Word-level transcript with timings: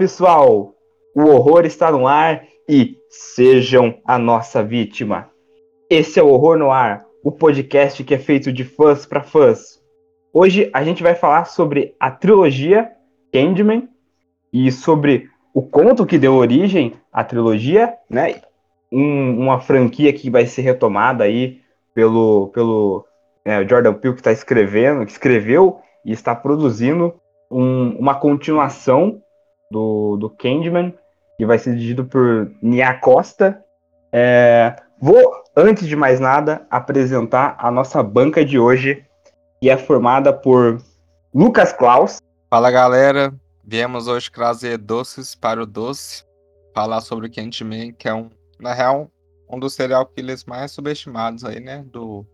Pessoal, 0.00 0.74
o 1.14 1.26
horror 1.26 1.66
está 1.66 1.92
no 1.92 2.06
ar 2.06 2.44
e 2.66 2.96
sejam 3.10 3.98
a 4.02 4.18
nossa 4.18 4.62
vítima. 4.62 5.28
Esse 5.90 6.18
é 6.18 6.22
o 6.22 6.28
Horror 6.28 6.56
no 6.56 6.70
Ar, 6.70 7.04
o 7.22 7.30
podcast 7.30 8.02
que 8.02 8.14
é 8.14 8.18
feito 8.18 8.50
de 8.50 8.64
fãs 8.64 9.04
para 9.04 9.22
fãs. 9.22 9.78
Hoje 10.32 10.70
a 10.72 10.82
gente 10.82 11.02
vai 11.02 11.14
falar 11.14 11.44
sobre 11.44 11.94
a 12.00 12.10
trilogia 12.10 12.90
Candyman 13.30 13.90
e 14.50 14.72
sobre 14.72 15.28
o 15.52 15.60
conto 15.60 16.06
que 16.06 16.16
deu 16.16 16.32
origem 16.32 16.94
à 17.12 17.22
trilogia, 17.22 17.92
né? 18.08 18.40
Um, 18.90 19.38
uma 19.38 19.60
franquia 19.60 20.14
que 20.14 20.30
vai 20.30 20.46
ser 20.46 20.62
retomada 20.62 21.24
aí 21.24 21.60
pelo, 21.92 22.48
pelo 22.54 23.04
é, 23.44 23.68
Jordan 23.68 23.92
Peele 23.92 24.14
que 24.14 24.20
está 24.22 24.32
escrevendo, 24.32 25.04
que 25.04 25.12
escreveu 25.12 25.78
e 26.06 26.10
está 26.10 26.34
produzindo 26.34 27.12
um, 27.50 27.98
uma 27.98 28.14
continuação 28.14 29.20
do, 29.70 30.16
do 30.16 30.28
Candyman, 30.28 30.92
que 31.38 31.46
vai 31.46 31.58
ser 31.58 31.74
dirigido 31.74 32.04
por 32.04 32.50
Nia 32.60 32.94
Costa. 32.94 33.64
É, 34.12 34.74
vou, 35.00 35.32
antes 35.56 35.86
de 35.86 35.94
mais 35.94 36.18
nada, 36.18 36.66
apresentar 36.70 37.56
a 37.58 37.70
nossa 37.70 38.02
banca 38.02 38.44
de 38.44 38.58
hoje, 38.58 39.04
que 39.60 39.70
é 39.70 39.76
formada 39.76 40.32
por 40.32 40.82
Lucas 41.34 41.72
Klaus. 41.72 42.18
Fala 42.50 42.70
galera, 42.70 43.32
viemos 43.64 44.08
hoje 44.08 44.30
trazer 44.30 44.76
doces 44.76 45.34
para 45.34 45.62
o 45.62 45.66
doce, 45.66 46.24
falar 46.74 47.00
sobre 47.00 47.28
o 47.28 47.32
Candyman, 47.32 47.92
que 47.92 48.08
é 48.08 48.14
um, 48.14 48.28
na 48.58 48.74
real, 48.74 49.08
um 49.48 49.58
dos 49.58 49.74
serial 49.74 50.04
killers 50.06 50.44
mais 50.44 50.72
subestimados 50.72 51.44
aí, 51.44 51.60
né, 51.60 51.84
do 51.86 52.26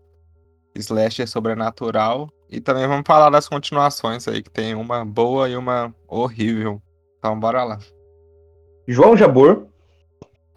slasher 0.75 1.27
sobrenatural. 1.27 2.29
E 2.49 2.59
também 2.59 2.87
vamos 2.87 3.03
falar 3.05 3.29
das 3.29 3.47
continuações 3.47 4.27
aí, 4.27 4.41
que 4.41 4.49
tem 4.49 4.73
uma 4.73 5.05
boa 5.05 5.49
e 5.49 5.55
uma 5.55 5.93
horrível. 6.07 6.81
Então 7.19 7.39
bora 7.39 7.63
lá. 7.63 7.79
João 8.87 9.17
Jabor. 9.17 9.67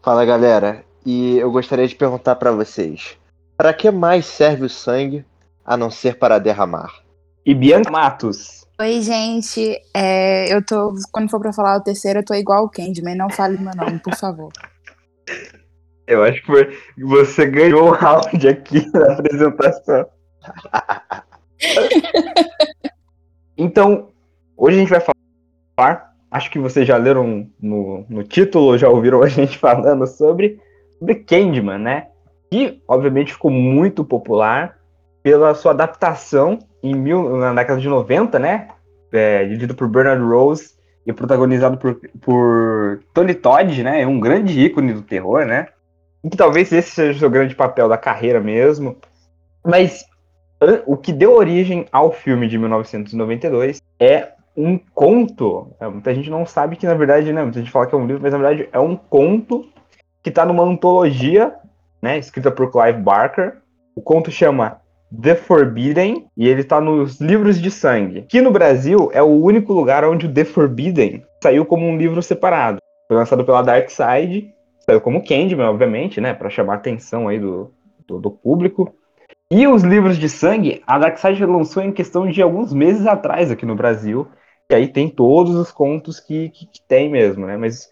Fala 0.02 0.24
galera, 0.24 0.82
e 1.04 1.36
eu 1.36 1.50
gostaria 1.52 1.86
de 1.86 1.94
perguntar 1.94 2.36
para 2.36 2.52
vocês: 2.52 3.18
para 3.56 3.74
que 3.74 3.90
mais 3.90 4.26
serve 4.26 4.64
o 4.64 4.68
sangue 4.68 5.24
a 5.64 5.76
não 5.76 5.90
ser 5.90 6.18
para 6.18 6.38
derramar? 6.38 7.02
E 7.44 7.54
Bianca 7.54 7.90
Matos. 7.90 8.66
Oi, 8.80 9.00
gente. 9.02 9.78
É, 9.94 10.52
eu 10.52 10.64
tô. 10.64 10.94
Quando 11.12 11.30
for 11.30 11.40
pra 11.40 11.52
falar 11.52 11.76
o 11.76 11.82
terceiro, 11.82 12.20
eu 12.20 12.24
tô 12.24 12.34
igual 12.34 12.64
o 12.64 12.70
Candyman. 12.70 13.14
Não 13.14 13.28
fale 13.28 13.58
meu 13.58 13.74
nome, 13.74 13.98
por 13.98 14.14
favor. 14.14 14.52
Eu 16.06 16.24
acho 16.24 16.42
que 16.42 17.04
você 17.04 17.46
ganhou 17.46 17.86
um 17.86 17.92
round 17.92 18.48
aqui 18.48 18.84
na 18.92 19.12
apresentação. 19.12 20.08
então, 23.56 24.08
hoje 24.56 24.76
a 24.76 24.80
gente 24.80 24.90
vai 24.90 25.00
falar, 25.00 26.09
acho 26.30 26.50
que 26.50 26.58
vocês 26.58 26.86
já 26.86 26.96
leram 26.96 27.48
no, 27.60 28.04
no 28.08 28.22
título, 28.22 28.78
já 28.78 28.88
ouviram 28.88 29.22
a 29.22 29.28
gente 29.28 29.58
falando 29.58 30.06
sobre, 30.06 30.60
sobre 30.98 31.16
Candyman, 31.16 31.78
né? 31.78 32.06
Que, 32.50 32.80
obviamente, 32.86 33.32
ficou 33.32 33.50
muito 33.50 34.04
popular 34.04 34.78
pela 35.22 35.54
sua 35.54 35.72
adaptação 35.72 36.58
em 36.82 36.94
mil, 36.94 37.36
na 37.36 37.52
década 37.52 37.80
de 37.80 37.88
90, 37.88 38.38
né? 38.38 38.68
É, 39.12 39.44
dirigido 39.44 39.74
por 39.74 39.88
Bernard 39.88 40.22
Rose 40.22 40.74
e 41.04 41.12
protagonizado 41.12 41.76
por, 41.76 42.00
por 42.20 43.02
Tony 43.12 43.34
Todd, 43.34 43.82
né? 43.82 44.06
Um 44.06 44.20
grande 44.20 44.58
ícone 44.60 44.92
do 44.92 45.02
terror, 45.02 45.44
né? 45.44 45.68
E 46.22 46.30
que 46.30 46.36
talvez 46.36 46.70
esse 46.72 46.90
seja 46.90 47.16
o 47.16 47.20
seu 47.20 47.30
grande 47.30 47.54
papel 47.54 47.88
da 47.88 47.96
carreira 47.96 48.40
mesmo. 48.40 48.96
Mas 49.64 50.04
o 50.86 50.96
que 50.96 51.12
deu 51.12 51.32
origem 51.32 51.86
ao 51.90 52.12
filme 52.12 52.46
de 52.46 52.58
1992 52.58 53.80
é 53.98 54.28
um 54.60 54.78
conto. 54.94 55.68
É, 55.80 55.88
muita 55.88 56.14
gente 56.14 56.30
não 56.30 56.44
sabe 56.44 56.76
que, 56.76 56.86
na 56.86 56.94
verdade, 56.94 57.32
né? 57.32 57.42
Muita 57.42 57.58
gente 57.58 57.70
fala 57.70 57.86
que 57.86 57.94
é 57.94 57.98
um 57.98 58.06
livro, 58.06 58.22
mas 58.22 58.32
na 58.32 58.38
verdade 58.38 58.68
é 58.72 58.78
um 58.78 58.96
conto 58.96 59.66
que 60.22 60.28
está 60.28 60.44
numa 60.44 60.62
antologia, 60.62 61.54
né? 62.02 62.18
Escrita 62.18 62.50
por 62.50 62.70
Clive 62.70 63.00
Barker. 63.00 63.56
O 63.96 64.02
conto 64.02 64.30
chama 64.30 64.80
The 65.10 65.34
Forbidden 65.34 66.26
e 66.36 66.48
ele 66.48 66.60
está 66.60 66.80
nos 66.80 67.20
livros 67.20 67.60
de 67.60 67.70
sangue. 67.70 68.22
Que 68.22 68.40
no 68.40 68.50
Brasil 68.50 69.10
é 69.12 69.22
o 69.22 69.42
único 69.42 69.72
lugar 69.72 70.04
onde 70.04 70.26
o 70.26 70.32
The 70.32 70.44
Forbidden 70.44 71.24
saiu 71.42 71.64
como 71.64 71.86
um 71.86 71.96
livro 71.96 72.22
separado. 72.22 72.78
Foi 73.08 73.16
lançado 73.16 73.44
pela 73.44 73.62
Dark 73.62 73.88
Side, 73.90 74.52
saiu 74.86 75.00
como 75.00 75.24
Candyman, 75.24 75.68
obviamente, 75.68 76.20
né? 76.20 76.34
Para 76.34 76.50
chamar 76.50 76.74
a 76.74 76.76
atenção 76.76 77.28
aí 77.28 77.38
do, 77.38 77.72
do, 78.06 78.18
do 78.18 78.30
público. 78.30 78.94
E 79.52 79.66
os 79.66 79.82
livros 79.82 80.16
de 80.16 80.28
sangue, 80.28 80.80
a 80.86 80.96
Darkseid 80.96 81.44
lançou 81.44 81.82
em 81.82 81.90
questão 81.90 82.28
de 82.30 82.40
alguns 82.40 82.72
meses 82.72 83.04
atrás 83.04 83.50
aqui 83.50 83.66
no 83.66 83.74
Brasil. 83.74 84.28
E 84.70 84.74
aí 84.74 84.86
tem 84.86 85.08
todos 85.08 85.56
os 85.56 85.72
contos 85.72 86.20
que, 86.20 86.48
que, 86.50 86.66
que 86.66 86.80
tem 86.82 87.10
mesmo, 87.10 87.44
né? 87.44 87.56
Mas 87.56 87.90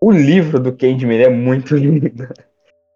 o 0.00 0.10
livro 0.10 0.60
do 0.60 0.76
Candyman 0.76 1.22
é 1.22 1.30
muito 1.30 1.74
lindo. 1.76 2.28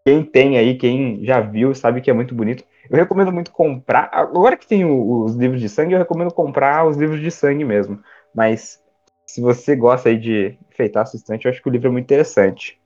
Quem 0.06 0.22
tem 0.22 0.59
aí, 0.59 0.77
quem 0.77 1.25
já 1.25 1.41
viu, 1.41 1.75
sabe 1.75 2.03
que 2.03 2.10
é 2.10 2.15
muito 2.15 2.34
bonito. 2.34 2.62
Eu 2.91 2.99
recomendo 2.99 3.32
muito 3.32 3.50
comprar. 3.50 4.10
Agora 4.12 4.56
que 4.56 4.66
tem 4.66 4.84
os 4.84 5.34
livros 5.34 5.60
de 5.60 5.69
sangue, 5.71 5.94
eu 5.94 5.99
recomendo 5.99 6.32
comprar 6.32 6.87
os 6.87 6.99
livros 6.99 7.21
de 7.21 7.31
sangue 7.31 7.65
mesmo. 7.65 8.03
Mas 8.34 8.82
se 9.26 9.41
você 9.41 9.75
gosta 9.75 10.11
aí 10.11 10.19
de 10.19 10.59
enfeitar 10.71 11.06
sua 11.06 11.16
estante, 11.16 11.47
eu 11.47 11.50
acho 11.50 11.62
que 11.62 11.69
o 11.69 11.72
livro 11.72 11.88
é 11.88 11.91
muito 11.91 12.05
interessante. 12.05 12.78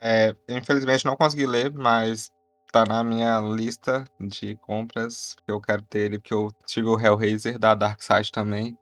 É, 0.00 0.34
infelizmente 0.48 1.04
não 1.04 1.16
consegui 1.16 1.46
ler, 1.46 1.70
mas 1.70 2.30
tá 2.72 2.84
na 2.86 3.04
minha 3.04 3.40
lista 3.40 4.04
de 4.20 4.56
compras 4.56 5.36
eu 5.46 5.60
quero 5.60 5.82
ter 5.82 6.00
ele, 6.00 6.18
porque 6.18 6.34
eu 6.34 6.50
tive 6.64 6.88
o 6.88 6.98
Hellraiser 6.98 7.58
da 7.58 7.74
Dark 7.74 8.02
Side 8.02 8.32
também. 8.32 8.76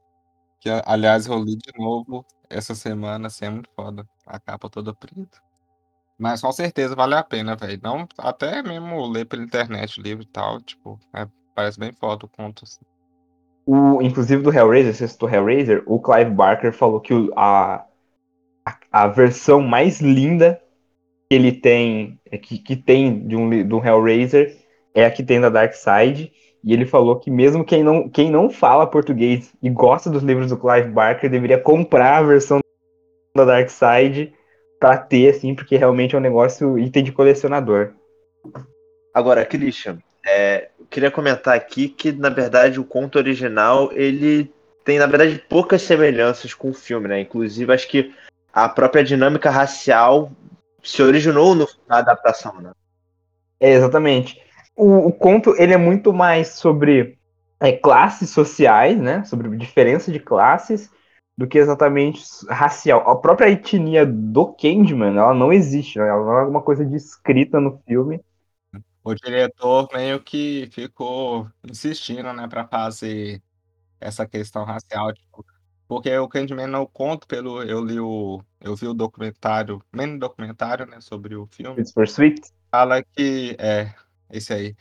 Que, 0.65 0.71
aliás, 0.87 1.27
eu 1.27 1.39
li 1.39 1.57
de 1.57 1.79
novo 1.79 2.25
essa 2.49 2.75
semana, 2.75 3.27
assim, 3.27 3.45
é 3.45 3.51
muito 3.51 3.69
foda. 3.77 4.09
A 4.27 4.41
capa 4.41 4.71
toda 4.71 4.95
preta. 4.95 5.39
Mas 6.19 6.41
com 6.41 6.51
certeza 6.53 6.97
vale 6.97 7.15
a 7.15 7.23
pena, 7.23 7.55
velho. 7.55 7.79
Não, 7.83 8.09
até 8.17 8.63
mesmo 8.63 9.07
ler 9.07 9.27
pela 9.27 9.43
internet 9.43 10.01
o 10.01 10.03
livro 10.03 10.23
e 10.23 10.27
tal, 10.27 10.63
tipo, 10.63 10.99
é, 11.13 11.29
parece 11.55 11.79
bem 11.79 11.93
foda 11.93 12.25
o 12.25 12.29
conto. 12.31 12.65
Assim. 12.65 12.81
O, 13.67 14.01
inclusive 14.01 14.43
do 14.43 14.51
Hellraiser, 14.51 14.95
você 14.95 15.07
citou 15.07 15.29
Hellraiser, 15.29 15.83
o 15.85 16.01
Clive 16.01 16.31
Barker 16.31 16.73
falou 16.73 16.99
que 16.99 17.13
a, 17.37 17.85
a, 18.65 18.79
a 18.91 19.07
versão 19.09 19.61
mais 19.61 20.01
linda 20.01 20.59
que 21.29 21.37
ele 21.37 21.53
tem, 21.53 22.19
é, 22.31 22.39
que, 22.39 22.57
que 22.57 22.75
tem 22.75 23.29
de 23.29 23.37
um, 23.37 23.69
do 23.69 23.85
Hellraiser 23.85 24.57
é 24.95 25.05
a 25.05 25.11
que 25.11 25.23
tem 25.23 25.43
da 25.43 25.51
Dark 25.51 25.75
Side. 25.75 26.33
E 26.65 26.73
ele 26.73 26.87
falou 26.87 27.21
que 27.21 27.31
mesmo 27.31 27.63
quem 27.63 27.85
não, 27.85 28.09
quem 28.09 28.31
não 28.31 28.49
fala 28.49 28.87
português 28.87 29.53
e 29.63 29.69
gosta 29.69 30.09
dos 30.09 30.23
livros 30.23 30.49
do 30.49 30.57
Clive 30.57 30.89
Barker 30.89 31.31
deveria 31.31 31.59
comprar 31.59 32.17
a 32.17 32.23
versão 32.23 32.61
da 33.37 33.45
Dark 33.45 33.69
Side 33.69 34.33
para 34.81 34.97
ter, 34.97 35.29
assim, 35.29 35.55
porque 35.55 35.77
realmente 35.77 36.15
é 36.15 36.19
um 36.19 36.23
negócio 36.23 36.79
item 36.79 37.05
de 37.05 37.13
colecionador. 37.13 37.93
Agora, 39.13 39.45
Christian, 39.45 39.99
é, 40.27 40.71
eu 40.79 40.87
queria 40.87 41.11
comentar 41.11 41.55
aqui 41.55 41.89
que, 41.89 42.11
na 42.13 42.31
verdade, 42.31 42.81
o 42.81 42.85
conto 42.85 43.19
original, 43.19 43.93
ele 43.93 44.51
tem, 44.85 44.99
na 44.99 45.07
verdade, 45.07 45.43
poucas 45.49 45.83
semelhanças 45.83 46.55
com 46.55 46.71
o 46.71 46.75
filme, 46.75 47.09
né? 47.09 47.21
Inclusive, 47.21 47.73
acho 47.73 47.89
que 47.89 48.15
a 48.53 48.69
própria 48.69 49.05
dinâmica 49.05 49.51
racial 49.51 50.33
se 50.83 51.03
originou 51.03 51.55
no, 51.55 51.69
na 51.87 51.99
adaptação, 51.99 52.59
né? 52.61 52.73
É, 53.61 53.73
exatamente. 53.73 54.41
O, 54.77 55.09
o, 55.09 55.13
conto 55.13 55.55
ele 55.57 55.73
é 55.73 55.77
muito 55.77 56.13
mais 56.13 56.49
sobre 56.49 57.19
é, 57.61 57.73
classes 57.73 58.31
sociais, 58.31 58.99
né? 58.99 59.25
Sobre 59.25 59.57
diferença 59.57 60.11
de 60.11 60.19
classes, 60.19 60.91
do 61.37 61.47
que 61.47 61.59
exatamente 61.59 62.25
racial. 62.49 63.09
A 63.09 63.17
própria 63.17 63.51
etnia 63.51 64.05
do 64.05 64.53
Candyman, 64.55 65.17
ela 65.17 65.35
não 65.35 65.53
existe, 65.53 65.99
né? 65.99 66.09
ela 66.09 66.25
não 66.25 66.39
é 66.39 66.47
uma 66.47 66.63
coisa 66.63 66.85
descrita 66.85 67.61
no 67.61 67.81
filme. 67.87 68.21
O 69.03 69.15
diretor 69.15 69.89
meio 69.93 70.19
que 70.21 70.69
ficou 70.73 71.47
insistindo, 71.69 72.33
né, 72.33 72.49
para 72.49 72.67
fazer 72.67 73.43
essa 74.01 74.27
questão 74.27 74.65
racial, 74.65 75.13
tipo, 75.13 75.45
porque 75.87 76.17
o 76.17 76.29
Candyman 76.29 76.67
não 76.67 76.87
conto 76.87 77.27
pelo. 77.27 77.63
Eu 77.63 77.85
li 77.85 78.01
o. 78.01 78.43
Eu 78.61 78.75
vi 78.75 78.87
o 78.87 78.95
documentário, 78.95 79.83
menos 79.95 80.19
documentário, 80.19 80.87
né, 80.87 81.01
sobre 81.01 81.37
o 81.37 81.47
filme. 81.47 81.81
It's 81.81 81.93
for 81.93 82.05
Sweet. 82.05 82.41
Fala 82.71 83.03
que. 83.03 83.55
É, 83.59 83.93
esse 84.31 84.53
aí. 84.53 84.77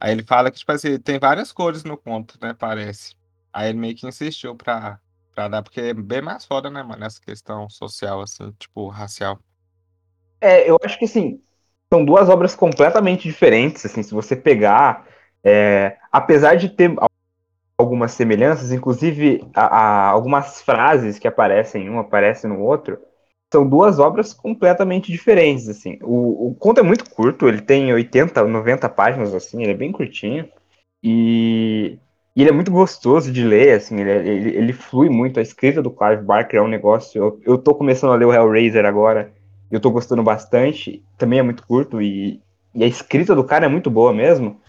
Aí 0.00 0.12
ele 0.12 0.22
fala 0.22 0.50
que, 0.50 0.58
tipo 0.58 0.72
assim, 0.72 0.98
tem 0.98 1.18
várias 1.18 1.52
cores 1.52 1.84
no 1.84 1.96
conto, 1.96 2.38
né? 2.40 2.54
Parece. 2.58 3.14
Aí 3.52 3.68
ele 3.68 3.78
meio 3.78 3.94
que 3.94 4.06
insistiu 4.06 4.56
pra, 4.56 4.98
pra 5.34 5.48
dar, 5.48 5.62
porque 5.62 5.80
é 5.80 5.94
bem 5.94 6.22
mais 6.22 6.44
foda, 6.44 6.70
né, 6.70 6.82
mano, 6.82 7.04
essa 7.04 7.20
questão 7.20 7.68
social, 7.68 8.20
assim, 8.20 8.50
tipo, 8.58 8.88
racial. 8.88 9.38
É, 10.40 10.68
eu 10.68 10.78
acho 10.82 10.98
que 10.98 11.04
assim, 11.04 11.42
são 11.92 12.04
duas 12.04 12.28
obras 12.28 12.54
completamente 12.54 13.24
diferentes, 13.24 13.84
assim, 13.84 14.02
se 14.02 14.14
você 14.14 14.34
pegar. 14.34 15.06
É, 15.42 15.96
apesar 16.12 16.54
de 16.56 16.68
ter 16.68 16.94
algumas 17.78 18.12
semelhanças, 18.12 18.72
inclusive 18.72 19.40
a, 19.54 19.64
a, 19.64 20.08
algumas 20.08 20.62
frases 20.62 21.18
que 21.18 21.26
aparecem 21.26 21.86
em 21.86 21.90
um 21.90 21.98
aparecem 21.98 22.48
no 22.48 22.60
outro, 22.60 22.98
são 23.52 23.68
duas 23.68 23.98
obras 23.98 24.32
completamente 24.32 25.10
diferentes, 25.12 25.68
assim. 25.68 25.98
O, 26.02 26.48
o 26.50 26.54
conto 26.54 26.80
é 26.80 26.82
muito 26.82 27.08
curto, 27.10 27.48
ele 27.48 27.60
tem 27.60 27.92
80, 27.92 28.44
90 28.44 28.88
páginas, 28.88 29.34
assim, 29.34 29.62
ele 29.62 29.72
é 29.72 29.76
bem 29.76 29.92
curtinho. 29.92 30.48
E 31.02 31.98
E 32.36 32.42
ele 32.42 32.50
é 32.50 32.52
muito 32.52 32.70
gostoso 32.70 33.32
de 33.32 33.44
ler, 33.44 33.76
assim, 33.76 34.00
ele, 34.00 34.10
ele, 34.30 34.56
ele 34.56 34.72
flui 34.72 35.08
muito. 35.08 35.38
A 35.40 35.42
escrita 35.42 35.82
do 35.82 35.90
Clive 35.90 36.22
Barker 36.22 36.60
é 36.60 36.62
um 36.62 36.68
negócio. 36.68 37.18
Eu, 37.22 37.40
eu 37.44 37.58
tô 37.58 37.74
começando 37.74 38.12
a 38.12 38.16
ler 38.16 38.26
o 38.26 38.32
Hellraiser 38.32 38.84
agora, 38.86 39.32
eu 39.70 39.80
tô 39.80 39.90
gostando 39.90 40.22
bastante. 40.22 41.04
Também 41.18 41.38
é 41.40 41.42
muito 41.42 41.66
curto 41.66 42.00
e, 42.02 42.40
e 42.74 42.84
a 42.84 42.86
escrita 42.86 43.34
do 43.34 43.44
cara 43.44 43.66
é 43.66 43.68
muito 43.68 43.90
boa 43.90 44.12
mesmo. 44.12 44.60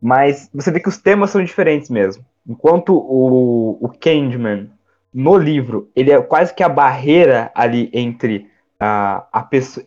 Mas 0.00 0.48
você 0.52 0.70
vê 0.70 0.80
que 0.80 0.88
os 0.88 0.98
temas 0.98 1.30
são 1.30 1.44
diferentes 1.44 1.90
mesmo. 1.90 2.24
Enquanto 2.46 2.94
o, 2.94 3.78
o 3.84 3.88
Candyman, 3.88 4.70
no 5.12 5.36
livro, 5.36 5.90
ele 5.94 6.10
é 6.10 6.20
quase 6.20 6.54
que 6.54 6.62
a 6.62 6.68
barreira 6.68 7.50
ali 7.54 7.90
entre 7.92 8.48
a, 8.78 9.26
a, 9.32 9.42
pessoa, 9.42 9.86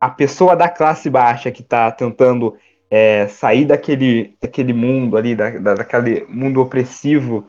a 0.00 0.08
pessoa 0.08 0.56
da 0.56 0.68
classe 0.68 1.10
baixa 1.10 1.50
que 1.50 1.62
está 1.62 1.90
tentando 1.90 2.56
é, 2.90 3.26
sair 3.28 3.64
daquele, 3.64 4.36
daquele 4.40 4.72
mundo 4.72 5.16
ali, 5.16 5.34
da, 5.34 5.50
da, 5.50 5.74
daquele 5.74 6.24
mundo 6.28 6.60
opressivo, 6.60 7.48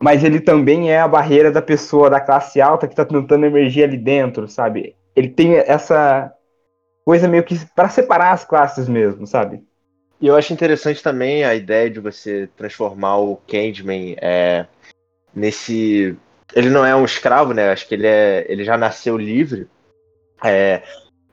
mas 0.00 0.22
ele 0.22 0.40
também 0.40 0.90
é 0.90 1.00
a 1.00 1.08
barreira 1.08 1.50
da 1.50 1.62
pessoa 1.62 2.10
da 2.10 2.20
classe 2.20 2.60
alta 2.60 2.86
que 2.86 2.92
está 2.92 3.04
tentando 3.04 3.46
emergir 3.46 3.84
ali 3.84 3.96
dentro, 3.96 4.46
sabe? 4.48 4.94
Ele 5.14 5.28
tem 5.28 5.56
essa 5.56 6.32
coisa 7.04 7.28
meio 7.28 7.44
que 7.44 7.58
para 7.74 7.88
separar 7.88 8.32
as 8.32 8.44
classes 8.44 8.88
mesmo, 8.88 9.26
sabe? 9.26 9.62
E 10.20 10.26
eu 10.26 10.36
acho 10.36 10.52
interessante 10.52 11.02
também 11.02 11.44
a 11.44 11.54
ideia 11.54 11.90
de 11.90 12.00
você 12.00 12.48
transformar 12.56 13.18
o 13.18 13.36
Candyman 13.46 14.16
é, 14.20 14.66
nesse. 15.36 16.16
Ele 16.54 16.70
não 16.70 16.84
é 16.84 16.96
um 16.96 17.04
escravo, 17.04 17.52
né? 17.52 17.70
Acho 17.70 17.86
que 17.86 17.94
ele, 17.94 18.06
é, 18.06 18.46
ele 18.48 18.64
já 18.64 18.78
nasceu 18.78 19.18
livre. 19.18 19.68
É, 20.42 20.82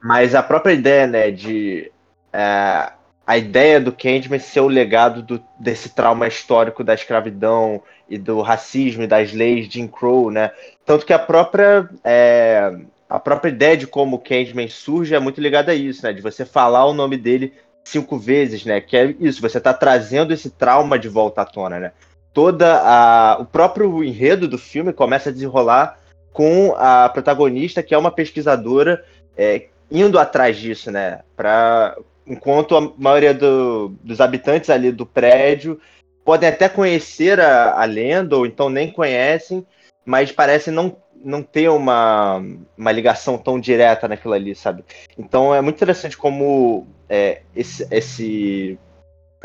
mas 0.04 0.36
a 0.36 0.44
própria 0.44 0.74
ideia, 0.74 1.08
né, 1.08 1.32
de. 1.32 1.90
É, 2.34 2.92
a 3.26 3.38
ideia 3.38 3.80
do 3.80 3.94
Candyman 3.94 4.40
ser 4.40 4.60
o 4.60 4.68
legado 4.68 5.22
do, 5.24 5.42
desse 5.58 5.96
trauma 5.96 6.28
histórico 6.28 6.84
da 6.84 6.94
escravidão 6.94 7.82
e 8.10 8.18
do 8.18 8.42
racismo 8.42 9.04
e 9.04 9.08
das 9.08 9.32
leis 9.32 9.70
de 9.70 9.76
Jim 9.76 9.88
Crow, 9.88 10.30
né? 10.30 10.52
Tanto 10.86 11.06
que 11.06 11.14
a 11.14 11.20
própria. 11.20 11.90
É, 12.04 12.76
a 13.10 13.20
própria 13.20 13.50
ideia 13.50 13.78
de 13.78 13.86
como 13.86 14.16
o 14.16 14.20
Candyman 14.20 14.68
surge 14.68 15.14
é 15.14 15.20
muito 15.20 15.40
ligada 15.40 15.72
a 15.72 15.76
isso, 15.76 16.04
né? 16.04 16.12
De 16.12 16.22
você 16.22 16.44
falar 16.44 16.86
o 16.86 16.94
nome 16.94 17.16
dele 17.16 17.54
cinco 17.86 18.18
vezes, 18.18 18.66
né? 18.66 18.82
Que 18.82 18.98
é 18.98 19.16
isso, 19.20 19.42
você 19.42 19.60
está 19.60 19.74
trazendo 19.74 20.34
esse 20.34 20.50
trauma 20.50 20.98
de 20.98 21.08
volta 21.08 21.42
à 21.42 21.46
tona, 21.46 21.80
né? 21.80 21.92
Toda 22.34 22.82
a 22.82 23.38
o 23.40 23.46
próprio 23.46 24.04
enredo 24.04 24.48
do 24.48 24.58
filme 24.58 24.92
começa 24.92 25.30
a 25.30 25.34
desenrolar 25.34 26.00
com 26.32 26.74
a 26.78 27.08
protagonista 27.10 27.84
que 27.84 27.94
é 27.94 27.98
uma 27.98 28.12
pesquisadora 28.12 29.06
é, 29.38 29.68
indo 29.90 30.18
atrás 30.18 30.58
disso, 30.58 30.92
né? 30.92 31.22
Para 31.36 31.96
enquanto 32.26 32.76
a 32.76 32.92
maioria 32.98 33.34
do, 33.34 33.90
dos 34.04 34.20
habitantes 34.20 34.70
ali 34.70 34.92
do 34.92 35.06
prédio 35.06 35.80
podem 36.26 36.50
até 36.50 36.68
conhecer 36.68 37.40
a, 37.40 37.80
a 37.80 37.86
lenda 37.86 38.36
ou 38.36 38.46
então 38.46 38.70
nem 38.70 38.90
conhecem, 38.92 39.66
mas 40.06 40.32
parece 40.32 40.72
não 40.72 40.96
não 41.24 41.42
ter 41.42 41.70
uma, 41.70 42.44
uma 42.78 42.92
ligação 42.92 43.38
tão 43.38 43.58
direta 43.58 44.10
naquilo 44.10 44.34
ali, 44.34 44.54
sabe? 44.54 44.84
Então 45.18 45.56
é 45.56 45.62
muito 45.62 45.78
interessante 45.78 46.18
como 46.18 46.86
é, 47.08 47.44
esse, 47.56 47.88
esse 47.90 48.78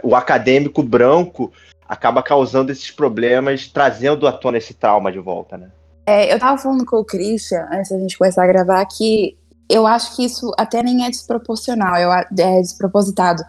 o 0.02 0.16
acadêmico 0.16 0.82
branco 0.82 1.52
acaba 1.88 2.22
causando 2.22 2.70
esses 2.70 2.90
problemas, 2.90 3.66
trazendo 3.66 4.26
à 4.26 4.32
tona 4.32 4.58
esse 4.58 4.74
trauma 4.74 5.10
de 5.10 5.18
volta, 5.18 5.56
né? 5.56 5.70
É, 6.06 6.32
eu 6.32 6.38
tava 6.38 6.60
falando 6.60 6.84
com 6.84 6.96
o 6.96 7.04
Christian, 7.04 7.66
antes 7.72 7.90
da 7.90 7.98
gente 7.98 8.16
começar 8.16 8.44
a 8.44 8.46
gravar, 8.46 8.84
que 8.86 9.36
eu 9.68 9.86
acho 9.86 10.16
que 10.16 10.24
isso 10.24 10.52
até 10.58 10.82
nem 10.82 11.04
é 11.04 11.10
desproporcional, 11.10 11.96
eu, 11.96 12.10
é 12.12 12.60
despropositado. 12.60 13.42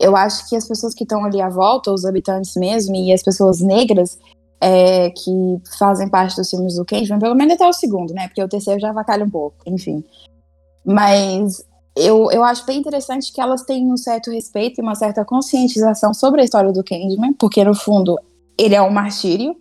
Eu 0.00 0.16
acho 0.16 0.48
que 0.48 0.56
as 0.56 0.66
pessoas 0.66 0.94
que 0.94 1.04
estão 1.04 1.24
ali 1.24 1.40
à 1.40 1.48
volta, 1.48 1.92
os 1.92 2.04
habitantes 2.04 2.56
mesmo, 2.56 2.94
e 2.94 3.12
as 3.12 3.22
pessoas 3.22 3.60
negras, 3.60 4.18
é, 4.60 5.10
que 5.10 5.60
fazem 5.78 6.08
parte 6.08 6.36
dos 6.36 6.50
filmes 6.50 6.76
do 6.76 6.84
Candyman, 6.84 7.18
pelo 7.18 7.34
menos 7.34 7.54
até 7.54 7.66
o 7.66 7.72
segundo, 7.72 8.12
né? 8.12 8.28
Porque 8.28 8.42
o 8.42 8.48
terceiro 8.48 8.80
já 8.80 8.90
avacalha 8.90 9.24
um 9.24 9.30
pouco, 9.30 9.56
enfim. 9.66 10.04
Mas 10.84 11.64
eu, 11.96 12.30
eu 12.32 12.42
acho 12.42 12.66
bem 12.66 12.78
interessante 12.78 13.32
que 13.32 13.40
elas 13.40 13.62
têm 13.62 13.90
um 13.90 13.96
certo 13.96 14.30
respeito 14.30 14.80
e 14.80 14.82
uma 14.82 14.94
certa 14.94 15.24
conscientização 15.24 16.12
sobre 16.12 16.40
a 16.40 16.44
história 16.44 16.72
do 16.72 16.82
Candyman, 16.82 17.32
porque 17.34 17.62
no 17.62 17.74
fundo 17.74 18.18
ele 18.58 18.74
é 18.74 18.82
um 18.82 18.90
martírio, 18.90 19.56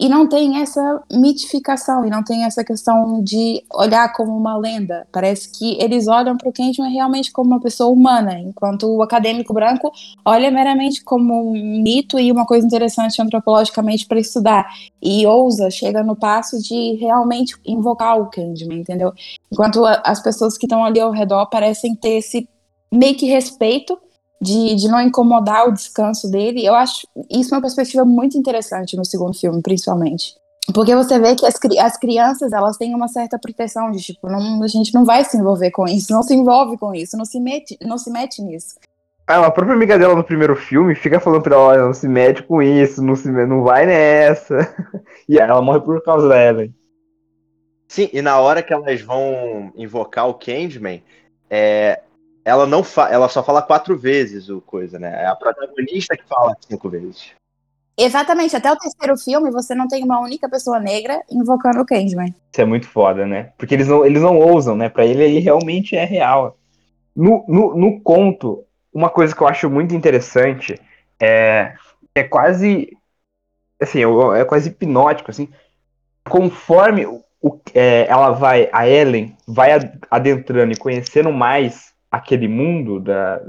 e 0.00 0.08
não 0.08 0.26
tem 0.26 0.62
essa 0.62 1.02
mitificação, 1.12 2.06
e 2.06 2.10
não 2.10 2.24
tem 2.24 2.44
essa 2.44 2.64
questão 2.64 3.22
de 3.22 3.62
olhar 3.70 4.10
como 4.14 4.34
uma 4.34 4.56
lenda. 4.56 5.06
Parece 5.12 5.50
que 5.52 5.76
eles 5.78 6.08
olham 6.08 6.38
para 6.38 6.48
o 6.48 6.52
Candyman 6.52 6.90
realmente 6.90 7.30
como 7.30 7.50
uma 7.50 7.60
pessoa 7.60 7.92
humana, 7.92 8.38
enquanto 8.38 8.86
o 8.86 9.02
acadêmico 9.02 9.52
branco 9.52 9.92
olha 10.24 10.50
meramente 10.50 11.04
como 11.04 11.52
um 11.52 11.82
mito 11.82 12.18
e 12.18 12.32
uma 12.32 12.46
coisa 12.46 12.66
interessante 12.66 13.20
antropologicamente 13.20 14.06
para 14.06 14.18
estudar. 14.18 14.66
E 15.02 15.26
ousa, 15.26 15.70
chega 15.70 16.02
no 16.02 16.16
passo 16.16 16.58
de 16.62 16.94
realmente 16.94 17.54
invocar 17.66 18.18
o 18.18 18.30
Candyman, 18.30 18.80
entendeu? 18.80 19.12
Enquanto 19.52 19.84
as 19.84 20.22
pessoas 20.22 20.56
que 20.56 20.64
estão 20.64 20.82
ali 20.82 20.98
ao 20.98 21.10
redor 21.10 21.44
parecem 21.50 21.94
ter 21.94 22.16
esse 22.16 22.48
meio 22.90 23.14
que 23.16 23.26
respeito 23.26 23.98
de, 24.40 24.74
de 24.74 24.88
não 24.88 25.00
incomodar 25.00 25.68
o 25.68 25.72
descanso 25.72 26.30
dele. 26.30 26.64
Eu 26.64 26.74
acho 26.74 27.06
isso 27.30 27.54
uma 27.54 27.60
perspectiva 27.60 28.04
muito 28.04 28.38
interessante 28.38 28.96
no 28.96 29.04
segundo 29.04 29.38
filme, 29.38 29.60
principalmente. 29.62 30.34
Porque 30.72 30.94
você 30.94 31.18
vê 31.18 31.34
que 31.34 31.46
as, 31.46 31.54
as 31.82 31.96
crianças, 31.96 32.52
elas 32.52 32.76
têm 32.76 32.94
uma 32.94 33.08
certa 33.08 33.38
proteção 33.38 33.90
de, 33.90 34.00
tipo, 34.00 34.28
não, 34.28 34.62
a 34.62 34.68
gente 34.68 34.94
não 34.94 35.04
vai 35.04 35.24
se 35.24 35.36
envolver 35.36 35.70
com 35.70 35.86
isso, 35.86 36.12
não 36.12 36.22
se 36.22 36.34
envolve 36.34 36.78
com 36.78 36.94
isso, 36.94 37.16
não 37.16 37.24
se 37.24 37.40
mete, 37.40 37.76
não 37.82 37.98
se 37.98 38.10
mete 38.10 38.40
nisso. 38.42 38.76
Ah, 39.26 39.46
a 39.46 39.50
própria 39.50 39.74
amiga 39.76 39.98
dela 39.98 40.14
no 40.14 40.24
primeiro 40.24 40.56
filme 40.56 40.94
fica 40.94 41.20
falando 41.20 41.42
pra 41.42 41.54
ela, 41.54 41.64
olha, 41.64 41.82
não 41.82 41.94
se 41.94 42.08
mete 42.08 42.42
com 42.42 42.62
isso, 42.62 43.02
não, 43.02 43.14
se, 43.14 43.30
não 43.30 43.62
vai 43.62 43.86
nessa. 43.86 44.74
e 45.28 45.38
ela 45.38 45.62
morre 45.62 45.80
por 45.80 46.02
causa 46.02 46.28
da 46.28 46.42
Ellen. 46.42 46.74
Sim, 47.88 48.08
e 48.12 48.22
na 48.22 48.38
hora 48.38 48.62
que 48.62 48.72
elas 48.72 49.00
vão 49.00 49.72
invocar 49.76 50.28
o 50.28 50.34
Candyman, 50.34 51.02
é, 51.48 52.00
ela 52.50 52.66
não 52.66 52.82
ela 53.10 53.28
só 53.28 53.42
fala 53.42 53.62
quatro 53.62 53.96
vezes 53.96 54.48
o 54.48 54.60
coisa, 54.60 54.98
né? 54.98 55.22
É 55.22 55.26
a 55.26 55.36
protagonista 55.36 56.16
que 56.16 56.26
fala 56.26 56.56
cinco 56.60 56.88
vezes. 56.88 57.30
Exatamente, 57.96 58.56
até 58.56 58.72
o 58.72 58.76
terceiro 58.76 59.16
filme 59.16 59.50
você 59.50 59.74
não 59.74 59.86
tem 59.86 60.02
uma 60.02 60.20
única 60.20 60.48
pessoa 60.48 60.80
negra 60.80 61.22
invocando 61.30 61.80
o 61.80 61.86
Candyman. 61.86 62.34
Isso 62.50 62.60
é 62.60 62.64
muito 62.64 62.88
foda, 62.88 63.26
né? 63.26 63.52
Porque 63.58 63.74
eles 63.74 63.88
não, 63.88 64.04
eles 64.04 64.22
não 64.22 64.38
ousam, 64.38 64.76
né? 64.76 64.88
Pra 64.88 65.04
ele, 65.04 65.22
ele 65.22 65.38
realmente 65.38 65.96
é 65.96 66.04
real. 66.04 66.56
No, 67.14 67.44
no, 67.46 67.76
no 67.76 68.00
conto, 68.00 68.64
uma 68.92 69.10
coisa 69.10 69.34
que 69.34 69.42
eu 69.42 69.48
acho 69.48 69.68
muito 69.68 69.94
interessante 69.94 70.80
é, 71.20 71.74
é 72.14 72.22
quase 72.24 72.96
assim, 73.80 74.00
é 74.36 74.44
quase 74.44 74.68
hipnótico, 74.68 75.30
assim. 75.30 75.48
Conforme 76.28 77.06
o, 77.06 77.60
é, 77.74 78.06
ela 78.08 78.30
vai, 78.30 78.68
a 78.72 78.86
Ellen 78.88 79.36
vai 79.46 79.70
adentrando 80.10 80.72
e 80.72 80.76
conhecendo 80.76 81.32
mais 81.32 81.92
aquele 82.10 82.48
mundo 82.48 83.00
da, 83.00 83.40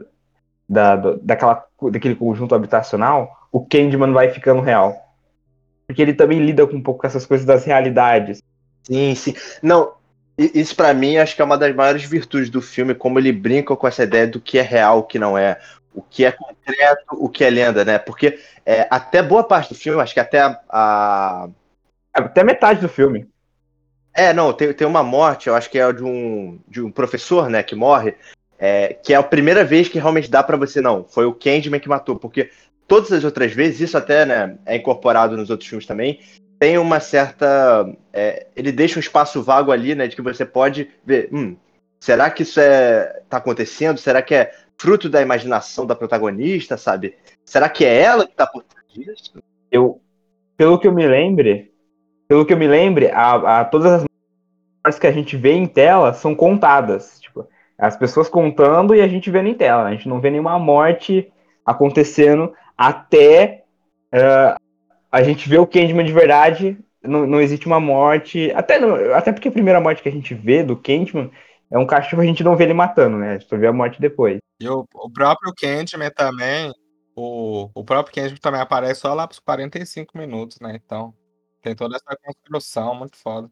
da, 0.70 0.96
daquela, 1.22 1.66
daquele 1.92 2.16
conjunto 2.16 2.56
habitacional, 2.56 3.48
o 3.52 3.66
Candyman 3.66 4.14
vai 4.14 4.30
ficando 4.30 4.62
real. 4.62 4.96
Porque 5.88 6.02
ele 6.02 6.14
também 6.14 6.40
lida 6.40 6.66
com 6.66 6.76
um 6.76 6.84
pouco 6.84 7.02
com 7.02 7.08
essas 7.08 7.26
coisas 7.26 7.46
das 7.46 7.66
realidades. 7.66 8.42
Sim, 8.84 9.14
sim. 9.16 9.34
Não, 9.62 9.94
isso 10.38 10.76
para 10.76 10.94
mim 10.94 11.18
acho 11.18 11.36
que 11.36 11.42
é 11.42 11.46
uma 11.46 11.58
das 11.58 11.76
maiores 11.76 12.04
virtudes 12.04 12.50
do 12.50 12.62
filme, 12.62 12.96
como 12.96 13.20
ele 13.20 13.32
brinca 13.32 13.76
com 13.76 13.88
essa 13.88 14.04
ideia 14.04 14.28
do 14.28 14.40
que 14.40 14.58
é 14.58 14.62
real, 14.62 15.00
o 15.00 15.04
que 15.04 15.20
não 15.20 15.38
é, 15.38 15.60
o 15.94 16.02
que 16.02 16.24
é 16.26 16.32
concreto, 16.32 17.06
o 17.12 17.30
que 17.30 17.44
é 17.44 17.50
lenda, 17.50 17.84
né? 17.84 18.00
Porque 18.00 18.40
é, 18.66 18.88
até 18.90 19.22
boa 19.22 19.44
parte 19.44 19.70
do 19.70 19.76
filme, 19.76 20.02
acho 20.02 20.14
que 20.14 20.20
até 20.20 20.40
a, 20.40 20.60
a... 20.70 21.50
Até 22.14 22.44
metade 22.44 22.82
do 22.82 22.90
filme. 22.90 23.28
É, 24.14 24.34
não, 24.34 24.52
tem, 24.52 24.74
tem 24.74 24.88
uma 24.88 25.04
morte, 25.04 25.48
eu 25.48 25.56
acho 25.56 25.70
que 25.70 25.80
é 25.80 25.94
de 25.94 26.04
um, 26.04 26.60
de 26.68 26.82
um 26.82 26.92
professor, 26.92 27.50
né, 27.50 27.64
que 27.64 27.76
morre, 27.76 28.16
é, 28.62 28.94
que 28.94 29.12
é 29.12 29.16
a 29.16 29.24
primeira 29.24 29.66
vez 29.66 29.90
que 29.90 29.98
realmente 29.98 30.30
dá 30.30 30.44
para 30.44 30.56
você, 30.56 30.80
não, 30.80 31.04
foi 31.04 31.26
o 31.26 31.34
Candyman 31.34 31.80
que 31.80 31.90
matou, 31.90 32.16
porque 32.16 32.52
todas 32.88 33.12
as 33.12 33.24
outras 33.24 33.52
vezes, 33.52 33.82
isso 33.82 33.98
até 33.98 34.24
né, 34.24 34.56
é 34.68 34.76
incorporado 34.76 35.36
nos 35.36 35.50
outros 35.50 35.68
filmes 35.68 35.88
também, 35.88 36.20
tem 36.60 36.78
uma 36.78 37.00
certa. 37.00 37.92
É, 38.14 38.46
ele 38.56 38.72
deixa 38.72 39.00
um 39.00 39.00
espaço 39.00 39.42
vago 39.42 39.72
ali, 39.72 39.96
né, 39.96 40.08
de 40.08 40.16
que 40.16 40.22
você 40.22 40.46
pode 40.46 40.92
ver, 41.04 41.28
hum, 41.34 41.58
será 42.00 42.30
que 42.30 42.44
isso 42.44 42.60
é, 42.60 43.24
tá 43.28 43.38
acontecendo? 43.38 43.98
Será 43.98 44.22
que 44.22 44.36
é 44.36 44.52
fruto 44.78 45.10
da 45.10 45.24
imaginação 45.24 45.88
da 45.88 45.96
protagonista, 45.96 46.78
sabe? 46.78 47.16
Será 47.44 47.68
que 47.68 47.84
é 47.84 48.00
ela 48.00 48.28
que 48.28 48.36
tá 48.36 48.46
por 48.46 48.62
trás 48.62 48.86
disso? 48.94 49.42
Eu, 49.72 50.00
pelo 50.56 50.78
que 50.78 50.88
eu 50.88 50.94
me 50.94 51.08
lembre, 51.08 51.72
pelo 52.28 52.46
que 52.46 52.54
eu 52.54 52.58
me 52.58 52.68
lembre, 52.68 53.10
a, 53.10 53.62
a 53.62 53.66
todas 53.66 53.92
as 53.92 54.04
mortes 54.84 55.00
que 55.00 55.08
a 55.08 55.12
gente 55.12 55.36
vê 55.36 55.54
em 55.54 55.66
tela 55.66 56.14
são 56.14 56.36
contadas. 56.36 57.21
As 57.82 57.98
pessoas 57.98 58.30
contando 58.30 58.94
e 58.94 59.02
a 59.02 59.08
gente 59.08 59.32
vendo 59.32 59.50
em 59.50 59.56
tela. 59.56 59.86
A 59.86 59.92
gente 59.92 60.08
não 60.08 60.22
vê 60.22 60.30
nenhuma 60.30 60.60
morte 60.60 61.32
acontecendo 61.66 62.54
até 62.78 63.64
uh, 64.14 64.56
a 65.12 65.24
gente 65.24 65.50
ver 65.50 65.60
o 65.60 65.66
Candyman 65.66 66.06
de 66.06 66.14
verdade. 66.14 66.78
Não, 67.04 67.26
não 67.26 67.42
existe 67.42 67.66
uma 67.66 67.80
morte. 67.80 68.52
Até, 68.54 68.80
não, 68.80 69.14
até 69.16 69.32
porque 69.32 69.48
a 69.48 69.52
primeira 69.52 69.82
morte 69.82 70.04
que 70.04 70.10
a 70.10 70.12
gente 70.12 70.36
vê 70.36 70.64
do 70.64 70.78
Candyman 70.78 71.32
é 71.72 71.80
um 71.80 71.86
cachorro, 71.88 72.22
a 72.22 72.26
gente 72.26 72.44
não 72.44 72.56
vê 72.56 72.66
ele 72.66 72.74
matando, 72.74 73.18
né? 73.18 73.30
A 73.32 73.34
gente 73.40 73.50
só 73.50 73.58
vê 73.58 73.66
a 73.66 73.74
morte 73.74 74.00
depois. 74.00 74.38
E 74.60 74.70
o, 74.70 74.86
o 74.94 75.10
próprio 75.10 75.52
Candyman 75.58 76.12
também, 76.12 76.72
o, 77.16 77.70
o 77.74 77.84
próprio 77.84 78.14
Kendrick 78.14 78.40
também 78.40 78.62
aparece 78.62 79.02
só 79.02 79.14
lá 79.14 79.28
pros 79.28 79.40
45 79.40 80.16
minutos, 80.18 80.60
né? 80.60 80.80
Então, 80.84 81.14
tem 81.64 81.76
toda 81.76 81.96
essa 81.96 82.16
construção 82.24 82.94
muito 82.94 83.18
foda. 83.18 83.50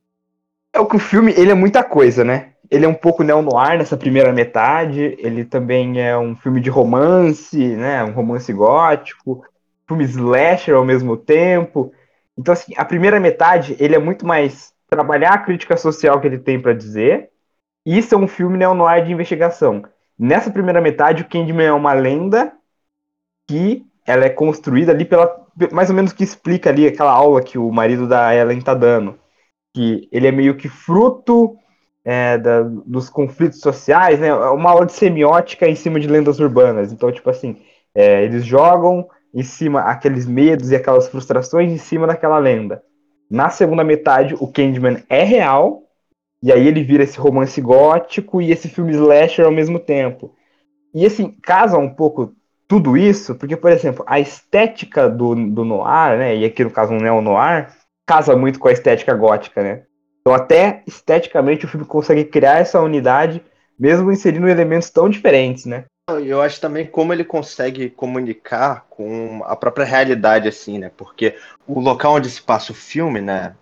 É 0.72 0.80
o 0.80 0.86
que 0.86 0.98
o 0.98 1.00
filme, 1.00 1.34
ele 1.34 1.50
é 1.50 1.56
muita 1.56 1.84
coisa, 1.84 2.24
né? 2.24 2.54
Ele 2.70 2.86
é 2.86 2.88
um 2.88 2.94
pouco 2.94 3.24
neo-noir 3.24 3.78
nessa 3.78 3.98
primeira 3.98 4.32
metade, 4.32 5.16
ele 5.20 5.44
também 5.44 6.02
é 6.02 6.18
um 6.18 6.36
filme 6.36 6.62
de 6.62 6.70
romance, 6.70 7.58
né? 7.58 8.04
Um 8.04 8.12
romance 8.12 8.52
gótico, 8.54 9.44
filme 9.88 10.04
slasher 10.04 10.76
ao 10.76 10.86
mesmo 10.86 11.18
tempo. 11.18 11.92
Então, 12.38 12.54
assim, 12.54 12.74
a 12.78 12.86
primeira 12.86 13.20
metade, 13.20 13.76
ele 13.80 13.96
é 13.96 14.00
muito 14.00 14.26
mais 14.26 14.72
trabalhar 14.88 15.34
a 15.34 15.38
crítica 15.40 15.76
social 15.76 16.22
que 16.22 16.28
ele 16.28 16.38
tem 16.38 16.60
para 16.60 16.74
dizer. 16.74 17.30
Isso 17.86 18.14
é 18.14 18.18
um 18.18 18.28
filme 18.28 18.58
neo-noir 18.58 19.04
de 19.04 19.12
investigação. 19.12 19.84
Nessa 20.18 20.52
primeira 20.52 20.82
metade, 20.82 21.24
o 21.24 21.28
Candyman 21.28 21.66
é 21.66 21.74
uma 21.74 21.94
lenda 21.94 22.54
que 23.48 23.86
ela 24.06 24.26
é 24.26 24.30
construída 24.30 24.92
ali 24.92 25.06
pela. 25.06 25.48
Mais 25.72 25.90
ou 25.90 25.96
menos 25.96 26.14
que 26.14 26.24
explica 26.24 26.70
ali 26.70 26.88
aquela 26.88 27.12
aula 27.12 27.42
que 27.42 27.58
o 27.58 27.72
marido 27.72 28.08
da 28.08 28.34
Ellen 28.36 28.62
tá 28.62 28.74
dando. 28.74 29.18
Que 29.76 30.08
ele 30.12 30.28
é 30.28 30.32
meio 30.32 30.56
que 30.56 30.70
fruto 30.70 31.58
é, 32.04 32.38
da, 32.38 32.62
dos 32.62 33.10
conflitos 33.10 33.60
sociais, 33.60 34.20
né? 34.20 34.28
É 34.28 34.34
uma 34.34 34.72
aula 34.72 34.86
de 34.86 34.94
semiótica 34.94 35.68
em 35.68 35.76
cima 35.76 36.00
de 36.00 36.08
lendas 36.08 36.40
urbanas. 36.40 36.92
Então, 36.92 37.12
tipo 37.12 37.30
assim, 37.30 37.58
é, 37.94 38.24
eles 38.24 38.46
jogam 38.46 39.08
em 39.34 39.44
cima 39.44 39.82
aqueles 39.82 40.26
medos 40.26 40.72
e 40.72 40.76
aquelas 40.76 41.08
frustrações 41.08 41.72
em 41.72 41.78
cima 41.78 42.08
daquela 42.08 42.38
lenda. 42.38 42.82
Na 43.30 43.50
segunda 43.50 43.84
metade, 43.84 44.36
o 44.40 44.48
Candyman 44.48 45.04
é 45.08 45.24
real, 45.24 45.84
e 46.42 46.52
aí 46.52 46.68
ele 46.68 46.84
vira 46.84 47.04
esse 47.04 47.20
romance 47.20 47.62
gótico 47.62 48.42
e 48.42 48.52
esse 48.52 48.68
filme 48.68 48.94
slasher 48.94 49.46
ao 49.46 49.52
mesmo 49.52 49.80
tempo. 49.80 50.34
E 50.94 51.06
assim, 51.06 51.36
casa 51.44 51.78
um 51.78 51.90
pouco 51.90 52.34
tudo 52.68 52.98
isso, 52.98 53.36
porque, 53.36 53.58
por 53.58 53.72
exemplo, 53.72 54.04
a 54.08 54.20
estética 54.20 55.10
do, 55.10 55.36
do 55.36 55.66
noir, 55.66 56.18
né, 56.18 56.36
e 56.36 56.46
aqui 56.46 56.64
no 56.64 56.72
caso 56.72 56.94
um 56.94 56.98
neo-noir, 56.98 57.72
casa 58.06 58.36
muito 58.36 58.60
com 58.60 58.68
a 58.68 58.72
estética 58.72 59.14
gótica, 59.14 59.62
né? 59.62 59.84
Então 60.22 60.34
até 60.34 60.84
esteticamente 60.86 61.66
o 61.66 61.68
filme 61.68 61.86
consegue 61.86 62.26
criar 62.26 62.60
essa 62.60 62.80
unidade, 62.80 63.44
mesmo 63.80 64.12
inserindo 64.12 64.48
elementos 64.48 64.90
tão 64.90 65.10
diferentes, 65.10 65.66
né? 65.66 65.86
Eu 66.26 66.42
acho 66.42 66.60
também 66.60 66.88
como 66.88 67.14
ele 67.14 67.24
consegue 67.24 67.90
comunicar 67.90 68.86
com 68.90 69.42
a 69.46 69.56
própria 69.56 69.86
realidade, 69.86 70.48
assim, 70.48 70.80
né? 70.80 70.92
Porque 70.98 71.36
o 71.68 71.80
local 71.80 72.16
onde 72.16 72.30
se 72.30 72.42
passa 72.42 72.72
o 72.72 72.76
filme, 72.76 73.22
né? 73.22 73.56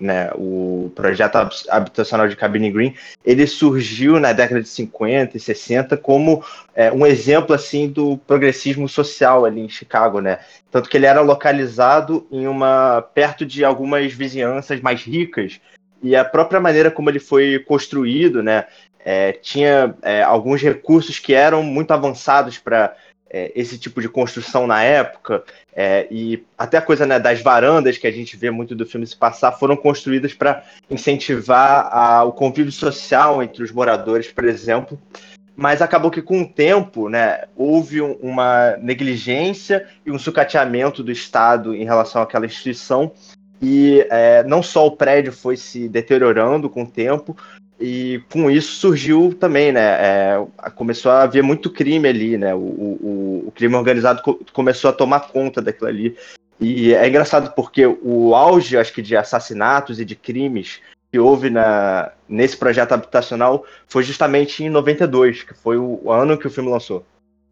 né, 0.00 0.30
o 0.34 0.90
projeto 0.94 1.36
habitacional 1.68 2.26
de 2.26 2.34
Cabine 2.34 2.70
Green, 2.70 2.94
ele 3.24 3.46
surgiu 3.46 4.18
na 4.18 4.32
década 4.32 4.62
de 4.62 4.68
50 4.68 5.36
e 5.36 5.40
60 5.40 5.96
como 5.96 6.42
é, 6.74 6.90
um 6.90 7.06
exemplo 7.06 7.54
assim 7.54 7.88
do 7.88 8.16
progressismo 8.26 8.88
social 8.88 9.44
ali 9.44 9.60
em 9.60 9.68
Chicago, 9.68 10.20
né? 10.20 10.38
Tanto 10.70 10.88
que 10.88 10.96
ele 10.96 11.06
era 11.06 11.20
localizado 11.20 12.26
em 12.30 12.46
uma 12.46 13.02
perto 13.14 13.44
de 13.44 13.64
algumas 13.64 14.12
vizinhanças 14.12 14.80
mais 14.80 15.02
ricas 15.02 15.60
e 16.02 16.16
a 16.16 16.24
própria 16.24 16.60
maneira 16.60 16.90
como 16.90 17.10
ele 17.10 17.20
foi 17.20 17.58
construído, 17.58 18.42
né, 18.42 18.66
é, 19.04 19.32
tinha 19.32 19.94
é, 20.02 20.22
alguns 20.22 20.60
recursos 20.60 21.18
que 21.18 21.34
eram 21.34 21.62
muito 21.62 21.92
avançados 21.92 22.58
para 22.58 22.94
é, 23.30 23.52
esse 23.54 23.78
tipo 23.78 24.00
de 24.00 24.08
construção 24.08 24.66
na 24.66 24.82
época, 24.82 25.44
é, 25.72 26.08
e 26.10 26.44
até 26.58 26.76
a 26.78 26.82
coisa 26.82 27.06
né, 27.06 27.18
das 27.18 27.40
varandas 27.40 27.96
que 27.96 28.06
a 28.06 28.10
gente 28.10 28.36
vê 28.36 28.50
muito 28.50 28.74
do 28.74 28.84
filme 28.84 29.06
se 29.06 29.16
passar 29.16 29.52
foram 29.52 29.76
construídas 29.76 30.34
para 30.34 30.64
incentivar 30.90 31.88
a, 31.92 32.24
o 32.24 32.32
convívio 32.32 32.72
social 32.72 33.42
entre 33.42 33.62
os 33.62 33.70
moradores, 33.70 34.30
por 34.32 34.44
exemplo. 34.44 35.00
Mas 35.56 35.82
acabou 35.82 36.10
que 36.10 36.22
com 36.22 36.42
o 36.42 36.48
tempo 36.48 37.08
né, 37.08 37.44
houve 37.54 38.00
um, 38.00 38.12
uma 38.14 38.76
negligência 38.78 39.86
e 40.04 40.10
um 40.10 40.18
sucateamento 40.18 41.02
do 41.02 41.12
Estado 41.12 41.74
em 41.74 41.84
relação 41.84 42.22
àquela 42.22 42.46
instituição. 42.46 43.12
E 43.60 44.06
é, 44.10 44.42
não 44.44 44.62
só 44.62 44.86
o 44.86 44.96
prédio 44.96 45.32
foi 45.32 45.56
se 45.56 45.88
deteriorando 45.88 46.70
com 46.70 46.82
o 46.82 46.90
tempo, 46.90 47.36
e 47.80 48.22
com 48.30 48.50
isso 48.50 48.72
surgiu 48.72 49.34
também, 49.38 49.72
né? 49.72 49.80
É, 49.80 50.46
começou 50.74 51.10
a 51.10 51.22
haver 51.22 51.42
muito 51.42 51.70
crime 51.70 52.08
ali, 52.08 52.36
né? 52.36 52.54
O, 52.54 52.58
o, 52.58 53.44
o 53.48 53.52
crime 53.52 53.74
organizado 53.74 54.22
co 54.22 54.38
começou 54.52 54.90
a 54.90 54.92
tomar 54.92 55.28
conta 55.28 55.62
daquilo 55.62 55.88
ali. 55.88 56.16
E 56.60 56.92
é 56.92 57.08
engraçado 57.08 57.54
porque 57.54 57.86
o 57.86 58.34
auge, 58.34 58.76
acho 58.76 58.92
que, 58.92 59.00
de 59.00 59.16
assassinatos 59.16 59.98
e 59.98 60.04
de 60.04 60.14
crimes 60.14 60.80
que 61.10 61.18
houve 61.18 61.48
na, 61.48 62.12
nesse 62.28 62.56
projeto 62.56 62.92
habitacional 62.92 63.64
foi 63.88 64.02
justamente 64.02 64.62
em 64.62 64.68
92, 64.68 65.42
que 65.42 65.54
foi 65.54 65.78
o, 65.78 66.12
ano 66.12 66.38
que 66.38 66.46
o 66.46 66.50
filme 66.50 66.70
lançou. 66.70 67.04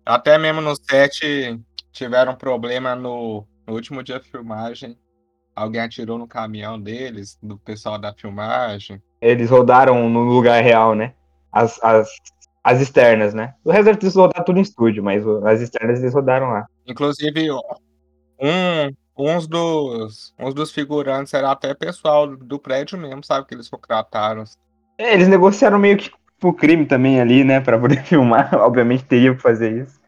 Até 0.05 0.39
mesmo 0.39 0.61
no 0.61 0.77
set 0.77 1.59
tiveram 1.91 2.35
problema 2.37 2.95
no, 2.95 3.45
no 3.67 3.75
último 3.75 4.03
dia 4.03 4.21
de 4.21 4.29
filmagem. 4.29 4.97
Alguém 5.63 5.81
atirou 5.81 6.19
no 6.19 6.27
caminhão 6.27 6.81
deles, 6.81 7.39
do 7.43 7.59
pessoal 7.59 7.99
da 7.99 8.13
filmagem 8.15 9.03
eles 9.21 9.51
rodaram 9.51 10.09
no 10.09 10.21
lugar 10.25 10.63
real, 10.63 10.95
né? 10.95 11.13
As, 11.53 11.83
as, 11.83 12.09
as 12.63 12.81
externas, 12.81 13.35
né? 13.35 13.55
O 13.65 13.71
resto 13.71 13.89
eles 13.89 14.15
rodaram 14.15 14.45
tudo 14.45 14.59
em 14.59 14.63
estúdio, 14.63 15.03
mas 15.03 15.27
as 15.45 15.61
externas 15.61 16.01
eles 16.01 16.15
rodaram 16.15 16.51
lá. 16.51 16.67
Inclusive, 16.87 17.51
um, 17.51 18.95
uns, 19.17 19.47
dos, 19.47 20.35
uns 20.39 20.55
dos 20.55 20.73
figurantes 20.73 21.35
era 21.35 21.51
até 21.51 21.75
pessoal 21.75 22.27
do 22.27 22.59
prédio 22.59 22.99
mesmo, 22.99 23.25
sabe? 23.25 23.47
Que 23.47 23.55
eles 23.55 23.69
contrataram. 23.69 24.45
É, 24.97 25.15
eles 25.15 25.29
negociaram 25.29 25.79
meio 25.79 25.97
que 25.97 26.11
o 26.43 26.53
crime 26.53 26.87
também 26.87 27.21
ali, 27.21 27.45
né? 27.45 27.61
Pra 27.61 27.79
poder 27.79 28.03
filmar. 28.05 28.55
Obviamente 28.55 29.05
teria 29.05 29.35
que 29.35 29.43
fazer 29.43 29.85
isso. 29.85 29.99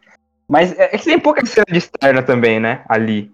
Mas 0.47 0.77
é, 0.77 0.95
é 0.95 0.97
que 0.97 1.05
tem 1.05 1.19
pouca 1.19 1.45
cena 1.45 1.65
de 1.69 1.77
externa 1.77 2.21
também, 2.21 2.59
né? 2.59 2.83
Ali. 2.87 3.31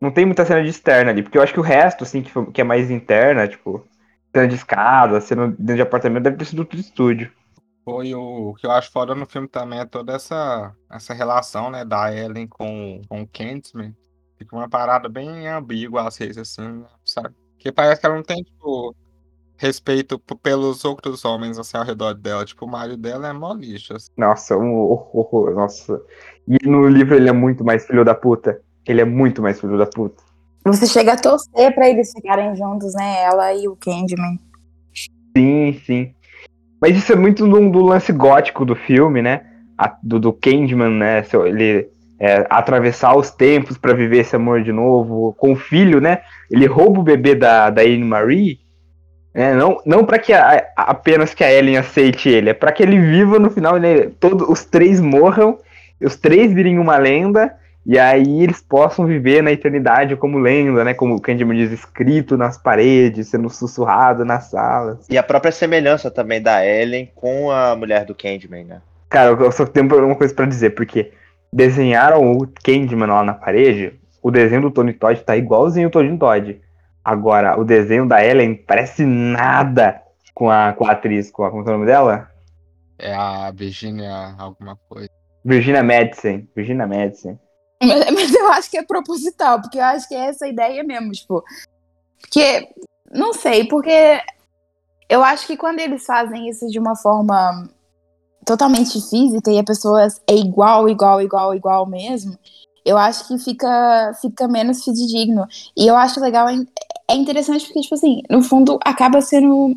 Não 0.00 0.10
tem 0.10 0.24
muita 0.24 0.44
cena 0.44 0.62
de 0.62 0.68
externa 0.68 1.10
ali, 1.10 1.22
porque 1.22 1.36
eu 1.36 1.42
acho 1.42 1.52
que 1.52 1.60
o 1.60 1.62
resto, 1.62 2.04
assim, 2.04 2.22
que, 2.22 2.32
que 2.52 2.60
é 2.60 2.64
mais 2.64 2.90
interna, 2.90 3.48
tipo, 3.48 3.84
cena 4.32 4.46
de 4.46 4.54
escada, 4.54 5.20
cena 5.20 5.48
dentro 5.48 5.76
de 5.76 5.82
apartamento, 5.82 6.22
deve 6.22 6.36
ter 6.36 6.44
sido 6.44 6.64
tudo 6.64 6.80
estúdio. 6.80 7.32
Foi 7.84 8.14
o, 8.14 8.50
o 8.50 8.54
que 8.54 8.66
eu 8.66 8.70
acho 8.70 8.92
foda 8.92 9.14
no 9.14 9.26
filme 9.26 9.48
também 9.48 9.80
é 9.80 9.84
toda 9.84 10.12
essa, 10.12 10.74
essa 10.90 11.14
relação, 11.14 11.70
né, 11.70 11.84
da 11.84 12.14
Ellen 12.14 12.46
com, 12.46 13.00
com 13.08 13.22
o 13.22 13.26
Kentman. 13.26 13.96
Fica 14.36 14.54
uma 14.54 14.68
parada 14.68 15.08
bem 15.08 15.48
ambígua 15.48 16.06
às 16.06 16.16
vezes, 16.16 16.38
assim, 16.38 16.84
sabe? 17.04 17.34
Que 17.58 17.72
parece 17.72 18.00
que 18.00 18.06
ela 18.06 18.14
não 18.14 18.22
tem, 18.22 18.42
tipo, 18.42 18.94
respeito 19.56 20.18
pelos 20.40 20.84
outros 20.84 21.24
homens, 21.24 21.58
assim, 21.58 21.76
ao 21.76 21.84
redor 21.84 22.14
dela. 22.14 22.44
Tipo, 22.44 22.64
o 22.64 22.68
marido 22.68 22.98
dela 22.98 23.28
é 23.28 23.32
mó 23.32 23.52
lixo, 23.52 23.94
assim. 23.94 24.10
Nossa, 24.16 24.56
um 24.56 24.72
horror, 24.72 25.52
nossa. 25.54 26.00
E 26.46 26.68
no 26.68 26.88
livro 26.88 27.16
ele 27.16 27.28
é 27.28 27.32
muito 27.32 27.64
mais 27.64 27.84
filho 27.84 28.04
da 28.04 28.14
puta. 28.14 28.62
Ele 28.88 29.00
é 29.02 29.04
muito 29.04 29.42
mais 29.42 29.60
filho 29.60 29.76
da 29.76 29.86
puta. 29.86 30.22
Você 30.64 30.86
chega 30.86 31.12
a 31.12 31.16
torcer 31.16 31.74
para 31.74 31.88
eles 31.88 32.12
ficarem 32.12 32.56
juntos, 32.56 32.94
né? 32.94 33.22
Ela 33.22 33.54
e 33.54 33.68
o 33.68 33.76
Candyman. 33.76 34.38
Sim, 35.36 35.80
sim. 35.84 36.14
Mas 36.80 36.96
isso 36.96 37.12
é 37.12 37.16
muito 37.16 37.46
do, 37.46 37.70
do 37.70 37.82
lance 37.84 38.12
gótico 38.12 38.64
do 38.64 38.74
filme, 38.74 39.22
né? 39.22 39.42
A, 39.76 39.94
do, 40.02 40.18
do 40.18 40.32
Candyman, 40.32 40.90
né? 40.90 41.24
Ele 41.46 41.88
é, 42.18 42.46
atravessar 42.50 43.16
os 43.16 43.30
tempos 43.30 43.78
para 43.78 43.94
viver 43.94 44.18
esse 44.18 44.34
amor 44.34 44.62
de 44.62 44.72
novo 44.72 45.34
com 45.38 45.52
o 45.52 45.56
filho, 45.56 46.00
né? 46.00 46.18
Ele 46.50 46.66
rouba 46.66 47.00
o 47.00 47.04
bebê 47.04 47.34
da, 47.34 47.70
da 47.70 47.82
Anne 47.82 48.04
Marie, 48.04 48.58
né? 49.34 49.54
não, 49.54 49.80
não 49.86 50.04
para 50.04 50.18
que 50.18 50.32
a, 50.32 50.66
apenas 50.76 51.32
que 51.32 51.44
a 51.44 51.52
Ellen 51.52 51.76
aceite 51.76 52.28
ele, 52.28 52.50
é 52.50 52.54
para 52.54 52.72
que 52.72 52.82
ele 52.82 52.98
viva 52.98 53.38
no 53.38 53.50
final, 53.50 53.76
ele, 53.76 54.08
todos 54.18 54.48
os 54.48 54.64
três 54.64 55.00
morram, 55.00 55.58
os 56.02 56.16
três 56.16 56.52
virem 56.52 56.78
uma 56.78 56.96
lenda 56.96 57.54
e 57.86 57.98
aí 57.98 58.42
eles 58.42 58.60
possam 58.60 59.06
viver 59.06 59.42
na 59.42 59.50
eternidade 59.50 60.14
como 60.16 60.38
lenda, 60.38 60.84
né? 60.84 60.92
Como 60.92 61.14
o 61.14 61.20
Candyman 61.20 61.56
diz, 61.56 61.72
escrito 61.72 62.36
nas 62.36 62.58
paredes, 62.58 63.28
sendo 63.28 63.48
sussurrado 63.48 64.24
nas 64.24 64.44
salas. 64.50 65.06
E 65.08 65.16
a 65.16 65.22
própria 65.22 65.52
semelhança 65.52 66.10
também 66.10 66.42
da 66.42 66.64
Ellen 66.66 67.10
com 67.14 67.50
a 67.50 67.74
mulher 67.74 68.04
do 68.04 68.14
Candyman, 68.14 68.64
né? 68.64 68.82
Cara, 69.08 69.30
eu 69.30 69.52
só 69.52 69.64
tenho 69.64 69.86
uma 70.04 70.16
coisa 70.16 70.34
para 70.34 70.44
dizer, 70.44 70.70
porque 70.70 71.12
desenharam 71.52 72.32
o 72.32 72.46
Candyman 72.62 73.06
lá 73.06 73.24
na 73.24 73.32
parede, 73.32 73.98
o 74.22 74.30
desenho 74.30 74.62
do 74.62 74.70
Tony 74.70 74.92
Todd 74.92 75.20
tá 75.22 75.36
igualzinho 75.36 75.88
o 75.88 75.90
Tony 75.90 76.18
Todd. 76.18 76.60
Agora, 77.02 77.58
o 77.58 77.64
desenho 77.64 78.06
da 78.06 78.22
Ellen 78.22 78.54
parece 78.54 79.06
nada 79.06 80.02
com 80.34 80.50
a, 80.50 80.74
com 80.74 80.86
a 80.86 80.92
atriz, 80.92 81.30
com 81.30 81.42
a, 81.44 81.50
como 81.50 81.62
é 81.62 81.68
o 81.68 81.72
nome 81.72 81.86
dela? 81.86 82.30
É 82.98 83.14
a 83.14 83.50
Virginia 83.50 84.34
alguma 84.36 84.76
coisa. 84.88 85.08
Virginia 85.42 85.82
Madison. 85.82 86.42
Virginia 86.54 86.86
Madison. 86.86 87.38
Mas, 87.82 88.10
mas, 88.12 88.34
eu 88.34 88.48
acho 88.52 88.70
que 88.70 88.78
é 88.78 88.82
proposital, 88.82 89.60
porque 89.60 89.78
eu 89.78 89.84
acho 89.84 90.08
que 90.08 90.14
é 90.14 90.26
essa 90.26 90.46
ideia 90.46 90.82
mesmo, 90.82 91.12
tipo. 91.12 91.44
Porque, 92.20 92.68
não 93.12 93.32
sei, 93.32 93.66
porque 93.66 94.20
eu 95.08 95.22
acho 95.22 95.46
que 95.46 95.56
quando 95.56 95.78
eles 95.78 96.04
fazem 96.04 96.48
isso 96.48 96.66
de 96.68 96.78
uma 96.78 96.96
forma 96.96 97.68
totalmente 98.44 99.00
física 99.08 99.50
e 99.50 99.58
a 99.58 99.64
pessoa 99.64 100.06
é 100.26 100.34
igual, 100.34 100.88
igual, 100.88 101.20
igual, 101.20 101.54
igual 101.54 101.86
mesmo, 101.86 102.38
eu 102.84 102.96
acho 102.96 103.28
que 103.28 103.38
fica, 103.38 104.12
fica 104.20 104.48
menos 104.48 104.82
fidedigno. 104.82 105.46
E 105.76 105.86
eu 105.86 105.96
acho 105.96 106.20
legal, 106.20 106.48
é 106.48 107.14
interessante 107.14 107.66
porque, 107.66 107.80
tipo 107.80 107.94
assim, 107.94 108.22
no 108.28 108.42
fundo 108.42 108.78
acaba 108.84 109.20
sendo, 109.20 109.76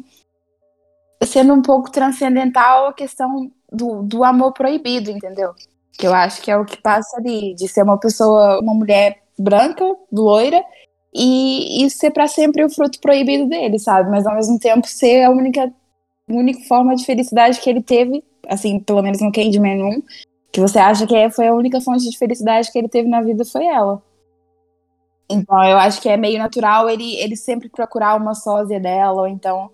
sendo 1.24 1.53
um 1.53 1.62
pouco 1.62 1.91
transcendental 1.91 2.88
a 2.88 2.93
questão 2.93 3.51
do, 3.72 4.03
do 4.03 4.24
amor 4.24 4.53
proibido, 4.53 5.12
entendeu? 5.12 5.53
Que 5.98 6.08
eu 6.08 6.14
acho 6.14 6.42
que 6.42 6.50
é 6.50 6.58
o 6.58 6.66
que 6.66 6.82
passa 6.82 7.18
ali, 7.18 7.54
de 7.56 7.68
ser 7.68 7.84
uma 7.84 8.00
pessoa, 8.00 8.60
uma 8.60 8.74
mulher 8.74 9.22
branca, 9.38 9.84
loira, 10.12 10.64
e, 11.14 11.86
e 11.86 11.90
ser 11.90 12.12
para 12.12 12.28
sempre 12.28 12.64
o 12.64 12.70
fruto 12.70 13.00
proibido 13.00 13.48
dele, 13.48 13.78
sabe? 13.80 14.10
Mas 14.10 14.26
ao 14.26 14.36
mesmo 14.36 14.58
tempo 14.58 14.88
ser 14.88 15.24
a 15.24 15.30
única, 15.30 15.72
única 16.30 16.62
forma 16.68 16.96
de 16.96 17.06
felicidade 17.06 17.60
que 17.60 17.70
ele 17.70 17.82
teve, 17.82 18.24
assim, 18.48 18.80
pelo 18.80 19.02
menos 19.02 19.22
no 19.22 19.32
Candyman 19.32 19.84
1, 19.84 20.04
que 20.52 20.60
você 20.60 20.80
acha 20.80 21.06
que 21.06 21.16
é, 21.16 21.30
foi 21.30 21.48
a 21.48 21.54
única 21.54 21.82
fonte 21.82 22.10
de 22.10 22.18
felicidade 22.18 22.72
que 22.72 22.78
ele 22.78 22.90
teve 22.90 23.10
na 23.10 23.22
vida 23.22 23.44
foi 23.46 23.66
ela. 23.66 24.02
Então 25.30 25.64
eu 25.64 25.78
acho 25.78 26.02
que 26.02 26.10
é 26.10 26.18
meio 26.18 26.38
natural 26.38 26.90
ele, 26.90 27.16
ele 27.16 27.38
sempre 27.38 27.70
procurar 27.70 28.16
uma 28.16 28.36
sósia 28.36 28.80
dela, 28.80 29.22
ou 29.22 29.28
então, 29.28 29.70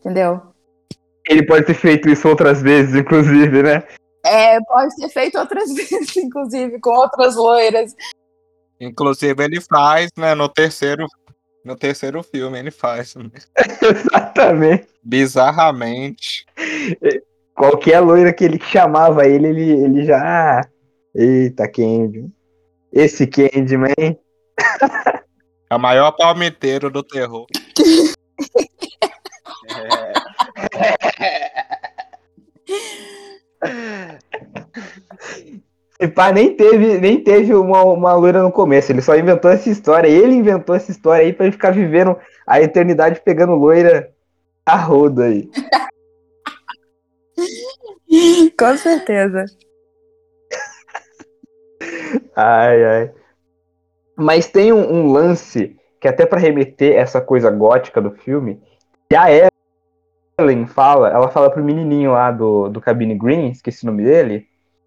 entendeu? 0.00 0.40
Ele 1.28 1.46
pode 1.46 1.66
ter 1.66 1.74
feito 1.74 2.08
isso 2.08 2.26
outras 2.28 2.62
vezes, 2.62 2.94
inclusive, 2.94 3.62
né? 3.62 3.82
É, 4.24 4.60
pode 4.62 4.94
ter 4.96 5.08
feito 5.08 5.38
outras 5.38 5.72
vezes, 5.74 6.16
inclusive, 6.16 6.78
com 6.80 6.90
outras 6.90 7.36
loiras. 7.36 7.94
Inclusive 8.80 9.42
ele 9.42 9.60
faz, 9.60 10.10
né, 10.16 10.34
no 10.34 10.48
terceiro, 10.48 11.06
no 11.64 11.76
terceiro 11.76 12.22
filme 12.22 12.58
ele 12.58 12.70
faz. 12.70 13.14
Né? 13.14 13.30
Exatamente. 13.82 14.88
Bizarramente. 15.02 16.46
Qualquer 17.54 18.00
loira 18.00 18.32
que 18.32 18.44
ele 18.44 18.60
chamava 18.60 19.26
ele, 19.26 19.48
ele, 19.48 19.70
ele 19.70 20.04
já. 20.04 20.62
Eita, 21.14 21.68
Candy. 21.68 22.30
Esse 22.92 23.26
Candyman. 23.26 24.18
É 25.70 25.74
o 25.74 25.78
maior 25.78 26.12
palmiteiro 26.12 26.90
do 26.90 27.02
terror. 27.02 27.46
E 36.00 36.06
pá, 36.06 36.30
nem 36.30 36.54
teve, 36.54 36.98
nem 36.98 37.20
teve 37.20 37.52
uma, 37.54 37.82
uma 37.82 38.14
loira 38.14 38.40
no 38.40 38.52
começo, 38.52 38.92
ele 38.92 39.02
só 39.02 39.16
inventou 39.16 39.50
essa 39.50 39.68
história, 39.68 40.06
ele 40.08 40.32
inventou 40.34 40.76
essa 40.76 40.92
história 40.92 41.24
aí 41.24 41.32
pra 41.32 41.46
ele 41.46 41.52
ficar 41.52 41.72
vivendo 41.72 42.16
a 42.46 42.60
eternidade 42.60 43.20
pegando 43.24 43.56
loira 43.56 44.12
a 44.64 44.76
roda 44.76 45.24
aí. 45.24 45.50
Com 48.58 48.76
certeza. 48.76 49.44
Ai, 52.36 52.84
ai. 52.84 53.12
Mas 54.16 54.48
tem 54.48 54.72
um, 54.72 54.92
um 54.92 55.12
lance 55.12 55.76
que 56.00 56.06
até 56.06 56.24
para 56.24 56.38
remeter 56.38 56.96
essa 56.96 57.20
coisa 57.20 57.50
gótica 57.50 58.00
do 58.00 58.12
filme, 58.12 58.62
que 59.08 59.16
a 59.16 59.50
Ellen 60.38 60.66
fala, 60.66 61.08
ela 61.08 61.28
fala 61.28 61.50
pro 61.50 61.62
menininho 61.62 62.12
lá 62.12 62.30
do, 62.30 62.68
do 62.68 62.80
Cabine 62.80 63.14
Green, 63.14 63.50
esqueci 63.50 63.82
o 63.82 63.86
nome 63.86 64.04
dele, 64.04 64.46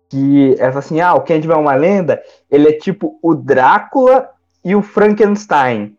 que 0.09 0.55
ela 0.57 0.71
fala 0.71 0.79
assim, 0.79 1.01
ah, 1.01 1.13
o 1.13 1.21
Candyman 1.21 1.55
é 1.55 1.59
uma 1.59 1.75
lenda, 1.75 2.21
ele 2.49 2.69
é 2.69 2.73
tipo 2.73 3.19
o 3.21 3.33
Drácula 3.33 4.29
e 4.63 4.75
o 4.75 4.81
Frankenstein. 4.81 5.95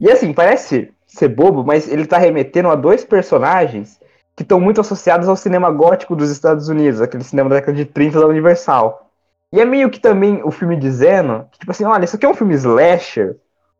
E 0.00 0.10
assim, 0.10 0.32
parece 0.32 0.92
ser 1.06 1.28
bobo, 1.28 1.62
mas 1.64 1.88
ele 1.88 2.06
tá 2.06 2.18
remetendo 2.18 2.68
a 2.68 2.74
dois 2.74 3.04
personagens 3.04 4.00
que 4.34 4.42
estão 4.42 4.58
muito 4.58 4.80
associados 4.80 5.28
ao 5.28 5.36
cinema 5.36 5.70
gótico 5.70 6.16
dos 6.16 6.30
Estados 6.30 6.68
Unidos, 6.68 7.00
aquele 7.00 7.22
cinema 7.22 7.48
da 7.48 7.56
década 7.56 7.76
de 7.76 7.84
30 7.84 8.20
da 8.20 8.26
Universal. 8.26 9.10
E 9.52 9.60
é 9.60 9.64
meio 9.64 9.88
que 9.88 10.00
também 10.00 10.42
o 10.42 10.50
filme 10.50 10.76
dizendo, 10.76 11.46
que, 11.52 11.60
tipo 11.60 11.70
assim, 11.70 11.84
olha, 11.84 12.04
isso 12.04 12.16
aqui 12.16 12.26
é 12.26 12.28
um 12.28 12.34
filme 12.34 12.54
slasher, 12.54 13.36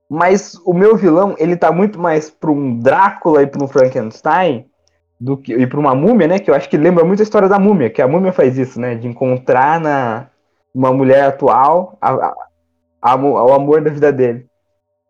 mas 0.09 0.55
o 0.65 0.73
meu 0.73 0.97
vilão, 0.97 1.35
ele 1.39 1.57
tá 1.57 1.73
muito 1.73 1.99
mais 1.99 2.31
pra 2.31 2.51
um 2.51 2.79
Drácula 2.79 3.43
e 3.43 3.47
pra 3.47 3.65
um 3.65 3.67
Frankenstein 3.67 4.71
do 5.25 5.39
que, 5.39 5.55
e 5.55 5.67
pra 5.67 5.81
uma 5.81 5.95
múmia, 5.95 6.29
né? 6.29 6.39
Que 6.39 6.51
eu 6.51 6.55
acho 6.55 6.69
que 6.69 6.77
lembra 6.77 7.03
muito 7.03 7.21
a 7.21 7.23
história 7.23 7.49
da 7.49 7.59
múmia, 7.59 7.89
que 7.89 8.03
a 8.03 8.07
múmia 8.07 8.31
faz 8.31 8.59
isso, 8.59 8.79
né? 8.79 8.95
De 8.95 9.09
encontrar 9.09 9.81
na 9.81 10.27
uma 10.75 10.93
mulher 10.93 11.25
atual 11.25 11.97
a, 12.01 12.13
a, 12.13 12.35
a, 13.01 13.17
o 13.17 13.55
amor 13.55 13.81
da 13.81 13.91
vida 13.91 14.13
dele. 14.13 14.47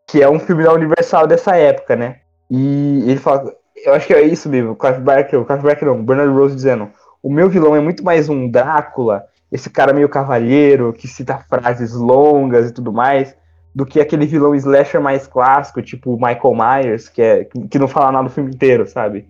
Que 0.07 0.23
é 0.23 0.31
um 0.31 0.39
filme 0.39 0.63
da 0.63 0.73
Universal 0.73 1.27
dessa 1.27 1.57
época, 1.57 1.97
né? 1.97 2.19
E 2.49 3.11
ele 3.11 3.19
fala. 3.19 3.53
Eu 3.85 3.93
acho 3.93 4.07
que 4.07 4.15
é 4.15 4.23
isso 4.23 4.49
mesmo, 4.49 4.77
Clive 4.77 5.01
Barker, 5.01 5.41
o 5.41 5.45
Clive 5.45 5.63
Barker 5.63 5.89
não, 5.89 6.03
Bernard 6.03 6.33
Rose 6.33 6.55
dizendo. 6.55 6.91
O 7.21 7.31
meu 7.31 7.51
vilão 7.51 7.75
é 7.75 7.81
muito 7.81 8.05
mais 8.05 8.29
um 8.29 8.49
Drácula, 8.49 9.25
esse 9.51 9.69
cara 9.69 9.93
meio 9.93 10.09
cavalheiro, 10.09 10.93
que 10.93 11.09
cita 11.09 11.39
frases 11.39 11.93
longas 11.93 12.71
e 12.71 12.73
tudo 12.73 12.93
mais, 12.93 13.37
do 13.75 13.85
que 13.85 14.01
aquele 14.01 14.27
vilão 14.27 14.55
slasher 14.55 15.01
mais 15.01 15.27
clássico, 15.27 15.83
tipo 15.83 16.15
Michael 16.15 16.55
Myers, 16.55 17.09
que, 17.09 17.21
é, 17.21 17.45
que 17.45 17.79
não 17.79 17.89
fala 17.89 18.13
nada 18.13 18.29
o 18.29 18.31
filme 18.31 18.55
inteiro, 18.55 18.87
sabe? 18.87 19.27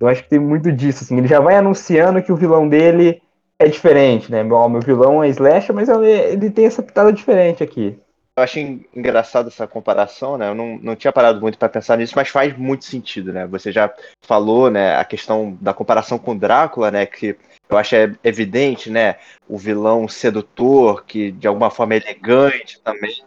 Eu 0.00 0.06
acho 0.06 0.22
que 0.22 0.30
tem 0.30 0.38
muito 0.38 0.70
disso, 0.70 1.04
assim. 1.04 1.18
Ele 1.18 1.28
já 1.28 1.40
vai 1.40 1.56
anunciando 1.56 2.22
que 2.22 2.32
o 2.32 2.36
vilão 2.36 2.68
dele 2.68 3.20
é 3.58 3.66
diferente, 3.66 4.30
né? 4.30 4.44
Bom, 4.44 4.68
meu 4.68 4.80
vilão 4.80 5.22
é 5.22 5.28
Slash, 5.28 5.72
mas 5.72 5.88
ele, 5.88 6.10
ele 6.10 6.50
tem 6.50 6.66
essa 6.66 6.82
pitada 6.82 7.12
diferente 7.12 7.62
aqui. 7.62 7.98
Eu 8.36 8.44
acho 8.44 8.60
engraçado 8.60 9.48
essa 9.48 9.66
comparação, 9.66 10.38
né? 10.38 10.48
Eu 10.48 10.54
não, 10.54 10.78
não 10.78 10.94
tinha 10.94 11.12
parado 11.12 11.40
muito 11.40 11.58
para 11.58 11.68
pensar 11.68 11.98
nisso, 11.98 12.12
mas 12.14 12.28
faz 12.28 12.56
muito 12.56 12.84
sentido, 12.84 13.32
né? 13.32 13.48
Você 13.48 13.72
já 13.72 13.92
falou, 14.22 14.70
né, 14.70 14.94
a 14.94 15.04
questão 15.04 15.58
da 15.60 15.74
comparação 15.74 16.18
com 16.18 16.36
Drácula, 16.36 16.88
né, 16.92 17.04
que 17.04 17.36
eu 17.68 17.76
acho 17.76 17.96
é 17.96 18.12
evidente, 18.22 18.90
né, 18.90 19.16
o 19.48 19.58
vilão 19.58 20.06
sedutor, 20.06 21.04
que 21.04 21.32
de 21.32 21.48
alguma 21.48 21.68
forma 21.68 21.94
é 21.94 21.96
elegante 21.96 22.80
também, 22.80 23.24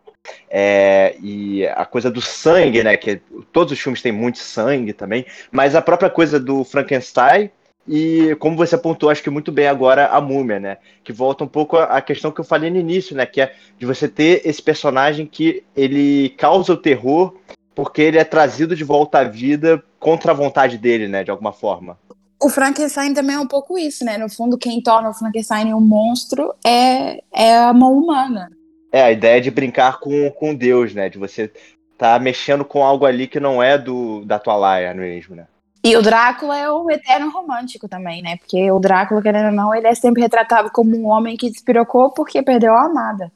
é, 0.50 1.16
e 1.22 1.66
a 1.68 1.86
coisa 1.86 2.10
do 2.12 2.22
sangue, 2.22 2.84
né? 2.84 2.96
Que 2.98 3.22
todos 3.52 3.74
os 3.74 3.80
filmes 3.80 4.02
têm 4.02 4.12
muito 4.12 4.40
sangue 4.40 4.94
também, 4.94 5.26
mas 5.52 5.76
a 5.76 5.82
própria 5.82 6.10
coisa 6.10 6.40
do 6.40 6.64
Frankenstein 6.64 7.50
e 7.88 8.36
como 8.40 8.56
você 8.56 8.76
apontou, 8.76 9.10
acho 9.10 9.24
que 9.24 9.30
muito 9.30 9.52
bem 9.52 9.68
agora 9.68 10.08
a 10.08 10.22
múmia, 10.22 10.60
né? 10.60 10.78
Que 11.04 11.12
volta 11.12 11.44
um 11.44 11.48
pouco 11.48 11.78
à 11.78 12.00
questão 12.02 12.32
que 12.32 12.40
eu 12.40 12.46
falei 12.46 12.70
no 12.70 12.78
início, 12.78 13.16
né? 13.16 13.26
Que 13.26 13.42
é 13.42 13.56
de 13.78 13.86
você 13.86 14.08
ter 14.08 14.42
esse 14.46 14.62
personagem 14.62 15.26
que 15.26 15.64
ele 15.76 16.30
causa 16.38 16.74
o 16.74 16.78
terror 16.78 17.36
porque 17.74 18.02
ele 18.02 18.18
é 18.18 18.24
trazido 18.24 18.76
de 18.76 18.84
volta 18.84 19.20
à 19.20 19.24
vida 19.24 19.84
contra 20.00 20.32
a 20.32 20.36
vontade 20.36 20.78
dele, 20.78 21.08
né? 21.08 21.24
De 21.24 21.32
alguma 21.32 21.52
forma. 21.52 21.98
O 22.42 22.50
Frankenstein 22.50 23.14
também 23.14 23.36
é 23.36 23.40
um 23.40 23.48
pouco 23.48 23.78
isso, 23.78 24.04
né? 24.04 24.18
No 24.18 24.30
fundo, 24.30 24.58
quem 24.58 24.82
torna 24.82 25.10
o 25.10 25.14
Frankenstein 25.14 25.74
um 25.74 25.82
monstro 25.82 26.54
é, 26.66 27.22
é 27.34 27.58
a 27.58 27.74
mão 27.74 27.94
humana. 27.94 28.50
É, 28.92 29.02
a 29.02 29.12
ideia 29.12 29.40
de 29.40 29.50
brincar 29.50 30.00
com, 30.00 30.30
com 30.32 30.54
Deus, 30.54 30.94
né? 30.94 31.10
De 31.10 31.18
você 31.18 31.52
tá 31.98 32.18
mexendo 32.20 32.66
com 32.66 32.84
algo 32.84 33.06
ali 33.06 33.28
que 33.28 33.40
não 33.40 33.62
é 33.62 33.78
do 33.78 34.26
da 34.26 34.40
tua 34.40 34.56
laia 34.56 34.94
mesmo, 34.94 35.36
né? 35.36 35.46
E 35.84 35.96
o 35.96 36.02
Drácula 36.02 36.58
é 36.58 36.70
o 36.70 36.92
eterno 36.92 37.32
romântico 37.32 37.88
também, 37.88 38.22
né? 38.22 38.38
Porque 38.38 38.72
o 38.72 38.80
Drácula, 38.80 39.22
querendo 39.22 39.48
ou 39.48 39.52
não, 39.52 39.74
ele 39.74 39.88
é 39.88 39.96
sempre 39.96 40.22
retratado 40.22 40.70
como 40.72 40.96
um 40.96 41.08
homem 41.08 41.36
que 41.36 41.50
despirocou 41.50 42.12
porque 42.12 42.44
perdeu 42.44 42.74
a 42.74 42.86
amada. 42.86 43.32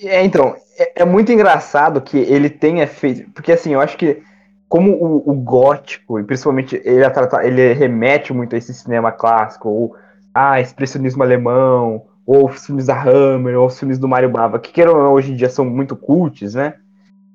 É, 0.00 0.24
então, 0.24 0.56
é, 0.78 1.02
é, 1.02 1.04
muito 1.04 1.30
engraçado 1.30 2.00
que 2.00 2.16
ele 2.16 2.48
tenha 2.48 2.86
feito. 2.86 3.30
Porque 3.32 3.52
assim, 3.52 3.74
eu 3.74 3.80
acho 3.80 3.98
que 3.98 4.22
como 4.66 4.92
o, 4.92 5.30
o 5.30 5.34
gótico, 5.34 6.18
e 6.18 6.24
principalmente 6.24 6.80
ele, 6.84 7.04
ele 7.42 7.72
remete 7.74 8.32
muito 8.32 8.54
a 8.54 8.58
esse 8.58 8.72
cinema 8.72 9.12
clássico, 9.12 9.68
ou 9.68 9.96
ah, 10.32 10.60
expressionismo 10.60 11.22
alemão, 11.22 12.06
ou 12.26 12.48
os 12.48 12.64
filmes 12.64 12.86
da 12.86 13.00
Hammer, 13.00 13.58
ou 13.58 13.66
os 13.66 13.78
filmes 13.78 13.98
do 13.98 14.08
Mario 14.08 14.30
Bava, 14.30 14.58
que 14.58 14.72
queiram 14.72 15.12
hoje 15.12 15.32
em 15.32 15.36
dia 15.36 15.48
são 15.48 15.64
muito 15.64 15.94
cults, 15.94 16.54
né? 16.54 16.74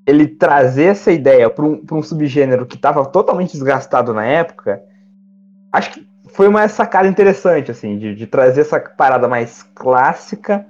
Ele 0.06 0.28
trazer 0.28 0.86
essa 0.86 1.12
ideia 1.12 1.50
para 1.50 1.66
um, 1.66 1.84
um 1.92 2.02
subgênero 2.02 2.66
que 2.66 2.76
estava 2.76 3.06
totalmente 3.06 3.52
desgastado 3.52 4.14
na 4.14 4.26
época, 4.26 4.82
acho 5.72 5.92
que 5.92 6.08
foi 6.34 6.48
uma 6.48 6.68
sacada 6.68 7.08
interessante, 7.08 7.70
assim, 7.70 7.98
de, 7.98 8.16
de 8.16 8.26
trazer 8.26 8.62
essa 8.62 8.80
parada 8.80 9.28
mais 9.28 9.64
clássica 9.76 10.66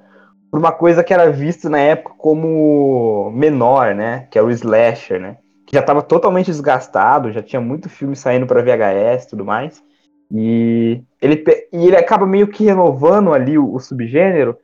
para 0.49 0.59
uma 0.59 0.71
coisa 0.71 1.03
que 1.03 1.13
era 1.13 1.31
vista 1.31 1.69
na 1.69 1.79
época 1.79 2.15
como 2.17 3.31
menor, 3.31 3.93
né? 3.93 4.27
Que 4.31 4.39
é 4.39 4.41
o 4.41 4.49
slasher, 4.49 5.21
né? 5.21 5.37
Que 5.65 5.75
já 5.75 5.81
estava 5.81 6.01
totalmente 6.01 6.47
desgastado, 6.47 7.31
já 7.31 7.41
tinha 7.41 7.61
muito 7.61 7.87
filme 7.87 8.15
saindo 8.15 8.47
para 8.47 8.61
VHS 8.61 9.25
e 9.25 9.29
tudo 9.29 9.45
mais. 9.45 9.81
E 10.31 11.01
ele, 11.21 11.43
e 11.73 11.87
ele 11.87 11.95
acaba 11.95 12.25
meio 12.25 12.47
que 12.47 12.63
renovando 12.63 13.33
ali 13.33 13.57
o, 13.57 13.73
o 13.73 13.79
subgênero, 13.79 14.57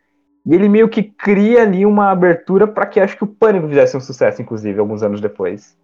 e 0.45 0.53
ele 0.53 0.69
meio 0.69 0.87
que 0.87 1.01
cria 1.01 1.63
ali 1.63 1.85
uma 1.85 2.11
abertura 2.11 2.67
para 2.67 2.85
que 2.85 2.99
acho 2.99 3.17
que 3.17 3.23
o 3.23 3.27
Pânico 3.27 3.67
fizesse 3.67 3.97
um 3.97 4.01
sucesso, 4.01 4.41
inclusive, 4.41 4.79
alguns 4.79 5.01
anos 5.01 5.19
depois. 5.19 5.75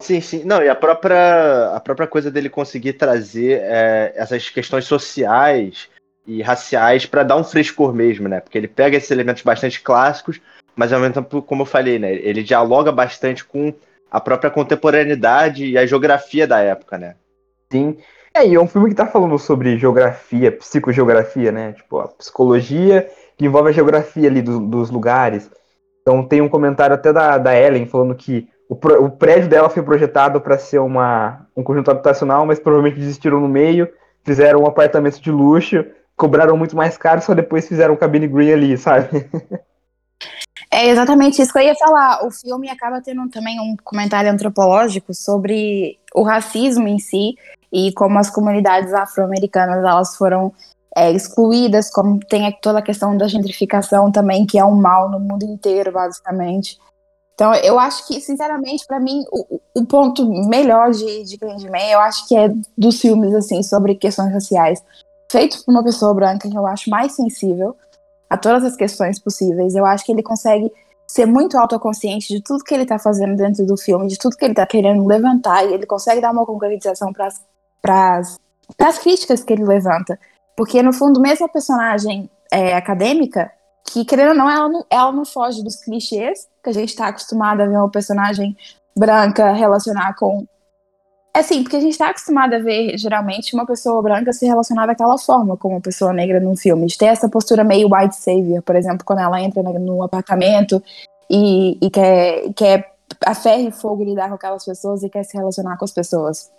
Sim, 0.00 0.20
sim. 0.20 0.44
Não, 0.44 0.62
e 0.62 0.68
a 0.68 0.74
própria, 0.74 1.72
a 1.74 1.80
própria 1.80 2.06
coisa 2.06 2.30
dele 2.30 2.48
conseguir 2.48 2.92
trazer 2.92 3.60
é, 3.62 4.12
essas 4.14 4.48
questões 4.48 4.84
sociais 4.84 5.88
e 6.26 6.42
raciais 6.42 7.06
para 7.06 7.22
dar 7.22 7.36
um 7.36 7.42
frescor 7.42 7.94
mesmo, 7.94 8.28
né? 8.28 8.40
Porque 8.40 8.58
ele 8.58 8.68
pega 8.68 8.96
esses 8.96 9.10
elementos 9.10 9.42
bastante 9.42 9.80
clássicos, 9.80 10.40
mas 10.76 10.92
ao 10.92 11.00
mesmo 11.00 11.14
tempo, 11.14 11.42
como 11.42 11.62
eu 11.62 11.66
falei, 11.66 11.98
né? 11.98 12.14
Ele 12.14 12.44
dialoga 12.44 12.92
bastante 12.92 13.44
com 13.44 13.74
a 14.10 14.20
própria 14.20 14.50
contemporaneidade 14.50 15.64
e 15.64 15.76
a 15.76 15.86
geografia 15.86 16.46
da 16.46 16.60
época, 16.60 16.96
né? 16.98 17.16
Sim. 17.72 17.96
É, 18.38 18.46
e 18.46 18.54
é 18.54 18.60
um 18.60 18.68
filme 18.68 18.88
que 18.88 18.94
tá 18.94 19.06
falando 19.06 19.38
sobre 19.38 19.78
geografia, 19.78 20.52
psicogeografia, 20.52 21.50
né? 21.50 21.72
Tipo, 21.72 21.98
a 21.98 22.08
psicologia 22.08 23.08
que 23.36 23.44
envolve 23.44 23.70
a 23.70 23.72
geografia 23.72 24.28
ali 24.28 24.42
do, 24.42 24.60
dos 24.60 24.90
lugares. 24.90 25.50
Então 26.02 26.24
tem 26.24 26.40
um 26.40 26.48
comentário 26.48 26.94
até 26.94 27.12
da, 27.12 27.36
da 27.38 27.58
Ellen 27.58 27.86
falando 27.86 28.14
que 28.14 28.48
o, 28.68 28.74
o 28.74 29.10
prédio 29.10 29.48
dela 29.48 29.68
foi 29.68 29.82
projetado 29.82 30.40
para 30.40 30.58
ser 30.58 30.78
uma, 30.78 31.46
um 31.56 31.62
conjunto 31.62 31.90
habitacional, 31.90 32.46
mas 32.46 32.60
provavelmente 32.60 33.00
desistiram 33.00 33.40
no 33.40 33.48
meio, 33.48 33.88
fizeram 34.24 34.60
um 34.60 34.66
apartamento 34.66 35.20
de 35.20 35.30
luxo 35.30 35.84
cobraram 36.18 36.56
muito 36.56 36.76
mais 36.76 36.98
caro, 36.98 37.22
só 37.22 37.32
depois 37.32 37.68
fizeram 37.68 37.96
cabine 37.96 38.26
green 38.26 38.52
ali, 38.52 38.76
sabe? 38.76 39.08
É 40.70 40.90
exatamente 40.90 41.40
isso 41.40 41.50
que 41.50 41.58
eu 41.58 41.62
ia 41.62 41.74
falar. 41.74 42.26
O 42.26 42.30
filme 42.30 42.68
acaba 42.68 43.00
tendo 43.00 43.26
também 43.30 43.58
um 43.58 43.74
comentário 43.82 44.30
antropológico 44.30 45.14
sobre 45.14 45.98
o 46.14 46.22
racismo 46.22 46.86
em 46.86 46.98
si 46.98 47.36
e 47.72 47.92
como 47.92 48.18
as 48.18 48.30
comunidades 48.30 48.92
afro-americanas 48.92 49.84
elas 49.84 50.16
foram 50.16 50.52
é, 50.96 51.12
excluídas, 51.12 51.90
como 51.90 52.18
tem 52.18 52.50
toda 52.60 52.80
a 52.80 52.82
questão 52.82 53.16
da 53.16 53.28
gentrificação 53.28 54.10
também, 54.10 54.46
que 54.46 54.58
é 54.58 54.64
um 54.64 54.74
mal 54.74 55.10
no 55.10 55.20
mundo 55.20 55.44
inteiro, 55.44 55.92
basicamente. 55.92 56.78
Então, 57.34 57.54
eu 57.54 57.78
acho 57.78 58.04
que, 58.08 58.20
sinceramente, 58.20 58.84
para 58.84 58.98
mim, 58.98 59.22
o, 59.30 59.60
o, 59.76 59.86
ponto 59.86 60.26
melhor 60.48 60.90
de, 60.90 61.22
de 61.22 61.38
Candyman, 61.38 61.92
eu 61.92 62.00
acho 62.00 62.26
que 62.26 62.36
é 62.36 62.52
dos 62.76 63.00
filmes, 63.00 63.32
assim, 63.32 63.62
sobre 63.62 63.94
questões 63.94 64.32
raciais, 64.32 64.82
feitos 65.30 65.62
por 65.62 65.70
uma 65.70 65.84
pessoa 65.84 66.12
branca, 66.12 66.50
que 66.50 66.58
eu 66.58 66.66
acho 66.66 66.90
mais 66.90 67.12
sensível 67.12 67.76
a 68.28 68.36
todas 68.36 68.64
as 68.64 68.74
questões 68.74 69.20
possíveis. 69.20 69.76
Eu 69.76 69.86
acho 69.86 70.04
que 70.04 70.10
ele 70.10 70.22
consegue 70.22 70.68
ser 71.06 71.26
muito 71.26 71.56
autoconsciente 71.56 72.26
de 72.26 72.42
tudo 72.42 72.64
que 72.64 72.74
ele 72.74 72.84
tá 72.84 72.98
fazendo 72.98 73.36
dentro 73.36 73.64
do 73.64 73.76
filme, 73.76 74.08
de 74.08 74.18
tudo 74.18 74.36
que 74.36 74.44
ele 74.44 74.54
tá 74.54 74.66
querendo 74.66 75.06
levantar, 75.06 75.64
e 75.64 75.72
ele 75.72 75.86
consegue 75.86 76.20
dar 76.20 76.32
uma 76.32 76.44
concretização 76.44 77.12
para 77.12 77.28
as 77.86 78.98
críticas 78.98 79.42
que 79.42 79.52
ele 79.52 79.64
levanta. 79.64 80.18
Porque, 80.56 80.82
no 80.82 80.92
fundo, 80.92 81.20
mesmo 81.20 81.46
a 81.46 81.48
personagem 81.48 82.28
é, 82.50 82.74
acadêmica, 82.74 83.50
que, 83.84 84.04
querendo 84.04 84.30
ou 84.30 84.34
não 84.34 84.50
ela, 84.50 84.68
não, 84.68 84.86
ela 84.90 85.12
não 85.12 85.24
foge 85.24 85.62
dos 85.62 85.76
clichês 85.76 86.46
que 86.62 86.70
a 86.70 86.72
gente 86.72 86.90
está 86.90 87.08
acostumado 87.08 87.60
a 87.60 87.66
ver 87.66 87.76
uma 87.76 87.90
personagem 87.90 88.56
branca 88.96 89.52
relacionar 89.52 90.14
com. 90.14 90.46
É 91.34 91.40
assim, 91.40 91.62
porque 91.62 91.76
a 91.76 91.80
gente 91.80 91.92
está 91.92 92.10
acostumado 92.10 92.54
a 92.54 92.58
ver, 92.58 92.98
geralmente, 92.98 93.54
uma 93.54 93.64
pessoa 93.64 94.02
branca 94.02 94.32
se 94.32 94.46
relacionar 94.46 94.86
daquela 94.86 95.16
forma 95.16 95.56
com 95.56 95.68
uma 95.68 95.80
pessoa 95.80 96.12
negra 96.12 96.40
num 96.40 96.56
filme. 96.56 96.86
De 96.86 96.98
ter 96.98 97.06
essa 97.06 97.28
postura 97.28 97.62
meio 97.62 97.88
white 97.94 98.16
savior, 98.16 98.62
por 98.62 98.74
exemplo, 98.74 99.04
quando 99.04 99.20
ela 99.20 99.40
entra 99.40 99.62
no 99.62 100.02
apartamento 100.02 100.82
e, 101.30 101.78
e 101.80 101.90
quer, 101.90 102.52
quer 102.54 102.94
a 103.24 103.34
ferro 103.34 103.68
e 103.68 103.72
fogo 103.72 104.04
lidar 104.04 104.28
com 104.28 104.34
aquelas 104.34 104.64
pessoas 104.64 105.02
e 105.02 105.08
quer 105.08 105.24
se 105.24 105.36
relacionar 105.36 105.76
com 105.76 105.84
as 105.84 105.92
pessoas. 105.92 106.50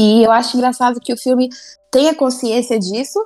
E 0.00 0.24
eu 0.24 0.32
acho 0.32 0.56
engraçado 0.56 0.98
que 0.98 1.12
o 1.12 1.16
filme 1.18 1.50
tenha 1.90 2.14
consciência 2.14 2.78
disso 2.78 3.22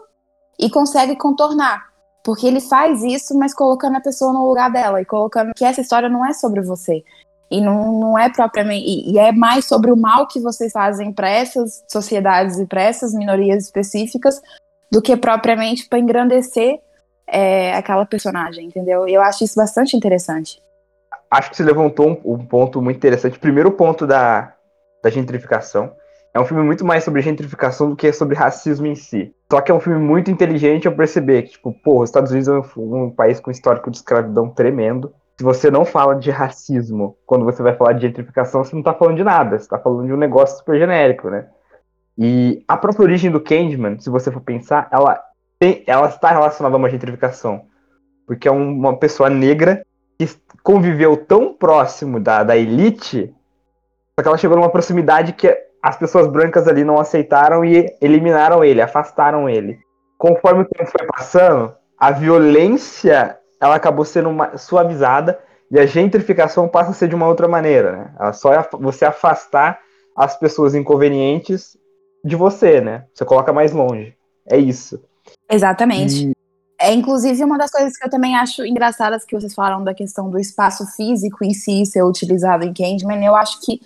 e 0.59 0.69
consegue 0.69 1.15
contornar. 1.15 1.85
Porque 2.25 2.49
ele 2.49 2.61
faz 2.61 3.01
isso, 3.05 3.39
mas 3.39 3.55
colocando 3.55 3.97
a 3.97 4.01
pessoa 4.01 4.33
no 4.33 4.45
lugar 4.45 4.73
dela 4.73 5.01
e 5.01 5.05
colocando 5.05 5.55
que 5.55 5.65
essa 5.65 5.81
história 5.81 6.09
não 6.09 6.27
é 6.27 6.33
sobre 6.33 6.61
você. 6.63 7.05
E 7.49 7.61
não, 7.61 8.01
não 8.01 8.19
é 8.19 8.29
propriamente. 8.29 8.85
E, 8.85 9.13
e 9.13 9.19
é 9.21 9.31
mais 9.31 9.67
sobre 9.67 9.93
o 9.93 9.97
mal 9.97 10.27
que 10.27 10.41
vocês 10.41 10.73
fazem 10.73 11.13
para 11.13 11.29
essas 11.29 11.85
sociedades 11.89 12.59
e 12.59 12.67
para 12.67 12.83
essas 12.83 13.15
minorias 13.15 13.67
específicas 13.67 14.43
do 14.91 15.01
que 15.01 15.17
propriamente 15.17 15.89
para 15.89 16.01
engrandecer 16.01 16.81
é, 17.25 17.73
aquela 17.77 18.05
personagem, 18.05 18.67
entendeu? 18.67 19.07
Eu 19.07 19.23
acho 19.23 19.45
isso 19.45 19.55
bastante 19.55 19.97
interessante. 19.97 20.61
Acho 21.31 21.51
que 21.51 21.57
você 21.57 21.63
levantou 21.63 22.21
um, 22.25 22.35
um 22.35 22.45
ponto 22.45 22.83
muito 22.83 22.97
interessante. 22.97 23.39
Primeiro 23.39 23.71
ponto 23.71 24.09
da, 24.09 24.55
da 25.01 25.09
gentrificação. 25.09 25.95
É 26.35 26.41
um 26.41 26.45
filme 26.45 26.65
muito 26.65 26.85
mais 26.85 27.05
sobre 27.05 27.23
gentrificação 27.23 27.91
do 27.91 27.95
que 27.95 28.13
sobre 28.13 28.35
racismo 28.35 28.87
em 28.89 28.97
si. 28.97 29.33
Só 29.51 29.61
que 29.61 29.71
é 29.71 29.75
um 29.75 29.79
filme 29.79 30.01
muito 30.01 30.33
inteligente 30.33 30.89
ao 30.89 30.93
perceber 30.93 31.43
que, 31.43 31.53
tipo, 31.53 31.73
pô, 31.73 32.03
os 32.03 32.09
Estados 32.09 32.33
Unidos 32.33 32.49
é 32.49 32.81
um, 32.81 33.05
um 33.05 33.11
país 33.11 33.39
com 33.39 33.53
histórico 33.53 33.89
de 33.89 33.99
escravidão 33.99 34.49
tremendo. 34.51 35.15
Se 35.39 35.45
você 35.45 35.71
não 35.71 35.85
fala 35.85 36.17
de 36.17 36.33
racismo 36.33 37.17
quando 37.25 37.45
você 37.45 37.63
vai 37.63 37.77
falar 37.77 37.93
de 37.93 38.03
gentrificação, 38.03 38.65
você 38.65 38.75
não 38.75 38.83
tá 38.83 38.93
falando 38.93 39.17
de 39.17 39.23
nada. 39.23 39.57
Você 39.57 39.69
tá 39.69 39.79
falando 39.79 40.09
de 40.09 40.13
um 40.13 40.17
negócio 40.17 40.59
super 40.59 40.77
genérico, 40.77 41.31
né? 41.31 41.47
E 42.19 42.65
a 42.67 42.77
própria 42.77 43.05
origem 43.05 43.31
do 43.31 43.41
Candyman, 43.41 44.01
se 44.01 44.11
você 44.11 44.33
for 44.33 44.41
pensar, 44.41 44.89
ela, 44.91 45.23
tem, 45.57 45.85
ela 45.87 46.09
está 46.09 46.31
relacionada 46.31 46.75
a 46.75 46.79
uma 46.79 46.91
gentrificação. 46.91 47.67
Porque 48.27 48.49
é 48.49 48.51
uma 48.51 48.97
pessoa 48.97 49.31
negra 49.31 49.87
que 50.19 50.29
conviveu 50.65 51.17
tão 51.17 51.55
próximo 51.55 52.19
da, 52.19 52.43
da 52.43 52.57
elite, 52.57 53.33
só 54.19 54.23
que 54.23 54.29
ela 54.29 54.39
chegou 54.39 54.57
numa 54.57 54.71
proximidade 54.71 55.33
que 55.33 55.64
as 55.85 55.99
pessoas 55.99 56.27
brancas 56.27 56.67
ali 56.67 56.83
não 56.83 56.99
aceitaram 56.99 57.63
e 57.63 57.95
eliminaram 58.01 58.65
ele, 58.65 58.81
afastaram 58.81 59.51
ele. 59.51 59.79
Conforme 60.17 60.63
o 60.63 60.65
tempo 60.65 60.91
foi 60.91 61.07
passando, 61.07 61.75
a 61.99 62.11
violência 62.11 63.39
ela 63.61 63.75
acabou 63.75 64.03
sendo 64.03 64.31
uma, 64.31 64.57
suavizada 64.57 65.39
e 65.71 65.79
a 65.79 65.85
gentrificação 65.85 66.67
passa 66.69 66.93
a 66.93 66.95
ser 66.95 67.09
de 67.09 67.15
uma 67.15 67.29
outra 67.29 67.47
maneira, 67.47 67.93
né? 67.93 68.15
Ela 68.19 68.33
só 68.33 68.55
é 68.55 68.67
você 68.81 69.05
afastar 69.05 69.79
as 70.17 70.39
pessoas 70.39 70.75
inconvenientes 70.75 71.77
de 72.25 72.35
você, 72.35 72.81
né? 72.81 73.05
Você 73.13 73.27
coloca 73.27 73.53
mais 73.53 73.73
longe. 73.73 74.17
É 74.51 74.57
isso. 74.57 74.99
Exatamente. 75.51 76.29
E... 76.31 76.33
É 76.81 76.95
inclusive 76.95 77.45
uma 77.45 77.59
das 77.59 77.71
coisas 77.71 77.95
que 77.95 78.07
eu 78.07 78.11
também 78.11 78.35
acho 78.37 78.65
engraçadas 78.65 79.23
que 79.23 79.39
vocês 79.39 79.55
falaram 79.55 79.85
da 79.85 79.93
questão 79.93 80.31
do 80.31 80.39
espaço 80.39 80.87
físico 80.97 81.45
em 81.45 81.53
si 81.53 81.85
ser 81.85 82.03
utilizado 82.03 82.65
em 82.65 82.73
Candyman. 82.73 83.23
Eu 83.23 83.35
acho 83.35 83.61
que 83.61 83.81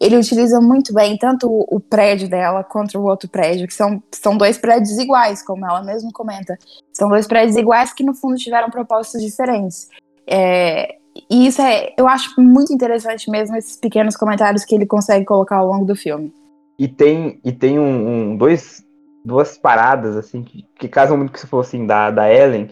ele 0.00 0.16
utiliza 0.16 0.60
muito 0.60 0.94
bem 0.94 1.18
tanto 1.18 1.46
o, 1.46 1.66
o, 1.76 1.78
prédio 1.78 2.26
dela 2.26 2.64
quanto 2.64 2.98
o 2.98 3.04
outro 3.04 3.28
prédio, 3.28 3.68
que 3.68 3.74
são, 3.74 4.02
são 4.10 4.36
dois 4.36 4.56
prédios 4.56 4.98
iguais, 4.98 5.42
como 5.42 5.66
ela 5.66 5.82
mesma 5.82 6.10
comenta. 6.10 6.58
São 6.90 7.10
dois 7.10 7.26
prédios 7.26 7.54
iguais 7.56 7.92
que, 7.92 8.02
no 8.02 8.14
fundo, 8.14 8.36
tiveram 8.36 8.70
propósitos 8.70 9.20
diferentes. 9.20 9.90
É, 10.26 10.96
e 11.30 11.46
isso 11.46 11.60
é, 11.60 11.92
eu 11.98 12.08
acho 12.08 12.40
muito 12.40 12.72
interessante 12.72 13.30
mesmo, 13.30 13.56
esses 13.56 13.76
pequenos 13.76 14.16
comentários 14.16 14.64
que 14.64 14.74
ele 14.74 14.86
consegue 14.86 15.26
colocar 15.26 15.56
ao 15.56 15.66
longo 15.66 15.84
do 15.84 15.94
filme. 15.94 16.32
E 16.78 16.88
tem, 16.88 17.38
e 17.44 17.52
tem 17.52 17.78
um, 17.78 18.30
um 18.30 18.36
dois, 18.38 18.82
duas 19.22 19.58
paradas, 19.58 20.16
assim, 20.16 20.42
que, 20.42 20.64
que 20.78 20.88
casam 20.88 21.18
muito 21.18 21.28
com 21.28 21.32
o 21.32 21.34
que 21.34 21.40
você 21.40 21.46
falou, 21.46 21.62
assim, 21.62 21.86
da, 21.86 22.10
da 22.10 22.32
Ellen. 22.32 22.70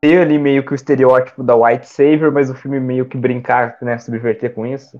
Tem 0.00 0.16
ali 0.16 0.38
meio 0.38 0.64
que 0.64 0.72
o 0.72 0.74
estereótipo 0.74 1.42
da 1.42 1.54
White 1.54 1.86
Savior, 1.86 2.32
mas 2.32 2.48
o 2.48 2.54
filme 2.54 2.80
meio 2.80 3.04
que 3.04 3.18
brincar, 3.18 3.76
né, 3.82 3.98
subverter 3.98 4.54
com 4.54 4.64
isso. 4.64 4.98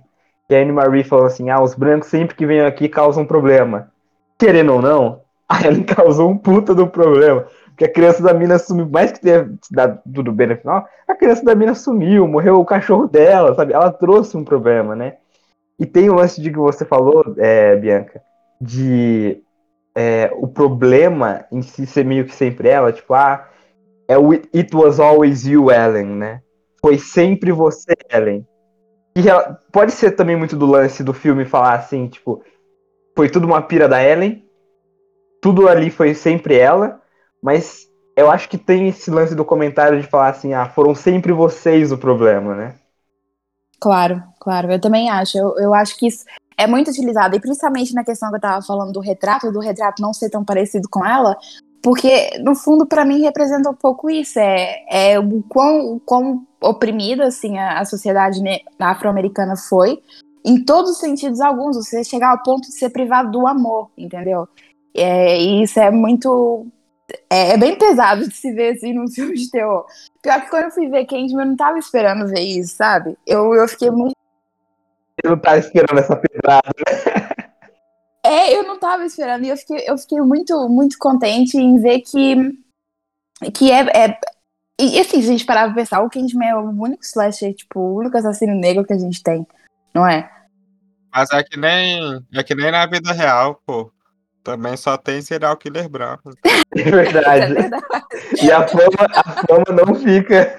E 0.48 0.54
a 0.54 0.60
Anne 0.60 0.72
Marie 0.72 1.04
falou 1.04 1.26
assim: 1.26 1.50
ah, 1.50 1.62
os 1.62 1.74
brancos 1.74 2.08
sempre 2.08 2.34
que 2.34 2.46
vêm 2.46 2.60
aqui 2.60 2.88
causam 2.88 3.24
problema. 3.24 3.90
Querendo 4.38 4.74
ou 4.74 4.82
não, 4.82 5.20
a 5.48 5.66
Ellen 5.66 5.84
causou 5.84 6.30
um 6.30 6.38
puta 6.38 6.74
do 6.74 6.86
problema. 6.86 7.46
Porque 7.68 7.84
a 7.84 7.92
criança 7.92 8.22
da 8.22 8.32
mina 8.32 8.56
sumiu, 8.58 8.88
mais 8.88 9.10
que 9.10 9.20
tenha 9.20 9.50
dado 9.70 10.00
tudo 10.14 10.30
bem 10.30 10.46
no 10.46 10.56
final, 10.56 10.86
a 11.08 11.14
criança 11.14 11.44
da 11.44 11.56
mina 11.56 11.74
sumiu, 11.74 12.28
morreu 12.28 12.60
o 12.60 12.64
cachorro 12.64 13.08
dela, 13.08 13.52
sabe? 13.54 13.72
Ela 13.72 13.90
trouxe 13.90 14.36
um 14.36 14.44
problema, 14.44 14.94
né? 14.94 15.16
E 15.78 15.84
tem 15.84 16.08
o 16.08 16.14
lance 16.14 16.40
de 16.40 16.52
que 16.52 16.58
você 16.58 16.84
falou, 16.84 17.34
é, 17.36 17.74
Bianca, 17.74 18.22
de 18.60 19.42
é, 19.92 20.30
o 20.36 20.46
problema 20.46 21.44
em 21.50 21.62
si 21.62 21.84
ser 21.84 22.04
meio 22.04 22.24
que 22.24 22.34
sempre 22.34 22.68
ela, 22.68 22.92
tipo, 22.92 23.12
ah, 23.12 23.48
é 24.06 24.16
o 24.16 24.32
It 24.32 24.70
was 24.72 25.00
always 25.00 25.44
you, 25.44 25.70
Ellen, 25.70 26.06
né? 26.06 26.42
Foi 26.80 26.96
sempre 26.98 27.50
você, 27.50 27.94
Ellen. 28.08 28.46
E 29.16 29.28
ela, 29.28 29.60
pode 29.70 29.92
ser 29.92 30.12
também 30.12 30.36
muito 30.36 30.56
do 30.56 30.66
lance 30.66 31.04
do 31.04 31.12
filme 31.12 31.44
falar 31.44 31.74
assim, 31.74 32.08
tipo, 32.08 32.42
foi 33.14 33.30
tudo 33.30 33.46
uma 33.46 33.62
pira 33.62 33.88
da 33.88 34.02
Ellen, 34.02 34.44
tudo 35.40 35.68
ali 35.68 35.90
foi 35.90 36.14
sempre 36.14 36.56
ela, 36.56 37.00
mas 37.42 37.88
eu 38.16 38.30
acho 38.30 38.48
que 38.48 38.58
tem 38.58 38.88
esse 38.88 39.10
lance 39.10 39.34
do 39.34 39.44
comentário 39.44 40.00
de 40.00 40.06
falar 40.06 40.28
assim, 40.28 40.52
ah, 40.52 40.68
foram 40.68 40.94
sempre 40.94 41.32
vocês 41.32 41.92
o 41.92 41.98
problema, 41.98 42.54
né? 42.54 42.74
Claro, 43.80 44.22
claro, 44.40 44.72
eu 44.72 44.80
também 44.80 45.10
acho. 45.10 45.36
Eu, 45.36 45.58
eu 45.58 45.74
acho 45.74 45.96
que 45.98 46.06
isso 46.06 46.24
é 46.56 46.66
muito 46.66 46.90
utilizado, 46.90 47.36
e 47.36 47.40
principalmente 47.40 47.94
na 47.94 48.04
questão 48.04 48.30
que 48.30 48.36
eu 48.36 48.40
tava 48.40 48.64
falando 48.64 48.92
do 48.92 49.00
retrato, 49.00 49.52
do 49.52 49.60
retrato 49.60 50.00
não 50.00 50.14
ser 50.14 50.30
tão 50.30 50.44
parecido 50.44 50.88
com 50.88 51.04
ela, 51.04 51.36
porque, 51.84 52.38
no 52.38 52.54
fundo, 52.54 52.86
para 52.86 53.04
mim, 53.04 53.20
representa 53.20 53.68
um 53.68 53.74
pouco 53.74 54.08
isso. 54.08 54.38
É, 54.38 54.84
é 54.88 55.20
o, 55.20 55.42
quão, 55.42 55.96
o 55.96 56.00
quão 56.00 56.46
oprimida 56.58 57.26
assim, 57.26 57.58
a, 57.58 57.78
a 57.78 57.84
sociedade 57.84 58.40
afro-americana 58.80 59.54
foi, 59.54 59.98
em 60.42 60.64
todos 60.64 60.92
os 60.92 60.98
sentidos 60.98 61.42
alguns. 61.42 61.76
Você 61.76 62.02
chegar 62.02 62.30
ao 62.30 62.42
ponto 62.42 62.62
de 62.62 62.72
ser 62.72 62.88
privado 62.88 63.30
do 63.30 63.46
amor, 63.46 63.90
entendeu? 63.98 64.48
É, 64.96 65.38
e 65.38 65.62
isso 65.62 65.78
é 65.78 65.90
muito. 65.90 66.66
É, 67.28 67.50
é, 67.50 67.56
bem 67.58 67.76
pesado 67.76 68.26
de 68.26 68.34
se 68.34 68.50
ver 68.54 68.76
assim 68.76 68.94
num 68.94 69.06
filme 69.12 69.34
de 69.34 69.50
terror. 69.50 69.84
Pior 70.22 70.40
que 70.40 70.48
quando 70.48 70.64
eu 70.64 70.70
fui 70.70 70.88
ver 70.88 71.04
Candyman, 71.04 71.42
eu 71.44 71.48
não 71.50 71.56
tava 71.56 71.78
esperando 71.78 72.26
ver 72.26 72.40
isso, 72.40 72.76
sabe? 72.76 73.14
Eu, 73.26 73.54
eu 73.54 73.68
fiquei 73.68 73.90
muito. 73.90 74.16
Eu 75.22 75.32
não 75.32 75.38
tava 75.38 75.58
esperando 75.58 75.98
essa 75.98 76.16
pedrada, 76.16 76.70
né? 76.78 77.23
É, 78.34 78.56
eu 78.56 78.64
não 78.64 78.76
tava 78.76 79.04
esperando. 79.04 79.44
E 79.44 79.48
eu 79.48 79.56
fiquei, 79.56 79.84
eu 79.86 79.96
fiquei 79.96 80.20
muito, 80.20 80.68
muito 80.68 80.98
contente 80.98 81.56
em 81.56 81.80
ver 81.80 82.00
que, 82.00 82.34
que 83.52 83.70
é, 83.70 84.06
é... 84.06 84.18
E 84.80 84.98
assim, 84.98 85.22
se 85.22 85.28
a 85.28 85.32
gente 85.32 85.46
parar 85.46 85.66
pra 85.66 85.74
pensar, 85.74 86.02
o 86.02 86.10
Candyman 86.10 86.48
é 86.48 86.56
o 86.56 86.68
único 86.68 87.04
slasher, 87.04 87.54
tipo, 87.54 87.78
o 87.78 87.98
único 87.98 88.16
assassino 88.16 88.56
negro 88.56 88.84
que 88.84 88.92
a 88.92 88.98
gente 88.98 89.22
tem, 89.22 89.46
não 89.94 90.04
é? 90.04 90.28
Mas 91.14 91.30
é 91.30 91.44
que 91.44 91.56
nem, 91.56 92.20
é 92.34 92.42
que 92.42 92.56
nem 92.56 92.72
na 92.72 92.84
vida 92.86 93.12
real, 93.12 93.62
pô. 93.64 93.92
Também 94.42 94.76
só 94.76 94.96
tem 94.96 95.22
serial 95.22 95.56
killer 95.56 95.88
branco. 95.88 96.30
É 96.76 96.90
verdade. 96.90 97.52
é 97.52 97.54
verdade. 97.54 97.84
E 98.42 98.50
a 98.50 98.66
fama, 98.66 99.06
a 99.14 99.46
fama 99.46 99.64
não 99.86 99.94
fica. 99.94 100.58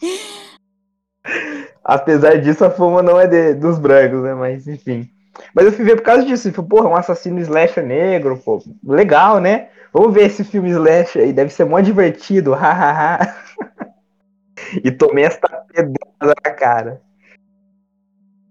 Apesar 1.82 2.40
disso, 2.40 2.64
a 2.64 2.70
fama 2.70 3.02
não 3.02 3.18
é 3.18 3.26
de, 3.26 3.54
dos 3.54 3.80
brancos, 3.80 4.22
né? 4.22 4.32
Mas 4.32 4.68
enfim. 4.68 5.10
Mas 5.54 5.66
eu 5.66 5.72
fui 5.72 5.84
ver 5.84 5.96
por 5.96 6.02
causa 6.02 6.24
disso. 6.24 6.52
Falei, 6.52 6.68
porra, 6.68 6.88
um 6.88 6.96
assassino 6.96 7.38
slasher 7.40 7.84
negro, 7.84 8.38
pô, 8.38 8.62
legal, 8.84 9.40
né? 9.40 9.68
Vamos 9.92 10.12
ver 10.12 10.26
esse 10.26 10.44
filme 10.44 10.70
slasher 10.70 11.22
aí, 11.22 11.32
deve 11.32 11.50
ser 11.50 11.64
mó 11.64 11.80
divertido, 11.80 12.52
hahaha. 12.54 13.34
e 14.84 14.90
tomei 14.90 15.24
essa 15.24 15.48
pedrada 15.72 16.34
na 16.44 16.52
cara. 16.52 17.02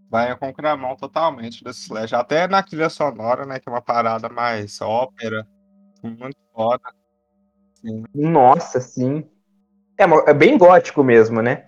Vai 0.09 0.31
a 0.31 0.77
mão 0.77 0.95
totalmente 0.95 1.63
desse 1.63 1.81
Slash. 1.81 2.15
Até 2.15 2.47
na 2.47 2.63
trilha 2.63 2.89
sonora, 2.89 3.45
né? 3.45 3.59
Que 3.59 3.67
é 3.67 3.71
uma 3.71 3.81
parada 3.81 4.29
mais 4.29 4.79
ópera. 4.81 5.45
Muito 6.01 6.37
foda. 6.53 6.93
Sim. 7.81 8.03
Nossa, 8.15 8.79
sim. 8.79 9.29
É, 9.97 10.03
é, 10.29 10.33
bem 10.33 10.57
gótico 10.57 11.03
mesmo, 11.03 11.41
né? 11.41 11.65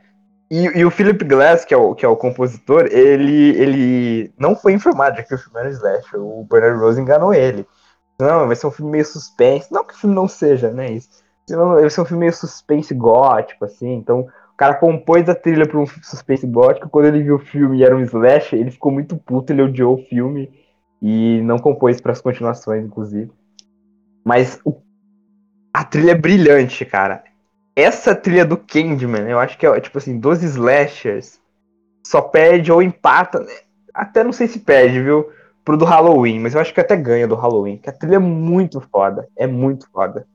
E, 0.51 0.65
e, 0.79 0.85
o 0.85 0.89
Philip 0.89 1.23
Glass, 1.25 1.63
que 1.63 1.73
é 1.73 1.77
o, 1.77 1.93
que 1.93 2.03
é 2.03 2.09
o 2.09 2.15
compositor, 2.15 2.87
ele, 2.91 3.49
ele 3.55 4.33
não 4.37 4.55
foi 4.55 4.73
informado 4.73 5.17
de 5.17 5.23
que 5.23 5.35
o 5.35 5.37
filme 5.37 5.59
era 5.59 5.69
Slash. 5.69 6.17
O 6.17 6.45
Bernard 6.49 6.79
Rose 6.79 6.99
enganou 6.99 7.33
ele. 7.33 7.67
Não, 8.19 8.47
vai 8.47 8.55
ser 8.55 8.65
um 8.65 8.71
filme 8.71 8.91
meio 8.91 9.05
suspense. 9.05 9.71
Não 9.71 9.83
que 9.83 9.93
o 9.93 9.97
filme 9.97 10.15
não 10.15 10.27
seja, 10.27 10.71
né? 10.71 10.91
Isso. 10.91 11.09
Vai 11.47 11.89
ser 11.89 12.01
um 12.01 12.05
filme 12.05 12.21
meio 12.21 12.33
suspense 12.33 12.93
gótico, 12.93 13.65
assim. 13.65 13.93
Então, 13.93 14.27
cara 14.59 14.75
compôs 14.75 15.29
a 15.29 15.33
trilha 15.33 15.65
para 15.65 15.79
um 15.79 15.85
suspense 15.85 16.45
gótico. 16.45 16.89
Quando 16.89 17.05
ele 17.05 17.23
viu 17.23 17.35
o 17.35 17.39
filme 17.39 17.77
e 17.77 17.83
era 17.83 17.95
um 17.95 18.01
slash, 18.01 18.53
ele 18.57 18.69
ficou 18.69 18.91
muito 18.91 19.15
puto, 19.15 19.53
ele 19.53 19.61
odiou 19.61 19.95
o 19.95 20.03
filme 20.03 20.51
e 21.01 21.39
não 21.43 21.57
compôs 21.57 22.01
para 22.01 22.11
as 22.11 22.19
continuações, 22.19 22.85
inclusive. 22.85 23.31
Mas 24.21 24.59
o... 24.65 24.81
a 25.73 25.85
trilha 25.85 26.11
é 26.11 26.15
brilhante, 26.15 26.83
cara. 26.83 27.23
Essa 27.75 28.13
trilha 28.15 28.45
do 28.45 28.57
Candyman, 28.57 29.29
eu 29.29 29.39
acho 29.39 29.57
que 29.57 29.65
é 29.65 29.79
tipo 29.79 29.97
assim, 29.97 30.19
dos 30.19 30.43
slashers, 30.43 31.39
só 32.05 32.21
perde 32.21 32.71
ou 32.71 32.81
empata. 32.81 33.39
Né? 33.39 33.53
Até 33.93 34.23
não 34.23 34.33
sei 34.33 34.47
se 34.47 34.59
perde, 34.59 35.01
viu? 35.01 35.29
Pro 35.63 35.77
do 35.77 35.85
Halloween, 35.85 36.39
mas 36.39 36.55
eu 36.55 36.61
acho 36.61 36.73
que 36.73 36.79
até 36.79 36.95
ganha 36.95 37.27
do 37.27 37.35
Halloween. 37.35 37.77
Que 37.77 37.89
a 37.89 37.93
trilha 37.93 38.15
é 38.15 38.19
muito 38.19 38.81
foda. 38.81 39.27
É 39.37 39.45
muito 39.45 39.87
foda. 39.91 40.25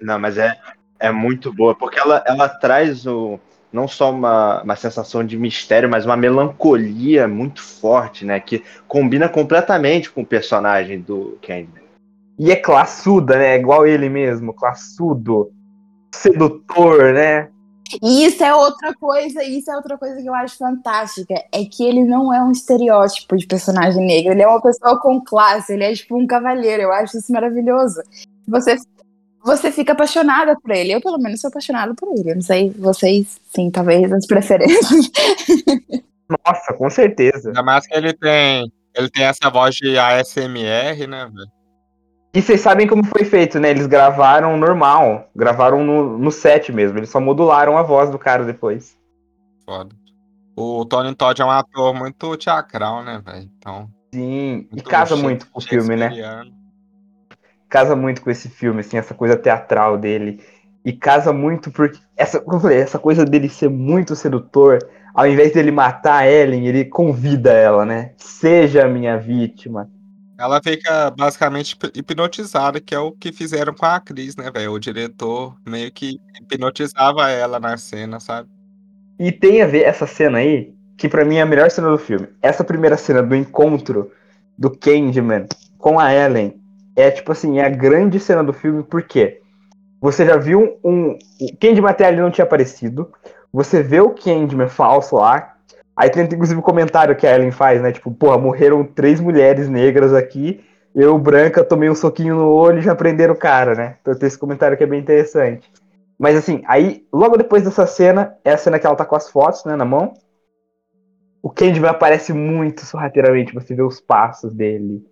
Não, 0.00 0.18
mas 0.18 0.36
é, 0.36 0.56
é 0.98 1.10
muito 1.10 1.52
boa, 1.52 1.74
porque 1.74 1.98
ela, 1.98 2.22
ela 2.26 2.48
traz 2.48 3.06
o 3.06 3.38
não 3.72 3.88
só 3.88 4.10
uma, 4.10 4.62
uma 4.62 4.76
sensação 4.76 5.24
de 5.24 5.38
mistério, 5.38 5.88
mas 5.88 6.04
uma 6.04 6.16
melancolia 6.16 7.26
muito 7.26 7.62
forte, 7.62 8.24
né? 8.24 8.38
Que 8.38 8.62
combina 8.86 9.28
completamente 9.28 10.10
com 10.10 10.20
o 10.20 10.26
personagem 10.26 11.00
do 11.00 11.38
Candyman. 11.40 11.82
E 12.38 12.52
é 12.52 12.56
classuda, 12.56 13.38
né? 13.38 13.56
Igual 13.56 13.86
ele 13.86 14.08
mesmo, 14.08 14.52
classudo, 14.52 15.50
sedutor, 16.12 17.12
né? 17.12 17.48
E 18.02 18.24
isso 18.24 18.42
é 18.42 18.54
outra 18.54 18.94
coisa, 18.94 19.44
isso 19.44 19.70
é 19.70 19.76
outra 19.76 19.98
coisa 19.98 20.20
que 20.20 20.26
eu 20.26 20.34
acho 20.34 20.56
fantástica, 20.56 21.34
é 21.52 21.64
que 21.64 21.84
ele 21.84 22.04
não 22.04 22.32
é 22.32 22.42
um 22.42 22.50
estereótipo 22.50 23.36
de 23.36 23.46
personagem 23.46 24.06
negro, 24.06 24.32
ele 24.32 24.42
é 24.42 24.46
uma 24.46 24.62
pessoa 24.62 24.98
com 24.98 25.20
classe, 25.20 25.74
ele 25.74 25.84
é 25.84 25.94
tipo 25.94 26.16
um 26.16 26.26
cavalheiro, 26.26 26.84
eu 26.84 26.92
acho 26.92 27.18
isso 27.18 27.30
maravilhoso. 27.30 28.00
Você 28.48 28.76
você 29.44 29.72
fica 29.72 29.92
apaixonada 29.92 30.56
por 30.60 30.70
ele. 30.70 30.92
Eu, 30.92 31.00
pelo 31.00 31.18
menos, 31.18 31.40
sou 31.40 31.48
apaixonada 31.48 31.92
por 31.94 32.16
ele. 32.16 32.30
Eu 32.30 32.36
não 32.36 32.42
sei, 32.42 32.70
vocês, 32.70 33.40
sim, 33.52 33.70
talvez 33.70 34.10
as 34.12 34.26
preferências. 34.26 35.10
Nossa, 36.46 36.72
com 36.74 36.88
certeza. 36.88 37.48
Ainda 37.48 37.62
mais 37.62 37.86
que 37.86 37.94
ele 37.94 38.12
tem, 38.12 38.72
ele 38.94 39.10
tem 39.10 39.24
essa 39.24 39.50
voz 39.50 39.74
de 39.74 39.98
ASMR, 39.98 41.06
né, 41.08 41.24
velho? 41.24 41.61
E 42.34 42.40
vocês 42.40 42.60
sabem 42.60 42.86
como 42.86 43.04
foi 43.04 43.24
feito, 43.24 43.60
né? 43.60 43.70
Eles 43.70 43.86
gravaram 43.86 44.56
normal. 44.56 45.28
Gravaram 45.36 45.84
no, 45.84 46.18
no 46.18 46.30
set 46.30 46.72
mesmo. 46.72 46.98
Eles 46.98 47.10
só 47.10 47.20
modularam 47.20 47.76
a 47.76 47.82
voz 47.82 48.10
do 48.10 48.18
cara 48.18 48.44
depois. 48.44 48.96
Foda. 49.66 49.94
O 50.56 50.84
Tony 50.84 51.14
Todd 51.14 51.40
é 51.40 51.44
um 51.44 51.50
ator 51.50 51.94
muito 51.94 52.36
teatral, 52.36 53.02
né, 53.02 53.22
velho? 53.24 53.50
Então. 53.58 53.88
Sim, 54.14 54.68
e 54.72 54.82
casa 54.82 55.16
muito 55.16 55.46
com 55.50 55.58
o 55.58 55.62
filme, 55.62 55.96
né? 55.96 56.10
casa 57.68 57.96
muito 57.96 58.20
com 58.20 58.30
esse 58.30 58.50
filme, 58.50 58.80
assim, 58.80 58.98
essa 58.98 59.14
coisa 59.14 59.34
teatral 59.34 59.96
dele. 59.96 60.44
E 60.84 60.92
casa 60.92 61.32
muito 61.32 61.70
porque 61.70 61.98
essa, 62.16 62.42
essa 62.70 62.98
coisa 62.98 63.24
dele 63.24 63.48
ser 63.48 63.70
muito 63.70 64.14
sedutor, 64.14 64.78
ao 65.14 65.26
invés 65.26 65.54
dele 65.54 65.70
matar 65.70 66.18
a 66.18 66.30
Ellen, 66.30 66.66
ele 66.66 66.84
convida 66.84 67.50
ela, 67.50 67.86
né? 67.86 68.12
Seja 68.18 68.84
a 68.84 68.88
minha 68.88 69.16
vítima. 69.16 69.88
Ela 70.42 70.60
fica 70.60 71.08
basicamente 71.16 71.78
hipnotizada, 71.94 72.80
que 72.80 72.92
é 72.92 72.98
o 72.98 73.12
que 73.12 73.30
fizeram 73.30 73.72
com 73.72 73.86
a 73.86 74.00
Cris, 74.00 74.34
né, 74.34 74.50
velho? 74.50 74.72
O 74.72 74.78
diretor 74.80 75.54
meio 75.64 75.92
que 75.92 76.18
hipnotizava 76.40 77.30
ela 77.30 77.60
na 77.60 77.76
cena, 77.76 78.18
sabe? 78.18 78.48
E 79.20 79.30
tem 79.30 79.62
a 79.62 79.68
ver 79.68 79.84
essa 79.84 80.04
cena 80.04 80.38
aí, 80.38 80.74
que 80.96 81.08
para 81.08 81.24
mim 81.24 81.36
é 81.36 81.42
a 81.42 81.46
melhor 81.46 81.70
cena 81.70 81.88
do 81.88 81.96
filme. 81.96 82.26
Essa 82.42 82.64
primeira 82.64 82.96
cena 82.96 83.22
do 83.22 83.36
encontro 83.36 84.10
do 84.58 84.68
Candyman 84.68 85.46
com 85.78 86.00
a 86.00 86.12
Ellen 86.12 86.60
é 86.96 87.08
tipo 87.12 87.30
assim, 87.30 87.60
é 87.60 87.64
a 87.64 87.70
grande 87.70 88.18
cena 88.18 88.42
do 88.42 88.52
filme, 88.52 88.82
porque 88.82 89.40
você 90.00 90.26
já 90.26 90.36
viu 90.36 90.76
um. 90.82 91.16
O 91.40 91.56
Candyman 91.60 91.90
até 91.90 92.06
ali 92.06 92.16
não 92.16 92.32
tinha 92.32 92.44
aparecido. 92.44 93.12
Você 93.52 93.80
vê 93.80 94.00
o 94.00 94.10
Candyman 94.10 94.68
falso 94.68 95.14
lá. 95.14 95.51
Aí 95.96 96.10
tem 96.10 96.24
inclusive 96.24 96.56
o 96.56 96.60
um 96.60 96.64
comentário 96.64 97.14
que 97.14 97.26
a 97.26 97.34
Ellen 97.34 97.50
faz, 97.50 97.82
né? 97.82 97.92
Tipo, 97.92 98.10
porra, 98.10 98.38
morreram 98.38 98.84
três 98.84 99.20
mulheres 99.20 99.68
negras 99.68 100.14
aqui. 100.14 100.64
Eu, 100.94 101.18
branca, 101.18 101.64
tomei 101.64 101.88
um 101.88 101.94
soquinho 101.94 102.36
no 102.36 102.48
olho 102.50 102.78
e 102.78 102.82
já 102.82 102.94
prenderam 102.94 103.34
o 103.34 103.38
cara, 103.38 103.74
né? 103.74 103.96
Então 104.00 104.14
tem 104.14 104.26
esse 104.26 104.38
comentário 104.38 104.76
que 104.76 104.84
é 104.84 104.86
bem 104.86 105.00
interessante. 105.00 105.70
Mas 106.18 106.36
assim, 106.36 106.62
aí, 106.66 107.04
logo 107.12 107.36
depois 107.36 107.62
dessa 107.62 107.86
cena, 107.86 108.36
é 108.44 108.52
a 108.52 108.56
cena 108.56 108.78
que 108.78 108.86
ela 108.86 108.96
tá 108.96 109.04
com 109.04 109.16
as 109.16 109.28
fotos, 109.30 109.64
né, 109.64 109.74
na 109.74 109.84
mão. 109.84 110.14
O 111.42 111.50
Candyman 111.50 111.90
aparece 111.90 112.32
muito 112.32 112.86
sorrateiramente, 112.86 113.52
você 113.52 113.74
vê 113.74 113.82
os 113.82 114.00
passos 114.00 114.54
dele. 114.54 115.04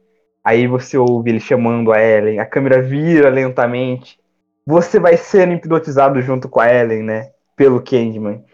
Aí 0.44 0.66
você 0.66 0.96
ouve 0.96 1.30
ele 1.30 1.40
chamando 1.40 1.92
a 1.92 2.00
Ellen, 2.00 2.38
a 2.38 2.46
câmera 2.46 2.80
vira 2.80 3.28
lentamente. 3.28 4.18
Você 4.64 5.00
vai 5.00 5.16
sendo 5.16 5.54
hipnotizado 5.54 6.22
junto 6.22 6.48
com 6.48 6.60
a 6.60 6.72
Ellen, 6.72 7.02
né? 7.02 7.30
Pelo 7.56 7.82
Candyman. 7.82 8.44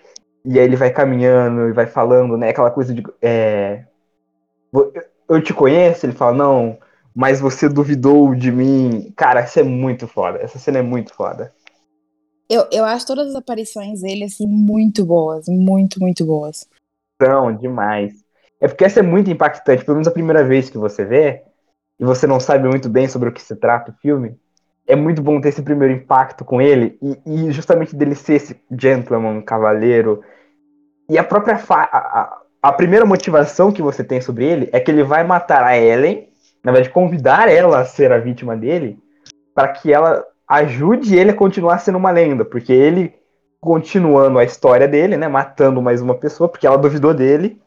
E 0.46 0.58
aí 0.58 0.64
ele 0.64 0.76
vai 0.76 0.90
caminhando 0.90 1.68
e 1.68 1.72
vai 1.72 1.86
falando, 1.86 2.36
né? 2.36 2.50
Aquela 2.50 2.70
coisa 2.70 2.94
de. 2.94 3.02
É... 3.20 3.84
Eu 5.28 5.42
te 5.42 5.52
conheço? 5.52 6.06
Ele 6.06 6.12
fala, 6.12 6.32
não, 6.32 6.78
mas 7.14 7.40
você 7.40 7.68
duvidou 7.68 8.34
de 8.34 8.52
mim. 8.52 9.12
Cara, 9.16 9.42
isso 9.42 9.58
é 9.58 9.64
muito 9.64 10.06
foda. 10.06 10.38
Essa 10.38 10.58
cena 10.58 10.78
é 10.78 10.82
muito 10.82 11.12
foda. 11.12 11.52
Eu, 12.48 12.64
eu 12.70 12.84
acho 12.84 13.06
todas 13.06 13.30
as 13.30 13.34
aparições 13.34 14.02
dele, 14.02 14.24
assim, 14.24 14.46
muito 14.46 15.04
boas. 15.04 15.46
Muito, 15.48 15.98
muito 15.98 16.24
boas. 16.24 16.68
São, 17.20 17.56
demais. 17.56 18.14
É 18.60 18.68
porque 18.68 18.84
essa 18.84 19.00
é 19.00 19.02
muito 19.02 19.28
impactante. 19.30 19.84
Pelo 19.84 19.96
menos 19.96 20.06
a 20.06 20.12
primeira 20.12 20.44
vez 20.44 20.70
que 20.70 20.78
você 20.78 21.04
vê, 21.04 21.42
e 21.98 22.04
você 22.04 22.26
não 22.26 22.38
sabe 22.38 22.68
muito 22.68 22.88
bem 22.88 23.08
sobre 23.08 23.28
o 23.28 23.32
que 23.32 23.42
se 23.42 23.56
trata 23.56 23.90
o 23.90 23.94
filme, 23.94 24.38
é 24.86 24.94
muito 24.94 25.20
bom 25.20 25.40
ter 25.40 25.48
esse 25.48 25.62
primeiro 25.62 25.94
impacto 25.94 26.44
com 26.44 26.60
ele 26.60 26.96
e, 27.02 27.48
e 27.48 27.50
justamente 27.50 27.96
dele 27.96 28.14
ser 28.14 28.34
esse 28.34 28.60
gentleman, 28.70 29.42
cavaleiro. 29.42 30.22
E 31.08 31.18
a 31.18 31.24
própria 31.24 31.60
a, 31.68 32.38
a, 32.62 32.72
primeira 32.72 33.06
motivação 33.06 33.70
que 33.70 33.82
você 33.82 34.02
tem 34.02 34.20
sobre 34.20 34.44
ele 34.44 34.68
é 34.72 34.80
que 34.80 34.90
ele 34.90 35.04
vai 35.04 35.22
matar 35.24 35.62
a 35.62 35.78
Ellen, 35.78 36.28
na 36.64 36.72
verdade, 36.72 36.92
convidar 36.92 37.48
ela 37.48 37.80
a 37.80 37.84
ser 37.84 38.12
a 38.12 38.18
vítima 38.18 38.56
dele, 38.56 38.98
para 39.54 39.68
que 39.68 39.92
ela 39.92 40.24
ajude 40.48 41.16
ele 41.16 41.30
a 41.30 41.34
continuar 41.34 41.78
sendo 41.78 41.98
uma 41.98 42.10
lenda, 42.10 42.44
porque 42.44 42.72
ele 42.72 43.14
continuando 43.60 44.38
a 44.38 44.44
história 44.44 44.86
dele, 44.86 45.16
né, 45.16 45.28
matando 45.28 45.82
mais 45.82 46.00
uma 46.00 46.14
pessoa, 46.14 46.48
porque 46.48 46.66
ela 46.66 46.78
duvidou 46.78 47.14
dele, 47.14 47.60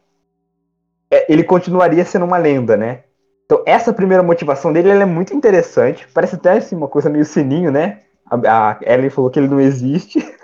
é, 1.10 1.30
ele 1.32 1.44
continuaria 1.44 2.04
sendo 2.04 2.24
uma 2.24 2.38
lenda, 2.38 2.76
né? 2.76 3.04
Então, 3.44 3.62
essa 3.66 3.92
primeira 3.92 4.22
motivação 4.22 4.72
dele 4.72 4.90
é 4.90 5.04
muito 5.04 5.34
interessante. 5.34 6.06
Parece 6.14 6.36
até 6.36 6.52
assim, 6.52 6.76
uma 6.76 6.86
coisa 6.86 7.10
meio 7.10 7.24
sininho, 7.24 7.70
né? 7.70 7.98
A, 8.30 8.70
a 8.70 8.78
Ellen 8.80 9.10
falou 9.10 9.28
que 9.28 9.40
ele 9.40 9.48
não 9.48 9.60
existe. 9.60 10.20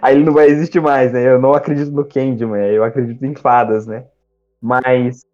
Aí 0.00 0.14
ele 0.14 0.24
não 0.24 0.32
vai 0.32 0.46
existir 0.46 0.80
mais, 0.80 1.12
né? 1.12 1.26
Eu 1.26 1.40
não 1.40 1.52
acredito 1.52 1.90
no 1.90 2.04
Candyman, 2.04 2.66
eu 2.66 2.84
acredito 2.84 3.24
em 3.24 3.34
fadas, 3.34 3.86
né? 3.86 4.06
Mas. 4.60 5.24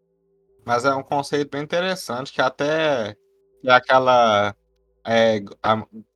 Mas 0.64 0.84
é 0.84 0.94
um 0.94 1.02
conceito 1.02 1.50
bem 1.50 1.62
interessante, 1.62 2.32
que 2.32 2.40
até 2.40 3.16
é 3.64 3.72
aquela 3.72 4.54
é, 5.04 5.42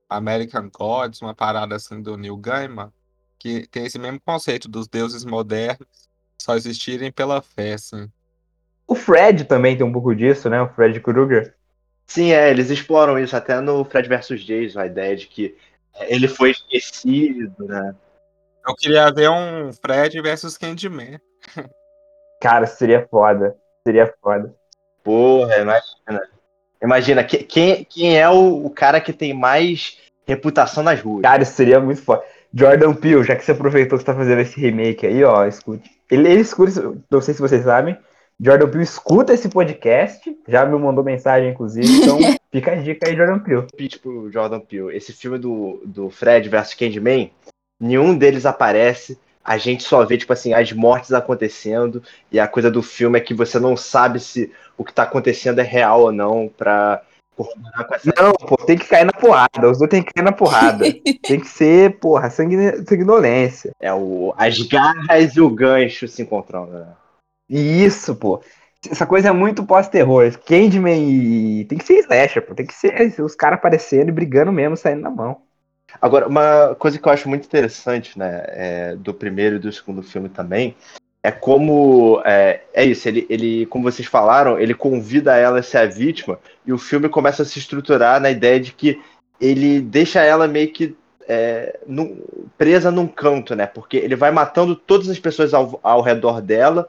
American 0.09 0.71
Gods, 0.71 1.21
uma 1.23 1.35
parada 1.35 1.75
assim 1.75 2.01
do 2.01 2.17
Neil 2.17 2.37
Gaiman, 2.37 2.93
que 3.39 3.67
tem 3.69 3.87
esse 3.87 3.99
mesmo 3.99 4.21
conceito 4.21 4.69
dos 4.69 4.87
deuses 4.87 5.25
modernos 5.25 6.09
só 6.39 6.55
existirem 6.55 7.11
pela 7.11 7.41
fé, 7.41 7.75
assim. 7.75 8.09
O 8.87 8.95
Fred 8.95 9.45
também 9.45 9.77
tem 9.77 9.87
um 9.87 9.93
pouco 9.93 10.15
disso, 10.15 10.51
né? 10.51 10.61
O 10.61 10.69
Fred 10.69 11.01
Krueger. 11.01 11.55
Sim, 12.07 12.33
é, 12.33 12.51
eles 12.51 12.69
exploram 12.69 13.19
isso 13.19 13.35
até 13.35 13.61
no 13.61 13.85
Fred 13.85 14.09
vs 14.09 14.45
Jason, 14.45 14.81
a 14.81 14.87
ideia 14.87 15.17
de 15.17 15.27
que 15.27 15.57
ele 16.01 16.29
foi 16.29 16.51
esquecido, 16.51 17.65
né? 17.65 17.95
Eu 18.67 18.75
queria 18.75 19.13
ver 19.13 19.29
um 19.31 19.73
Fred 19.73 20.21
versus 20.23 20.57
Candyman. 20.57 21.21
Cara, 22.41 22.67
seria 22.67 23.07
foda. 23.11 23.57
Seria 23.87 24.13
foda. 24.21 24.55
Porra, 25.03 25.59
imagina. 25.59 26.29
Imagina, 26.83 27.25
quem, 27.25 27.85
quem 27.85 28.19
é 28.19 28.29
o, 28.29 28.67
o 28.67 28.71
cara 28.71 29.01
que 29.01 29.13
tem 29.13 29.33
mais 29.33 29.99
reputação 30.27 30.83
nas 30.83 31.01
ruas? 31.01 31.23
Cara, 31.23 31.43
isso 31.43 31.53
seria 31.53 31.81
muito 31.81 32.03
foda. 32.03 32.23
Jordan 32.53 32.95
Peele, 32.95 33.25
já 33.25 33.35
que 33.35 33.45
você 33.45 33.53
aproveitou 33.53 33.99
que 33.99 34.05
você 34.05 34.13
tá 34.13 34.15
fazendo 34.15 34.41
esse 34.41 34.61
remake 34.61 35.07
aí, 35.07 35.25
ó, 35.25 35.45
escute. 35.45 35.91
Ele, 36.11 36.29
ele 36.29 36.41
escute, 36.41 36.73
não 37.11 37.21
sei 37.21 37.35
se 37.35 37.41
vocês 37.41 37.65
sabem, 37.65 37.99
Jordan 38.41 38.69
Peele 38.69 38.85
escuta 38.85 39.33
esse 39.33 39.49
podcast, 39.49 40.37
já 40.47 40.65
me 40.65 40.79
mandou 40.79 41.03
mensagem, 41.03 41.51
inclusive, 41.51 41.87
então 41.87 42.19
fica 42.53 42.73
a 42.73 42.77
dica 42.77 43.09
aí, 43.09 43.17
Jordan 43.17 43.39
Peele. 43.41 43.67
Pitch 43.77 43.99
pro 43.99 44.31
Jordan 44.31 44.61
Peele. 44.61 44.97
Esse 44.97 45.13
filme 45.13 45.39
do, 45.39 45.83
do 45.85 46.11
Fred 46.11 46.49
versus 46.49 46.75
Candyman, 46.75 47.31
nenhum 47.81 48.17
deles 48.17 48.47
aparece. 48.47 49.19
A 49.45 49.59
gente 49.59 49.83
só 49.83 50.05
vê, 50.05 50.17
tipo 50.17 50.33
assim, 50.33 50.55
as 50.55 50.73
mortes 50.73 51.13
acontecendo. 51.13 52.03
E 52.33 52.41
a 52.41 52.49
coisa 52.49 52.71
do 52.71 52.83
filme 52.83 53.19
é 53.19 53.23
que 53.23 53.35
você 53.35 53.59
não 53.59 53.77
sabe 53.77 54.19
se 54.19 54.51
o 54.77 54.85
que 54.85 54.93
tá 54.93 55.03
acontecendo 55.03 55.59
é 55.61 55.63
real 55.63 56.01
ou 56.03 56.13
não 56.13 56.49
pra 56.49 57.03
corroborar 57.37 57.87
com 57.87 57.95
essa. 57.95 58.13
Não, 58.17 58.33
pô, 58.33 58.57
tem 58.57 58.79
que 58.79 58.87
cair 58.89 59.05
na 59.05 59.13
porrada. 59.13 59.71
Os 59.71 59.79
dois 59.79 59.91
tem 59.91 60.03
que 60.03 60.13
cair 60.13 60.25
na 60.25 60.33
porrada. 60.33 60.85
tem 61.23 61.41
que 61.41 61.49
ser, 61.49 61.99
porra, 61.99 62.31
sanguin- 62.31 62.85
sanguinolência. 62.87 63.73
É 63.81 63.93
o, 63.93 64.33
as 64.37 64.59
garras 64.63 65.37
e 65.37 65.41
o 65.41 65.51
gancho 65.51 66.09
se 66.09 66.23
encontrando, 66.23 66.73
né? 66.73 66.87
E 67.49 67.85
Isso, 67.85 68.15
pô. 68.17 68.41
Essa 68.91 69.07
coisa 69.07 69.29
é 69.29 69.33
muito 69.33 69.65
pós-terror. 69.65 70.31
Candyman 70.47 71.09
e. 71.11 71.65
Tem 71.67 71.79
que 71.79 71.85
ser 71.85 71.99
slasher, 72.01 72.47
pô. 72.47 72.55
Tem 72.55 72.67
que 72.67 72.75
ser 72.75 73.21
os 73.23 73.35
caras 73.35 73.59
aparecendo 73.59 74.09
e 74.09 74.13
brigando 74.13 74.53
mesmo, 74.53 74.77
saindo 74.77 75.03
na 75.03 75.11
mão. 75.11 75.43
Agora, 76.01 76.29
uma 76.29 76.75
coisa 76.79 76.99
que 76.99 77.07
eu 77.07 77.13
acho 77.13 77.29
muito 77.29 77.45
interessante, 77.47 78.19
né, 78.19 78.45
é, 78.49 78.97
do 78.97 79.15
primeiro 79.15 79.57
e 79.57 79.59
do 79.59 79.73
segundo 79.73 80.03
filme 80.03 80.29
também, 80.29 80.75
é 81.23 81.31
como. 81.31 82.21
É, 82.25 82.61
é 82.75 82.85
isso, 82.85 83.09
ele, 83.09 83.27
ele, 83.31 83.67
como 83.67 83.91
vocês 83.91 84.07
falaram, 84.07 84.59
ele 84.59 84.75
convida 84.75 85.37
ela 85.37 85.61
a 85.61 85.63
ser 85.63 85.79
a 85.79 85.87
vítima, 85.87 86.39
e 86.67 86.73
o 86.73 86.79
filme 86.79 87.09
começa 87.09 87.43
a 87.43 87.47
se 87.47 87.59
estruturar 87.59 88.21
na 88.21 88.31
ideia 88.31 88.61
de 88.61 88.73
que 88.73 89.01
ele 89.41 89.81
deixa 89.81 90.23
ela 90.23 90.47
meio 90.47 90.71
que 90.73 90.95
é, 91.27 91.79
num- 91.87 92.23
presa 92.59 92.91
num 92.91 93.07
canto, 93.07 93.55
né? 93.55 93.67
Porque 93.67 93.97
ele 93.97 94.15
vai 94.15 94.31
matando 94.31 94.77
todas 94.77 95.09
as 95.09 95.19
pessoas 95.19 95.55
ao, 95.55 95.81
ao 95.83 96.03
redor 96.03 96.43
dela, 96.43 96.89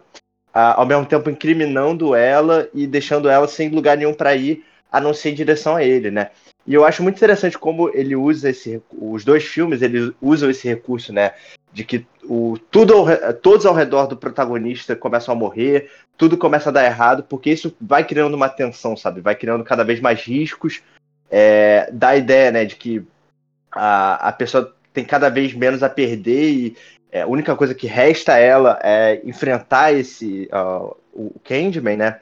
a- 0.53 0.79
ao 0.79 0.85
mesmo 0.85 1.05
tempo 1.05 1.29
incriminando 1.29 2.13
ela 2.15 2.67
e 2.73 2.85
deixando 2.87 3.29
ela 3.29 3.47
sem 3.47 3.69
lugar 3.69 3.97
nenhum 3.97 4.13
para 4.13 4.35
ir, 4.35 4.63
a 4.91 4.99
não 5.01 5.13
ser 5.13 5.31
em 5.31 5.35
direção 5.35 5.75
a 5.75 5.83
ele, 5.83 6.11
né? 6.11 6.31
E 6.67 6.73
eu 6.73 6.83
acho 6.83 7.03
muito 7.03 7.17
interessante 7.17 7.57
como 7.57 7.89
ele 7.93 8.15
usa 8.15 8.49
esse 8.49 8.81
os 8.91 9.23
dois 9.23 9.43
filmes, 9.43 9.81
eles 9.81 10.11
usam 10.21 10.49
esse 10.49 10.67
recurso, 10.67 11.13
né, 11.13 11.33
de 11.71 11.83
que 11.83 12.05
o 12.23 12.57
tudo 12.71 12.93
ao 12.93 13.33
todos 13.33 13.65
ao 13.65 13.73
redor 13.73 14.07
do 14.07 14.17
protagonista 14.17 14.95
começam 14.95 15.33
a 15.33 15.37
morrer, 15.37 15.91
tudo 16.17 16.37
começa 16.37 16.69
a 16.69 16.71
dar 16.71 16.85
errado, 16.85 17.23
porque 17.23 17.51
isso 17.51 17.75
vai 17.79 18.03
criando 18.03 18.33
uma 18.33 18.49
tensão, 18.49 18.97
sabe? 18.97 19.21
Vai 19.21 19.35
criando 19.35 19.63
cada 19.63 19.83
vez 19.83 19.99
mais 19.99 20.21
riscos, 20.21 20.81
é, 21.29 21.89
dá 21.91 22.09
a 22.09 22.17
ideia, 22.17 22.51
né, 22.51 22.65
de 22.65 22.75
que 22.75 23.05
a, 23.71 24.29
a 24.29 24.31
pessoa 24.31 24.73
tem 24.93 25.05
cada 25.05 25.29
vez 25.29 25.53
menos 25.53 25.83
a 25.83 25.89
perder 25.89 26.49
e 26.49 26.77
é, 27.11 27.21
a 27.21 27.27
única 27.27 27.55
coisa 27.55 27.75
que 27.75 27.85
resta 27.85 28.33
a 28.33 28.39
ela 28.39 28.79
é 28.81 29.21
enfrentar 29.23 29.93
esse 29.93 30.49
ah, 30.51 30.89
o 31.13 31.39
Candyman, 31.43 31.97
né? 31.97 32.19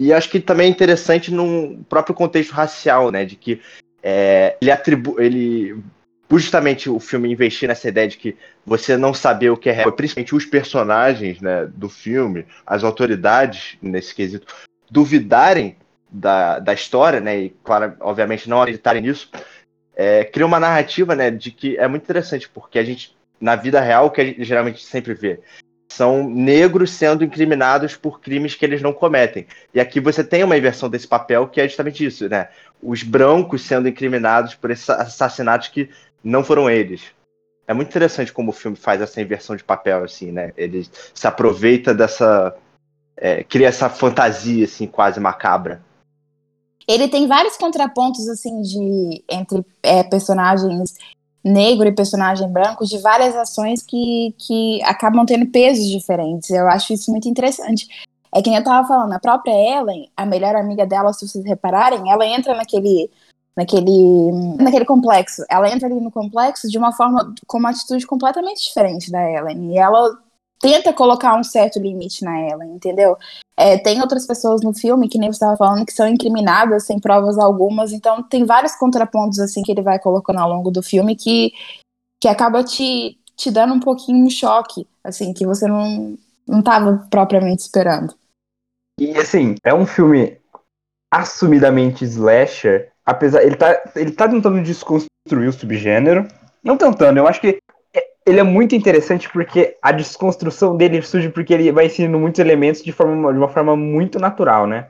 E 0.00 0.14
acho 0.14 0.30
que 0.30 0.40
também 0.40 0.66
é 0.66 0.70
interessante 0.70 1.30
num 1.30 1.82
próprio 1.82 2.14
contexto 2.14 2.52
racial, 2.52 3.10
né? 3.10 3.26
De 3.26 3.36
que 3.36 3.60
é, 4.02 4.56
ele 4.58 4.70
atribui. 4.70 5.22
Ele, 5.22 5.84
justamente 6.32 6.88
o 6.88 6.98
filme 6.98 7.30
investir 7.30 7.68
nessa 7.68 7.86
ideia 7.86 8.08
de 8.08 8.16
que 8.16 8.34
você 8.64 8.96
não 8.96 9.12
saber 9.12 9.50
o 9.50 9.58
que 9.58 9.68
é 9.68 9.72
real, 9.72 9.92
principalmente 9.92 10.34
os 10.34 10.46
personagens 10.46 11.40
né, 11.42 11.68
do 11.74 11.88
filme, 11.88 12.46
as 12.64 12.82
autoridades 12.82 13.76
nesse 13.82 14.14
quesito, 14.14 14.46
duvidarem 14.90 15.76
da, 16.10 16.60
da 16.60 16.72
história, 16.72 17.20
né? 17.20 17.38
E, 17.38 17.50
claro, 17.62 17.94
obviamente, 18.00 18.48
não 18.48 18.62
acreditarem 18.62 19.02
nisso, 19.02 19.30
é, 19.94 20.24
cria 20.24 20.46
uma 20.46 20.58
narrativa, 20.58 21.14
né? 21.14 21.30
De 21.30 21.50
que 21.50 21.76
é 21.76 21.86
muito 21.86 22.04
interessante, 22.04 22.48
porque 22.48 22.78
a 22.78 22.84
gente, 22.84 23.14
na 23.38 23.54
vida 23.54 23.82
real, 23.82 24.06
o 24.06 24.10
que 24.10 24.22
a 24.22 24.24
gente 24.24 24.42
geralmente 24.44 24.82
sempre 24.82 25.12
vê 25.12 25.40
são 25.90 26.28
negros 26.28 26.92
sendo 26.92 27.24
incriminados 27.24 27.96
por 27.96 28.20
crimes 28.20 28.54
que 28.54 28.64
eles 28.64 28.80
não 28.80 28.92
cometem. 28.92 29.46
E 29.74 29.80
aqui 29.80 29.98
você 29.98 30.22
tem 30.22 30.44
uma 30.44 30.56
inversão 30.56 30.88
desse 30.88 31.06
papel 31.06 31.48
que 31.48 31.60
é 31.60 31.66
justamente 31.66 32.04
isso, 32.04 32.28
né? 32.28 32.48
Os 32.80 33.02
brancos 33.02 33.62
sendo 33.62 33.88
incriminados 33.88 34.54
por 34.54 34.70
esses 34.70 34.88
assassinatos 34.88 35.68
que 35.68 35.90
não 36.22 36.44
foram 36.44 36.70
eles. 36.70 37.02
É 37.66 37.74
muito 37.74 37.88
interessante 37.88 38.32
como 38.32 38.50
o 38.50 38.54
filme 38.54 38.76
faz 38.76 39.00
essa 39.00 39.20
inversão 39.20 39.56
de 39.56 39.64
papel, 39.64 40.04
assim, 40.04 40.30
né? 40.30 40.52
Ele 40.56 40.86
se 41.12 41.26
aproveita 41.26 41.92
dessa. 41.92 42.54
é, 43.16 43.42
cria 43.42 43.68
essa 43.68 43.88
fantasia, 43.88 44.64
assim, 44.64 44.86
quase 44.86 45.18
macabra. 45.18 45.82
Ele 46.86 47.08
tem 47.08 47.26
vários 47.26 47.56
contrapontos, 47.56 48.28
assim, 48.28 48.62
de 48.62 49.24
entre 49.28 49.64
é, 49.82 50.02
personagens 50.02 50.94
negro 51.42 51.88
e 51.88 51.92
personagem 51.92 52.48
branco, 52.48 52.84
de 52.84 52.98
várias 52.98 53.34
ações 53.34 53.82
que, 53.82 54.34
que 54.38 54.82
acabam 54.82 55.24
tendo 55.24 55.46
pesos 55.46 55.86
diferentes. 55.88 56.50
Eu 56.50 56.68
acho 56.68 56.92
isso 56.92 57.10
muito 57.10 57.28
interessante. 57.28 57.86
É 58.32 58.40
que 58.40 58.48
nem 58.48 58.58
eu 58.58 58.64
tava 58.64 58.86
falando, 58.86 59.12
a 59.12 59.18
própria 59.18 59.52
Ellen, 59.52 60.10
a 60.16 60.24
melhor 60.24 60.54
amiga 60.54 60.86
dela, 60.86 61.12
se 61.12 61.26
vocês 61.26 61.44
repararem, 61.44 62.10
ela 62.12 62.24
entra 62.24 62.54
naquele, 62.54 63.10
naquele, 63.56 64.30
naquele 64.60 64.84
complexo. 64.84 65.44
Ela 65.50 65.70
entra 65.70 65.88
ali 65.88 66.00
no 66.00 66.12
complexo 66.12 66.68
de 66.68 66.78
uma 66.78 66.92
forma, 66.92 67.34
com 67.46 67.58
uma 67.58 67.70
atitude 67.70 68.06
completamente 68.06 68.62
diferente 68.62 69.10
da 69.10 69.20
Ellen. 69.28 69.72
E 69.72 69.78
ela 69.78 70.16
tenta 70.60 70.92
colocar 70.92 71.34
um 71.36 71.42
certo 71.42 71.80
limite 71.80 72.24
na 72.24 72.38
Ellen, 72.40 72.74
entendeu? 72.74 73.16
É, 73.60 73.76
tem 73.76 74.00
outras 74.00 74.26
pessoas 74.26 74.62
no 74.62 74.72
filme, 74.72 75.06
que 75.06 75.18
nem 75.18 75.30
você 75.30 75.36
estava 75.36 75.54
falando, 75.54 75.84
que 75.84 75.92
são 75.92 76.08
incriminadas 76.08 76.86
sem 76.86 76.98
provas 76.98 77.38
algumas. 77.38 77.92
Então, 77.92 78.22
tem 78.22 78.46
vários 78.46 78.74
contrapontos 78.74 79.38
assim 79.38 79.62
que 79.62 79.70
ele 79.70 79.82
vai 79.82 79.98
colocando 79.98 80.38
ao 80.38 80.48
longo 80.48 80.70
do 80.70 80.82
filme 80.82 81.14
que, 81.14 81.52
que 82.18 82.26
acaba 82.26 82.64
te, 82.64 83.18
te 83.36 83.50
dando 83.50 83.74
um 83.74 83.80
pouquinho 83.80 84.24
um 84.24 84.30
choque, 84.30 84.88
assim, 85.04 85.34
que 85.34 85.44
você 85.44 85.66
não 85.66 86.16
estava 86.48 87.06
propriamente 87.10 87.60
esperando. 87.60 88.14
E 88.98 89.10
assim, 89.18 89.56
é 89.62 89.74
um 89.74 89.84
filme 89.84 90.38
assumidamente 91.12 92.02
slasher, 92.02 92.90
apesar 93.04 93.42
ele 93.42 93.56
tá 93.56 93.82
ele 93.94 94.12
tá 94.12 94.26
tentando 94.26 94.62
desconstruir 94.62 95.48
o 95.48 95.52
subgênero, 95.52 96.26
não 96.64 96.78
tentando, 96.78 97.18
eu 97.18 97.26
acho 97.26 97.42
que 97.42 97.58
ele 98.30 98.40
é 98.40 98.44
muito 98.44 98.74
interessante 98.74 99.28
porque 99.28 99.76
a 99.82 99.92
desconstrução 99.92 100.76
dele 100.76 101.02
surge 101.02 101.28
porque 101.28 101.52
ele 101.52 101.72
vai 101.72 101.86
ensinando 101.86 102.18
muitos 102.18 102.38
elementos 102.38 102.82
de, 102.82 102.92
forma, 102.92 103.32
de 103.32 103.38
uma 103.38 103.48
forma 103.48 103.76
muito 103.76 104.18
natural, 104.18 104.66
né? 104.66 104.88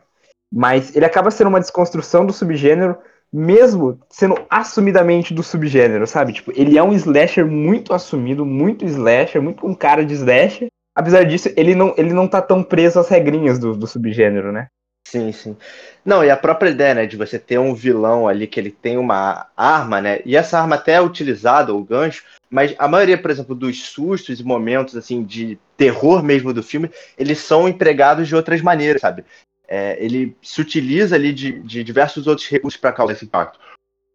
Mas 0.53 0.95
ele 0.95 1.05
acaba 1.05 1.31
sendo 1.31 1.49
uma 1.49 1.61
desconstrução 1.61 2.27
do 2.27 2.33
subgênero, 2.33 2.97
mesmo 3.33 3.99
sendo 4.09 4.35
assumidamente 4.51 5.33
do 5.33 5.43
subgênero, 5.43 6.07
sabe? 6.07 6.33
Tipo, 6.33 6.53
ele 6.55 6.77
é 6.77 6.83
um 6.83 6.93
slasher 6.93 7.47
muito 7.47 7.95
assumido, 7.95 8.45
muito 8.45 8.85
slasher, 8.85 9.41
muito 9.41 9.63
com 9.63 9.75
cara 9.75 10.05
de 10.05 10.15
slasher. 10.15 10.69
Apesar 10.95 11.25
disso, 11.25 11.51
ele 11.57 11.75
não, 11.75 11.95
ele 11.97 12.13
não 12.13 12.27
tá 12.27 12.43
tão 12.43 12.63
preso 12.63 12.99
às 12.99 13.09
regrinhas 13.09 13.59
do, 13.59 13.77
do 13.77 13.87
subgênero, 13.87 14.51
né? 14.51 14.67
Sim, 15.07 15.33
sim. 15.33 15.57
Não, 16.05 16.25
e 16.25 16.31
a 16.31 16.37
própria 16.37 16.71
ideia, 16.71 16.95
né, 16.95 17.07
de 17.07 17.17
você 17.17 17.39
ter 17.39 17.59
um 17.59 17.75
vilão 17.75 18.29
ali 18.29 18.47
que 18.47 18.61
ele 18.61 18.71
tem 18.71 18.99
uma 18.99 19.49
arma, 19.57 20.01
né, 20.01 20.21
e 20.25 20.37
essa 20.37 20.59
arma 20.59 20.77
até 20.77 20.93
é 20.93 21.01
utilizada, 21.01 21.75
o 21.75 21.83
gancho, 21.83 22.23
mas 22.51 22.75
a 22.79 22.89
maioria, 22.89 23.17
por 23.17 23.31
exemplo, 23.31 23.55
dos 23.55 23.87
sustos 23.87 24.41
e 24.41 24.45
momentos, 24.45 24.97
assim, 24.97 25.23
de 25.23 25.57
terror 25.77 26.21
mesmo 26.21 26.53
do 26.53 26.65
filme, 26.65 26.91
eles 27.17 27.39
são 27.39 27.69
empregados 27.69 28.27
de 28.27 28.35
outras 28.35 28.61
maneiras, 28.61 29.01
sabe? 29.01 29.25
É, 29.69 29.97
ele 30.05 30.37
se 30.43 30.61
utiliza 30.61 31.15
ali 31.15 31.33
de, 31.33 31.61
de 31.61 31.85
diversos 31.85 32.27
outros 32.27 32.49
recursos 32.49 32.79
para 32.79 32.93
causar 32.93 33.13
esse 33.13 33.25
impacto. 33.25 33.61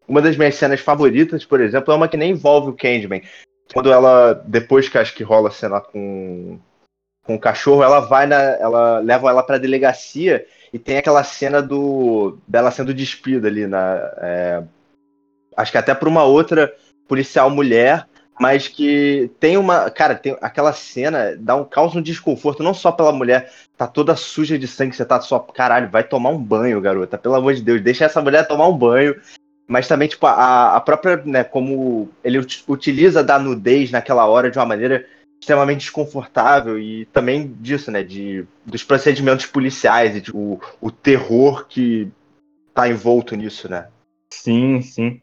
Uma 0.05 0.21
das 0.21 0.35
minhas 0.35 0.55
cenas 0.55 0.81
favoritas, 0.81 1.45
por 1.45 1.61
exemplo, 1.61 1.93
é 1.93 1.95
uma 1.95 2.09
que 2.09 2.17
nem 2.17 2.31
envolve 2.31 2.69
o 2.69 2.73
Candyman. 2.73 3.21
Quando 3.73 3.91
ela, 3.91 4.33
depois 4.45 4.89
que 4.89 4.97
acho 4.97 5.15
que 5.15 5.23
rola 5.23 5.47
a 5.47 5.51
cena 5.51 5.79
com, 5.79 6.59
com 7.23 7.35
o 7.35 7.39
cachorro, 7.39 7.83
ela 7.83 8.01
vai 8.01 8.27
na. 8.27 8.35
Ela 8.35 8.99
leva 8.99 9.29
ela 9.29 9.41
pra 9.41 9.57
delegacia 9.57 10.45
e 10.73 10.77
tem 10.77 10.97
aquela 10.97 11.23
cena 11.23 11.61
do 11.61 12.37
dela 12.45 12.69
sendo 12.69 12.93
despida 12.93 13.47
ali 13.47 13.65
na. 13.65 13.95
é, 14.17 14.63
acho 15.55 15.71
que 15.71 15.77
até 15.77 15.95
por 15.95 16.07
uma 16.07 16.23
outra 16.23 16.71
policial 17.07 17.49
mulher, 17.49 18.05
mas 18.39 18.67
que 18.67 19.31
tem 19.39 19.57
uma. 19.57 19.89
Cara, 19.89 20.15
tem 20.15 20.37
aquela 20.41 20.73
cena 20.73 21.35
dá 21.37 21.55
um 21.55 21.63
causa 21.63 21.97
um 21.97 22.01
desconforto, 22.01 22.63
não 22.63 22.73
só 22.73 22.91
pela 22.91 23.11
mulher, 23.11 23.51
tá 23.77 23.87
toda 23.87 24.15
suja 24.15 24.57
de 24.59 24.67
sangue, 24.67 24.95
você 24.95 25.05
tá 25.05 25.19
só. 25.21 25.39
Caralho, 25.39 25.89
vai 25.89 26.03
tomar 26.03 26.29
um 26.29 26.37
banho, 26.37 26.81
garota. 26.81 27.17
Pelo 27.17 27.35
amor 27.35 27.53
de 27.53 27.61
Deus, 27.61 27.81
deixa 27.81 28.05
essa 28.05 28.21
mulher 28.21 28.47
tomar 28.47 28.67
um 28.67 28.77
banho. 28.77 29.15
Mas 29.67 29.87
também, 29.87 30.07
tipo, 30.07 30.27
a, 30.27 30.75
a 30.75 30.81
própria, 30.81 31.17
né, 31.25 31.43
como 31.43 32.09
ele 32.23 32.37
ut- 32.37 32.63
utiliza 32.67 33.23
da 33.23 33.39
nudez 33.39 33.89
naquela 33.89 34.25
hora 34.27 34.51
de 34.51 34.59
uma 34.59 34.65
maneira 34.65 35.07
extremamente 35.41 35.81
desconfortável 35.81 36.79
e 36.79 37.05
também 37.05 37.55
disso, 37.59 37.91
né, 37.91 38.03
de, 38.03 38.45
dos 38.65 38.83
procedimentos 38.83 39.45
policiais 39.45 40.15
e 40.15 40.21
de, 40.21 40.31
o, 40.31 40.59
o 40.79 40.91
terror 40.91 41.65
que 41.67 42.11
tá 42.73 42.87
envolto 42.87 43.35
nisso, 43.35 43.69
né. 43.69 43.87
Sim, 44.31 44.81
sim. 44.81 45.21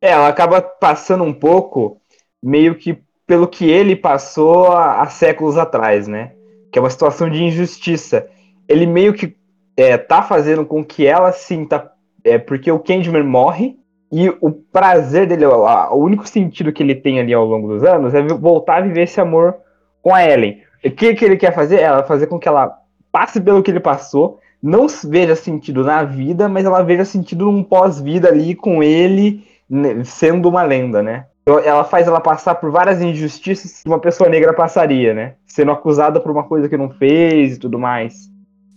É, 0.00 0.10
ela 0.10 0.28
acaba 0.28 0.60
passando 0.60 1.24
um 1.24 1.32
pouco, 1.32 2.00
meio 2.44 2.74
que 2.74 2.98
pelo 3.26 3.48
que 3.48 3.68
ele 3.68 3.96
passou 3.96 4.72
há, 4.72 5.06
séculos 5.06 5.56
atrás, 5.56 6.06
né? 6.06 6.32
Que 6.70 6.78
é 6.78 6.82
uma 6.82 6.90
situação 6.90 7.30
de 7.30 7.42
injustiça. 7.42 8.26
Ele 8.68 8.86
meio 8.86 9.14
que 9.14 9.34
é, 9.76 9.96
tá 9.96 10.22
fazendo 10.22 10.64
com 10.66 10.84
que 10.84 11.06
ela 11.06 11.32
sinta. 11.32 11.90
É, 12.22 12.38
porque 12.38 12.70
o 12.70 12.78
Candyman 12.78 13.22
morre 13.22 13.76
e 14.12 14.28
o 14.40 14.50
prazer 14.50 15.26
dele, 15.26 15.46
o, 15.46 15.96
único 15.96 16.28
sentido 16.28 16.72
que 16.72 16.82
ele 16.82 16.94
tem 16.94 17.18
ali 17.18 17.32
ao 17.32 17.44
longo 17.44 17.68
dos 17.68 17.82
anos 17.82 18.14
é 18.14 18.22
voltar 18.22 18.76
a 18.76 18.80
viver 18.82 19.02
esse 19.02 19.20
amor 19.20 19.56
com 20.02 20.14
a 20.14 20.24
Ellen. 20.24 20.62
O 20.84 20.90
que, 20.90 21.14
que 21.14 21.24
ele 21.24 21.36
quer 21.36 21.54
fazer? 21.54 21.80
Ela 21.80 22.02
fazer 22.04 22.26
com 22.26 22.38
que 22.38 22.48
ela 22.48 22.78
passe 23.10 23.40
pelo 23.40 23.62
que 23.62 23.70
ele 23.70 23.80
passou, 23.80 24.38
não 24.62 24.86
veja 25.04 25.34
sentido 25.34 25.82
na 25.82 26.02
vida, 26.04 26.48
mas 26.48 26.64
ela 26.64 26.82
veja 26.82 27.04
sentido 27.04 27.46
num 27.46 27.62
pós-vida 27.62 28.28
ali 28.28 28.54
com 28.54 28.82
ele 28.82 29.44
né, 29.68 30.04
sendo 30.04 30.48
uma 30.48 30.62
lenda, 30.62 31.02
né? 31.02 31.26
Ela 31.46 31.84
faz 31.84 32.06
ela 32.06 32.20
passar 32.20 32.54
por 32.54 32.70
várias 32.70 33.02
injustiças 33.02 33.82
que 33.82 33.88
uma 33.88 34.00
pessoa 34.00 34.30
negra 34.30 34.54
passaria, 34.54 35.12
né? 35.12 35.34
Sendo 35.46 35.72
acusada 35.72 36.18
por 36.18 36.30
uma 36.30 36.44
coisa 36.44 36.68
que 36.68 36.76
não 36.76 36.90
fez 36.90 37.56
e 37.56 37.60
tudo 37.60 37.78
mais. 37.78 38.30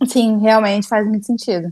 Sim, 0.06 0.38
realmente 0.40 0.88
faz 0.88 1.08
muito 1.08 1.26
sentido. 1.26 1.72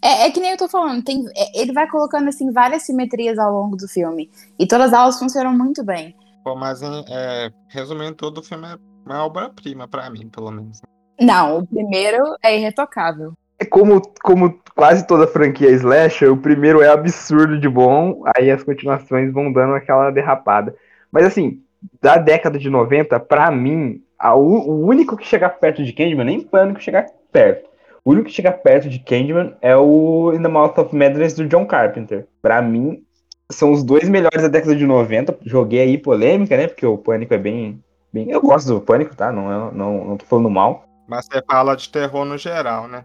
É, 0.00 0.26
é 0.26 0.30
que 0.30 0.38
nem 0.38 0.52
eu 0.52 0.56
tô 0.56 0.68
falando, 0.68 1.02
tem, 1.02 1.24
é, 1.36 1.60
ele 1.60 1.72
vai 1.72 1.88
colocando 1.88 2.28
assim 2.28 2.52
várias 2.52 2.82
simetrias 2.82 3.38
ao 3.38 3.52
longo 3.52 3.76
do 3.76 3.88
filme. 3.88 4.30
E 4.58 4.66
todas 4.66 4.92
elas 4.92 5.18
funcionam 5.18 5.52
muito 5.52 5.82
bem. 5.84 6.14
Pô, 6.44 6.54
mas 6.54 6.80
é, 6.82 7.50
resumindo 7.68 8.14
tudo, 8.14 8.38
o 8.38 8.44
filme 8.44 8.68
é 8.68 8.78
uma 9.04 9.26
obra-prima 9.26 9.88
pra 9.88 10.08
mim, 10.08 10.28
pelo 10.28 10.52
menos. 10.52 10.80
Não, 11.20 11.58
o 11.58 11.66
primeiro 11.66 12.22
é 12.40 12.56
irretocável. 12.56 13.32
É 13.58 13.64
como, 13.64 14.02
como 14.22 14.60
quase 14.74 15.06
toda 15.06 15.26
franquia 15.26 15.70
slasher, 15.70 16.30
o 16.30 16.36
primeiro 16.36 16.82
é 16.82 16.88
absurdo 16.88 17.58
de 17.58 17.68
bom, 17.68 18.22
aí 18.36 18.50
as 18.50 18.62
continuações 18.62 19.32
vão 19.32 19.52
dando 19.52 19.74
aquela 19.74 20.10
derrapada. 20.10 20.74
Mas 21.10 21.24
assim, 21.24 21.62
da 22.00 22.16
década 22.16 22.58
de 22.58 22.68
90, 22.68 23.18
pra 23.20 23.50
mim, 23.50 24.02
a, 24.18 24.34
o 24.34 24.84
único 24.84 25.16
que 25.16 25.26
chega 25.26 25.48
perto 25.48 25.82
de 25.82 25.92
Candyman, 25.92 26.24
nem 26.24 26.40
Pânico 26.40 26.80
chegar 26.80 27.06
perto. 27.32 27.68
O 28.04 28.12
único 28.12 28.28
que 28.28 28.34
chega 28.34 28.52
perto 28.52 28.88
de 28.88 28.98
Candyman 28.98 29.54
é 29.60 29.76
o 29.76 30.32
In 30.32 30.42
the 30.42 30.48
Mouth 30.48 30.78
of 30.78 30.94
Madness 30.94 31.34
do 31.34 31.46
John 31.46 31.66
Carpenter. 31.66 32.26
Pra 32.40 32.62
mim, 32.62 33.02
são 33.50 33.72
os 33.72 33.82
dois 33.82 34.08
melhores 34.08 34.42
da 34.42 34.48
década 34.48 34.76
de 34.76 34.86
90. 34.86 35.38
Joguei 35.44 35.80
aí 35.80 35.98
polêmica, 35.98 36.56
né? 36.56 36.68
Porque 36.68 36.86
o 36.86 36.98
Pânico 36.98 37.34
é 37.34 37.38
bem. 37.38 37.82
bem... 38.12 38.30
Eu 38.30 38.40
gosto 38.40 38.68
do 38.68 38.80
Pânico, 38.80 39.16
tá? 39.16 39.32
Não, 39.32 39.50
é, 39.50 39.72
não, 39.72 40.04
não 40.04 40.16
tô 40.16 40.24
falando 40.24 40.50
mal. 40.50 40.84
Mas 41.08 41.26
você 41.26 41.42
fala 41.44 41.76
de 41.76 41.88
terror 41.88 42.24
no 42.24 42.38
geral, 42.38 42.86
né? 42.86 43.04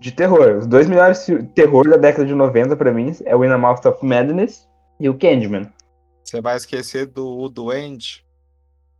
De 0.00 0.12
terror. 0.12 0.56
Os 0.56 0.66
dois 0.66 0.88
melhores 0.88 1.26
terror 1.54 1.86
da 1.88 1.98
década 1.98 2.26
de 2.26 2.34
90 2.34 2.74
para 2.74 2.92
mim 2.92 3.14
é 3.24 3.36
o 3.36 3.44
In 3.44 3.48
the 3.48 3.56
Mouth 3.56 3.84
of 3.84 4.04
Madness 4.04 4.68
e 4.98 5.08
o 5.08 5.16
Candyman. 5.16 5.72
Você 6.24 6.40
vai 6.40 6.56
esquecer 6.56 7.06
do 7.06 7.38
O 7.38 7.48
Duende? 7.48 8.26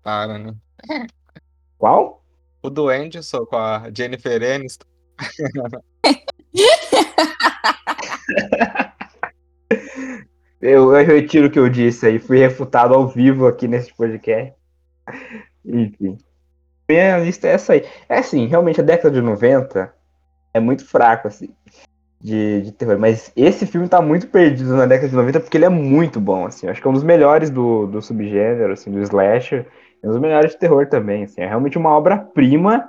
Para, 0.03 0.39
né? 0.39 0.55
Qual? 1.79 2.23
O 2.63 2.69
Duende, 2.69 3.23
só 3.23 3.47
com 3.47 3.57
a 3.57 3.91
Jennifer 3.95 4.43
Aniston. 4.43 4.85
eu, 10.61 10.95
eu 10.95 11.07
retiro 11.07 11.47
o 11.47 11.51
que 11.51 11.59
eu 11.59 11.71
disse 11.71 12.07
aí. 12.07 12.19
Fui 12.19 12.39
refutado 12.39 12.95
ao 12.95 13.09
vivo 13.09 13.47
aqui 13.47 13.67
nesse 13.67 13.95
podcast. 13.95 14.55
Enfim. 15.65 16.19
Minha 16.89 17.19
lista 17.19 17.49
é 17.49 17.53
essa 17.53 17.73
aí. 17.73 17.89
É 18.09 18.19
assim, 18.19 18.47
realmente 18.47 18.81
a 18.81 18.85
década 18.85 19.15
de 19.15 19.23
90 19.23 20.00
é 20.53 20.61
muito 20.61 20.85
fraco, 20.87 21.29
assim, 21.29 21.49
de, 22.21 22.63
de 22.63 22.73
terror. 22.73 22.99
Mas 22.99 23.33
esse 23.37 23.67
filme 23.67 23.89
tá 23.89 24.01
muito 24.01 24.27
perdido 24.29 24.77
na 24.77 24.87
década 24.87 25.09
de 25.09 25.17
90 25.17 25.41
porque 25.41 25.57
ele 25.57 25.65
é 25.65 25.71
muito 25.71 26.21
bom, 26.21 26.47
assim. 26.47 26.69
Acho 26.69 26.81
que 26.81 26.87
é 26.87 26.91
um 26.91 26.95
dos 26.95 27.03
melhores 27.03 27.51
do, 27.51 27.87
do 27.87 28.03
subgênero, 28.03 28.73
assim, 28.73 28.91
do 28.91 29.01
slasher. 29.01 29.67
É 30.03 30.07
um 30.07 30.11
dos 30.11 30.21
melhores 30.21 30.53
de 30.53 30.59
terror 30.59 30.87
também, 30.87 31.25
assim. 31.25 31.41
É 31.41 31.47
realmente 31.47 31.79
uma 31.79 31.91
obra-prima. 31.91 32.89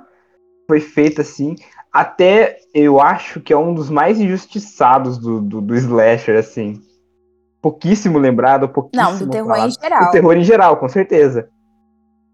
Foi 0.68 0.80
feita, 0.80 1.22
assim, 1.22 1.56
até 1.92 2.56
eu 2.72 3.00
acho 3.00 3.40
que 3.40 3.52
é 3.52 3.56
um 3.56 3.74
dos 3.74 3.90
mais 3.90 4.18
injustiçados 4.18 5.18
do, 5.18 5.40
do, 5.40 5.60
do 5.60 5.74
slasher, 5.76 6.38
assim. 6.38 6.80
Pouquíssimo 7.60 8.18
lembrado, 8.18 8.68
pouquíssimo 8.68 9.10
Não, 9.10 9.18
do 9.18 9.28
terror 9.28 9.48
falado. 9.48 9.68
em 9.68 9.80
geral. 9.80 10.04
Do 10.04 10.10
terror 10.10 10.36
em 10.36 10.44
geral, 10.44 10.76
com 10.78 10.88
certeza. 10.88 11.48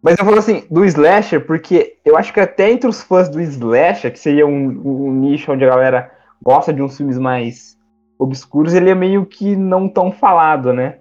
Mas 0.03 0.17
eu 0.19 0.25
falo 0.25 0.39
assim, 0.39 0.65
do 0.71 0.85
slasher, 0.85 1.45
porque 1.45 1.97
eu 2.05 2.17
acho 2.17 2.33
que 2.33 2.41
até 2.41 2.71
entre 2.71 2.89
os 2.89 3.03
fãs 3.03 3.29
do 3.29 3.41
slasher, 3.41 4.13
que 4.13 4.19
seria 4.19 4.47
um, 4.47 4.53
um 4.53 5.13
nicho 5.13 5.51
onde 5.51 5.65
a 5.65 5.69
galera 5.69 6.13
gosta 6.43 6.73
de 6.73 6.81
uns 6.81 6.97
filmes 6.97 7.19
mais 7.19 7.77
obscuros, 8.19 8.75
ele 8.75 8.91
é 8.91 8.95
meio 8.95 9.27
que 9.27 9.57
não 9.57 9.89
tão 9.89 10.13
falado, 10.13 10.73
né? 10.73 10.99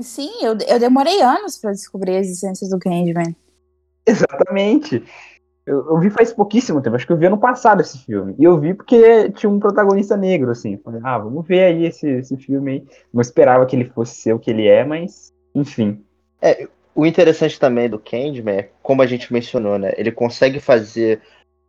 Sim, 0.00 0.30
eu, 0.42 0.56
eu 0.66 0.78
demorei 0.78 1.20
anos 1.20 1.58
para 1.58 1.72
descobrir 1.72 2.12
a 2.12 2.20
existência 2.20 2.68
do 2.68 2.78
Candyman. 2.78 3.34
Exatamente. 4.06 5.04
Eu, 5.66 5.90
eu, 5.90 6.00
vi 6.00 6.10
faz 6.10 6.32
pouquíssimo 6.32 6.80
tempo, 6.80 6.96
acho 6.96 7.06
que 7.06 7.12
eu 7.12 7.16
vi 7.16 7.26
ano 7.26 7.38
passado 7.38 7.80
esse 7.80 7.98
filme. 7.98 8.34
E 8.38 8.44
eu 8.44 8.58
vi 8.58 8.74
porque 8.74 9.30
tinha 9.32 9.50
um 9.50 9.60
protagonista 9.60 10.16
negro, 10.16 10.50
assim. 10.50 10.78
Falei, 10.78 11.00
ah, 11.04 11.18
vamos 11.18 11.46
ver 11.46 11.64
aí 11.64 11.86
esse, 11.86 12.08
esse 12.08 12.36
filme 12.36 12.72
aí. 12.72 12.86
Não 13.12 13.20
esperava 13.20 13.66
que 13.66 13.76
ele 13.76 13.84
fosse 13.90 14.16
ser 14.16 14.32
o 14.32 14.38
que 14.38 14.50
ele 14.50 14.66
é, 14.66 14.84
mas, 14.84 15.32
enfim. 15.54 16.02
É, 16.40 16.66
o 17.00 17.06
interessante 17.06 17.58
também 17.58 17.88
do 17.88 17.98
Candyman 17.98 18.58
é, 18.58 18.68
como 18.82 19.00
a 19.00 19.06
gente 19.06 19.32
mencionou, 19.32 19.78
né? 19.78 19.92
Ele 19.96 20.12
consegue 20.12 20.60
fazer 20.60 21.22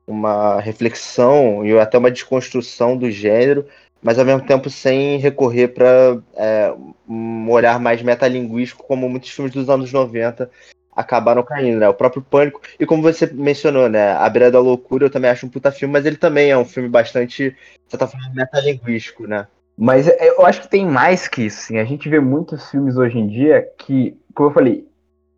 uma 0.06 0.60
reflexão 0.60 1.66
e 1.66 1.78
até 1.80 1.98
uma 1.98 2.12
desconstrução 2.12 2.98
do 2.98 3.10
gênero, 3.10 3.66
mas 4.04 4.20
ao 4.20 4.26
mesmo 4.26 4.46
tempo 4.46 4.70
sem 4.70 5.18
recorrer 5.20 5.70
para 5.70 6.18
é, 6.36 6.74
um 7.08 7.50
olhar 7.50 7.80
mais 7.80 8.02
metalinguístico, 8.02 8.84
como 8.84 9.08
muitos 9.08 9.30
filmes 9.30 9.54
dos 9.54 9.70
anos 9.70 9.94
90 9.94 10.52
acabaram 10.94 11.44
caindo, 11.44 11.80
né? 11.80 11.88
O 11.88 11.94
próprio 11.94 12.22
Pânico. 12.22 12.60
E 12.78 12.86
como 12.86 13.02
você 13.02 13.26
mencionou, 13.28 13.88
né? 13.88 14.12
A 14.12 14.28
Beira 14.28 14.52
da 14.52 14.60
Loucura 14.60 15.06
eu 15.06 15.10
também 15.10 15.32
acho 15.32 15.46
um 15.46 15.50
puta 15.50 15.72
filme, 15.72 15.94
mas 15.94 16.06
ele 16.06 16.18
também 16.18 16.52
é 16.52 16.58
um 16.58 16.66
filme 16.66 16.90
bastante, 16.90 17.52
de 17.52 17.58
certa 17.88 18.06
forma, 18.06 18.30
metalinguístico, 18.36 19.26
né? 19.26 19.48
Mas 19.78 20.10
eu 20.10 20.46
acho 20.46 20.64
que 20.64 20.68
tem 20.68 20.86
mais 20.86 21.30
que 21.30 21.44
isso, 21.44 21.68
sim. 21.68 21.78
A 21.78 21.86
gente 21.86 22.10
vê 22.10 22.20
muitos 22.20 22.70
filmes 22.70 22.98
hoje 22.98 23.18
em 23.18 23.28
dia 23.28 23.66
que, 23.78 24.18
como 24.36 24.50
eu 24.50 24.54
falei, 24.54 24.91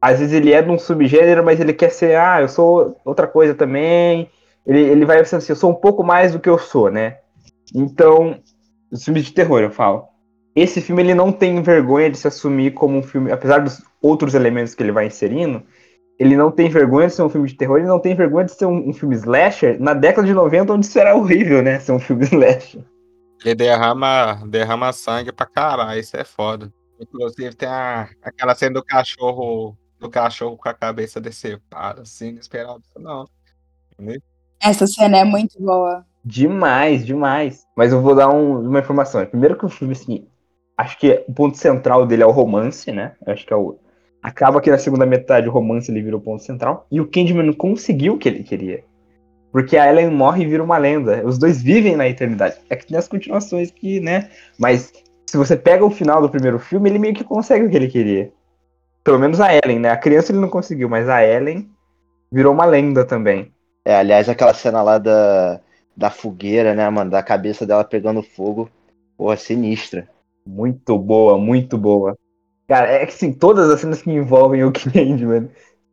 às 0.04 0.20
vezes 0.20 0.34
ele 0.34 0.52
é 0.52 0.62
de 0.62 0.70
um 0.70 0.78
subgênero, 0.78 1.46
mas 1.46 1.62
ele 1.62 1.72
quer 1.72 1.90
ser, 1.90 2.18
ah, 2.18 2.42
eu 2.42 2.50
sou 2.50 3.00
outra 3.06 3.26
coisa 3.26 3.56
também. 3.56 4.30
Ele, 4.68 4.82
ele 4.82 5.06
vai 5.06 5.18
pensando 5.20 5.38
assim, 5.38 5.54
eu 5.54 5.56
sou 5.56 5.72
um 5.72 5.76
pouco 5.76 6.04
mais 6.04 6.34
do 6.34 6.42
que 6.42 6.50
eu 6.50 6.60
sou, 6.60 6.92
né? 6.92 7.20
Então, 7.74 8.38
os 8.92 9.02
filmes 9.02 9.24
de 9.24 9.32
terror, 9.32 9.62
eu 9.62 9.72
falo. 9.72 10.04
Esse 10.54 10.82
filme 10.82 11.02
ele 11.02 11.16
não 11.16 11.32
tem 11.32 11.62
vergonha 11.62 12.10
de 12.10 12.18
se 12.18 12.28
assumir 12.28 12.72
como 12.72 12.98
um 12.98 13.02
filme, 13.02 13.32
apesar 13.32 13.60
dos 13.60 13.82
outros 14.02 14.34
elementos 14.34 14.76
que 14.76 14.84
ele 14.84 14.92
vai 14.92 15.08
inserindo, 15.08 15.64
ele 16.20 16.36
não 16.36 16.52
tem 16.52 16.68
vergonha 16.68 17.08
de 17.08 17.14
ser 17.14 17.24
um 17.24 17.30
filme 17.30 17.48
de 17.48 17.56
terror, 17.56 17.78
ele 17.78 17.88
não 17.88 18.00
tem 18.00 18.14
vergonha 18.14 18.44
de 18.44 18.52
ser 18.52 18.66
um, 18.66 18.90
um 18.90 18.92
filme 18.92 19.16
slasher 19.16 19.82
na 19.82 19.94
década 19.94 20.28
de 20.28 20.34
90, 20.34 20.74
onde 20.74 20.86
isso 20.86 21.00
era 21.00 21.16
horrível, 21.16 21.62
né? 21.62 21.80
Ser 21.80 21.94
um 21.94 22.00
filme 22.00 22.26
slasher. 22.28 22.84
Ele 23.46 23.56
derrama, 23.56 24.44
derrama 24.48 24.92
sangue 24.92 25.32
pra 25.32 25.46
caralho, 25.46 25.98
isso 25.98 26.18
é 26.18 26.26
foda. 26.26 26.70
Inclusive 27.00 27.56
tem 27.56 27.70
a, 27.70 28.10
aquela 28.22 28.54
cena 28.54 28.74
do 28.74 28.84
cachorro 28.84 29.78
do 30.04 30.10
cachorro 30.10 30.58
com 30.58 30.70
a 30.70 30.74
cabeça 30.74 31.20
decepada, 31.20 32.02
assim, 32.04 32.30
inesperado. 32.30 32.84
Não. 32.98 33.26
Essa 34.62 34.86
cena 34.86 35.18
é 35.18 35.24
muito 35.24 35.60
boa. 35.60 36.06
Demais, 36.24 37.06
demais. 37.06 37.66
Mas 37.76 37.92
eu 37.92 38.02
vou 38.02 38.16
dar 38.16 38.30
um, 38.30 38.68
uma 38.68 38.80
informação. 38.80 39.26
Primeiro 39.26 39.58
que 39.58 39.66
o 39.66 39.70
filme, 39.70 39.94
assim, 39.94 40.28
acho 40.78 40.98
que 40.98 41.24
o 41.28 41.34
ponto 41.34 41.58
central 41.58 42.06
dele 42.06 42.24
é 42.24 42.26
o 42.26 42.32
romance, 42.32 42.92
né? 42.92 43.14
Acho 43.26 43.46
que 43.46 43.54
é 43.54 43.56
o. 43.56 43.78
Acaba 44.22 44.62
que 44.62 44.72
na 44.72 44.78
segunda 44.78 45.06
metade 45.06 45.50
o 45.50 45.52
romance 45.52 45.92
ele 45.92 46.02
vira 46.02 46.16
o 46.16 46.22
ponto 46.22 46.44
central. 46.44 46.88
E 46.90 47.02
o 47.02 47.08
Candyman 47.08 47.46
não 47.46 47.54
conseguiu 47.54 48.14
o 48.14 48.18
que 48.18 48.30
ele 48.30 48.44
queria. 48.44 48.84
Porque 49.52 49.78
a 49.78 49.88
Ellen 49.88 50.10
morre 50.10 50.44
e 50.44 50.48
vira 50.48 50.64
uma 50.64 50.78
lenda. 50.78 51.26
Os 51.26 51.38
dois 51.38 51.62
vivem 51.62 51.96
na 51.96 52.08
eternidade. 52.08 52.56
É 52.70 52.76
que 52.76 52.88
tem 52.88 52.98
as 52.98 53.08
continuações 53.08 53.70
que, 53.70 54.00
né? 54.00 54.30
Mas 54.58 54.94
se 55.28 55.38
você 55.38 55.58
pega 55.58 55.84
o 55.84 55.92
final 55.92 56.22
do 56.22 56.30
primeiro 56.30 56.58
filme, 56.58 56.90
ele 56.90 57.00
meio 57.00 57.14
que 57.14 57.24
consegue 57.24 57.66
o 57.66 57.70
que 57.70 57.76
ele 57.76 57.88
queria. 57.88 58.32
Pelo 59.04 59.20
menos 59.20 59.40
a 59.42 59.54
Ellen, 59.54 59.80
né? 59.80 59.90
A 59.90 59.98
criança 59.98 60.32
ele 60.32 60.40
não 60.40 60.50
conseguiu, 60.50 60.88
mas 60.88 61.10
a 61.10 61.24
Ellen 61.26 61.70
virou 62.32 62.54
uma 62.54 62.66
lenda 62.66 63.06
também. 63.06 63.54
É, 63.86 63.98
aliás, 63.98 64.30
aquela 64.30 64.54
cena 64.54 64.82
lá 64.82 64.98
da, 64.98 65.60
da 65.96 66.10
fogueira, 66.10 66.74
né, 66.74 66.90
mano? 66.90 67.12
Da 67.12 67.22
cabeça 67.22 67.66
dela 67.66 67.84
pegando 67.84 68.24
fogo. 68.24 68.70
Porra, 69.18 69.36
sinistra. 69.36 70.10
Muito 70.46 70.98
boa, 70.98 71.38
muito 71.38 71.78
boa. 71.78 72.18
Cara, 72.68 72.88
é 72.90 73.06
que 73.06 73.14
sim, 73.14 73.34
todas 73.34 73.70
as 73.70 73.82
cenas 73.82 74.02
que 74.02 74.10
envolvem 74.10 74.64
o 74.64 74.72
Candyman 74.74 75.50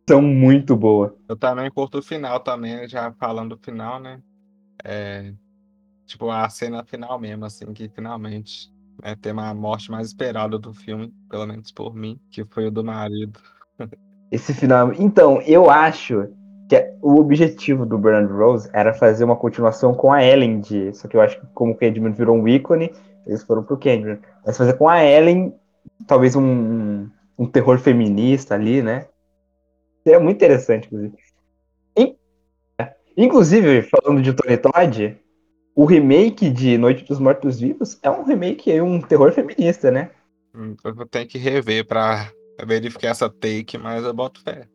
são 0.09 0.23
muito 0.23 0.77
boas. 0.77 1.13
Eu 1.29 1.37
também 1.37 1.71
curto 1.71 1.99
o 1.99 2.03
final 2.03 2.41
também, 2.41 2.89
já 2.89 3.13
falando 3.13 3.57
do 3.57 3.63
final, 3.63 4.01
né? 4.01 4.21
É, 4.85 5.33
tipo, 6.07 6.31
a 6.31 6.49
cena 6.49 6.85
final 6.85 7.19
mesmo, 7.19 7.45
assim, 7.45 7.73
que 7.73 7.89
finalmente 7.89 8.73
é 9.03 9.15
ter 9.15 9.33
uma 9.33 9.53
morte 9.55 9.91
mais 9.91 10.09
esperada 10.09 10.59
do 10.59 10.73
filme, 10.73 11.13
pelo 11.29 11.47
menos 11.47 11.73
por 11.73 11.95
mim, 11.95 12.19
que 12.31 12.45
foi 12.45 12.67
o 12.67 12.71
do 12.71 12.85
marido. 12.85 13.39
Esse 14.31 14.55
final. 14.55 14.93
Então, 14.95 15.41
eu 15.43 15.69
acho 15.69 16.29
que 16.69 16.95
o 17.03 17.19
objetivo 17.19 17.85
do 17.85 17.99
Bernard 17.99 18.33
Rose 18.33 18.71
era 18.73 18.95
fazer 18.95 19.25
uma 19.25 19.35
continuação 19.35 19.93
com 19.93 20.13
a 20.13 20.25
Ellen 20.25 20.61
de. 20.61 20.95
Só 20.95 21.09
que 21.09 21.17
eu 21.17 21.21
acho 21.21 21.41
que 21.41 21.47
como 21.53 21.73
o 21.73 21.77
Candyman 21.77 22.13
virou 22.13 22.37
um 22.37 22.47
ícone, 22.47 22.93
eles 23.27 23.43
foram 23.43 23.65
pro 23.65 23.77
Candyman. 23.77 24.19
Mas 24.47 24.57
fazer 24.57 24.75
com 24.75 24.89
a 24.89 25.05
Ellen, 25.05 25.53
talvez 26.07 26.37
um, 26.37 27.09
um 27.37 27.47
terror 27.47 27.79
feminista 27.79 28.55
ali, 28.55 28.83
né? 28.83 29.07
Seria 30.05 30.21
muito 30.21 30.37
interessante, 30.37 30.87
inclusive. 30.87 31.17
Inclusive, 33.17 33.83
falando 33.83 34.23
de 34.23 34.33
Tony 34.33 34.57
Todd, 34.57 35.19
o 35.81 35.87
remake 35.87 36.51
de 36.51 36.76
Noite 36.76 37.07
dos 37.07 37.18
Mortos 37.18 37.59
Vivos 37.59 37.99
é 38.03 38.11
um 38.11 38.22
remake 38.22 38.70
aí, 38.70 38.83
um 38.83 39.01
terror 39.01 39.33
feminista, 39.33 39.91
né? 39.91 40.11
Hum, 40.55 40.76
eu 40.85 41.07
tenho 41.07 41.26
que 41.26 41.39
rever 41.39 41.87
pra 41.87 42.31
verificar 42.66 43.09
essa 43.09 43.31
take, 43.31 43.78
mas 43.78 44.05
eu 44.05 44.12
boto 44.12 44.43
fé. 44.43 44.68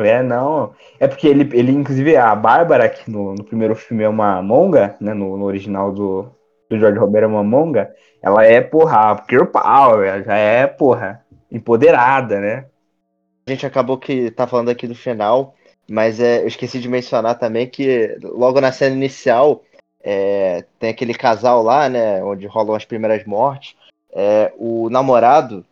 É, 0.00 0.22
não. 0.22 0.74
É 1.00 1.08
porque 1.08 1.26
ele, 1.26 1.48
ele 1.58 1.72
inclusive, 1.72 2.14
a 2.14 2.34
Bárbara, 2.34 2.90
que 2.90 3.10
no, 3.10 3.34
no 3.36 3.42
primeiro 3.42 3.74
filme 3.74 4.04
é 4.04 4.08
uma 4.08 4.42
monga, 4.42 4.94
né? 5.00 5.14
No, 5.14 5.38
no 5.38 5.46
original 5.46 5.94
do, 5.94 6.30
do 6.68 6.78
George 6.78 6.98
Romero 6.98 7.24
é 7.24 7.28
uma 7.28 7.42
monga, 7.42 7.90
ela 8.20 8.44
é, 8.44 8.60
porra, 8.60 9.24
girl 9.30 9.46
power, 9.46 10.06
ela 10.06 10.22
já 10.24 10.36
é, 10.36 10.66
porra, 10.66 11.24
empoderada, 11.50 12.38
né? 12.38 12.66
A 13.46 13.50
gente 13.50 13.64
acabou 13.64 13.96
que 13.96 14.30
tá 14.30 14.46
falando 14.46 14.68
aqui 14.68 14.86
do 14.86 14.94
final, 14.94 15.54
mas 15.90 16.20
é, 16.20 16.42
eu 16.42 16.46
esqueci 16.46 16.78
de 16.78 16.88
mencionar 16.88 17.38
também 17.38 17.66
que 17.66 18.16
logo 18.22 18.60
na 18.60 18.72
cena 18.72 18.94
inicial 18.94 19.62
é, 20.02 20.64
tem 20.78 20.90
aquele 20.90 21.14
casal 21.14 21.62
lá, 21.62 21.88
né? 21.88 22.22
Onde 22.22 22.46
rolam 22.46 22.74
as 22.74 22.84
primeiras 22.84 23.24
mortes. 23.24 23.74
É, 24.12 24.52
o 24.56 24.88
namorado 24.90 25.64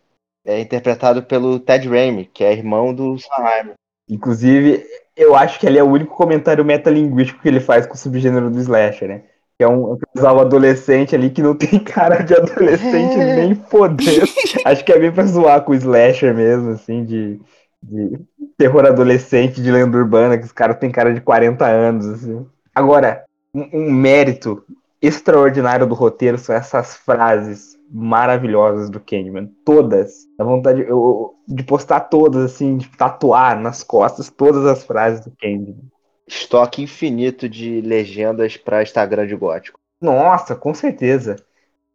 é 0.45 0.59
interpretado 0.59 1.23
pelo 1.23 1.59
Ted 1.59 1.87
Raimi, 1.87 2.25
que 2.25 2.43
é 2.43 2.53
irmão 2.53 2.93
do 2.93 3.17
Sanheim. 3.19 3.71
Inclusive, 4.09 4.85
eu 5.15 5.35
acho 5.35 5.59
que 5.59 5.65
ele 5.67 5.77
é 5.77 5.83
o 5.83 5.89
único 5.89 6.15
comentário 6.15 6.63
metalinguístico 6.63 7.41
que 7.41 7.47
ele 7.47 7.59
faz 7.59 7.85
com 7.85 7.93
o 7.93 7.97
subgênero 7.97 8.49
do 8.49 8.59
slasher, 8.59 9.07
né? 9.07 9.23
Que 9.57 9.63
é 9.63 9.67
um 9.67 9.97
casal 10.15 10.39
adolescente 10.39 11.15
ali 11.15 11.29
que 11.29 11.41
não 11.41 11.55
tem 11.55 11.79
cara 11.83 12.21
de 12.21 12.33
adolescente 12.35 13.19
É. 13.19 13.35
nem 13.35 13.55
poder. 13.55 14.23
acho 14.65 14.85
que 14.85 14.91
é 14.91 14.99
bem 14.99 15.11
pra 15.11 15.25
zoar 15.25 15.63
com 15.63 15.71
o 15.71 15.75
slasher 15.75 16.33
mesmo, 16.33 16.71
assim, 16.71 17.03
de, 17.03 17.39
de 17.81 18.19
terror 18.57 18.85
adolescente 18.85 19.61
de 19.61 19.71
lenda 19.71 19.97
urbana, 19.97 20.37
que 20.37 20.45
os 20.45 20.51
caras 20.51 20.77
têm 20.77 20.91
cara 20.91 21.13
de 21.13 21.21
40 21.21 21.65
anos, 21.65 22.05
assim. 22.07 22.45
Agora, 22.73 23.23
um, 23.53 23.69
um 23.73 23.91
mérito 23.91 24.63
extraordinário 25.01 25.85
do 25.85 25.93
roteiro 25.93 26.37
são 26.37 26.55
essas 26.55 26.95
frases 26.95 27.77
maravilhosas 27.89 28.89
do 28.89 28.99
Candyman. 28.99 29.49
Todas. 29.63 30.27
Dá 30.37 30.43
vontade 30.43 30.81
eu- 30.81 31.35
de 31.47 31.63
postar 31.63 32.01
todas, 32.01 32.43
assim, 32.43 32.77
de 32.77 32.87
tatuar 32.89 33.59
nas 33.59 33.83
costas 33.83 34.29
todas 34.29 34.65
as 34.65 34.83
frases 34.83 35.23
do 35.23 35.31
Candyman. 35.39 35.77
Estoque 36.27 36.81
infinito 36.81 37.47
de 37.47 37.79
legendas 37.81 38.57
para 38.57 38.83
Instagram 38.83 39.27
de 39.27 39.35
gótico. 39.35 39.79
Nossa, 40.01 40.55
com 40.55 40.73
certeza. 40.73 41.37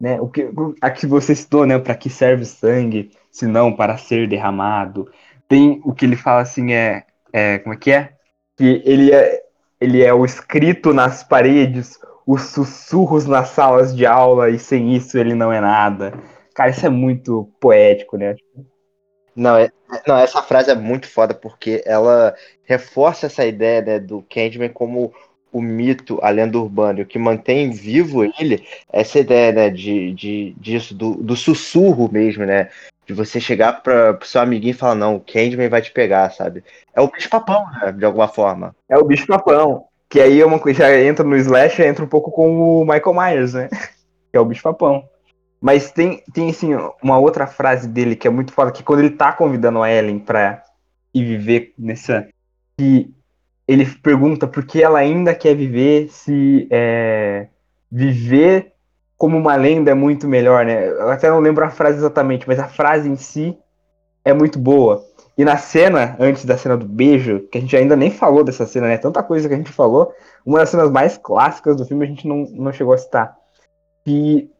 Né? 0.00 0.20
O 0.20 0.28
que, 0.28 0.48
a 0.80 0.90
que 0.90 1.06
você 1.06 1.34
citou, 1.34 1.66
né? 1.66 1.78
Para 1.78 1.94
que 1.94 2.08
serve 2.08 2.44
sangue, 2.44 3.10
se 3.30 3.46
não 3.46 3.72
para 3.72 3.96
ser 3.98 4.26
derramado. 4.26 5.08
Tem 5.52 5.82
o 5.84 5.92
que 5.92 6.06
ele 6.06 6.16
fala 6.16 6.40
assim, 6.40 6.72
é, 6.72 7.04
é 7.30 7.58
como 7.58 7.74
é 7.74 7.76
que 7.76 7.90
é? 7.92 8.14
Que 8.56 8.80
ele 8.86 9.12
é, 9.12 9.42
ele 9.78 10.02
é 10.02 10.10
o 10.14 10.24
escrito 10.24 10.94
nas 10.94 11.22
paredes, 11.22 11.98
os 12.26 12.40
sussurros 12.44 13.26
nas 13.26 13.50
salas 13.50 13.94
de 13.94 14.06
aula 14.06 14.48
e 14.48 14.58
sem 14.58 14.96
isso 14.96 15.18
ele 15.18 15.34
não 15.34 15.52
é 15.52 15.60
nada. 15.60 16.14
Cara, 16.54 16.70
isso 16.70 16.86
é 16.86 16.88
muito 16.88 17.52
poético, 17.60 18.16
né? 18.16 18.34
Não, 19.36 19.58
é, 19.58 19.70
não, 20.06 20.16
essa 20.16 20.42
frase 20.42 20.70
é 20.70 20.74
muito 20.74 21.06
foda 21.06 21.34
porque 21.34 21.82
ela 21.84 22.34
reforça 22.64 23.26
essa 23.26 23.44
ideia 23.44 23.82
né, 23.82 23.98
do 23.98 24.24
Candyman 24.30 24.70
como 24.70 25.12
o 25.52 25.60
mito, 25.60 26.18
a 26.22 26.30
lenda 26.30 26.58
urbana. 26.58 27.00
E 27.00 27.02
o 27.02 27.06
que 27.06 27.18
mantém 27.18 27.70
vivo 27.70 28.24
ele 28.24 28.66
é 28.90 29.02
essa 29.02 29.18
ideia 29.18 29.52
né, 29.52 29.68
de, 29.68 30.14
de, 30.14 30.56
disso, 30.58 30.94
do, 30.94 31.14
do 31.16 31.36
sussurro 31.36 32.10
mesmo, 32.10 32.46
né? 32.46 32.70
De 33.06 33.12
você 33.12 33.40
chegar 33.40 33.82
para 33.82 34.14
pro 34.14 34.28
seu 34.28 34.40
amiguinho 34.40 34.70
e 34.70 34.74
falar, 34.74 34.94
não, 34.94 35.16
o 35.16 35.20
Candyman 35.20 35.68
vai 35.68 35.82
te 35.82 35.90
pegar, 35.90 36.30
sabe? 36.30 36.62
É 36.94 37.00
o 37.00 37.08
bicho-papão, 37.08 37.64
né, 37.72 37.92
de 37.92 38.04
alguma 38.04 38.28
forma. 38.28 38.74
É 38.88 38.96
o 38.96 39.04
bicho 39.04 39.26
papão. 39.26 39.86
Que 40.08 40.20
aí 40.20 40.40
é 40.40 40.46
uma 40.46 40.58
coisa, 40.58 40.80
já 40.80 41.00
entra 41.00 41.24
no 41.24 41.36
Slash, 41.36 41.82
entra 41.82 42.04
um 42.04 42.08
pouco 42.08 42.30
com 42.30 42.80
o 42.80 42.84
Michael 42.84 43.14
Myers, 43.14 43.54
né? 43.54 43.68
Que 44.30 44.38
é 44.38 44.40
o 44.40 44.46
bicho 44.46 44.62
papão. 44.62 45.04
Mas 45.60 45.92
tem, 45.92 46.22
tem 46.32 46.50
assim, 46.50 46.70
uma 47.02 47.18
outra 47.18 47.46
frase 47.46 47.86
dele 47.86 48.16
que 48.16 48.26
é 48.26 48.30
muito 48.30 48.52
foda, 48.52 48.72
que 48.72 48.82
quando 48.82 49.00
ele 49.00 49.10
tá 49.10 49.30
convidando 49.32 49.82
a 49.82 49.92
Ellen 49.92 50.18
pra 50.18 50.64
ir 51.14 51.24
viver 51.24 51.74
nessa. 51.78 52.26
Que 52.76 53.14
ele 53.68 53.86
pergunta 53.86 54.46
por 54.46 54.64
que 54.64 54.82
ela 54.82 54.98
ainda 54.98 55.34
quer 55.34 55.54
viver 55.54 56.08
se 56.08 56.66
é, 56.70 57.46
viver 57.90 58.71
como 59.22 59.38
uma 59.38 59.54
lenda 59.54 59.92
é 59.92 59.94
muito 59.94 60.26
melhor, 60.26 60.66
né? 60.66 60.88
Eu 60.88 61.08
até 61.08 61.30
não 61.30 61.38
lembro 61.38 61.64
a 61.64 61.70
frase 61.70 61.98
exatamente, 61.98 62.44
mas 62.48 62.58
a 62.58 62.66
frase 62.66 63.08
em 63.08 63.14
si 63.14 63.56
é 64.24 64.34
muito 64.34 64.58
boa. 64.58 65.00
E 65.38 65.44
na 65.44 65.56
cena, 65.56 66.16
antes 66.18 66.44
da 66.44 66.58
cena 66.58 66.76
do 66.76 66.84
beijo, 66.84 67.38
que 67.46 67.56
a 67.56 67.60
gente 67.60 67.76
ainda 67.76 67.94
nem 67.94 68.10
falou 68.10 68.42
dessa 68.42 68.66
cena, 68.66 68.88
né? 68.88 68.98
Tanta 68.98 69.22
coisa 69.22 69.46
que 69.46 69.54
a 69.54 69.56
gente 69.56 69.70
falou, 69.70 70.12
uma 70.44 70.58
das 70.58 70.70
cenas 70.70 70.90
mais 70.90 71.16
clássicas 71.16 71.76
do 71.76 71.84
filme 71.84 72.04
a 72.04 72.08
gente 72.08 72.26
não, 72.26 72.38
não 72.50 72.72
chegou 72.72 72.92
a 72.92 72.98
citar. 72.98 73.36
Que 74.04 74.50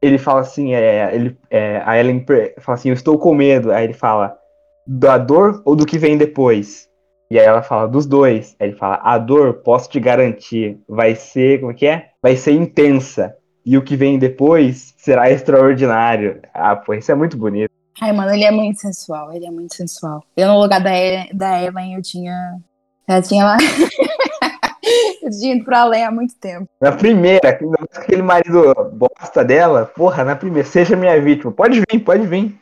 ele 0.00 0.16
fala 0.16 0.40
assim, 0.40 0.72
é, 0.72 1.14
ele, 1.14 1.36
é, 1.50 1.82
a 1.84 1.98
Ellen 2.00 2.24
fala 2.60 2.78
assim, 2.78 2.88
eu 2.88 2.94
estou 2.94 3.18
com 3.18 3.34
medo. 3.34 3.70
Aí 3.70 3.84
ele 3.84 3.92
fala, 3.92 4.38
da 4.86 5.18
dor 5.18 5.60
ou 5.66 5.76
do 5.76 5.84
que 5.84 5.98
vem 5.98 6.16
depois? 6.16 6.88
E 7.30 7.38
aí 7.38 7.44
ela 7.44 7.60
fala, 7.60 7.86
dos 7.86 8.06
dois. 8.06 8.56
Aí 8.58 8.68
ele 8.68 8.76
fala, 8.78 9.00
a 9.02 9.18
dor, 9.18 9.60
posso 9.62 9.90
te 9.90 10.00
garantir, 10.00 10.80
vai 10.88 11.14
ser, 11.14 11.60
como 11.60 11.72
é 11.72 11.74
que 11.74 11.86
é? 11.86 12.08
Vai 12.22 12.36
ser 12.36 12.52
intensa. 12.52 13.36
E 13.70 13.76
o 13.76 13.82
que 13.82 13.96
vem 13.96 14.18
depois 14.18 14.94
será 14.96 15.30
extraordinário. 15.30 16.40
Ah, 16.54 16.74
pô, 16.74 16.94
isso 16.94 17.12
é 17.12 17.14
muito 17.14 17.36
bonito. 17.36 17.70
Ai, 18.00 18.12
mano, 18.12 18.32
ele 18.32 18.44
é 18.44 18.50
muito 18.50 18.80
sensual, 18.80 19.30
ele 19.30 19.44
é 19.44 19.50
muito 19.50 19.74
sensual. 19.74 20.24
Eu, 20.34 20.48
no 20.48 20.58
lugar 20.58 20.82
da, 20.82 20.90
da 21.34 21.62
Evan, 21.62 21.92
eu 21.92 22.00
tinha. 22.00 22.58
Já 23.06 23.20
tinha 23.20 23.44
lá. 23.44 23.58
eu 25.22 25.30
tinha 25.30 25.54
ido 25.54 25.66
pra 25.66 25.82
além 25.82 26.02
há 26.02 26.10
muito 26.10 26.34
tempo. 26.36 26.66
Na 26.80 26.92
primeira, 26.92 27.60
aquele 27.94 28.22
marido 28.22 28.72
bosta 28.94 29.44
dela, 29.44 29.84
porra, 29.84 30.24
na 30.24 30.34
primeira, 30.34 30.66
seja 30.66 30.96
minha 30.96 31.20
vítima. 31.20 31.52
Pode 31.52 31.78
vir, 31.80 32.00
pode 32.00 32.26
vir. 32.26 32.58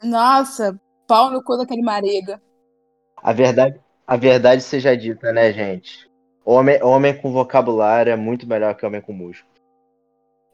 Nossa, 0.00 0.78
pau 1.08 1.32
no 1.32 1.42
cu 1.42 1.56
daquele 1.56 1.82
marido. 1.82 2.38
A 3.20 3.32
verdade, 3.32 3.80
a 4.06 4.16
verdade 4.16 4.62
seja 4.62 4.96
dita, 4.96 5.32
né, 5.32 5.52
gente? 5.52 6.08
Homem, 6.44 6.80
homem 6.84 7.16
com 7.16 7.32
vocabulário 7.32 8.12
é 8.12 8.16
muito 8.16 8.46
melhor 8.46 8.76
que 8.76 8.86
homem 8.86 9.00
com 9.00 9.12
músculo. 9.12 9.49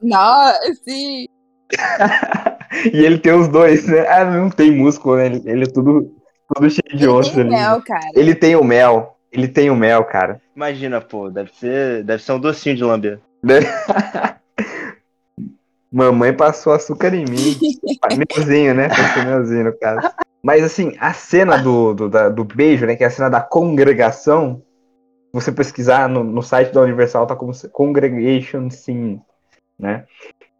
Nossa, 0.01 0.59
sim. 0.83 1.27
E 2.93 2.97
ele 3.05 3.17
tem 3.17 3.31
os 3.31 3.47
dois, 3.47 3.87
né? 3.87 4.05
Ah, 4.09 4.25
não 4.25 4.49
tem 4.49 4.71
músculo, 4.71 5.15
né? 5.15 5.25
Ele, 5.27 5.41
ele 5.45 5.63
é 5.63 5.67
tudo, 5.67 6.13
tudo 6.53 6.69
cheio 6.69 6.97
de 6.97 7.05
Ele 7.05 7.07
osso 7.07 7.31
tem 7.31 7.41
ali. 7.41 7.49
mel, 7.49 7.81
cara. 7.81 8.11
Ele 8.13 8.35
tem 8.35 8.55
o 8.57 8.63
mel. 8.63 9.17
Ele 9.31 9.47
tem 9.47 9.69
o 9.69 9.75
mel, 9.75 10.03
cara. 10.03 10.41
Imagina, 10.55 10.99
pô, 10.99 11.29
deve 11.29 11.49
ser, 11.55 12.03
deve 12.03 12.21
ser 12.21 12.33
um 12.33 12.39
docinho 12.39 12.75
de 12.75 12.83
lamber. 12.83 13.19
Mamãe 15.91 16.33
passou 16.35 16.73
açúcar 16.73 17.13
em 17.13 17.23
mim. 17.25 17.57
Melzinho, 18.37 18.73
né? 18.75 18.89
Passou 18.89 19.23
melzinho, 19.23 19.63
no 19.65 19.77
caso. 19.79 20.09
Mas 20.43 20.63
assim, 20.63 20.93
a 20.99 21.13
cena 21.13 21.57
do, 21.57 21.93
do, 21.93 22.09
da- 22.09 22.29
do 22.29 22.43
beijo, 22.43 22.85
né? 22.85 22.95
Que 22.95 23.03
é 23.03 23.07
a 23.07 23.11
cena 23.11 23.29
da 23.29 23.41
congregação. 23.41 24.61
Se 25.33 25.41
você 25.41 25.51
pesquisar 25.51 26.09
no, 26.09 26.23
no 26.23 26.41
site 26.41 26.73
da 26.73 26.81
Universal, 26.81 27.25
tá 27.27 27.35
como 27.35 27.53
se- 27.53 27.69
Congregation 27.69 28.69
Scene, 28.69 29.21
né? 29.77 30.05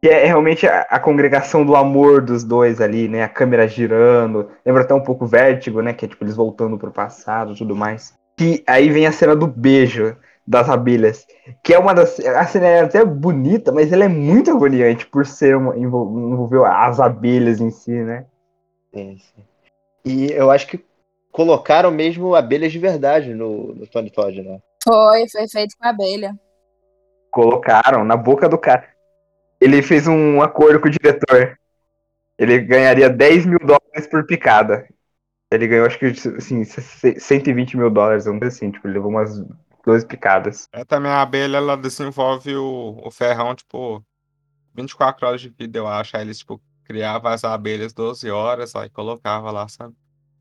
Que 0.01 0.09
é 0.09 0.25
realmente 0.25 0.67
a, 0.67 0.81
a 0.81 0.99
congregação 0.99 1.65
do 1.65 1.75
amor 1.75 2.21
dos 2.21 2.43
dois 2.43 2.79
ali, 2.79 3.07
né? 3.07 3.23
A 3.23 3.29
câmera 3.29 3.67
girando. 3.67 4.49
Lembra 4.65 4.83
até 4.83 4.93
um 4.93 5.03
pouco 5.03 5.25
Vértigo, 5.25 5.81
né? 5.81 5.93
Que 5.93 6.05
é 6.05 6.07
tipo 6.07 6.23
eles 6.23 6.35
voltando 6.35 6.77
pro 6.77 6.91
passado 6.91 7.53
e 7.53 7.57
tudo 7.57 7.75
mais. 7.75 8.13
Que 8.37 8.63
aí 8.67 8.89
vem 8.89 9.07
a 9.07 9.11
cena 9.11 9.35
do 9.35 9.47
beijo 9.47 10.15
das 10.45 10.69
abelhas. 10.69 11.25
Que 11.63 11.73
é 11.73 11.79
uma 11.79 11.95
das. 11.95 12.19
A 12.19 12.45
cena 12.45 12.67
é 12.67 12.81
até 12.81 13.03
bonita, 13.03 13.71
mas 13.71 13.91
ela 13.91 14.05
é 14.05 14.07
muito 14.07 14.51
agoniante 14.51 15.07
por 15.07 15.25
ser 15.25 15.57
uma, 15.57 15.75
envol- 15.75 16.31
envolver 16.31 16.63
as 16.65 16.99
abelhas 16.99 17.59
em 17.59 17.71
si, 17.71 17.91
né? 17.91 18.25
Sim, 18.93 19.17
sim. 19.17 19.43
E 20.05 20.31
eu 20.31 20.51
acho 20.51 20.67
que 20.67 20.85
colocaram 21.31 21.89
mesmo 21.91 22.35
abelhas 22.35 22.71
de 22.71 22.79
verdade 22.79 23.33
no, 23.33 23.73
no 23.73 23.87
Tony 23.87 24.11
Todd, 24.11 24.41
né? 24.41 24.59
Foi, 24.83 25.27
foi 25.27 25.47
feito 25.49 25.75
com 25.77 25.87
abelha. 25.87 26.35
Colocaram 27.31 28.05
na 28.05 28.15
boca 28.15 28.47
do 28.47 28.57
cara. 28.57 28.85
Ele 29.59 29.81
fez 29.81 30.07
um 30.07 30.41
acordo 30.41 30.79
com 30.79 30.87
o 30.87 30.91
diretor. 30.91 31.57
Ele 32.37 32.59
ganharia 32.59 33.09
10 33.09 33.45
mil 33.45 33.59
dólares 33.59 34.07
por 34.09 34.25
picada. 34.25 34.87
Ele 35.51 35.67
ganhou, 35.67 35.85
acho 35.85 35.97
que, 35.97 36.05
assim, 36.07 36.63
120 36.63 37.77
mil 37.77 37.89
dólares, 37.89 38.25
vamos 38.25 38.41
dizer 38.41 38.55
assim. 38.57 38.71
Tipo, 38.71 38.87
ele 38.87 38.95
levou 38.95 39.09
umas 39.11 39.39
12 39.85 40.05
picadas. 40.05 40.67
É 40.71 40.83
também 40.85 41.11
a 41.11 41.21
abelha, 41.21 41.57
ela 41.57 41.77
desenvolve 41.77 42.55
o, 42.55 43.01
o 43.03 43.11
ferrão, 43.11 43.55
tipo, 43.55 44.03
24 44.75 45.27
horas 45.27 45.41
de 45.41 45.49
vida, 45.49 45.79
eu 45.79 45.87
acho. 45.87 46.15
Aí 46.17 46.23
eles, 46.23 46.39
tipo, 46.39 46.61
criavam 46.83 47.31
as 47.31 47.43
abelhas 47.43 47.93
12 47.93 48.29
horas, 48.29 48.75
aí 48.75 48.89
colocava 48.89 49.51
lá, 49.51 49.67
sabe? 49.67 49.95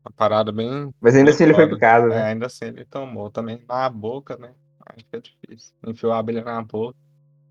Uma 0.05 0.11
parada 0.15 0.51
bem. 0.51 0.93
Mas 1.01 1.15
ainda 1.15 1.31
assim 1.31 1.45
ele 1.45 1.53
foi 1.53 1.67
picado, 1.67 2.07
É, 2.07 2.09
né? 2.09 2.23
ainda 2.23 2.45
assim 2.45 2.65
ele 2.65 2.85
tomou 2.85 3.29
também 3.29 3.63
na 3.67 3.89
boca, 3.89 4.37
né? 4.37 4.53
Acho 4.85 5.05
que 5.05 5.15
é 5.15 5.19
difícil. 5.19 5.73
Enfiou 5.85 6.13
a 6.13 6.19
abelha 6.19 6.43
na 6.43 6.61
boca. 6.61 6.95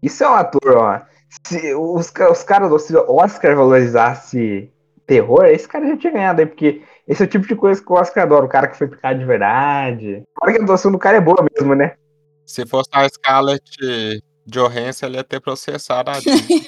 Isso 0.03 0.25
é 0.25 0.29
um 0.29 0.35
ator, 0.35 0.77
ó. 0.77 1.01
Se 1.47 1.75
os, 1.75 2.13
os 2.31 2.43
caras, 2.43 2.83
se 2.83 2.97
o 2.97 3.17
Oscar 3.17 3.57
valorizasse 3.57 4.71
terror, 5.07 5.45
esse 5.47 5.69
cara 5.69 5.87
já 5.87 5.97
tinha 5.97 6.13
ganhado 6.13 6.41
aí, 6.41 6.47
porque 6.47 6.83
esse 7.07 7.23
é 7.23 7.27
o 7.27 7.29
tipo 7.29 7.47
de 7.47 7.55
coisa 7.55 7.83
que 7.83 7.93
o 7.93 7.95
Oscar 7.95 8.25
adora, 8.25 8.45
o 8.45 8.49
cara 8.49 8.67
que 8.67 8.77
foi 8.77 8.89
picado 8.89 9.19
de 9.19 9.25
verdade. 9.25 10.25
Fora 10.39 10.53
que 10.53 10.61
a 10.61 10.63
atuação 10.65 10.91
do 10.91 10.99
cara 10.99 11.19
é 11.19 11.21
boa 11.21 11.47
mesmo, 11.55 11.75
né? 11.75 11.95
Se 12.45 12.67
fosse 12.67 12.91
a 12.93 13.09
Scarlett 13.09 13.65
Johansson, 14.47 15.07
ele 15.07 15.17
ia 15.17 15.25
ter 15.25 15.41
processado 15.41 16.11
a 16.11 16.15
Disney. 16.21 16.67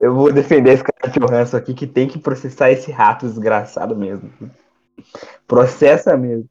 Eu 0.00 0.14
vou 0.14 0.32
defender 0.32 0.72
esse 0.72 0.82
cara 0.82 1.12
de 1.12 1.20
Johansson 1.20 1.56
aqui 1.56 1.74
que 1.74 1.86
tem 1.86 2.08
que 2.08 2.18
processar 2.18 2.70
esse 2.70 2.90
rato 2.90 3.26
desgraçado 3.26 3.94
mesmo. 3.96 4.32
Processa 5.46 6.16
mesmo. 6.16 6.48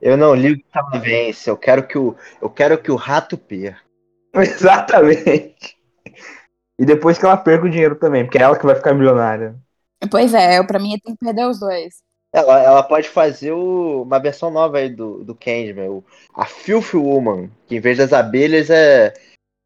Eu 0.00 0.16
não 0.16 0.34
ligo 0.34 0.60
que 0.60 0.78
ela 0.78 0.98
vence. 1.00 1.48
Eu 1.48 1.56
quero 1.56 1.86
que 1.86 1.98
o, 1.98 2.16
eu 2.40 2.50
quero 2.50 2.78
que 2.78 2.90
o 2.90 2.96
rato 2.96 3.38
perca. 3.38 3.87
Exatamente. 4.42 5.76
E 6.78 6.84
depois 6.84 7.18
que 7.18 7.24
ela 7.24 7.36
perca 7.36 7.66
o 7.66 7.70
dinheiro 7.70 7.96
também, 7.96 8.24
porque 8.24 8.38
é 8.38 8.42
ela 8.42 8.58
que 8.58 8.64
vai 8.66 8.76
ficar 8.76 8.94
milionária. 8.94 9.56
Pois 10.10 10.32
é, 10.32 10.58
eu, 10.58 10.66
pra 10.66 10.78
mim 10.78 10.96
tem 10.98 11.14
que 11.16 11.24
perder 11.24 11.46
os 11.46 11.58
dois. 11.58 12.02
Ela, 12.32 12.62
ela 12.62 12.82
pode 12.82 13.08
fazer 13.08 13.52
o- 13.52 14.02
uma 14.02 14.18
versão 14.20 14.50
nova 14.50 14.78
aí 14.78 14.88
do, 14.90 15.24
do 15.24 15.34
Candyman, 15.34 15.88
o- 15.90 16.04
a 16.34 16.44
Filthy 16.44 16.96
Woman, 16.96 17.50
que 17.66 17.76
em 17.76 17.80
vez 17.80 17.98
das 17.98 18.12
abelhas 18.12 18.70
é, 18.70 19.12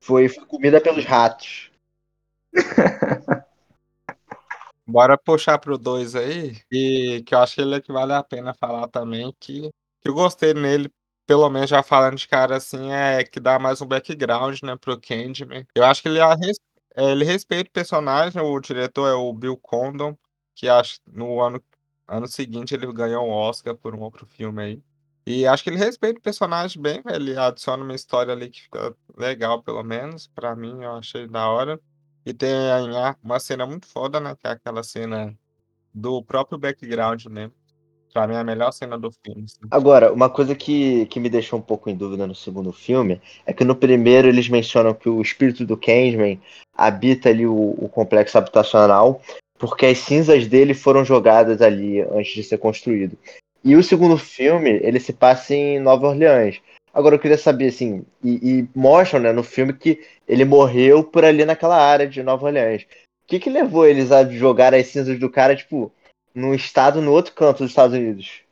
foi 0.02 0.28
comida 0.46 0.80
pelos 0.80 1.04
ratos. 1.04 1.70
Bora 4.86 5.16
puxar 5.18 5.58
pro 5.58 5.78
2 5.78 6.14
aí, 6.14 6.56
e 6.70 7.22
que 7.24 7.34
eu 7.34 7.38
acho 7.38 7.54
que 7.54 7.60
ele 7.60 7.76
é 7.76 7.80
que 7.80 7.92
vale 7.92 8.12
a 8.12 8.22
pena 8.22 8.52
falar 8.54 8.88
também, 8.88 9.32
que, 9.38 9.70
que 10.00 10.08
eu 10.08 10.14
gostei 10.14 10.54
nele, 10.54 10.90
pelo 11.26 11.48
menos 11.50 11.70
já 11.70 11.82
falando 11.82 12.16
de 12.16 12.28
cara 12.28 12.56
assim, 12.56 12.90
é 12.92 13.24
que 13.24 13.40
dá 13.40 13.58
mais 13.58 13.80
um 13.80 13.86
background, 13.86 14.60
né, 14.62 14.76
pro 14.76 15.00
Candyman. 15.00 15.66
Eu 15.74 15.84
acho 15.84 16.02
que 16.02 16.08
ele, 16.08 16.20
res- 16.36 16.58
é, 16.96 17.10
ele 17.12 17.24
respeita 17.24 17.68
o 17.70 17.72
personagem, 17.72 18.40
o 18.42 18.60
diretor 18.60 19.08
é 19.08 19.14
o 19.14 19.32
Bill 19.32 19.56
Condon, 19.56 20.16
que 20.54 20.68
acho 20.68 21.00
que 21.00 21.10
no 21.10 21.40
ano, 21.40 21.62
ano 22.08 22.26
seguinte 22.28 22.74
ele 22.74 22.90
ganhou 22.92 23.26
um 23.26 23.30
Oscar 23.30 23.74
por 23.76 23.94
um 23.94 24.00
outro 24.00 24.26
filme 24.26 24.62
aí. 24.62 24.82
E 25.26 25.46
acho 25.46 25.62
que 25.62 25.70
ele 25.70 25.76
respeita 25.78 26.18
o 26.18 26.22
personagem 26.22 26.82
bem, 26.82 27.00
velho, 27.02 27.16
ele 27.16 27.36
adiciona 27.38 27.82
uma 27.84 27.94
história 27.94 28.32
ali 28.32 28.50
que 28.50 28.62
fica 28.62 28.94
legal, 29.16 29.62
pelo 29.62 29.82
menos, 29.84 30.26
pra 30.28 30.56
mim, 30.56 30.82
eu 30.82 30.96
achei 30.96 31.28
da 31.28 31.48
hora. 31.48 31.80
E 32.26 32.32
tem 32.34 32.50
uma 33.22 33.38
cena 33.40 33.66
muito 33.66 33.86
foda, 33.86 34.20
né? 34.20 34.34
Que 34.36 34.46
é 34.46 34.50
aquela 34.50 34.82
cena 34.82 35.36
do 35.94 36.22
próprio 36.24 36.58
background, 36.58 37.26
né? 37.26 37.50
Pra 38.12 38.26
mim 38.26 38.34
é 38.34 38.38
a 38.38 38.44
melhor 38.44 38.72
cena 38.72 38.98
do 38.98 39.10
filme. 39.10 39.44
assim. 39.44 39.60
Agora, 39.70 40.12
uma 40.12 40.28
coisa 40.28 40.54
que, 40.54 41.06
que 41.06 41.18
me 41.18 41.30
deixou 41.30 41.58
um 41.58 41.62
pouco 41.62 41.88
em 41.88 41.96
dúvida 41.96 42.26
no 42.26 42.34
segundo 42.34 42.72
filme 42.72 43.20
é 43.46 43.52
que 43.52 43.64
no 43.64 43.74
primeiro 43.74 44.28
eles 44.28 44.48
mencionam 44.48 44.92
que 44.92 45.08
o 45.08 45.22
espírito 45.22 45.64
do 45.64 45.76
Candyman 45.76 46.40
habita 46.76 47.28
ali 47.28 47.46
o, 47.46 47.74
o 47.78 47.88
complexo 47.88 48.36
habitacional 48.36 49.20
porque 49.62 49.86
as 49.86 49.98
cinzas 49.98 50.48
dele 50.48 50.74
foram 50.74 51.04
jogadas 51.04 51.62
ali 51.62 52.00
antes 52.00 52.34
de 52.34 52.42
ser 52.42 52.58
construído. 52.58 53.16
E 53.62 53.76
o 53.76 53.82
segundo 53.82 54.18
filme, 54.18 54.80
ele 54.82 54.98
se 54.98 55.12
passa 55.12 55.54
em 55.54 55.78
Nova 55.78 56.08
Orleans. 56.08 56.60
Agora 56.92 57.14
eu 57.14 57.18
queria 57.20 57.38
saber, 57.38 57.68
assim, 57.68 58.04
e, 58.24 58.30
e 58.42 58.68
mostram 58.74 59.20
né, 59.20 59.32
no 59.32 59.44
filme 59.44 59.72
que 59.72 60.00
ele 60.26 60.44
morreu 60.44 61.04
por 61.04 61.24
ali 61.24 61.44
naquela 61.44 61.76
área 61.76 62.08
de 62.08 62.24
Nova 62.24 62.46
Orleans. 62.46 62.82
O 62.82 62.86
que, 63.28 63.38
que 63.38 63.48
levou 63.48 63.86
eles 63.86 64.10
a 64.10 64.28
jogar 64.28 64.74
as 64.74 64.88
cinzas 64.88 65.16
do 65.16 65.30
cara, 65.30 65.54
tipo, 65.54 65.92
num 66.34 66.54
estado 66.54 67.00
no 67.00 67.12
outro 67.12 67.34
canto 67.34 67.58
dos 67.58 67.70
Estados 67.70 67.96
Unidos? 67.96 68.42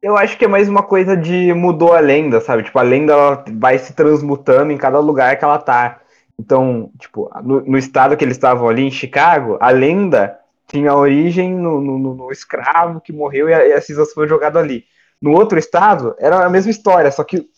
Eu 0.00 0.16
acho 0.16 0.36
que 0.36 0.44
é 0.44 0.48
mais 0.48 0.68
uma 0.68 0.82
coisa 0.82 1.16
de 1.16 1.52
mudou 1.54 1.92
a 1.92 2.00
lenda, 2.00 2.40
sabe? 2.40 2.64
Tipo, 2.64 2.78
a 2.78 2.82
lenda 2.82 3.12
ela 3.12 3.44
vai 3.54 3.78
se 3.78 3.92
transmutando 3.94 4.72
em 4.72 4.76
cada 4.78 4.98
lugar 4.98 5.38
que 5.38 5.44
ela 5.44 5.58
tá. 5.58 6.00
Então, 6.38 6.90
tipo, 6.98 7.30
no, 7.42 7.60
no 7.60 7.78
estado 7.78 8.16
que 8.16 8.24
eles 8.24 8.36
estavam 8.36 8.68
ali, 8.68 8.82
em 8.82 8.90
Chicago, 8.90 9.58
a 9.60 9.70
lenda 9.70 10.38
tinha 10.66 10.94
origem 10.94 11.54
no, 11.54 11.80
no- 11.80 11.98
no- 12.14 12.32
escravo 12.32 13.00
que 13.00 13.12
morreu 13.12 13.48
e, 13.48 13.54
a, 13.54 13.64
e 13.76 13.80
cinzas 13.80 14.12
foram 14.12 14.26
jogadas 14.28 14.62
ali. 14.62 14.84
No 15.20 15.32
outro 15.32 15.58
estado, 15.58 16.16
era 16.18 16.44
a 16.44 16.50
mesma 16.50 16.70
história, 16.72 17.10
só 17.12 17.22
que 17.22 17.48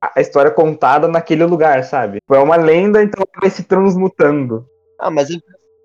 a, 0.00 0.12
a 0.16 0.20
história 0.20 0.50
contada 0.50 1.06
naquele 1.08 1.44
lugar, 1.44 1.84
sabe? 1.84 2.18
É 2.30 2.38
uma 2.38 2.56
lenda, 2.56 3.02
então 3.02 3.24
vai 3.40 3.50
se 3.50 3.64
transmutando. 3.64 4.66
Ah, 4.98 5.10
mas 5.10 5.28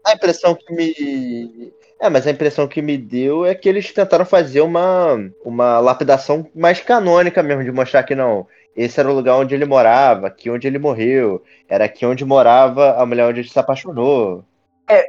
a 0.05 0.13
impressão 0.13 0.55
que 0.55 0.73
me. 0.73 1.73
É, 1.99 2.09
mas 2.09 2.27
a 2.27 2.31
impressão 2.31 2.67
que 2.67 2.81
me 2.81 2.97
deu 2.97 3.45
é 3.45 3.55
que 3.55 3.69
eles 3.69 3.91
tentaram 3.93 4.25
fazer 4.25 4.61
uma, 4.61 5.17
uma 5.43 5.79
lapidação 5.79 6.45
mais 6.53 6.81
canônica 6.81 7.41
mesmo, 7.41 7.63
de 7.63 7.71
mostrar 7.71 8.03
que 8.03 8.13
não. 8.13 8.45
Esse 8.75 8.99
era 8.99 9.09
o 9.09 9.13
lugar 9.13 9.37
onde 9.37 9.55
ele 9.55 9.65
morava, 9.65 10.27
aqui 10.27 10.49
onde 10.49 10.67
ele 10.67 10.77
morreu, 10.77 11.41
era 11.69 11.85
aqui 11.85 12.05
onde 12.05 12.25
morava 12.25 13.01
a 13.01 13.05
mulher 13.05 13.25
onde 13.25 13.39
ele 13.39 13.49
se 13.49 13.57
apaixonou. 13.57 14.43
É, 14.89 15.07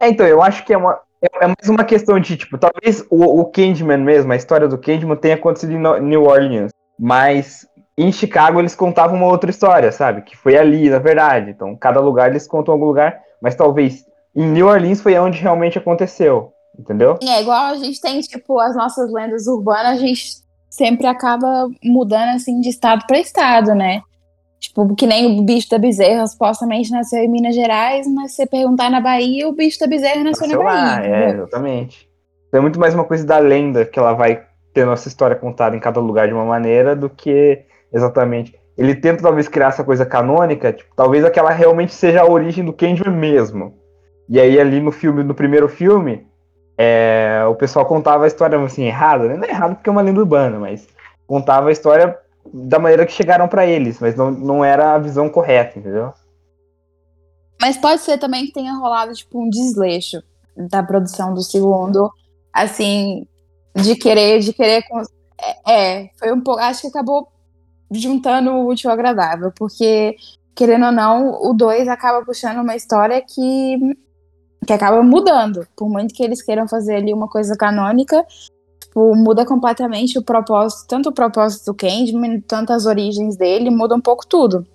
então, 0.00 0.26
eu 0.26 0.42
acho 0.42 0.64
que 0.64 0.72
é 0.72 0.76
uma. 0.76 1.00
É 1.20 1.44
é 1.44 1.46
mais 1.46 1.68
uma 1.68 1.84
questão 1.84 2.18
de, 2.18 2.36
tipo, 2.36 2.58
talvez 2.58 3.06
o, 3.08 3.40
o 3.40 3.44
Candyman 3.44 3.98
mesmo, 3.98 4.32
a 4.32 4.36
história 4.36 4.66
do 4.66 4.76
Candyman 4.76 5.16
tenha 5.16 5.36
acontecido 5.36 5.72
em 5.72 6.00
New 6.00 6.24
Orleans. 6.24 6.72
Mas 6.98 7.66
em 7.96 8.10
Chicago 8.10 8.60
eles 8.60 8.74
contavam 8.74 9.16
uma 9.16 9.26
outra 9.26 9.50
história, 9.50 9.92
sabe? 9.92 10.22
Que 10.22 10.36
foi 10.36 10.56
ali, 10.56 10.90
na 10.90 10.98
verdade. 10.98 11.50
Então, 11.50 11.76
cada 11.76 12.00
lugar 12.00 12.30
eles 12.30 12.46
contam 12.46 12.74
algum 12.74 12.86
lugar, 12.86 13.20
mas 13.40 13.54
talvez 13.54 14.04
em 14.34 14.46
New 14.46 14.66
Orleans 14.66 15.00
foi 15.00 15.18
onde 15.18 15.40
realmente 15.40 15.78
aconteceu. 15.78 16.52
Entendeu? 16.78 17.18
É 17.22 17.42
igual 17.42 17.66
a 17.66 17.76
gente 17.76 18.00
tem, 18.00 18.20
tipo, 18.20 18.58
as 18.58 18.74
nossas 18.74 19.12
lendas 19.12 19.46
urbanas, 19.46 19.92
a 19.92 19.96
gente 19.96 20.42
sempre 20.70 21.06
acaba 21.06 21.68
mudando, 21.84 22.30
assim, 22.30 22.60
de 22.60 22.70
estado 22.70 23.04
para 23.06 23.18
estado, 23.18 23.74
né? 23.74 24.00
Tipo, 24.58 24.94
que 24.94 25.06
nem 25.06 25.38
o 25.38 25.42
bicho 25.42 25.68
da 25.68 25.76
bezerra 25.76 26.26
supostamente 26.26 26.90
nasceu 26.90 27.18
em 27.18 27.28
Minas 27.28 27.54
Gerais, 27.54 28.06
mas 28.06 28.30
se 28.30 28.36
você 28.36 28.46
perguntar 28.46 28.90
na 28.90 29.00
Bahia, 29.00 29.48
o 29.48 29.52
bicho 29.52 29.78
da 29.80 29.86
bezerra 29.86 30.24
nasceu 30.24 30.48
na 30.48 30.54
Sei 30.54 30.64
Bahia. 30.64 30.80
lá, 30.80 31.04
é, 31.04 31.30
exatamente. 31.30 32.08
Então, 32.48 32.58
é 32.58 32.62
muito 32.62 32.80
mais 32.80 32.94
uma 32.94 33.04
coisa 33.04 33.26
da 33.26 33.38
lenda 33.38 33.84
que 33.84 33.98
ela 33.98 34.14
vai 34.14 34.46
ter 34.72 34.86
nossa 34.86 35.08
história 35.08 35.36
contada 35.36 35.76
em 35.76 35.80
cada 35.80 36.00
lugar 36.00 36.28
de 36.28 36.32
uma 36.32 36.44
maneira 36.44 36.96
do 36.96 37.10
que 37.10 37.60
exatamente. 37.92 38.54
Ele 38.78 38.94
tenta 38.94 39.22
talvez 39.22 39.48
criar 39.48 39.68
essa 39.68 39.84
coisa 39.84 40.06
canônica, 40.06 40.72
tipo, 40.72 40.94
talvez 40.96 41.24
aquela 41.24 41.50
realmente 41.50 41.92
seja 41.92 42.22
a 42.22 42.26
origem 42.26 42.64
do 42.64 42.72
Candyman 42.72 43.14
mesmo. 43.14 43.81
E 44.28 44.40
aí 44.40 44.58
ali 44.58 44.80
no 44.80 44.92
filme, 44.92 45.22
no 45.22 45.34
primeiro 45.34 45.68
filme, 45.68 46.26
é, 46.76 47.44
o 47.48 47.54
pessoal 47.54 47.84
contava 47.84 48.24
a 48.24 48.26
história 48.26 48.58
assim 48.62 48.84
errada, 48.84 49.28
né? 49.28 49.36
Não 49.36 49.44
é 49.44 49.50
errado 49.50 49.74
porque 49.74 49.88
é 49.88 49.92
uma 49.92 50.02
lenda 50.02 50.20
urbana, 50.20 50.58
mas 50.58 50.86
contava 51.26 51.68
a 51.68 51.72
história 51.72 52.18
da 52.52 52.78
maneira 52.78 53.06
que 53.06 53.12
chegaram 53.12 53.48
pra 53.48 53.66
eles, 53.66 54.00
mas 54.00 54.16
não, 54.16 54.30
não 54.30 54.64
era 54.64 54.94
a 54.94 54.98
visão 54.98 55.28
correta, 55.28 55.78
entendeu? 55.78 56.12
Mas 57.60 57.76
pode 57.76 58.02
ser 58.02 58.18
também 58.18 58.46
que 58.46 58.52
tenha 58.52 58.74
rolado, 58.74 59.14
tipo, 59.14 59.40
um 59.40 59.48
desleixo 59.48 60.22
da 60.56 60.82
produção 60.82 61.32
do 61.32 61.42
segundo, 61.42 62.10
assim, 62.52 63.26
de 63.74 63.94
querer, 63.94 64.40
de 64.40 64.52
querer. 64.52 64.82
É, 65.40 65.72
é, 65.72 66.10
foi 66.18 66.32
um 66.32 66.40
pouco. 66.40 66.60
Acho 66.60 66.82
que 66.82 66.88
acabou 66.88 67.28
juntando 67.90 68.50
o 68.50 68.68
útil 68.68 68.90
ao 68.90 68.94
agradável, 68.94 69.52
porque, 69.56 70.16
querendo 70.54 70.86
ou 70.86 70.92
não, 70.92 71.40
o 71.42 71.54
2 71.54 71.86
acaba 71.88 72.24
puxando 72.24 72.58
uma 72.58 72.74
história 72.74 73.22
que, 73.22 73.78
que 74.66 74.72
acaba 74.72 75.02
mudando. 75.02 75.66
Por 75.76 75.88
muito 75.88 76.14
que 76.14 76.22
eles 76.22 76.42
queiram 76.42 76.68
fazer 76.68 76.96
ali 76.96 77.12
uma 77.12 77.28
coisa 77.28 77.56
canônica, 77.56 78.24
tipo, 78.80 79.14
muda 79.14 79.44
completamente 79.44 80.18
o 80.18 80.22
propósito, 80.22 80.86
tanto 80.88 81.08
o 81.08 81.12
propósito 81.12 81.66
do 81.66 81.74
Candyman, 81.74 82.40
tanto 82.40 82.72
as 82.72 82.86
origens 82.86 83.36
dele, 83.36 83.70
muda 83.70 83.94
um 83.94 84.00
pouco 84.00 84.26
tudo. 84.26 84.66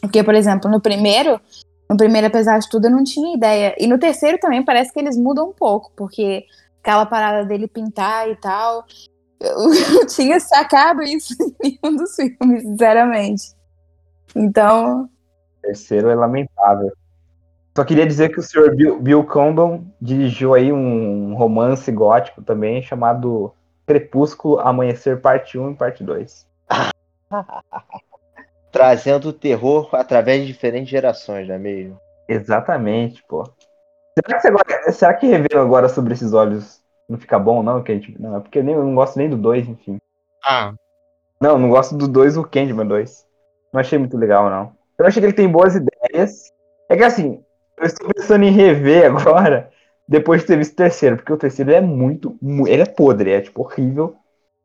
Porque, 0.00 0.22
por 0.22 0.34
exemplo, 0.34 0.70
no 0.70 0.80
primeiro, 0.80 1.40
no 1.88 1.96
primeiro, 1.96 2.26
apesar 2.26 2.58
de 2.58 2.68
tudo, 2.68 2.86
eu 2.86 2.90
não 2.90 3.04
tinha 3.04 3.36
ideia. 3.36 3.74
E 3.78 3.86
no 3.86 3.98
terceiro 3.98 4.38
também 4.38 4.64
parece 4.64 4.92
que 4.92 4.98
eles 4.98 5.16
mudam 5.16 5.50
um 5.50 5.52
pouco, 5.52 5.92
porque 5.96 6.44
aquela 6.82 7.06
parada 7.06 7.44
dele 7.44 7.68
pintar 7.68 8.28
e 8.28 8.36
tal. 8.36 8.84
Eu 9.40 9.56
não 9.94 10.06
tinha 10.06 10.38
sacado 10.40 11.02
isso 11.02 11.34
em 11.40 11.54
nenhum 11.82 11.96
dos 11.96 12.14
filmes, 12.14 12.62
sinceramente. 12.62 13.54
Então, 14.34 15.04
O 15.58 15.62
terceiro 15.62 16.08
é 16.08 16.14
lamentável. 16.14 16.92
Só 17.76 17.84
queria 17.84 18.06
dizer 18.06 18.30
que 18.30 18.40
o 18.40 18.42
senhor 18.42 18.74
Bill, 18.74 19.00
Bill 19.00 19.24
Condon 19.24 19.84
dirigiu 20.00 20.54
aí 20.54 20.72
um 20.72 21.34
romance 21.34 21.90
gótico 21.92 22.42
também 22.42 22.82
chamado 22.82 23.52
Crepúsculo 23.86 24.58
Amanhecer 24.60 25.20
Parte 25.20 25.58
1 25.58 25.70
e 25.70 25.74
Parte 25.76 26.02
2. 26.02 26.46
Trazendo 28.72 29.30
o 29.30 29.32
terror 29.32 29.88
através 29.92 30.42
de 30.42 30.46
diferentes 30.46 30.90
gerações, 30.90 31.48
não 31.48 31.56
é 31.56 31.58
mesmo? 31.58 31.98
Exatamente, 32.28 33.22
pô. 33.28 33.44
Será 34.18 34.40
que, 34.40 34.46
agora- 34.48 34.92
será 34.92 35.14
que 35.14 35.34
agora 35.56 35.88
sobre 35.88 36.12
esses 36.12 36.32
olhos 36.32 36.80
não 37.08 37.18
fica 37.18 37.38
bom, 37.38 37.62
não? 37.62 37.82
Que 37.82 37.92
a 37.92 37.94
gente, 37.96 38.20
não, 38.20 38.36
é 38.36 38.40
porque 38.40 38.62
nem, 38.62 38.74
eu 38.74 38.84
não 38.84 38.94
gosto 38.94 39.16
nem 39.16 39.28
do 39.28 39.36
2, 39.36 39.68
enfim. 39.68 39.98
Ah, 40.44 40.72
Não, 41.40 41.58
não 41.58 41.70
gosto 41.70 41.96
do 41.96 42.06
2, 42.06 42.36
o 42.36 42.44
Candyman 42.44 42.86
2. 42.86 43.26
Não 43.72 43.80
achei 43.80 43.98
muito 43.98 44.16
legal, 44.16 44.48
não. 44.50 44.72
Eu 44.98 45.06
achei 45.06 45.20
que 45.20 45.26
ele 45.26 45.36
tem 45.36 45.50
boas 45.50 45.74
ideias. 45.74 46.52
É 46.88 46.96
que 46.96 47.04
assim, 47.04 47.42
eu 47.80 47.86
estou 47.86 48.08
pensando 48.14 48.44
em 48.44 48.50
rever 48.52 49.06
agora, 49.06 49.70
depois 50.08 50.40
de 50.42 50.46
ter 50.48 50.56
visto 50.58 50.72
o 50.72 50.76
terceiro, 50.76 51.16
porque 51.16 51.32
o 51.32 51.36
terceiro 51.36 51.72
é 51.72 51.80
muito, 51.80 52.36
mu- 52.40 52.68
ele 52.68 52.82
é 52.82 52.86
podre, 52.86 53.32
é 53.32 53.40
tipo 53.40 53.62
horrível. 53.62 54.16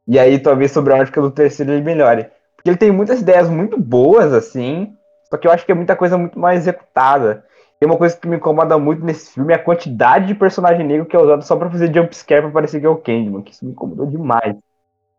E 0.08 0.20
aí 0.20 0.40
talvez 0.40 0.72
sobre 0.72 0.94
a 0.94 0.98
ótica 0.98 1.22
do 1.22 1.32
terceiro 1.32 1.72
ele 1.74 1.84
melhore. 1.84 2.28
Porque 2.56 2.70
ele 2.70 2.78
tem 2.78 2.92
muitas 2.92 3.22
ideias 3.22 3.50
muito 3.50 3.80
boas, 3.80 4.34
assim, 4.34 4.96
só 5.30 5.38
que 5.38 5.48
eu 5.48 5.52
acho 5.52 5.66
que 5.66 5.72
é 5.72 5.76
muita 5.76 5.96
coisa 5.96 6.18
muito 6.18 6.40
mal 6.40 6.54
executada. 6.54 7.46
Tem 7.80 7.88
uma 7.90 7.98
coisa 7.98 8.16
que 8.18 8.28
me 8.28 8.38
incomoda 8.38 8.78
muito 8.80 9.04
nesse 9.04 9.34
filme, 9.34 9.54
é 9.54 9.58
a 9.58 9.64
quantidade 9.64 10.28
de 10.28 10.36
personagem 10.36 10.86
negro 10.86 11.06
que 11.06 11.16
é 11.16 11.20
usado 11.20 11.44
só 11.44 11.56
pra 11.56 11.70
fazer 11.70 11.94
jumpscare 11.94 12.42
pra 12.44 12.52
parecer 12.52 12.80
que 12.80 12.86
é 12.86 12.90
o 12.90 12.98
Candyman, 12.98 13.42
que 13.44 13.52
isso 13.54 13.66
me 13.66 13.72
incomodou 13.72 14.06
demais. 14.08 14.56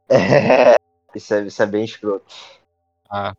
isso, 1.14 1.34
é, 1.34 1.42
isso 1.46 1.62
é 1.62 1.66
bem 1.66 1.84
escroto. 1.84 2.26
ah. 3.10 3.34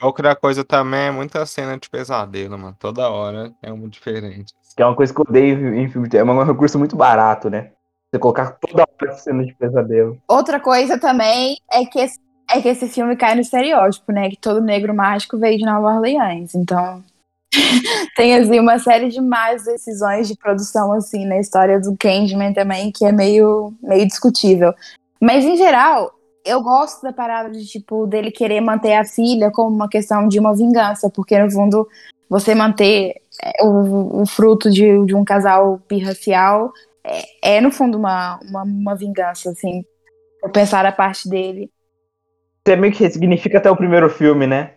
Outra 0.00 0.36
coisa 0.36 0.64
também 0.64 1.08
é 1.08 1.10
muita 1.10 1.44
cena 1.44 1.76
de 1.76 1.90
pesadelo, 1.90 2.56
mano. 2.56 2.76
Toda 2.78 3.08
hora 3.10 3.52
é 3.62 3.72
um 3.72 3.88
diferente. 3.88 4.54
Que 4.76 4.82
é 4.82 4.86
uma 4.86 4.94
coisa 4.94 5.12
que 5.12 5.20
eu 5.20 5.26
odeio 5.28 5.74
em 5.74 5.88
filme 5.88 6.06
de 6.06 6.12
terror, 6.12 6.26
mas 6.26 6.38
é 6.38 6.40
um 6.42 6.52
recurso 6.52 6.78
muito 6.78 6.96
barato, 6.96 7.50
né? 7.50 7.72
Você 8.10 8.18
colocar 8.18 8.52
toda 8.52 8.86
a 9.02 9.12
cena 9.12 9.44
de 9.44 9.52
pesadelo. 9.54 10.18
Outra 10.28 10.60
coisa 10.60 10.98
também 10.98 11.58
é 11.70 11.84
que 11.84 11.98
esse, 11.98 12.18
é 12.50 12.62
que 12.62 12.68
esse 12.68 12.88
filme 12.88 13.16
cai 13.16 13.34
no 13.34 13.40
estereótipo, 13.40 14.12
né? 14.12 14.30
Que 14.30 14.36
todo 14.36 14.60
negro 14.60 14.94
mágico 14.94 15.36
veio 15.36 15.58
de 15.58 15.64
Nova 15.64 15.94
Orleans. 15.94 16.54
Então, 16.54 17.02
tem 18.16 18.36
assim 18.36 18.60
uma 18.60 18.78
série 18.78 19.08
de 19.08 19.20
más 19.20 19.64
decisões 19.64 20.28
de 20.28 20.36
produção 20.36 20.92
assim 20.92 21.26
na 21.26 21.38
história 21.38 21.80
do 21.80 21.96
Candyman 21.96 22.52
também 22.52 22.92
que 22.92 23.04
é 23.04 23.12
meio 23.12 23.74
meio 23.82 24.06
discutível. 24.06 24.72
Mas 25.20 25.44
em 25.44 25.56
geral, 25.56 26.12
eu 26.48 26.62
gosto 26.62 27.02
da 27.02 27.12
parada 27.12 27.50
de 27.50 27.66
tipo 27.66 28.06
dele 28.06 28.30
querer 28.30 28.60
manter 28.60 28.94
a 28.94 29.04
filha 29.04 29.50
como 29.50 29.74
uma 29.74 29.88
questão 29.88 30.26
de 30.26 30.38
uma 30.38 30.54
vingança, 30.54 31.10
porque 31.10 31.38
no 31.38 31.50
fundo 31.50 31.86
você 32.28 32.54
manter 32.54 33.16
é, 33.42 33.64
o, 33.64 34.22
o 34.22 34.26
fruto 34.26 34.70
de, 34.70 35.04
de 35.04 35.14
um 35.14 35.24
casal 35.24 35.80
birracial 35.88 36.72
é, 37.04 37.56
é 37.56 37.60
no 37.60 37.70
fundo 37.70 37.96
uma, 37.96 38.38
uma, 38.48 38.62
uma 38.62 38.94
vingança, 38.94 39.50
assim, 39.50 39.84
por 40.40 40.50
pensar 40.50 40.84
a 40.84 40.92
parte 40.92 41.28
dele. 41.28 41.70
Você 42.66 42.76
meio 42.76 42.92
que 42.92 43.08
significa 43.10 43.58
até 43.58 43.70
o 43.70 43.76
primeiro 43.76 44.10
filme, 44.10 44.46
né? 44.46 44.72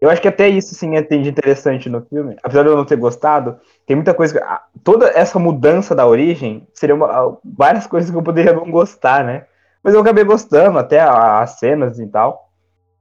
Eu 0.00 0.08
acho 0.08 0.22
que 0.22 0.28
até 0.28 0.48
isso 0.48 0.74
sim 0.74 0.96
é 0.96 1.02
de 1.02 1.28
interessante 1.28 1.88
no 1.88 2.00
filme. 2.02 2.34
Apesar 2.42 2.62
de 2.62 2.70
eu 2.70 2.76
não 2.76 2.86
ter 2.86 2.96
gostado, 2.96 3.58
tem 3.86 3.94
muita 3.94 4.14
coisa. 4.14 4.42
Toda 4.82 5.08
essa 5.08 5.38
mudança 5.38 5.94
da 5.94 6.06
origem 6.06 6.66
seria 6.72 6.94
uma, 6.94 7.38
várias 7.44 7.86
coisas 7.86 8.10
que 8.10 8.16
eu 8.16 8.22
poderia 8.22 8.54
não 8.54 8.70
gostar, 8.70 9.24
né? 9.24 9.44
Mas 9.82 9.94
eu 9.94 10.00
acabei 10.00 10.24
gostando, 10.24 10.78
até 10.78 11.00
as 11.00 11.58
cenas 11.58 11.98
e 11.98 12.06
tal. 12.06 12.50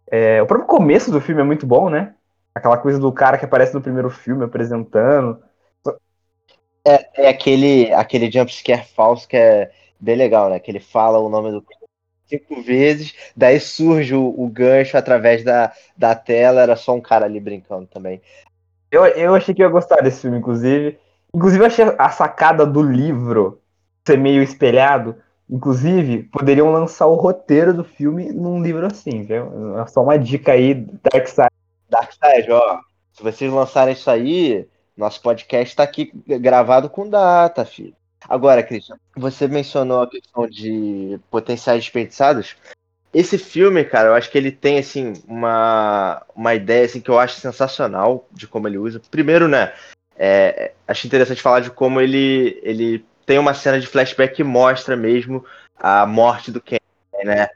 É, 0.09 0.41
o 0.41 0.45
próprio 0.45 0.67
começo 0.67 1.11
do 1.11 1.21
filme 1.21 1.41
é 1.41 1.43
muito 1.45 1.65
bom, 1.65 1.89
né? 1.89 2.15
Aquela 2.53 2.77
coisa 2.77 2.99
do 2.99 3.11
cara 3.11 3.37
que 3.37 3.45
aparece 3.45 3.73
no 3.73 3.81
primeiro 3.81 4.09
filme 4.09 4.43
apresentando. 4.43 5.41
É, 6.85 7.25
é 7.25 7.29
aquele, 7.29 7.93
aquele 7.93 8.31
jumpscare 8.31 8.85
falso 8.95 9.27
que 9.27 9.37
é 9.37 9.71
bem 9.99 10.15
legal, 10.15 10.49
né? 10.49 10.59
Que 10.59 10.71
ele 10.71 10.79
fala 10.79 11.19
o 11.19 11.29
nome 11.29 11.51
do 11.51 11.63
cinco 12.29 12.61
vezes, 12.61 13.15
daí 13.35 13.59
surge 13.59 14.13
o, 14.13 14.33
o, 14.37 14.47
gancho 14.47 14.95
através 14.95 15.43
da, 15.43 15.73
da 15.97 16.13
tela, 16.13 16.61
era 16.61 16.75
só 16.75 16.93
um 16.95 17.01
cara 17.01 17.25
ali 17.25 17.39
brincando 17.39 17.87
também. 17.87 18.21
Eu, 18.91 19.05
eu 19.05 19.35
achei 19.35 19.53
que 19.53 19.61
ia 19.61 19.67
gostar 19.67 20.01
desse 20.01 20.21
filme, 20.21 20.37
inclusive. 20.37 20.97
Inclusive, 21.33 21.63
eu 21.63 21.67
achei 21.67 21.85
a 21.97 22.09
sacada 22.09 22.65
do 22.65 22.81
livro 22.81 23.61
ser 24.05 24.17
meio 24.17 24.41
espelhado. 24.41 25.15
Inclusive, 25.49 26.23
poderiam 26.23 26.71
lançar 26.71 27.07
o 27.07 27.15
roteiro 27.15 27.73
do 27.73 27.83
filme 27.83 28.31
num 28.31 28.61
livro 28.61 28.85
assim, 28.85 29.23
viu? 29.23 29.79
É 29.79 29.87
só 29.87 30.03
uma 30.03 30.17
dica 30.17 30.51
aí, 30.51 30.75
Dark 30.75 31.27
Side. 31.27 31.49
Dark 31.89 32.11
Side, 32.11 32.51
ó. 32.51 32.79
Se 33.13 33.23
vocês 33.23 33.51
lançarem 33.51 33.93
isso 33.93 34.09
aí, 34.11 34.67
nosso 34.95 35.21
podcast 35.21 35.75
tá 35.75 35.83
aqui 35.83 36.11
gravado 36.39 36.89
com 36.89 37.09
data, 37.09 37.65
filho. 37.65 37.95
Agora, 38.27 38.61
Christian, 38.61 38.97
você 39.15 39.47
mencionou 39.47 40.01
a 40.01 40.09
questão 40.09 40.47
de 40.47 41.19
potenciais 41.31 41.83
desperdiçados. 41.83 42.55
Esse 43.11 43.37
filme, 43.37 43.83
cara, 43.83 44.09
eu 44.09 44.13
acho 44.13 44.29
que 44.29 44.37
ele 44.37 44.51
tem 44.51 44.77
assim 44.77 45.13
uma, 45.27 46.21
uma 46.35 46.53
ideia 46.53 46.85
assim 46.85 47.01
que 47.01 47.09
eu 47.09 47.17
acho 47.17 47.39
sensacional 47.39 48.27
de 48.31 48.47
como 48.47 48.67
ele 48.67 48.77
usa. 48.77 49.01
Primeiro, 49.09 49.47
né, 49.47 49.73
é, 50.15 50.73
acho 50.87 51.07
interessante 51.07 51.41
falar 51.41 51.61
de 51.61 51.71
como 51.71 51.99
ele 51.99 52.59
ele 52.61 53.03
tem 53.29 53.37
uma 53.37 53.53
cena 53.53 53.79
de 53.79 53.85
flashback 53.85 54.37
que 54.37 54.43
mostra 54.43 54.95
mesmo 54.95 55.45
a 55.79 56.03
morte 56.03 56.49
do 56.49 56.59
Ken, 56.59 56.79
né? 57.23 57.47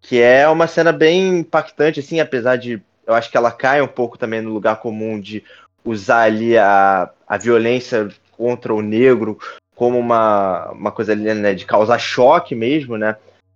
Que 0.00 0.20
é 0.20 0.48
uma 0.48 0.66
cena 0.66 0.90
bem 0.90 1.38
impactante, 1.38 2.00
assim, 2.00 2.18
apesar 2.18 2.56
de 2.56 2.82
eu 3.06 3.14
acho 3.14 3.30
que 3.30 3.36
ela 3.36 3.52
cai 3.52 3.80
um 3.80 3.86
pouco 3.86 4.18
também 4.18 4.40
no 4.40 4.52
lugar 4.52 4.80
comum 4.80 5.20
de 5.20 5.44
usar 5.84 6.22
ali 6.22 6.58
a, 6.58 7.10
a 7.28 7.38
violência 7.38 8.08
contra 8.32 8.74
o 8.74 8.82
negro 8.82 9.38
como 9.76 10.00
uma, 10.00 10.72
uma 10.72 10.90
coisa 10.90 11.12
ali, 11.12 11.32
né, 11.32 11.54
de 11.54 11.64
causar 11.64 12.00
choque 12.00 12.56
mesmo, 12.56 12.98
né? 12.98 13.14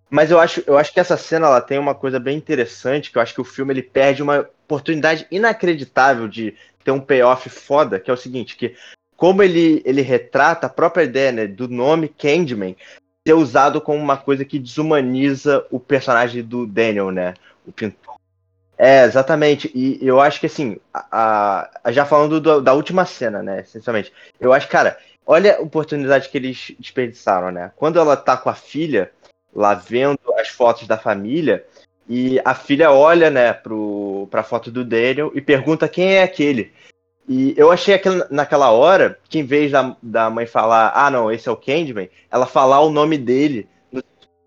Mas 0.08 0.30
eu 0.30 0.38
acho, 0.38 0.62
eu 0.68 0.78
acho 0.78 0.92
que 0.92 1.00
essa 1.00 1.16
cena 1.16 1.48
ela 1.48 1.60
tem 1.60 1.76
uma 1.76 1.92
coisa 1.92 2.20
bem 2.20 2.36
interessante, 2.38 3.10
que 3.10 3.18
eu 3.18 3.22
acho 3.22 3.34
que 3.34 3.40
o 3.40 3.44
filme 3.44 3.72
ele 3.72 3.82
perde 3.82 4.22
uma 4.22 4.48
oportunidade 4.64 5.26
inacreditável 5.28 6.28
de 6.28 6.54
ter 6.84 6.92
um 6.92 7.00
payoff 7.00 7.50
foda, 7.50 7.98
que 7.98 8.12
é 8.12 8.14
o 8.14 8.16
seguinte, 8.16 8.56
que 8.56 8.76
como 9.16 9.42
ele, 9.42 9.82
ele 9.84 10.02
retrata 10.02 10.66
a 10.66 10.70
própria 10.70 11.04
ideia 11.04 11.32
né, 11.32 11.46
do 11.46 11.68
nome 11.68 12.08
Candyman 12.08 12.76
ser 13.26 13.34
usado 13.34 13.80
como 13.80 13.98
uma 13.98 14.16
coisa 14.16 14.44
que 14.44 14.58
desumaniza 14.58 15.66
o 15.70 15.80
personagem 15.80 16.42
do 16.42 16.66
Daniel, 16.66 17.10
né? 17.10 17.34
O 17.66 17.72
pintor. 17.72 18.16
É, 18.76 19.04
exatamente. 19.04 19.70
E 19.74 19.98
eu 20.06 20.20
acho 20.20 20.40
que 20.40 20.46
assim, 20.46 20.78
a, 20.92 21.70
a 21.82 21.92
já 21.92 22.04
falando 22.04 22.40
do, 22.40 22.60
da 22.60 22.74
última 22.74 23.06
cena, 23.06 23.42
né? 23.42 23.60
Essencialmente, 23.60 24.12
eu 24.38 24.52
acho, 24.52 24.68
cara, 24.68 24.98
olha 25.24 25.56
a 25.56 25.60
oportunidade 25.60 26.28
que 26.28 26.36
eles 26.36 26.72
desperdiçaram, 26.78 27.50
né? 27.50 27.72
Quando 27.76 27.98
ela 27.98 28.16
tá 28.16 28.36
com 28.36 28.50
a 28.50 28.54
filha, 28.54 29.10
lá 29.54 29.74
vendo 29.74 30.18
as 30.38 30.48
fotos 30.48 30.86
da 30.86 30.98
família, 30.98 31.64
e 32.08 32.38
a 32.44 32.54
filha 32.54 32.90
olha, 32.90 33.30
né, 33.30 33.52
pro, 33.52 34.28
pra 34.30 34.42
foto 34.42 34.70
do 34.70 34.84
Daniel 34.84 35.32
e 35.34 35.40
pergunta 35.40 35.88
quem 35.88 36.16
é 36.16 36.22
aquele. 36.22 36.72
E 37.28 37.54
eu 37.56 37.70
achei 37.70 37.94
aquilo, 37.94 38.24
naquela 38.30 38.70
hora 38.70 39.18
que, 39.28 39.38
em 39.38 39.44
vez 39.44 39.72
da, 39.72 39.96
da 40.02 40.28
mãe 40.28 40.46
falar, 40.46 40.92
ah, 40.94 41.10
não, 41.10 41.32
esse 41.32 41.48
é 41.48 41.52
o 41.52 41.56
Candyman, 41.56 42.08
ela 42.30 42.46
falar 42.46 42.80
o 42.80 42.90
nome 42.90 43.16
dele 43.16 43.68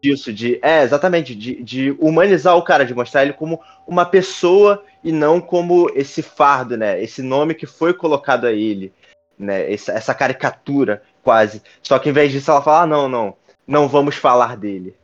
disso, 0.01 0.31
de. 0.31 0.59
É, 0.61 0.83
exatamente, 0.83 1.35
de, 1.35 1.61
de 1.61 1.91
humanizar 1.99 2.55
o 2.55 2.61
cara, 2.61 2.85
de 2.85 2.93
mostrar 2.93 3.23
ele 3.23 3.33
como 3.33 3.59
uma 3.87 4.05
pessoa 4.05 4.83
e 5.03 5.11
não 5.11 5.41
como 5.41 5.89
esse 5.95 6.21
fardo, 6.21 6.77
né? 6.77 7.01
Esse 7.01 7.21
nome 7.21 7.55
que 7.55 7.65
foi 7.65 7.93
colocado 7.93 8.45
a 8.45 8.51
ele, 8.51 8.93
né? 9.37 9.71
Essa, 9.71 9.93
essa 9.93 10.13
caricatura, 10.13 11.01
quase. 11.23 11.61
Só 11.81 11.97
que 11.99 12.09
em 12.09 12.13
vez 12.13 12.31
disso 12.31 12.51
ela 12.51 12.61
fala, 12.61 12.83
ah, 12.83 12.87
não, 12.87 13.09
não, 13.09 13.35
não 13.65 13.87
vamos 13.87 14.15
falar 14.15 14.55
dele. 14.55 14.95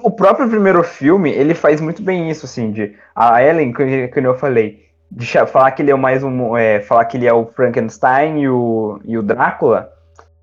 O 0.00 0.10
próprio 0.10 0.48
primeiro 0.48 0.82
filme, 0.82 1.30
ele 1.30 1.54
faz 1.54 1.80
muito 1.80 2.02
bem 2.02 2.30
isso, 2.30 2.46
assim, 2.46 2.72
de. 2.72 2.96
A 3.14 3.42
Ellen, 3.42 3.72
que, 3.72 4.08
que 4.08 4.18
eu 4.18 4.38
falei 4.38 4.91
de 5.14 5.26
falar 5.46 5.70
que 5.72 5.82
ele 5.82 5.90
é 5.90 5.94
mais 5.94 6.24
um. 6.24 6.56
É, 6.56 6.80
falar 6.80 7.04
que 7.04 7.16
ele 7.16 7.26
é 7.26 7.32
o 7.32 7.46
Frankenstein 7.46 8.40
e 8.40 8.48
o, 8.48 8.98
e 9.04 9.18
o 9.18 9.22
Drácula. 9.22 9.92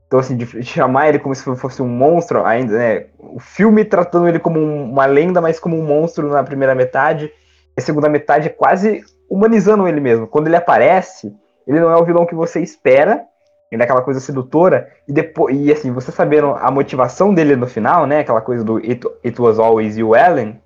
Então, 0.06 0.20
assim, 0.20 0.36
de 0.36 0.64
chamar 0.64 1.10
ele 1.10 1.20
como 1.20 1.34
se 1.36 1.44
fosse 1.56 1.82
um 1.82 1.88
monstro, 1.88 2.46
ainda, 2.46 2.78
né? 2.78 3.06
O 3.18 3.40
filme 3.40 3.84
tratando 3.84 4.28
ele 4.28 4.40
como 4.40 4.60
uma 4.60 5.06
lenda, 5.06 5.42
mas 5.42 5.60
como 5.60 5.78
um 5.78 5.86
monstro 5.86 6.30
na 6.30 6.44
primeira 6.44 6.76
metade. 6.76 7.26
E 7.26 7.80
a 7.80 7.82
segunda 7.82 8.10
metade 8.10 8.48
é 8.48 8.50
quase 8.52 9.04
humanizando 9.30 9.88
ele 9.88 10.00
mesmo. 10.00 10.28
Quando 10.28 10.48
ele 10.48 10.56
aparece, 10.56 11.36
ele 11.68 11.80
não 11.80 11.92
é 11.92 11.96
o 11.96 12.06
vilão 12.06 12.26
que 12.26 12.34
você 12.34 12.60
espera, 12.60 13.24
ele 13.72 13.82
é 13.82 13.86
aquela 13.86 14.02
coisa 14.02 14.20
sedutora, 14.20 14.90
e 15.08 15.14
depois, 15.14 15.56
e 15.56 15.72
assim, 15.72 15.92
você 15.92 16.12
sabendo 16.12 16.56
a 16.60 16.72
motivação 16.72 17.32
dele 17.32 17.56
no 17.56 17.68
final, 17.68 18.08
né? 18.08 18.20
Aquela 18.20 18.42
coisa 18.42 18.64
do 18.64 18.78
It, 18.78 19.02
It 19.24 19.40
Was 19.40 19.60
Always 19.60 19.96
You, 19.96 20.16
Ellen, 20.16 20.60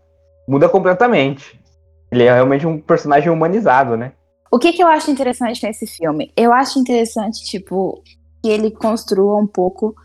muda 0.47 0.70
completamente. 0.70 1.62
Ele 2.14 2.24
é 2.24 2.34
realmente 2.34 2.68
um 2.68 2.80
personagem 2.80 3.32
humanizado, 3.32 3.97
né? 3.97 4.11
O 4.51 4.59
que, 4.59 4.72
que 4.72 4.84
eu 4.84 4.88
acho 4.88 5.09
interessante 5.09 5.66
nesse 5.66 5.88
filme? 5.88 6.32
Eu 6.38 6.53
acho 6.53 6.78
interessante, 6.78 7.43
tipo, 7.43 8.03
que 8.41 8.49
ele 8.49 8.70
construa 8.70 9.36
um 9.36 9.47
pouco 9.47 9.95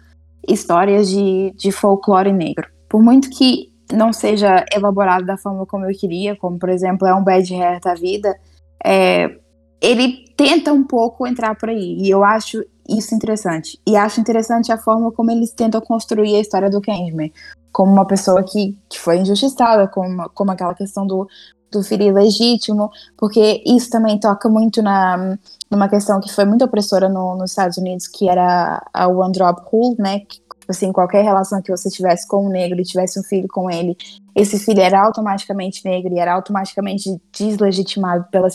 histórias 0.48 1.10
de, 1.10 1.52
de 1.54 1.70
folclore 1.70 2.32
negro. 2.32 2.66
Por 2.88 3.02
muito 3.02 3.28
que 3.28 3.70
não 3.92 4.10
seja 4.10 4.64
elaborado 4.72 5.26
da 5.26 5.36
forma 5.36 5.66
como 5.66 5.84
eu 5.84 5.94
queria, 5.94 6.34
como, 6.34 6.58
por 6.58 6.70
exemplo, 6.70 7.06
é 7.06 7.14
um 7.14 7.22
Bad 7.22 7.54
Hair 7.54 7.80
da 7.80 7.94
vida, 7.94 8.34
é, 8.82 9.36
ele 9.82 10.24
tenta 10.34 10.72
um 10.72 10.82
pouco 10.82 11.26
entrar 11.26 11.54
por 11.54 11.68
aí. 11.68 11.98
E 12.00 12.08
eu 12.08 12.24
acho 12.24 12.64
isso 12.88 13.14
interessante. 13.14 13.78
E 13.86 13.96
acho 13.96 14.18
interessante 14.18 14.72
a 14.72 14.78
forma 14.78 15.12
como 15.12 15.30
eles 15.30 15.52
tentam 15.52 15.80
construir 15.82 16.36
a 16.36 16.40
história 16.40 16.70
do 16.70 16.80
Candyman. 16.80 17.30
Como 17.70 17.92
uma 17.92 18.06
pessoa 18.06 18.42
que, 18.42 18.78
que 18.88 18.98
foi 18.98 19.18
injustiçada, 19.18 19.86
como, 19.86 20.26
como 20.30 20.50
aquela 20.50 20.74
questão 20.74 21.06
do, 21.06 21.28
do 21.70 21.82
filho 21.82 22.12
legítimo, 22.12 22.90
porque 23.16 23.62
isso 23.66 23.90
também 23.90 24.18
toca 24.18 24.48
muito 24.48 24.82
na 24.82 25.38
numa 25.70 25.88
questão 25.88 26.20
que 26.20 26.32
foi 26.32 26.44
muito 26.44 26.64
opressora 26.64 27.08
no, 27.08 27.36
nos 27.36 27.50
Estados 27.50 27.76
Unidos, 27.76 28.06
que 28.06 28.28
era 28.28 28.82
a 28.92 29.06
One 29.06 29.32
Drop 29.32 29.60
Rule, 29.66 29.96
né? 29.98 30.20
Que, 30.20 30.38
tipo 30.38 30.70
assim, 30.70 30.92
qualquer 30.92 31.22
relação 31.22 31.60
que 31.60 31.70
você 31.70 31.90
tivesse 31.90 32.26
com 32.26 32.46
um 32.46 32.48
negro 32.48 32.80
e 32.80 32.84
tivesse 32.84 33.20
um 33.20 33.22
filho 33.22 33.48
com 33.48 33.70
ele, 33.70 33.96
esse 34.34 34.58
filho 34.58 34.80
era 34.80 35.00
automaticamente 35.00 35.84
negro 35.84 36.14
e 36.14 36.18
era 36.18 36.32
automaticamente 36.32 37.20
deslegitimado 37.32 38.24
pela 38.30 38.48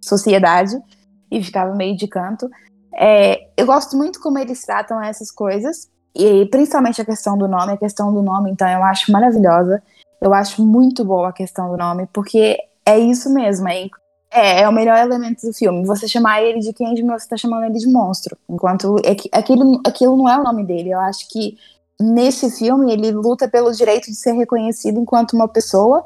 sociedade 0.00 0.80
e 1.30 1.42
ficava 1.42 1.74
meio 1.74 1.96
de 1.96 2.06
canto. 2.06 2.48
É, 2.94 3.48
eu 3.56 3.66
gosto 3.66 3.96
muito 3.96 4.20
como 4.20 4.38
eles 4.38 4.64
tratam 4.64 5.02
essas 5.02 5.30
coisas, 5.30 5.88
e 6.14 6.46
principalmente 6.46 7.00
a 7.00 7.04
questão 7.04 7.38
do 7.38 7.46
nome, 7.46 7.72
a 7.72 7.76
questão 7.76 8.12
do 8.12 8.22
nome, 8.22 8.50
então 8.50 8.68
eu 8.68 8.82
acho 8.82 9.12
maravilhosa. 9.12 9.82
Eu 10.20 10.34
acho 10.34 10.64
muito 10.64 11.04
boa 11.04 11.30
a 11.30 11.32
questão 11.32 11.70
do 11.70 11.76
nome, 11.76 12.06
porque 12.12 12.58
é 12.84 12.98
isso 12.98 13.32
mesmo, 13.32 13.68
é, 13.68 13.88
é, 14.32 14.62
é 14.62 14.68
o 14.68 14.72
melhor 14.72 14.98
elemento 14.98 15.46
do 15.46 15.52
filme. 15.52 15.84
Você 15.86 16.06
chamar 16.06 16.42
ele 16.42 16.60
de 16.60 16.72
Candyman, 16.72 17.18
você 17.18 17.28
tá 17.28 17.36
chamando 17.36 17.64
ele 17.64 17.78
de 17.78 17.88
monstro. 17.88 18.36
Enquanto 18.48 18.96
é 19.04 19.16
aquilo, 19.36 19.80
aquilo 19.84 20.16
não 20.16 20.28
é 20.28 20.38
o 20.38 20.44
nome 20.44 20.64
dele. 20.64 20.90
Eu 20.90 21.00
acho 21.00 21.28
que 21.28 21.56
nesse 22.00 22.50
filme 22.50 22.92
ele 22.92 23.10
luta 23.10 23.48
pelo 23.48 23.72
direito 23.72 24.06
de 24.06 24.14
ser 24.14 24.32
reconhecido 24.32 25.00
enquanto 25.00 25.32
uma 25.32 25.48
pessoa, 25.48 26.04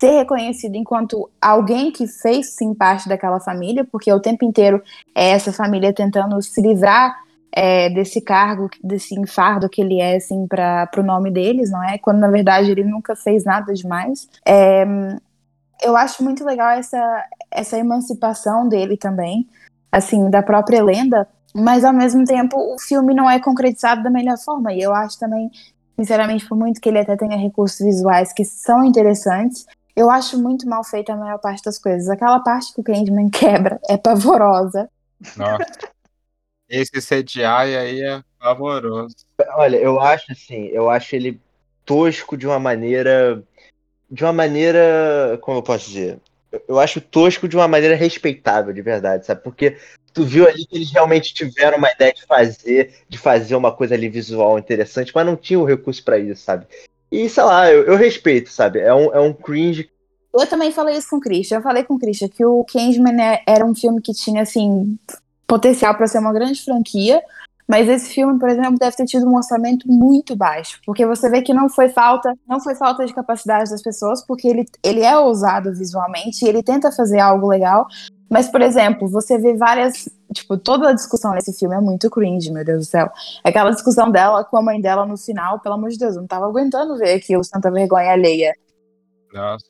ser 0.00 0.10
reconhecido 0.18 0.74
enquanto 0.76 1.30
alguém 1.40 1.92
que 1.92 2.06
fez 2.06 2.54
sim 2.54 2.74
parte 2.74 3.08
daquela 3.08 3.38
família, 3.38 3.84
porque 3.84 4.12
o 4.12 4.20
tempo 4.20 4.44
inteiro 4.44 4.82
é 5.14 5.30
essa 5.30 5.52
família 5.52 5.92
tentando 5.92 6.40
se 6.42 6.60
livrar 6.60 7.16
é, 7.52 7.90
desse 7.90 8.20
cargo, 8.20 8.70
desse 8.82 9.18
enfardo 9.18 9.68
que 9.68 9.80
ele 9.80 10.00
é, 10.00 10.16
assim, 10.16 10.46
para 10.46 10.88
o 10.98 11.02
nome 11.02 11.30
deles, 11.30 11.70
não 11.70 11.82
é? 11.82 11.98
Quando 11.98 12.18
na 12.18 12.28
verdade 12.28 12.70
ele 12.70 12.84
nunca 12.84 13.16
fez 13.16 13.44
nada 13.44 13.72
demais. 13.72 14.28
É, 14.46 14.84
eu 15.82 15.96
acho 15.96 16.22
muito 16.22 16.44
legal 16.44 16.70
essa, 16.70 17.24
essa 17.50 17.78
emancipação 17.78 18.68
dele 18.68 18.96
também, 18.96 19.48
assim, 19.90 20.30
da 20.30 20.42
própria 20.42 20.82
lenda, 20.82 21.26
mas 21.54 21.84
ao 21.84 21.92
mesmo 21.92 22.24
tempo 22.24 22.56
o 22.56 22.78
filme 22.78 23.14
não 23.14 23.28
é 23.28 23.40
concretizado 23.40 24.02
da 24.02 24.10
melhor 24.10 24.38
forma. 24.38 24.72
E 24.72 24.80
eu 24.80 24.94
acho 24.94 25.18
também, 25.18 25.50
sinceramente, 25.96 26.46
por 26.46 26.56
muito 26.56 26.80
que 26.80 26.88
ele 26.88 26.98
até 26.98 27.16
tenha 27.16 27.36
recursos 27.36 27.84
visuais 27.84 28.32
que 28.32 28.44
são 28.44 28.84
interessantes, 28.84 29.66
eu 29.96 30.10
acho 30.10 30.40
muito 30.40 30.68
mal 30.68 30.84
feita 30.84 31.12
a 31.12 31.16
maior 31.16 31.38
parte 31.38 31.64
das 31.64 31.78
coisas. 31.78 32.08
Aquela 32.08 32.40
parte 32.40 32.72
que 32.72 32.80
o 32.80 32.84
Candyman 32.84 33.28
quebra 33.30 33.80
é 33.88 33.96
pavorosa. 33.96 34.88
Nossa. 35.36 35.66
Esse 36.70 37.00
CGI 37.00 37.44
aí 37.44 38.00
é 38.00 38.22
pavoroso. 38.38 39.16
Olha, 39.54 39.76
eu 39.76 40.00
acho 40.00 40.30
assim, 40.30 40.66
eu 40.66 40.88
acho 40.88 41.16
ele 41.16 41.40
tosco 41.84 42.36
de 42.36 42.46
uma 42.46 42.60
maneira. 42.60 43.42
De 44.08 44.22
uma 44.22 44.32
maneira. 44.32 45.36
Como 45.42 45.58
eu 45.58 45.62
posso 45.62 45.88
dizer? 45.88 46.20
Eu 46.68 46.78
acho 46.78 47.00
tosco 47.00 47.48
de 47.48 47.56
uma 47.56 47.66
maneira 47.66 47.96
respeitável, 47.96 48.72
de 48.72 48.82
verdade, 48.82 49.26
sabe? 49.26 49.42
Porque 49.42 49.76
tu 50.12 50.24
viu 50.24 50.46
ali 50.48 50.64
que 50.66 50.76
eles 50.76 50.92
realmente 50.92 51.34
tiveram 51.34 51.78
uma 51.78 51.90
ideia 51.90 52.12
de 52.12 52.24
fazer, 52.24 52.94
de 53.08 53.18
fazer 53.18 53.54
uma 53.54 53.72
coisa 53.72 53.94
ali 53.94 54.08
visual 54.08 54.58
interessante, 54.58 55.12
mas 55.14 55.26
não 55.26 55.36
tinha 55.36 55.58
o 55.58 55.64
recurso 55.64 56.04
para 56.04 56.18
isso, 56.18 56.42
sabe? 56.42 56.66
E 57.10 57.28
sei 57.28 57.42
lá, 57.42 57.70
eu, 57.70 57.84
eu, 57.84 57.96
respeito, 57.96 58.50
sabe? 58.50 58.78
É 58.80 58.94
um, 58.94 59.12
é 59.12 59.20
um 59.20 59.32
cringe. 59.32 59.90
Eu 60.32 60.46
também 60.46 60.70
falei 60.70 60.96
isso 60.96 61.10
com 61.10 61.16
o 61.16 61.20
Christian. 61.20 61.58
Eu 61.58 61.62
falei 61.62 61.82
com 61.82 61.94
o 61.94 61.98
Christian 61.98 62.28
que 62.28 62.44
o 62.44 62.64
Candyman 62.64 63.20
é, 63.20 63.42
era 63.46 63.64
um 63.64 63.74
filme 63.74 64.00
que 64.00 64.12
tinha, 64.12 64.42
assim, 64.42 64.96
potencial 65.50 65.96
para 65.96 66.06
ser 66.06 66.20
uma 66.20 66.32
grande 66.32 66.62
franquia, 66.62 67.20
mas 67.66 67.88
esse 67.88 68.14
filme, 68.14 68.38
por 68.38 68.48
exemplo, 68.48 68.78
deve 68.78 68.96
ter 68.96 69.04
tido 69.04 69.28
um 69.28 69.34
orçamento 69.34 69.88
muito 69.88 70.36
baixo, 70.36 70.80
porque 70.86 71.04
você 71.04 71.28
vê 71.28 71.42
que 71.42 71.52
não 71.52 71.68
foi 71.68 71.88
falta, 71.88 72.32
não 72.48 72.60
foi 72.60 72.76
falta 72.76 73.04
de 73.04 73.12
capacidade 73.12 73.68
das 73.68 73.82
pessoas, 73.82 74.24
porque 74.24 74.46
ele, 74.46 74.64
ele 74.82 75.00
é 75.02 75.18
ousado 75.18 75.74
visualmente, 75.74 76.44
ele 76.44 76.62
tenta 76.62 76.92
fazer 76.92 77.18
algo 77.18 77.48
legal, 77.48 77.86
mas, 78.30 78.48
por 78.48 78.62
exemplo, 78.62 79.08
você 79.08 79.38
vê 79.38 79.56
várias, 79.56 80.08
tipo, 80.32 80.56
toda 80.56 80.90
a 80.90 80.92
discussão 80.92 81.32
nesse 81.32 81.52
filme 81.58 81.74
é 81.74 81.80
muito 81.80 82.08
cringe, 82.08 82.52
meu 82.52 82.64
Deus 82.64 82.86
do 82.86 82.88
céu. 82.88 83.10
Aquela 83.42 83.72
discussão 83.72 84.08
dela 84.08 84.44
com 84.44 84.56
a 84.56 84.62
mãe 84.62 84.80
dela 84.80 85.04
no 85.04 85.16
final, 85.16 85.58
pelo 85.58 85.74
amor 85.74 85.90
de 85.90 85.98
Deus, 85.98 86.14
eu 86.14 86.20
não 86.20 86.28
tava 86.28 86.46
aguentando 86.46 86.96
ver 86.96 87.14
aquilo, 87.14 87.42
tanta 87.50 87.72
vergonha 87.72 88.12
alheia. 88.12 88.54
Nossa. 89.32 89.66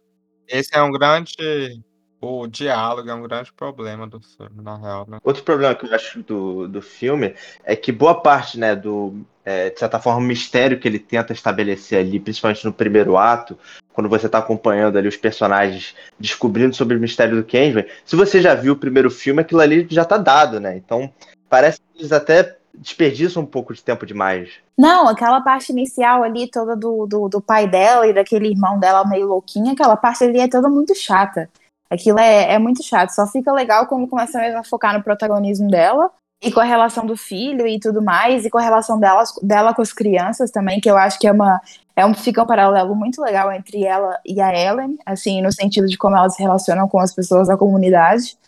Esse 0.46 0.76
é 0.76 0.82
um 0.82 0.90
grande 0.90 1.80
o 2.20 2.46
diálogo 2.46 3.08
é 3.08 3.14
um 3.14 3.22
grande 3.22 3.52
problema 3.52 4.06
do 4.06 4.20
filme, 4.20 4.62
na 4.62 4.76
real, 4.76 5.06
né? 5.08 5.18
Outro 5.24 5.42
problema 5.42 5.74
que 5.74 5.86
eu 5.86 5.94
acho 5.94 6.22
do, 6.22 6.68
do 6.68 6.82
filme 6.82 7.34
é 7.64 7.74
que 7.74 7.90
boa 7.90 8.20
parte, 8.20 8.58
né, 8.58 8.76
do, 8.76 9.14
é, 9.44 9.70
de 9.70 9.78
certa 9.78 9.98
forma, 9.98 10.20
o 10.20 10.24
mistério 10.24 10.78
que 10.78 10.86
ele 10.86 10.98
tenta 10.98 11.32
estabelecer 11.32 11.98
ali, 11.98 12.20
principalmente 12.20 12.64
no 12.64 12.72
primeiro 12.72 13.16
ato, 13.16 13.58
quando 13.92 14.08
você 14.08 14.26
está 14.26 14.38
acompanhando 14.38 14.98
ali 14.98 15.08
os 15.08 15.16
personagens 15.16 15.94
descobrindo 16.18 16.74
sobre 16.74 16.96
o 16.96 17.00
mistério 17.00 17.36
do 17.36 17.44
Kenji, 17.44 17.86
se 18.04 18.16
você 18.16 18.40
já 18.40 18.54
viu 18.54 18.74
o 18.74 18.78
primeiro 18.78 19.10
filme, 19.10 19.40
aquilo 19.40 19.60
ali 19.60 19.86
já 19.90 20.04
tá 20.04 20.18
dado, 20.18 20.60
né? 20.60 20.76
Então, 20.76 21.10
parece 21.48 21.80
que 21.80 22.00
eles 22.00 22.12
até 22.12 22.58
desperdiçam 22.74 23.42
um 23.42 23.46
pouco 23.46 23.74
de 23.74 23.82
tempo 23.82 24.06
demais. 24.06 24.50
Não, 24.78 25.08
aquela 25.08 25.40
parte 25.40 25.72
inicial 25.72 26.22
ali, 26.22 26.48
toda 26.48 26.76
do, 26.76 27.06
do, 27.06 27.28
do 27.28 27.40
pai 27.40 27.66
dela 27.66 28.06
e 28.06 28.14
daquele 28.14 28.48
irmão 28.48 28.78
dela 28.78 29.06
meio 29.06 29.26
louquinho, 29.26 29.72
aquela 29.72 29.96
parte 29.96 30.24
ali 30.24 30.40
é 30.40 30.48
toda 30.48 30.68
muito 30.68 30.94
chata. 30.94 31.50
Aquilo 31.91 32.20
é, 32.20 32.53
é 32.53 32.59
muito 32.59 32.82
chato. 32.82 33.11
Só 33.11 33.26
fica 33.26 33.53
legal 33.53 33.86
quando 33.86 34.07
começa 34.07 34.38
mesmo 34.38 34.59
a 34.59 34.64
focar 34.64 34.95
no 34.95 35.03
protagonismo 35.03 35.68
dela 35.68 36.11
e 36.43 36.51
com 36.51 36.61
a 36.61 36.64
relação 36.64 37.05
do 37.05 37.16
filho 37.16 37.66
e 37.66 37.78
tudo 37.78 38.01
mais, 38.01 38.45
e 38.45 38.51
com 38.51 38.57
a 38.59 38.62
relação 38.62 38.99
dela, 38.99 39.22
dela 39.43 39.74
com 39.74 39.82
as 39.82 39.93
crianças 39.93 40.51
também, 40.51 40.80
que 40.80 40.91
eu 40.91 40.97
acho 40.97 41.18
que 41.18 41.26
é 41.26 41.32
uma. 41.32 41.61
É 41.95 42.07
um, 42.07 42.14
fica 42.14 42.43
um 42.43 42.47
paralelo 42.47 42.95
muito 42.95 43.20
legal 43.20 43.53
entre 43.53 43.84
ela 43.84 44.18
e 44.24 44.41
a 44.41 44.55
Ellen, 44.55 44.99
assim, 45.05 45.43
no 45.43 45.53
sentido 45.53 45.86
de 45.86 45.99
como 45.99 46.16
elas 46.16 46.34
se 46.34 46.43
relacionam 46.43 46.88
com 46.88 46.99
as 46.99 47.14
pessoas 47.14 47.49
da 47.49 47.59
comunidade. 47.59 48.38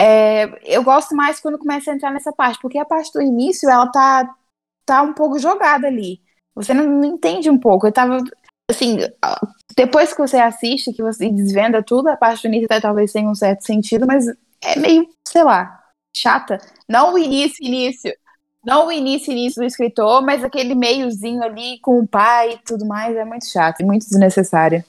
É, 0.00 0.44
eu 0.64 0.82
gosto 0.82 1.14
mais 1.14 1.38
quando 1.40 1.58
começa 1.58 1.90
a 1.90 1.94
entrar 1.94 2.10
nessa 2.10 2.32
parte, 2.32 2.58
porque 2.60 2.78
a 2.78 2.86
parte 2.86 3.12
do 3.12 3.20
início, 3.20 3.68
ela 3.68 3.90
tá, 3.90 4.34
tá 4.86 5.02
um 5.02 5.12
pouco 5.12 5.38
jogada 5.38 5.86
ali. 5.86 6.22
Você 6.54 6.72
não, 6.72 6.86
não 6.86 7.04
entende 7.04 7.50
um 7.50 7.58
pouco. 7.58 7.86
Eu 7.86 7.92
tava, 7.92 8.18
assim, 8.70 8.98
depois 9.76 10.12
que 10.12 10.18
você 10.18 10.38
assiste, 10.38 10.92
que 10.92 11.02
você 11.02 11.28
desvenda 11.30 11.82
tudo, 11.82 12.08
a 12.08 12.16
parte 12.16 12.42
do 12.42 12.48
início 12.48 12.64
até 12.64 12.80
talvez 12.80 13.12
tenha 13.12 13.28
um 13.28 13.34
certo 13.34 13.64
sentido, 13.64 14.06
mas 14.06 14.26
é 14.62 14.78
meio, 14.78 15.06
sei 15.28 15.44
lá, 15.44 15.80
chata. 16.16 16.58
Não 16.88 17.14
o 17.14 17.18
início, 17.18 17.64
início. 17.64 18.12
Não 18.64 18.88
o 18.88 18.92
início, 18.92 19.30
início 19.30 19.60
do 19.60 19.66
escritor, 19.66 20.22
mas 20.22 20.42
aquele 20.42 20.74
meiozinho 20.74 21.42
ali 21.42 21.78
com 21.80 22.00
o 22.00 22.06
pai 22.06 22.54
e 22.54 22.58
tudo 22.58 22.84
mais 22.84 23.14
é 23.14 23.24
muito 23.24 23.46
chato 23.46 23.80
e 23.80 23.84
muito 23.84 24.08
desnecessário. 24.08 24.82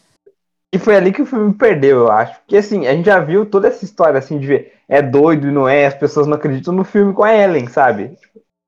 E 0.73 0.79
foi 0.79 0.95
ali 0.95 1.11
que 1.11 1.21
o 1.21 1.25
filme 1.25 1.53
perdeu, 1.53 1.99
eu 1.99 2.11
acho. 2.11 2.39
Porque 2.39 2.57
assim, 2.57 2.88
a 2.88 2.93
gente 2.93 3.05
já 3.05 3.19
viu 3.19 3.45
toda 3.45 3.67
essa 3.67 3.85
história 3.85 4.17
assim 4.17 4.39
de 4.39 4.47
ver 4.47 4.77
é 4.88 5.01
doido 5.01 5.47
e 5.47 5.51
não 5.51 5.67
é, 5.67 5.85
as 5.85 5.93
pessoas 5.93 6.27
não 6.27 6.38
acreditam 6.38 6.73
no 6.73 6.83
filme 6.83 7.13
com 7.13 7.23
a 7.23 7.33
Ellen, 7.33 7.67
sabe? 7.67 8.17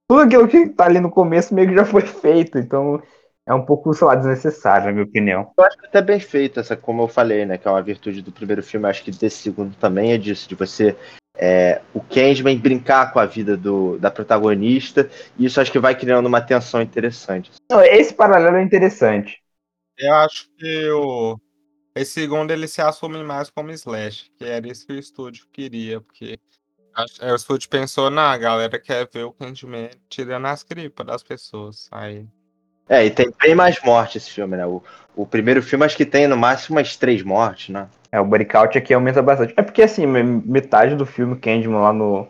Tudo 0.07 0.21
aquilo 0.21 0.47
que 0.47 0.67
tá 0.69 0.85
ali 0.85 0.99
no 0.99 1.09
começo 1.09 1.55
meio 1.55 1.69
que 1.69 1.75
já 1.75 1.85
foi 1.85 2.01
feito. 2.05 2.59
Então, 2.59 3.01
é 3.49 3.53
um 3.53 3.65
pouco, 3.65 3.91
sei 3.95 4.05
lá, 4.05 4.13
desnecessário, 4.13 4.85
na 4.85 4.91
minha 4.91 5.03
opinião. 5.03 5.51
Eu 5.57 5.63
acho 5.63 5.75
que 5.75 5.87
até 5.87 6.03
bem 6.03 6.19
feito, 6.19 6.59
essa, 6.59 6.77
como 6.77 7.01
eu 7.01 7.07
falei, 7.07 7.47
né? 7.47 7.57
Que 7.57 7.67
é 7.67 7.71
uma 7.71 7.81
virtude 7.81 8.21
do 8.21 8.31
primeiro 8.31 8.61
filme, 8.61 8.87
acho 8.87 9.03
que 9.03 9.09
desse 9.09 9.37
segundo 9.37 9.75
também 9.75 10.13
é 10.13 10.19
disso, 10.19 10.47
de 10.47 10.53
você. 10.53 10.95
É, 11.35 11.81
o 11.91 11.99
Candyman 11.99 12.59
brincar 12.59 13.11
com 13.11 13.17
a 13.17 13.25
vida 13.25 13.57
do, 13.57 13.97
da 13.97 14.11
protagonista, 14.11 15.09
e 15.35 15.45
isso 15.45 15.59
acho 15.59 15.71
que 15.71 15.79
vai 15.79 15.95
criando 15.95 16.27
uma 16.27 16.41
tensão 16.41 16.79
interessante. 16.79 17.49
Não, 17.71 17.81
esse 17.81 18.13
paralelo 18.13 18.57
é 18.57 18.61
interessante. 18.61 19.41
Eu 19.97 20.13
acho 20.13 20.47
que 20.55 20.89
o, 20.91 21.39
esse 21.95 22.11
segundo 22.11 22.51
ele 22.51 22.67
se 22.67 22.83
assume 22.83 23.23
mais 23.23 23.49
como 23.49 23.71
slash, 23.71 24.29
que 24.37 24.45
era 24.45 24.67
isso 24.67 24.85
que 24.85 24.93
o 24.93 24.99
estúdio 24.99 25.47
queria, 25.51 25.99
porque 25.99 26.37
é, 27.19 27.31
o 27.31 27.35
estúdio 27.35 27.67
pensou, 27.67 28.11
na 28.11 28.37
galera 28.37 28.79
quer 28.79 29.09
ver 29.11 29.23
o 29.23 29.33
Candyman 29.33 29.89
tirando 30.07 30.45
as 30.45 30.61
gripas 30.61 31.07
das 31.07 31.23
pessoas. 31.23 31.87
Aí 31.91 32.27
é, 32.89 33.05
e 33.05 33.11
tem 33.11 33.31
bem 33.39 33.53
mais 33.53 33.79
morte 33.83 34.17
esse 34.17 34.31
filme, 34.31 34.57
né? 34.57 34.65
O, 34.65 34.81
o 35.15 35.25
primeiro 35.25 35.61
filme 35.61 35.85
acho 35.85 35.95
que 35.95 36.05
tem 36.05 36.27
no 36.27 36.35
máximo 36.35 36.77
umas 36.77 36.95
três 36.95 37.21
mortes, 37.21 37.69
né? 37.69 37.87
É, 38.11 38.19
o 38.19 38.27
count 38.47 38.75
aqui 38.75 38.91
aumenta 38.93 39.21
bastante. 39.21 39.53
É 39.55 39.61
porque, 39.61 39.83
assim, 39.83 40.07
metade 40.07 40.95
do 40.95 41.05
filme 41.05 41.35
Candyman 41.35 41.79
lá 41.79 41.93
no, 41.93 42.27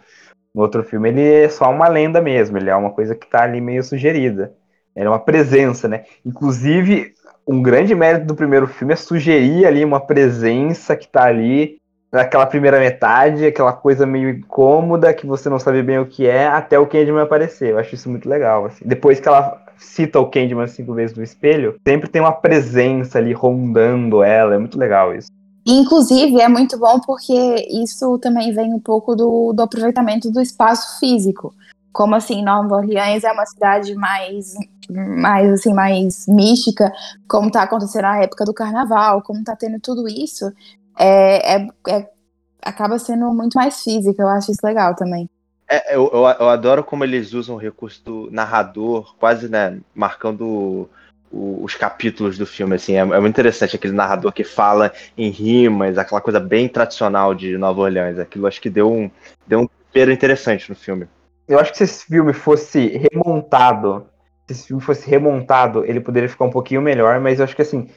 no 0.53 0.61
outro 0.61 0.83
filme, 0.83 1.07
ele 1.07 1.23
é 1.45 1.47
só 1.49 1.71
uma 1.71 1.87
lenda 1.87 2.21
mesmo. 2.21 2.57
Ele 2.57 2.69
é 2.69 2.75
uma 2.75 2.91
coisa 2.91 3.15
que 3.15 3.25
tá 3.25 3.43
ali 3.43 3.61
meio 3.61 3.81
sugerida. 3.81 4.53
Ele 4.93 5.05
é 5.05 5.09
uma 5.09 5.19
presença, 5.19 5.87
né? 5.87 6.03
Inclusive, 6.25 7.13
um 7.47 7.61
grande 7.61 7.95
mérito 7.95 8.25
do 8.25 8.35
primeiro 8.35 8.67
filme 8.67 8.91
é 8.91 8.97
sugerir 8.97 9.65
ali 9.65 9.85
uma 9.85 10.01
presença 10.01 10.93
que 10.97 11.07
tá 11.07 11.23
ali 11.23 11.77
naquela 12.11 12.45
primeira 12.45 12.79
metade, 12.79 13.45
aquela 13.45 13.71
coisa 13.71 14.05
meio 14.05 14.29
incômoda 14.29 15.13
que 15.13 15.25
você 15.25 15.47
não 15.47 15.59
sabe 15.59 15.81
bem 15.83 15.99
o 15.99 16.07
que 16.07 16.27
é, 16.27 16.47
até 16.47 16.77
o 16.77 16.87
Candyman 16.87 17.21
aparecer. 17.21 17.69
Eu 17.69 17.79
acho 17.79 17.95
isso 17.95 18.09
muito 18.09 18.27
legal. 18.27 18.65
Assim. 18.65 18.83
Depois 18.85 19.21
que 19.21 19.27
ela 19.27 19.68
cita 19.79 20.19
o 20.19 20.29
Candyman 20.29 20.67
cinco 20.67 20.93
vezes 20.93 21.15
no 21.15 21.23
espelho, 21.23 21.79
sempre 21.87 22.09
tem 22.09 22.21
uma 22.21 22.31
presença 22.31 23.17
ali 23.17 23.33
rondando 23.33 24.21
ela. 24.21 24.55
É 24.55 24.57
muito 24.57 24.77
legal 24.77 25.15
isso. 25.15 25.29
Inclusive, 25.65 26.39
é 26.41 26.47
muito 26.47 26.77
bom 26.79 26.99
porque 26.99 27.67
isso 27.69 28.17
também 28.19 28.53
vem 28.53 28.73
um 28.73 28.79
pouco 28.79 29.15
do, 29.15 29.53
do 29.53 29.61
aproveitamento 29.61 30.31
do 30.31 30.41
espaço 30.41 30.99
físico. 30.99 31.53
Como 31.91 32.15
assim, 32.15 32.43
Nova 32.43 32.75
Orleans 32.75 33.23
é 33.23 33.31
uma 33.31 33.45
cidade 33.45 33.93
mais, 33.95 34.53
mais 34.89 35.51
assim, 35.51 35.73
mais 35.73 36.25
mística, 36.27 36.91
como 37.27 37.51
tá 37.51 37.63
acontecendo 37.63 38.03
na 38.03 38.23
época 38.23 38.45
do 38.45 38.53
carnaval, 38.53 39.21
como 39.21 39.43
tá 39.43 39.55
tendo 39.55 39.79
tudo 39.79 40.07
isso, 40.07 40.51
é, 40.97 41.55
é, 41.55 41.67
é 41.87 42.09
acaba 42.61 42.99
sendo 42.99 43.33
muito 43.33 43.55
mais 43.55 43.81
física, 43.83 44.21
eu 44.21 44.27
acho 44.27 44.51
isso 44.51 44.65
legal 44.65 44.95
também. 44.95 45.29
É, 45.71 45.95
eu, 45.95 46.09
eu, 46.11 46.21
eu, 46.21 46.49
adoro 46.49 46.83
como 46.83 47.03
eles 47.03 47.31
usam 47.31 47.55
o 47.55 47.59
recurso 47.59 48.03
do 48.03 48.31
narrador, 48.31 49.15
quase, 49.17 49.47
né, 49.47 49.79
marcando 49.93 50.89
o, 51.31 51.63
os 51.63 51.75
capítulos 51.75 52.39
do 52.39 52.45
filme, 52.47 52.73
assim, 52.73 52.95
é, 52.95 53.01
é, 53.01 53.03
muito 53.05 53.29
interessante 53.29 53.75
aquele 53.75 53.93
narrador 53.93 54.31
que 54.31 54.43
fala 54.43 54.91
em 55.15 55.29
rimas, 55.29 55.99
aquela 55.99 56.21
coisa 56.21 56.39
bem 56.39 56.67
tradicional 56.67 57.35
de 57.35 57.55
Nova 57.55 57.81
Orleans, 57.81 58.17
aquilo 58.17 58.47
acho 58.47 58.59
que 58.59 58.69
deu 58.69 58.91
um, 58.91 59.11
deu 59.45 59.61
um 59.61 59.69
interessante 59.93 60.67
no 60.69 60.75
filme. 60.75 61.07
Eu 61.47 61.59
acho 61.59 61.71
que 61.71 61.77
se 61.77 61.83
esse 61.83 62.05
filme 62.05 62.33
fosse 62.33 62.99
remontado, 63.11 64.07
se 64.47 64.53
esse 64.53 64.67
filme 64.67 64.81
fosse 64.81 65.07
remontado, 65.07 65.85
ele 65.85 65.99
poderia 65.99 66.29
ficar 66.29 66.45
um 66.45 66.51
pouquinho 66.51 66.81
melhor, 66.81 67.19
mas 67.19 67.37
eu 67.37 67.45
acho 67.45 67.55
que, 67.55 67.61
assim, 67.61 67.89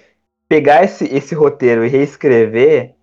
pegar 0.47 0.85
esse, 0.85 1.05
esse 1.07 1.35
roteiro 1.35 1.87
e 1.87 1.89
reescrever, 1.89 2.95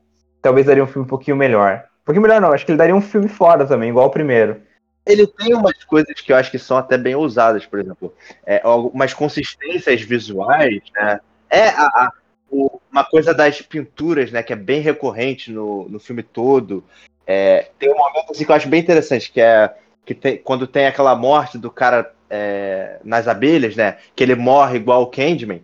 talvez 0.43 0.67
daria 0.67 0.83
um 0.83 0.87
filme 0.87 1.05
um 1.05 1.09
pouquinho 1.09 1.37
melhor 1.37 1.88
pouquinho 2.09 2.23
melhor 2.23 2.41
não, 2.41 2.51
acho 2.51 2.65
que 2.65 2.71
ele 2.71 2.77
daria 2.77 2.95
um 2.95 3.01
filme 3.01 3.27
fora 3.27 3.67
também, 3.67 3.89
igual 3.89 4.07
o 4.07 4.11
primeiro. 4.11 4.59
Ele 5.05 5.27
tem 5.27 5.53
umas 5.53 5.83
coisas 5.83 6.19
que 6.19 6.33
eu 6.33 6.35
acho 6.35 6.49
que 6.49 6.57
são 6.57 6.75
até 6.75 6.97
bem 6.97 7.13
ousadas, 7.13 7.67
por 7.67 7.79
exemplo. 7.79 8.13
É, 8.43 8.61
umas 8.67 9.13
consistências 9.13 10.01
visuais, 10.01 10.81
né? 10.95 11.19
É 11.49 11.69
a, 11.69 11.85
a, 11.85 12.13
o, 12.49 12.79
uma 12.91 13.03
coisa 13.03 13.31
das 13.31 13.61
pinturas, 13.61 14.31
né? 14.31 14.41
Que 14.41 14.53
é 14.53 14.55
bem 14.55 14.81
recorrente 14.81 15.51
no, 15.51 15.87
no 15.87 15.99
filme 15.99 16.23
todo. 16.23 16.83
É, 17.27 17.69
tem 17.77 17.91
um 17.91 17.97
momento 17.97 18.31
assim, 18.31 18.43
que 18.43 18.51
eu 18.51 18.55
acho 18.55 18.67
bem 18.67 18.81
interessante, 18.81 19.31
que 19.31 19.39
é 19.39 19.71
que 20.03 20.15
tem, 20.15 20.37
quando 20.37 20.65
tem 20.65 20.87
aquela 20.87 21.15
morte 21.15 21.59
do 21.59 21.69
cara 21.69 22.11
é, 22.27 22.99
nas 23.03 23.27
abelhas, 23.27 23.75
né? 23.75 23.97
Que 24.15 24.23
ele 24.23 24.33
morre 24.33 24.77
igual 24.77 25.03
o 25.03 25.07
Candyman. 25.07 25.61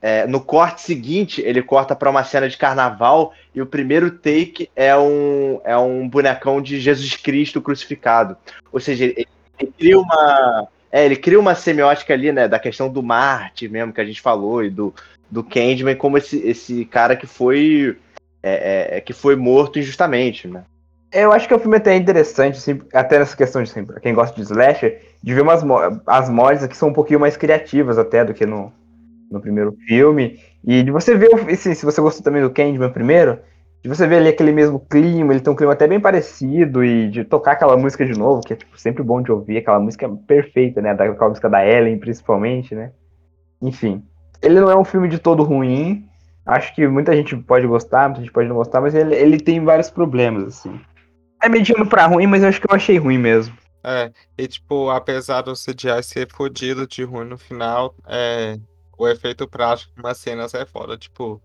É, 0.00 0.26
no 0.26 0.40
corte 0.40 0.82
seguinte, 0.82 1.42
ele 1.44 1.60
corta 1.60 1.94
para 1.94 2.08
uma 2.10 2.22
cena 2.22 2.48
de 2.48 2.56
carnaval 2.56 3.32
e 3.52 3.60
o 3.60 3.66
primeiro 3.66 4.10
take 4.10 4.70
é 4.76 4.96
um, 4.96 5.60
é 5.64 5.76
um 5.76 6.08
bonecão 6.08 6.62
de 6.62 6.78
Jesus 6.78 7.16
Cristo 7.16 7.60
crucificado. 7.60 8.36
Ou 8.72 8.78
seja, 8.78 9.04
ele, 9.04 9.26
ele 9.58 9.72
cria 9.76 9.98
uma. 9.98 10.68
É, 10.90 11.04
ele 11.04 11.16
cria 11.16 11.38
uma 11.38 11.54
semiótica 11.54 12.14
ali, 12.14 12.32
né, 12.32 12.48
da 12.48 12.58
questão 12.58 12.88
do 12.88 13.02
Marte 13.02 13.68
mesmo 13.68 13.92
que 13.92 14.00
a 14.00 14.04
gente 14.04 14.22
falou 14.22 14.64
e 14.64 14.70
do, 14.70 14.94
do 15.30 15.44
Candyman 15.44 15.94
como 15.94 16.16
esse, 16.16 16.38
esse 16.38 16.86
cara 16.86 17.14
que 17.14 17.26
foi 17.26 17.98
é, 18.42 18.96
é, 18.96 19.00
que 19.00 19.12
foi 19.12 19.36
morto 19.36 19.78
injustamente, 19.78 20.48
né? 20.48 20.64
Eu 21.10 21.32
acho 21.32 21.48
que 21.48 21.54
o 21.54 21.58
filme 21.58 21.76
até 21.76 21.94
é 21.94 21.96
interessante, 21.96 22.58
assim, 22.58 22.80
até 22.92 23.18
nessa 23.18 23.36
questão 23.36 23.62
de 23.62 23.70
assim, 23.70 23.86
quem 24.02 24.14
gosta 24.14 24.36
de 24.36 24.42
slasher, 24.42 25.00
de 25.22 25.34
ver 25.34 25.40
umas 25.40 25.62
as 26.06 26.28
mods 26.28 26.62
aqui 26.62 26.76
são 26.76 26.90
um 26.90 26.92
pouquinho 26.92 27.20
mais 27.20 27.36
criativas 27.36 27.98
até 27.98 28.24
do 28.24 28.34
que 28.34 28.44
no, 28.44 28.72
no 29.30 29.40
primeiro 29.40 29.76
filme. 29.86 30.40
E 30.64 30.82
de 30.82 30.90
você 30.90 31.16
ver, 31.16 31.34
assim, 31.50 31.74
se 31.74 31.84
você 31.84 32.00
gostou 32.00 32.22
também 32.22 32.42
do 32.42 32.50
Candyman 32.50 32.90
primeiro, 32.90 33.38
de 33.82 33.88
você 33.88 34.06
ver 34.06 34.16
ali 34.16 34.28
aquele 34.28 34.52
mesmo 34.52 34.80
clima, 34.80 35.32
ele 35.32 35.40
tem 35.40 35.52
um 35.52 35.56
clima 35.56 35.72
até 35.72 35.86
bem 35.86 36.00
parecido, 36.00 36.84
e 36.84 37.08
de 37.08 37.24
tocar 37.24 37.52
aquela 37.52 37.76
música 37.76 38.04
de 38.04 38.18
novo, 38.18 38.42
que 38.42 38.52
é 38.52 38.56
tipo, 38.56 38.78
sempre 38.78 39.02
bom 39.02 39.22
de 39.22 39.30
ouvir, 39.30 39.58
aquela 39.58 39.78
música 39.78 40.08
perfeita, 40.26 40.82
né? 40.82 40.90
Aquela 40.90 41.28
música 41.28 41.48
da 41.48 41.64
Ellen, 41.64 41.98
principalmente, 41.98 42.74
né? 42.74 42.92
Enfim. 43.62 44.02
Ele 44.42 44.60
não 44.60 44.70
é 44.70 44.76
um 44.76 44.84
filme 44.84 45.08
de 45.08 45.18
todo 45.18 45.42
ruim. 45.42 46.06
Acho 46.44 46.74
que 46.74 46.86
muita 46.88 47.14
gente 47.14 47.36
pode 47.36 47.66
gostar, 47.66 48.08
muita 48.08 48.22
gente 48.22 48.32
pode 48.32 48.48
não 48.48 48.56
gostar, 48.56 48.80
mas 48.80 48.94
ele, 48.94 49.14
ele 49.14 49.38
tem 49.38 49.62
vários 49.64 49.90
problemas, 49.90 50.44
assim. 50.44 50.80
É 51.42 51.48
mediano 51.48 51.86
pra 51.86 52.06
ruim, 52.06 52.26
mas 52.26 52.42
eu 52.42 52.48
acho 52.48 52.60
que 52.60 52.70
eu 52.70 52.74
achei 52.74 52.98
ruim 52.98 53.18
mesmo. 53.18 53.54
É, 53.84 54.10
e 54.36 54.48
tipo, 54.48 54.90
apesar 54.90 55.42
do 55.42 55.52
CGI 55.52 56.02
ser 56.02 56.28
fodido 56.30 56.86
de 56.86 57.04
ruim 57.04 57.26
no 57.26 57.38
final, 57.38 57.94
é, 58.06 58.58
o 58.98 59.08
efeito 59.08 59.48
prático 59.48 59.94
de 59.94 60.00
umas 60.00 60.18
cenas 60.18 60.52
é 60.54 60.66
foda. 60.66 60.98
Tipo, 60.98 61.40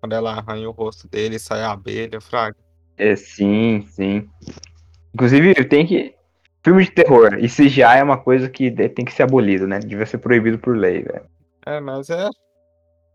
quando 0.00 0.12
ela 0.12 0.32
arranha 0.32 0.68
o 0.68 0.72
rosto 0.72 1.08
dele 1.08 1.36
e 1.36 1.40
sai 1.40 1.62
a 1.62 1.72
abelha, 1.72 2.20
fraga. 2.20 2.56
É, 2.96 3.16
sim, 3.16 3.86
sim. 3.88 4.28
Inclusive, 5.14 5.54
tem 5.64 5.86
que. 5.86 6.14
Filme 6.62 6.84
de 6.84 6.90
terror 6.90 7.34
e 7.38 7.48
CGI 7.48 7.82
é 7.82 8.02
uma 8.02 8.18
coisa 8.18 8.50
que 8.50 8.70
tem 8.70 9.04
que 9.04 9.12
ser 9.12 9.22
abolido, 9.22 9.66
né? 9.66 9.78
Devia 9.78 10.04
ser 10.04 10.18
proibido 10.18 10.58
por 10.58 10.76
lei, 10.76 11.02
velho. 11.02 11.24
É, 11.64 11.80
mas 11.80 12.10
é. 12.10 12.28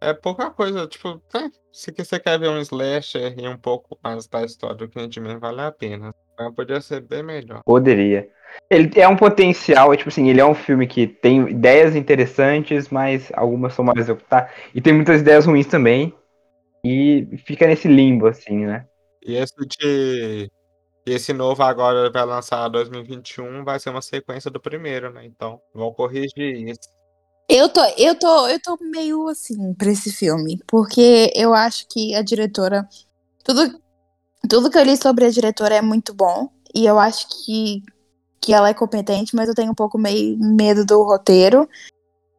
É 0.01 0.13
pouca 0.13 0.49
coisa. 0.49 0.87
Tipo, 0.87 1.21
é, 1.35 1.49
se 1.71 1.93
você 1.95 2.19
quer 2.19 2.39
ver 2.39 2.49
um 2.49 2.59
slasher 2.59 3.37
e 3.37 3.47
um 3.47 3.57
pouco 3.57 3.97
mais 4.03 4.27
da 4.27 4.43
história 4.43 4.75
do 4.75 4.89
Candyman, 4.89 5.39
vale 5.39 5.61
a 5.61 5.71
pena. 5.71 6.13
Mas 6.37 6.53
podia 6.53 6.81
ser 6.81 7.01
bem 7.01 7.23
melhor. 7.23 7.61
Poderia. 7.65 8.29
Ele 8.69 8.91
é 8.99 9.07
um 9.07 9.15
potencial, 9.15 9.93
é, 9.93 9.97
tipo 9.97 10.09
assim, 10.09 10.29
ele 10.29 10.39
é 10.39 10.45
um 10.45 10.55
filme 10.55 10.87
que 10.87 11.07
tem 11.07 11.49
ideias 11.49 11.95
interessantes, 11.95 12.89
mas 12.89 13.31
algumas 13.33 13.73
são 13.73 13.85
mal 13.85 13.95
executadas. 13.97 14.51
E 14.73 14.81
tem 14.81 14.93
muitas 14.93 15.21
ideias 15.21 15.45
ruins 15.45 15.67
também. 15.67 16.13
E 16.85 17.27
fica 17.45 17.65
nesse 17.65 17.87
limbo, 17.87 18.27
assim, 18.27 18.65
né? 18.65 18.85
E 19.25 19.35
esse 19.35 19.53
de. 19.65 20.51
Esse 21.05 21.33
novo 21.33 21.61
agora 21.63 22.09
vai 22.09 22.25
lançar 22.25 22.67
2021, 22.69 23.63
vai 23.65 23.77
ser 23.77 23.89
uma 23.89 24.01
sequência 24.01 24.49
do 24.49 24.59
primeiro, 24.59 25.11
né? 25.11 25.25
Então, 25.25 25.59
vão 25.73 25.91
corrigir 25.91 26.69
isso. 26.69 26.89
Eu 27.49 27.67
tô, 27.67 27.83
eu 27.97 28.17
tô, 28.17 28.47
eu 28.47 28.61
tô 28.61 28.77
meio 28.81 29.27
assim 29.27 29.73
pra 29.73 29.91
esse 29.91 30.13
filme, 30.13 30.59
porque 30.65 31.29
eu 31.35 31.53
acho 31.53 31.85
que 31.87 32.15
a 32.15 32.21
diretora. 32.21 32.87
Tudo, 33.43 33.81
tudo 34.47 34.69
que 34.69 34.77
eu 34.77 34.83
li 34.83 34.95
sobre 34.97 35.25
a 35.25 35.29
diretora 35.29 35.75
é 35.75 35.81
muito 35.81 36.13
bom. 36.13 36.49
E 36.73 36.85
eu 36.85 36.99
acho 36.99 37.27
que 37.29 37.83
que 38.43 38.53
ela 38.53 38.67
é 38.67 38.73
competente, 38.73 39.33
mas 39.33 39.47
eu 39.47 39.55
tenho 39.55 39.71
um 39.71 39.75
pouco 39.75 39.97
meio 39.97 40.37
medo 40.37 40.85
do 40.85 41.01
roteiro. 41.01 41.67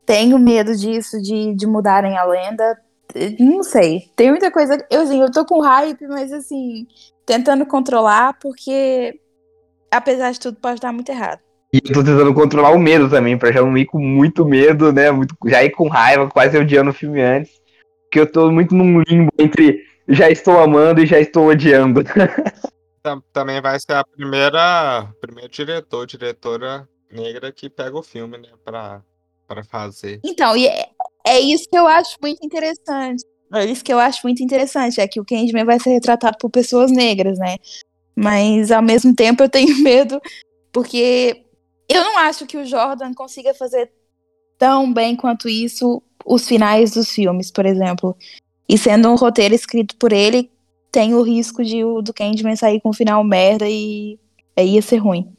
Tenho 0.05 0.39
medo 0.39 0.77
disso, 0.77 1.21
de, 1.23 1.55
de 1.55 1.67
mudarem 1.67 2.19
a 2.19 2.25
lenda. 2.25 2.79
Não 3.41 3.63
sei. 3.63 4.11
Tem 4.15 4.29
muita 4.29 4.51
coisa. 4.51 4.77
Eu, 4.91 5.01
assim, 5.01 5.23
eu 5.23 5.33
tô 5.33 5.47
com 5.47 5.63
hype, 5.63 6.07
mas 6.07 6.31
assim, 6.31 6.87
tentando 7.25 7.65
controlar, 7.65 8.39
porque 8.39 9.19
apesar 9.91 10.33
de 10.33 10.41
tudo, 10.41 10.59
pode 10.61 10.79
dar 10.79 10.93
muito 10.93 11.09
errado. 11.09 11.41
E 11.73 11.79
eu 11.79 11.95
tô 11.95 12.05
tentando 12.05 12.35
controlar 12.35 12.73
o 12.73 12.79
medo 12.79 13.09
também, 13.09 13.39
pra 13.39 13.51
já 13.51 13.63
não 13.63 13.77
ir 13.77 13.87
com 13.87 13.99
muito 13.99 14.45
medo, 14.45 14.93
né? 14.93 15.11
Muito, 15.11 15.35
já 15.47 15.65
ir 15.65 15.71
com 15.71 15.89
raiva, 15.89 16.29
quase 16.29 16.59
odiando 16.59 16.91
o 16.91 16.95
filme 16.95 17.23
antes. 17.23 17.51
Porque 18.03 18.21
eu 18.21 18.31
tô 18.31 18.51
muito 18.53 18.75
num 18.75 19.01
limbo 19.01 19.33
entre 19.39 19.81
já 20.09 20.31
estou 20.31 20.59
amando 20.59 21.01
e 21.01 21.07
já 21.07 21.19
estou 21.19 21.49
odiando. 21.49 22.03
também 23.33 23.61
vai 23.61 23.79
ser 23.79 23.95
a 23.95 24.05
primeira, 24.05 25.09
primeiro 25.21 25.51
diretor, 25.51 26.07
diretora 26.07 26.89
negra 27.11 27.53
que 27.53 27.71
pega 27.71 27.97
o 27.97 28.03
filme, 28.03 28.39
né, 28.39 28.49
pra, 28.65 29.03
pra 29.47 29.63
fazer. 29.65 30.21
Então, 30.25 30.57
e 30.57 30.67
é, 30.67 30.89
é 31.27 31.41
isso 31.41 31.69
que 31.69 31.79
eu 31.79 31.87
acho 31.87 32.17
muito 32.21 32.45
interessante. 32.45 33.25
É 33.53 33.65
isso 33.65 33.85
que 33.85 33.93
eu 33.93 34.01
acho 34.01 34.21
muito 34.25 34.43
interessante, 34.43 35.01
é 35.01 35.07
que 35.07 35.21
o 35.21 35.25
Candyman 35.25 35.65
vai 35.65 35.79
ser 35.79 35.91
retratado 35.91 36.37
por 36.41 36.51
pessoas 36.51 36.91
negras, 36.91 37.39
né? 37.39 37.57
Mas 38.17 38.73
ao 38.73 38.83
mesmo 38.83 39.15
tempo 39.15 39.43
eu 39.43 39.49
tenho 39.49 39.77
medo, 39.83 40.21
porque 40.73 41.45
eu 41.89 42.03
não 42.03 42.19
acho 42.19 42.47
que 42.47 42.57
o 42.57 42.65
Jordan 42.65 43.13
consiga 43.15 43.55
fazer 43.55 43.93
tão 44.59 44.93
bem 44.93 45.15
quanto 45.15 45.49
isso 45.49 46.03
os 46.25 46.49
finais 46.49 46.93
dos 46.93 47.11
filmes, 47.11 47.51
por 47.51 47.67
exemplo. 47.67 48.17
E 48.69 48.79
sendo 48.79 49.09
um 49.11 49.15
roteiro 49.15 49.55
escrito 49.55 49.97
por 49.97 50.12
ele, 50.12 50.51
tem 50.91 51.15
o 51.15 51.23
risco 51.23 51.62
de 51.62 51.85
o 51.85 52.01
do 52.01 52.15
Candyman 52.15 52.57
sair 52.57 52.81
com 52.81 52.91
um 52.91 52.95
final 52.95 53.23
merda 53.25 53.67
e 53.69 54.19
aí 54.57 54.75
ia 54.75 54.83
ser 54.83 54.99
ruim. 54.99 55.35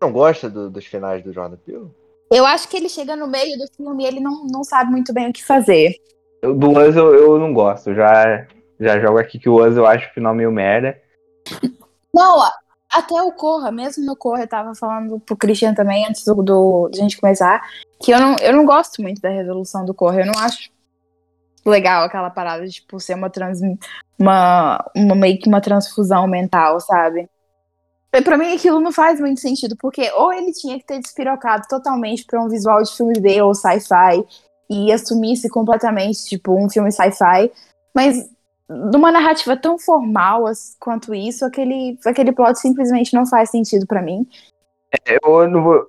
Não 0.00 0.12
gosta 0.12 0.48
do, 0.48 0.70
dos 0.70 0.84
finais 0.84 1.24
do 1.24 1.32
Jordan 1.32 1.56
Peele? 1.56 1.90
Eu 2.30 2.44
acho 2.44 2.68
que 2.68 2.76
ele 2.76 2.88
chega 2.88 3.16
no 3.16 3.26
meio 3.26 3.56
do 3.56 3.66
filme 3.76 4.04
e 4.04 4.06
ele 4.06 4.20
não, 4.20 4.46
não 4.46 4.62
sabe 4.62 4.90
muito 4.90 5.12
bem 5.12 5.30
o 5.30 5.32
que 5.32 5.44
fazer. 5.44 5.94
do 6.42 6.70
Us 6.70 6.96
eu, 6.96 7.14
eu 7.14 7.38
não 7.38 7.52
gosto. 7.52 7.94
Já, 7.94 8.46
já 8.78 9.00
jogo 9.00 9.18
aqui 9.18 9.38
que 9.38 9.48
o 9.48 9.64
Us 9.64 9.76
eu 9.76 9.86
acho 9.86 10.08
o 10.10 10.12
final 10.12 10.34
meio 10.34 10.52
merda. 10.52 11.00
Não, 12.12 12.42
até 12.90 13.22
o 13.22 13.32
Corra, 13.32 13.70
mesmo 13.70 14.04
no 14.04 14.16
Corra, 14.16 14.42
eu 14.42 14.48
tava 14.48 14.74
falando 14.74 15.20
pro 15.20 15.36
Christian 15.36 15.74
também, 15.74 16.06
antes 16.06 16.24
do, 16.24 16.34
do, 16.42 16.88
de 16.88 16.98
a 16.98 17.02
gente 17.02 17.20
começar, 17.20 17.62
que 18.00 18.12
eu 18.12 18.18
não, 18.18 18.36
eu 18.40 18.52
não 18.52 18.64
gosto 18.64 19.00
muito 19.00 19.20
da 19.20 19.28
resolução 19.28 19.84
do 19.84 19.94
Corra. 19.94 20.20
Eu 20.20 20.26
não 20.26 20.38
acho 20.38 20.70
legal 21.70 22.04
aquela 22.04 22.30
parada 22.30 22.64
de, 22.64 22.72
tipo, 22.72 22.98
ser 23.00 23.14
uma, 23.14 23.30
trans, 23.30 23.60
uma, 24.18 24.84
uma 24.94 25.14
meio 25.14 25.38
que 25.38 25.48
uma 25.48 25.60
transfusão 25.60 26.26
mental, 26.26 26.80
sabe? 26.80 27.28
Pra 28.24 28.38
mim 28.38 28.54
aquilo 28.54 28.80
não 28.80 28.92
faz 28.92 29.20
muito 29.20 29.40
sentido, 29.40 29.76
porque 29.78 30.10
ou 30.12 30.32
ele 30.32 30.52
tinha 30.52 30.78
que 30.78 30.86
ter 30.86 30.98
despirocado 30.98 31.64
totalmente 31.68 32.24
pra 32.24 32.40
um 32.40 32.48
visual 32.48 32.82
de 32.82 32.96
filme 32.96 33.20
B 33.20 33.42
ou 33.42 33.54
sci-fi 33.54 34.24
e 34.70 34.90
assumisse 34.90 35.48
completamente, 35.48 36.24
tipo, 36.24 36.52
um 36.52 36.68
filme 36.70 36.90
sci-fi, 36.90 37.52
mas 37.94 38.28
numa 38.68 39.12
narrativa 39.12 39.56
tão 39.56 39.78
formal 39.78 40.44
quanto 40.80 41.14
isso, 41.14 41.44
aquele, 41.44 41.98
aquele 42.04 42.32
plot 42.32 42.58
simplesmente 42.58 43.14
não 43.14 43.26
faz 43.26 43.50
sentido 43.50 43.86
para 43.86 44.02
mim. 44.02 44.26
É, 45.06 45.18
eu 45.22 45.48
não 45.48 45.62
vou. 45.62 45.86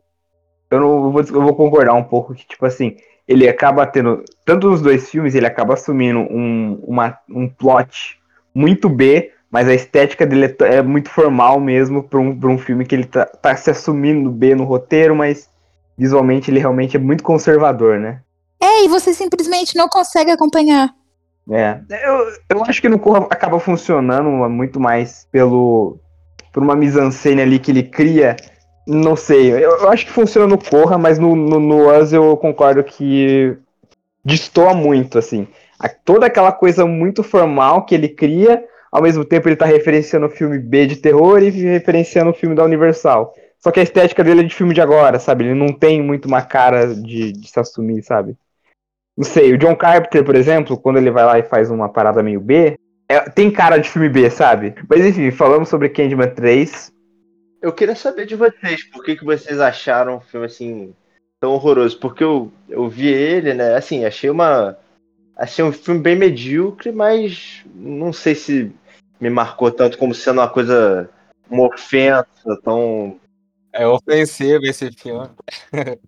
Eu 0.69 0.80
não 0.82 1.11
vou, 1.11 1.21
eu 1.21 1.41
vou 1.41 1.55
concordar 1.55 1.93
um 1.93 2.03
pouco 2.03 2.36
que, 2.36 2.45
tipo 2.45 2.65
assim, 2.65 2.97
ele 3.28 3.47
acaba 3.47 3.86
tendo, 3.86 4.23
tanto 4.45 4.69
nos 4.69 4.82
dois 4.82 5.09
filmes, 5.09 5.36
ele 5.36 5.45
acaba 5.45 5.73
assumindo 5.73 6.19
um, 6.19 6.80
uma, 6.84 7.17
um 7.30 7.49
plot 7.49 8.19
muito 8.55 8.88
B, 8.88 9.32
mas 9.51 9.67
a 9.67 9.73
estética 9.73 10.25
dele 10.25 10.45
é, 10.45 10.75
é 10.75 10.82
muito 10.82 11.09
formal 11.09 11.59
mesmo 11.59 12.03
para 12.03 12.19
um, 12.19 12.39
um 12.43 12.57
filme 12.57 12.86
que 12.86 12.95
ele 12.95 13.05
tá, 13.05 13.25
tá 13.25 13.55
se 13.55 13.69
assumindo 13.69 14.30
B 14.30 14.55
no 14.55 14.63
roteiro, 14.63 15.15
mas 15.15 15.49
visualmente 15.97 16.49
ele 16.49 16.59
realmente 16.59 16.95
é 16.95 16.99
muito 16.99 17.23
conservador, 17.23 17.99
né? 17.99 18.21
É, 18.59 18.86
e 18.86 18.88
você 18.88 19.13
simplesmente 19.13 19.75
não 19.75 19.88
consegue 19.88 20.32
acompanhar. 20.32 20.89
É, 21.49 21.80
eu, 22.05 22.57
eu 22.57 22.63
acho 22.65 22.82
que 22.82 22.89
no 22.89 22.99
Corra 22.99 23.25
acaba 23.30 23.59
funcionando 23.59 24.30
muito 24.49 24.80
mais 24.80 25.28
pelo 25.32 25.97
por 26.51 26.63
uma 26.63 26.75
mise-en-scène 26.75 27.41
ali 27.41 27.59
que 27.59 27.71
ele 27.71 27.84
cria 27.84 28.36
não 28.88 29.17
sei, 29.17 29.51
eu, 29.51 29.59
eu, 29.59 29.89
acho 29.89 30.05
que 30.05 30.11
funciona 30.11 30.47
no 30.47 30.57
Corra, 30.57 30.97
mas 30.97 31.19
no, 31.19 31.35
no, 31.35 31.59
no 31.59 31.91
Us 31.91 32.13
eu 32.13 32.38
concordo 32.38 32.81
que 32.83 33.57
destoa 34.23 34.73
muito, 34.73 35.17
assim. 35.17 35.45
A, 35.77 35.89
toda 35.89 36.25
aquela 36.25 36.53
coisa 36.53 36.85
muito 36.85 37.21
formal 37.21 37.85
que 37.85 37.93
ele 37.93 38.07
cria, 38.07 38.63
ao 38.89 39.01
mesmo 39.01 39.25
tempo 39.25 39.49
ele 39.49 39.57
tá 39.57 39.65
referenciando 39.65 40.27
o 40.27 40.29
filme 40.29 40.57
B 40.57 40.85
de 40.85 40.95
terror 40.95 41.43
e 41.43 41.49
referenciando 41.49 42.31
o 42.31 42.33
filme 42.33 42.55
da 42.55 42.63
Universal. 42.63 43.33
Só 43.59 43.71
que 43.71 43.81
a 43.81 43.83
estética 43.83 44.23
dele 44.23 44.41
é 44.41 44.43
de 44.43 44.55
filme 44.55 44.73
de 44.73 44.79
agora, 44.79 45.19
sabe? 45.19 45.43
Ele 45.43 45.53
não 45.53 45.73
tem 45.73 46.01
muito 46.01 46.25
uma 46.25 46.41
cara 46.41 46.95
de, 46.95 47.33
de 47.33 47.47
se 47.49 47.59
assumir, 47.59 48.01
sabe? 48.03 48.38
Não 49.17 49.25
sei, 49.25 49.53
o 49.53 49.57
John 49.57 49.75
Carpenter, 49.75 50.23
por 50.23 50.35
exemplo, 50.35 50.77
quando 50.77 50.97
ele 50.97 51.11
vai 51.11 51.25
lá 51.25 51.39
e 51.39 51.43
faz 51.43 51.69
uma 51.69 51.89
parada 51.89 52.23
meio 52.23 52.39
B, 52.39 52.77
é, 53.09 53.21
tem 53.29 53.51
cara 53.51 53.77
de 53.77 53.89
filme 53.89 54.07
B, 54.07 54.29
sabe? 54.29 54.75
Mas 54.88 55.03
enfim, 55.03 55.31
falamos 55.31 55.67
sobre 55.67 55.89
Candyman 55.89 56.29
3. 56.29 56.95
Eu 57.62 57.74
queria 57.74 57.95
saber 57.95 58.26
de 58.26 58.36
vocês, 58.36 58.84
por 58.91 59.03
que, 59.03 59.16
que 59.16 59.26
vocês 59.26 59.60
acharam 59.60 60.18
o 60.18 60.22
filme 60.22 60.45
assim 60.45 60.93
tão 61.39 61.53
horroroso? 61.53 61.99
Porque 61.99 62.24
eu, 62.24 62.51
eu 62.70 62.88
vi 62.88 63.08
ele, 63.08 63.53
né? 63.53 63.76
Assim, 63.76 64.05
achei 64.05 64.30
uma. 64.30 64.78
Achei 65.36 65.64
um 65.64 65.72
filme 65.72 66.01
bem 66.01 66.16
medíocre, 66.16 66.91
mas 66.91 67.64
não 67.76 68.12
sei 68.12 68.34
se 68.34 68.72
me 69.20 69.30
marcou 69.30 69.72
tanto 69.72 69.97
como 69.97 70.14
sendo 70.14 70.39
uma 70.39 70.49
coisa. 70.49 71.10
uma 71.49 71.68
ofensa 71.68 72.26
tão. 72.64 73.20
É 73.74 73.86
ofensivo 73.88 74.66
esse 74.66 74.91
filme. 74.91 75.30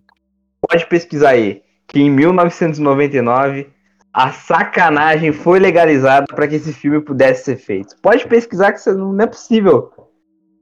Pode 0.67 0.85
pesquisar 0.87 1.29
aí 1.29 1.63
que 1.87 1.99
em 1.99 2.09
1999 2.09 3.69
a 4.13 4.31
sacanagem 4.31 5.31
foi 5.31 5.59
legalizada 5.59 6.25
para 6.27 6.47
que 6.47 6.55
esse 6.55 6.73
filme 6.73 7.01
pudesse 7.01 7.45
ser 7.45 7.57
feito. 7.57 7.95
Pode 8.01 8.27
pesquisar 8.27 8.71
que 8.71 8.79
isso 8.79 8.93
não 8.93 9.19
é 9.23 9.27
possível. 9.27 9.91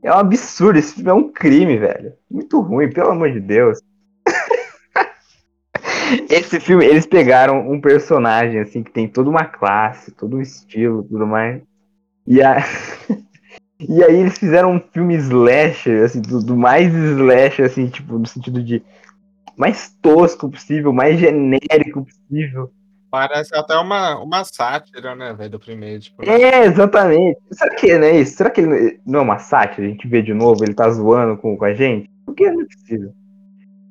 É 0.03 0.11
um 0.11 0.17
absurdo, 0.17 0.79
esse 0.79 0.95
filme 0.95 1.09
é 1.09 1.13
um 1.13 1.31
crime, 1.31 1.77
velho. 1.77 2.13
Muito 2.29 2.59
ruim, 2.61 2.89
pelo 2.89 3.11
amor 3.11 3.31
de 3.31 3.39
Deus. 3.39 3.79
esse 6.29 6.59
filme, 6.59 6.85
eles 6.85 7.05
pegaram 7.05 7.69
um 7.69 7.81
personagem 7.81 8.59
assim 8.59 8.83
que 8.83 8.91
tem 8.91 9.07
toda 9.07 9.29
uma 9.29 9.45
classe, 9.45 10.11
todo 10.11 10.37
um 10.37 10.41
estilo, 10.41 11.03
tudo 11.03 11.25
mais. 11.25 11.61
E 12.25 12.41
a 12.41 12.57
E 13.79 14.03
aí 14.03 14.15
eles 14.15 14.39
fizeram 14.39 14.73
um 14.73 14.79
filme 14.79 15.15
slasher, 15.17 16.03
assim, 16.03 16.19
do, 16.19 16.43
do 16.43 16.57
mais 16.57 16.91
slasher, 16.93 17.65
assim, 17.65 17.87
tipo, 17.87 18.17
no 18.17 18.25
sentido 18.25 18.63
de 18.63 18.81
mais 19.55 19.89
tosco 20.01 20.49
possível, 20.49 20.91
mais 20.91 21.19
genérico 21.19 22.03
possível. 22.03 22.71
Parece 23.27 23.55
até 23.55 23.75
uma, 23.77 24.19
uma 24.21 24.43
sátira, 24.43 25.15
né, 25.15 25.33
velho, 25.33 25.51
do 25.51 25.59
primeiro. 25.59 25.99
Tipo, 26.01 26.23
É, 26.29 26.65
exatamente. 26.65 27.39
Será 27.51 27.75
que 27.75 27.97
não 27.97 28.07
é 28.07 28.19
isso? 28.19 28.37
Será 28.37 28.49
que 28.49 28.61
ele 28.61 28.99
não 29.05 29.19
é 29.19 29.23
uma 29.23 29.39
sátira? 29.39 29.87
A 29.87 29.89
gente 29.89 30.07
vê 30.07 30.21
de 30.21 30.33
novo, 30.33 30.63
ele 30.63 30.73
tá 30.73 30.89
zoando 30.89 31.37
com, 31.37 31.57
com 31.57 31.65
a 31.65 31.73
gente? 31.73 32.09
Por 32.25 32.35
que 32.35 32.49
não 32.51 32.61
é 32.61 32.65
possível? 32.65 33.11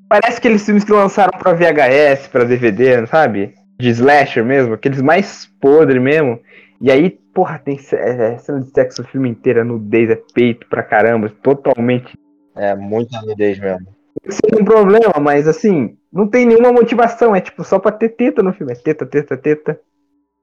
Parece 0.09 0.39
aqueles 0.39 0.65
filmes 0.65 0.85
que 0.85 0.93
lançaram 0.93 1.37
pra 1.39 1.53
VHS, 1.53 2.29
pra 2.29 2.45
DVD, 2.45 3.07
sabe? 3.07 3.55
De 3.79 3.89
slasher 3.91 4.45
mesmo, 4.45 4.75
aqueles 4.75 5.03
mais 5.03 5.47
podres 5.61 6.01
mesmo. 6.01 6.39
E 6.81 6.91
aí, 6.93 7.11
porra, 7.35 7.59
tem 7.59 7.77
ce- 7.79 7.97
é, 7.97 8.39
cena 8.39 8.61
de 8.61 8.71
sexo 8.71 9.03
o 9.03 9.05
filme 9.05 9.29
inteiro, 9.29 9.61
é 9.61 9.65
nudez, 9.65 10.09
é 10.11 10.19
peito 10.33 10.67
pra 10.69 10.83
caramba, 10.83 11.29
totalmente. 11.43 12.15
É, 12.55 12.75
muita 12.75 13.21
nudez 13.23 13.59
mesmo. 13.59 13.87
Isso 14.25 14.41
é 14.51 14.61
um 14.61 14.65
problema, 14.65 15.13
mas 15.21 15.47
assim, 15.49 15.97
não 16.17 16.29
tem 16.29 16.47
nenhuma 16.47 16.73
motivação, 16.73 17.35
é 17.37 17.41
tipo 17.41 17.65
só 17.65 17.79
pra 17.79 17.93
ter 17.93 18.11
teta 18.11 18.43
no 18.43 18.53
filme. 18.53 18.73
É 18.73 18.77
teta, 18.77 19.07
teta, 19.07 19.37
teta. 19.37 19.81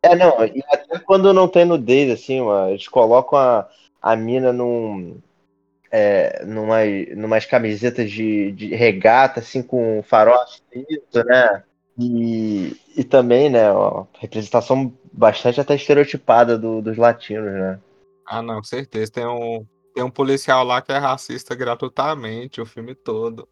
É, 0.04 0.16
não, 0.16 0.46
e 0.46 0.64
até 0.70 1.00
quando 1.00 1.34
não 1.34 1.48
tem 1.48 1.66
nudez, 1.66 2.12
assim, 2.12 2.40
eles 2.70 2.88
colocam 2.88 3.40
a, 3.40 3.68
a 4.02 4.16
mina 4.16 4.54
num. 4.54 5.18
É, 5.92 6.44
numa, 6.46 6.80
numas 7.16 7.46
camisetas 7.46 8.12
de, 8.12 8.52
de 8.54 8.76
regata, 8.76 9.40
assim, 9.40 9.64
com 9.64 10.04
farol 10.04 10.36
aceso, 10.42 11.26
né? 11.26 11.64
E, 12.00 12.76
e 12.98 13.04
também, 13.04 13.50
né, 13.50 13.72
ó, 13.72 14.06
representação 14.20 14.92
bastante 15.14 15.62
até 15.62 15.76
estereotipada 15.76 16.58
do- 16.58 16.82
dos 16.82 16.98
latinos, 16.98 17.54
né? 17.54 17.80
Ah, 18.26 18.42
não, 18.42 18.56
com 18.58 18.64
certeza. 18.64 19.12
Tem 19.12 19.26
um, 19.28 19.66
tem 19.94 20.04
um 20.04 20.12
policial 20.12 20.64
lá 20.64 20.82
que 20.82 20.92
é 20.92 20.98
racista 20.98 21.56
gratuitamente 21.56 22.62
o 22.62 22.66
filme 22.66 22.96
todo. 22.96 23.48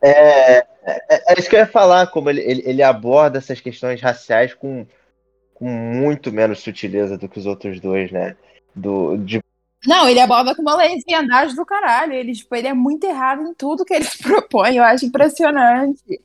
É, 0.00 0.58
é, 0.84 1.32
é 1.32 1.38
isso 1.38 1.48
que 1.48 1.56
eu 1.56 1.60
ia 1.60 1.66
falar, 1.66 2.06
como 2.08 2.28
ele, 2.28 2.40
ele, 2.40 2.62
ele 2.64 2.82
aborda 2.82 3.38
essas 3.38 3.60
questões 3.60 4.00
raciais 4.00 4.54
com, 4.54 4.86
com 5.54 5.66
muito 5.66 6.32
menos 6.32 6.60
sutileza 6.60 7.16
do 7.16 7.28
que 7.28 7.38
os 7.38 7.46
outros 7.46 7.80
dois, 7.80 8.10
né? 8.10 8.36
Do, 8.74 9.16
de 9.18 9.40
Não, 9.86 10.08
ele 10.08 10.20
aborda 10.20 10.54
com 10.54 10.62
uma 10.62 10.76
leviandade 10.76 11.54
do 11.54 11.64
caralho. 11.64 12.12
Ele, 12.12 12.32
tipo, 12.32 12.54
ele 12.54 12.68
é 12.68 12.74
muito 12.74 13.04
errado 13.04 13.42
em 13.42 13.54
tudo 13.54 13.84
que 13.84 13.94
ele 13.94 14.04
se 14.04 14.22
propõe. 14.22 14.76
Eu 14.76 14.84
acho 14.84 15.06
impressionante. 15.06 16.20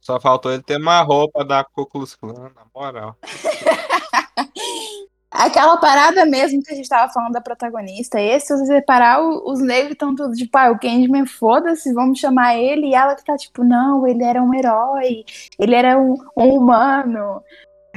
Só 0.00 0.20
faltou 0.20 0.52
ele 0.52 0.62
ter 0.62 0.76
uma 0.76 1.02
roupa 1.02 1.44
da 1.44 1.64
Ku 1.64 1.84
Klux 1.84 2.14
Klan, 2.14 2.52
na 2.54 2.64
moral. 2.74 3.16
Aquela 5.30 5.76
parada 5.76 6.24
mesmo 6.24 6.62
que 6.62 6.72
a 6.72 6.76
gente 6.76 6.88
tava 6.88 7.12
falando 7.12 7.32
da 7.32 7.40
protagonista. 7.40 8.20
Esse, 8.20 8.46
se 8.46 8.56
você 8.56 8.74
reparar, 8.74 9.20
os 9.20 9.60
negros 9.60 9.92
estão 9.92 10.14
todos 10.14 10.38
tipo, 10.38 10.56
ah, 10.56 10.70
o 10.70 10.78
Candyman, 10.78 11.26
foda-se, 11.26 11.92
vamos 11.92 12.18
chamar 12.18 12.56
ele. 12.56 12.88
E 12.88 12.94
ela 12.94 13.14
que 13.14 13.24
tá 13.24 13.36
tipo, 13.36 13.64
não, 13.64 14.06
ele 14.06 14.22
era 14.22 14.42
um 14.42 14.54
herói, 14.54 15.24
ele 15.58 15.74
era 15.74 15.98
um, 15.98 16.16
um 16.36 16.56
humano. 16.56 17.42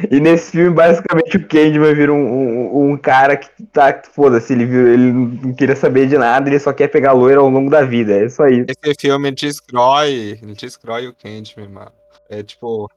E 0.09 0.19
nesse 0.19 0.51
filme, 0.51 0.73
basicamente, 0.73 1.37
o 1.37 1.47
Candyman 1.47 1.93
vira 1.93 2.13
um, 2.13 2.17
um, 2.17 2.91
um 2.91 2.97
cara 2.97 3.35
que 3.35 3.49
tá. 3.65 4.01
Foda-se, 4.13 4.53
ele, 4.53 4.63
ele 4.63 5.11
não 5.11 5.53
queria 5.53 5.75
saber 5.75 6.07
de 6.07 6.17
nada, 6.17 6.49
ele 6.49 6.59
só 6.59 6.71
quer 6.71 6.87
pegar 6.87 7.11
loira 7.11 7.41
ao 7.41 7.49
longo 7.49 7.69
da 7.69 7.83
vida. 7.83 8.13
É 8.13 8.25
isso. 8.25 8.41
Esse 8.43 8.95
filme 8.99 9.31
destrói, 9.31 10.39
ele 10.41 10.53
destrói 10.53 11.07
o 11.07 11.15
Candyman, 11.15 11.69
mano. 11.69 11.91
É 12.29 12.41
tipo, 12.43 12.89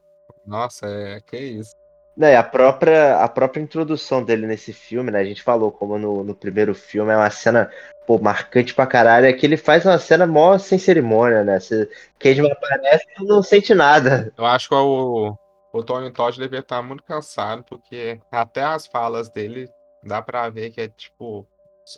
nossa, 0.45 0.87
é 0.87 1.19
que 1.21 1.37
isso. 1.37 1.82
Né, 2.15 2.35
a 2.35 2.43
própria, 2.43 3.17
a 3.17 3.27
própria 3.27 3.59
introdução 3.61 4.23
dele 4.23 4.45
nesse 4.45 4.71
filme, 4.71 5.09
né? 5.09 5.19
A 5.19 5.23
gente 5.23 5.41
falou 5.41 5.71
como 5.71 5.97
no, 5.97 6.23
no 6.23 6.35
primeiro 6.35 6.75
filme, 6.75 7.11
é 7.11 7.17
uma 7.17 7.29
cena 7.31 7.71
pô, 8.05 8.19
marcante 8.19 8.73
pra 8.73 8.85
caralho. 8.85 9.25
É 9.25 9.33
que 9.33 9.45
ele 9.45 9.57
faz 9.57 9.85
uma 9.85 9.97
cena 9.97 10.27
mó 10.27 10.57
sem 10.57 10.77
cerimônia, 10.77 11.43
né? 11.43 11.59
Se 11.59 11.89
Candyman 12.19 12.51
aparece, 12.51 13.05
tu 13.15 13.25
não 13.25 13.41
sente 13.41 13.73
nada. 13.73 14.31
Eu 14.37 14.45
acho 14.45 14.69
que 14.69 14.75
o, 14.75 15.35
o 15.73 15.83
Tony 15.83 16.11
Todd 16.11 16.37
devia 16.37 16.59
estar 16.59 16.81
muito 16.81 17.03
cansado, 17.03 17.63
porque 17.63 18.19
até 18.31 18.63
as 18.63 18.85
falas 18.85 19.29
dele 19.29 19.67
dá 20.03 20.21
pra 20.21 20.49
ver 20.49 20.69
que 20.71 20.81
é 20.81 20.87
tipo. 20.87 21.47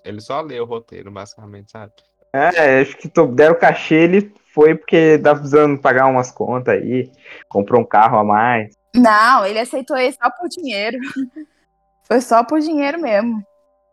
Ele 0.03 0.19
só 0.19 0.41
lê 0.41 0.59
o 0.59 0.65
roteiro, 0.65 1.11
basicamente, 1.11 1.71
sabe? 1.71 1.91
É, 2.33 2.81
acho 2.81 2.97
que 2.97 3.09
deram 3.33 3.57
cachê, 3.57 3.95
ele 3.95 4.33
foi 4.53 4.75
porque 4.75 5.19
tava 5.19 5.39
precisando 5.39 5.79
pagar 5.79 6.07
umas 6.07 6.31
contas 6.31 6.73
aí, 6.73 7.09
comprou 7.47 7.81
um 7.81 7.85
carro 7.85 8.17
a 8.17 8.23
mais. 8.23 8.75
Não, 8.95 9.45
ele 9.45 9.59
aceitou 9.59 9.97
isso 9.97 10.17
só 10.21 10.29
por 10.29 10.47
dinheiro. 10.49 10.97
Foi 12.03 12.21
só 12.21 12.43
por 12.43 12.59
dinheiro 12.59 12.99
mesmo. 13.01 13.43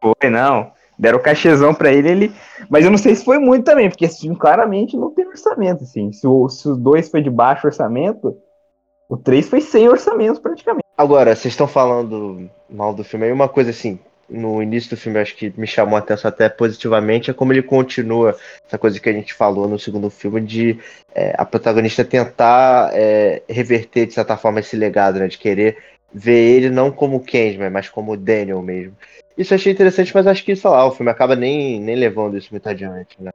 Foi, 0.00 0.30
não. 0.30 0.72
Deram 0.98 1.18
cachezão 1.18 1.74
pra 1.74 1.92
ele, 1.92 2.08
ele. 2.08 2.32
Mas 2.68 2.84
eu 2.84 2.90
não 2.90 2.98
sei 2.98 3.14
se 3.14 3.24
foi 3.24 3.38
muito 3.38 3.64
também, 3.64 3.88
porque 3.88 4.04
esse 4.04 4.20
filme 4.20 4.36
claramente 4.36 4.96
não 4.96 5.10
tem 5.10 5.26
orçamento, 5.26 5.82
assim. 5.84 6.12
Se 6.12 6.26
o, 6.26 6.48
se 6.48 6.68
o 6.68 6.76
dois 6.76 7.10
foi 7.10 7.22
de 7.22 7.30
baixo 7.30 7.66
orçamento, 7.66 8.36
o 9.08 9.16
três 9.16 9.48
foi 9.48 9.60
sem 9.60 9.88
orçamento 9.88 10.40
praticamente. 10.40 10.84
Agora, 10.96 11.34
vocês 11.34 11.52
estão 11.52 11.66
falando 11.66 12.48
mal 12.68 12.94
do 12.94 13.02
filme 13.02 13.26
aí, 13.26 13.32
uma 13.32 13.48
coisa 13.48 13.70
assim, 13.70 13.98
no 14.32 14.62
início 14.62 14.90
do 14.90 14.96
filme, 14.96 15.18
acho 15.18 15.36
que 15.36 15.52
me 15.56 15.66
chamou 15.66 15.96
a 15.96 15.98
atenção 15.98 16.28
até 16.28 16.48
positivamente, 16.48 17.30
é 17.30 17.34
como 17.34 17.52
ele 17.52 17.62
continua 17.62 18.36
essa 18.66 18.78
coisa 18.78 18.98
que 18.98 19.08
a 19.08 19.12
gente 19.12 19.34
falou 19.34 19.68
no 19.68 19.78
segundo 19.78 20.10
filme, 20.10 20.40
de 20.40 20.78
é, 21.14 21.34
a 21.36 21.44
protagonista 21.44 22.04
tentar 22.04 22.90
é, 22.94 23.42
reverter, 23.48 24.06
de 24.06 24.14
certa 24.14 24.36
forma, 24.36 24.60
esse 24.60 24.76
legado, 24.76 25.18
né? 25.18 25.28
De 25.28 25.38
querer 25.38 25.76
ver 26.12 26.56
ele 26.56 26.70
não 26.70 26.90
como 26.90 27.20
Candyman, 27.24 27.70
mas 27.70 27.88
como 27.88 28.16
Daniel 28.16 28.62
mesmo. 28.62 28.96
Isso 29.36 29.54
eu 29.54 29.56
achei 29.56 29.72
interessante, 29.72 30.14
mas 30.14 30.26
acho 30.26 30.44
que, 30.44 30.54
sei 30.54 30.70
lá, 30.70 30.84
o 30.86 30.92
filme 30.92 31.10
acaba 31.10 31.34
nem, 31.34 31.80
nem 31.80 31.96
levando 31.96 32.36
isso 32.36 32.48
muito 32.50 32.68
adiante, 32.68 33.16
né? 33.20 33.30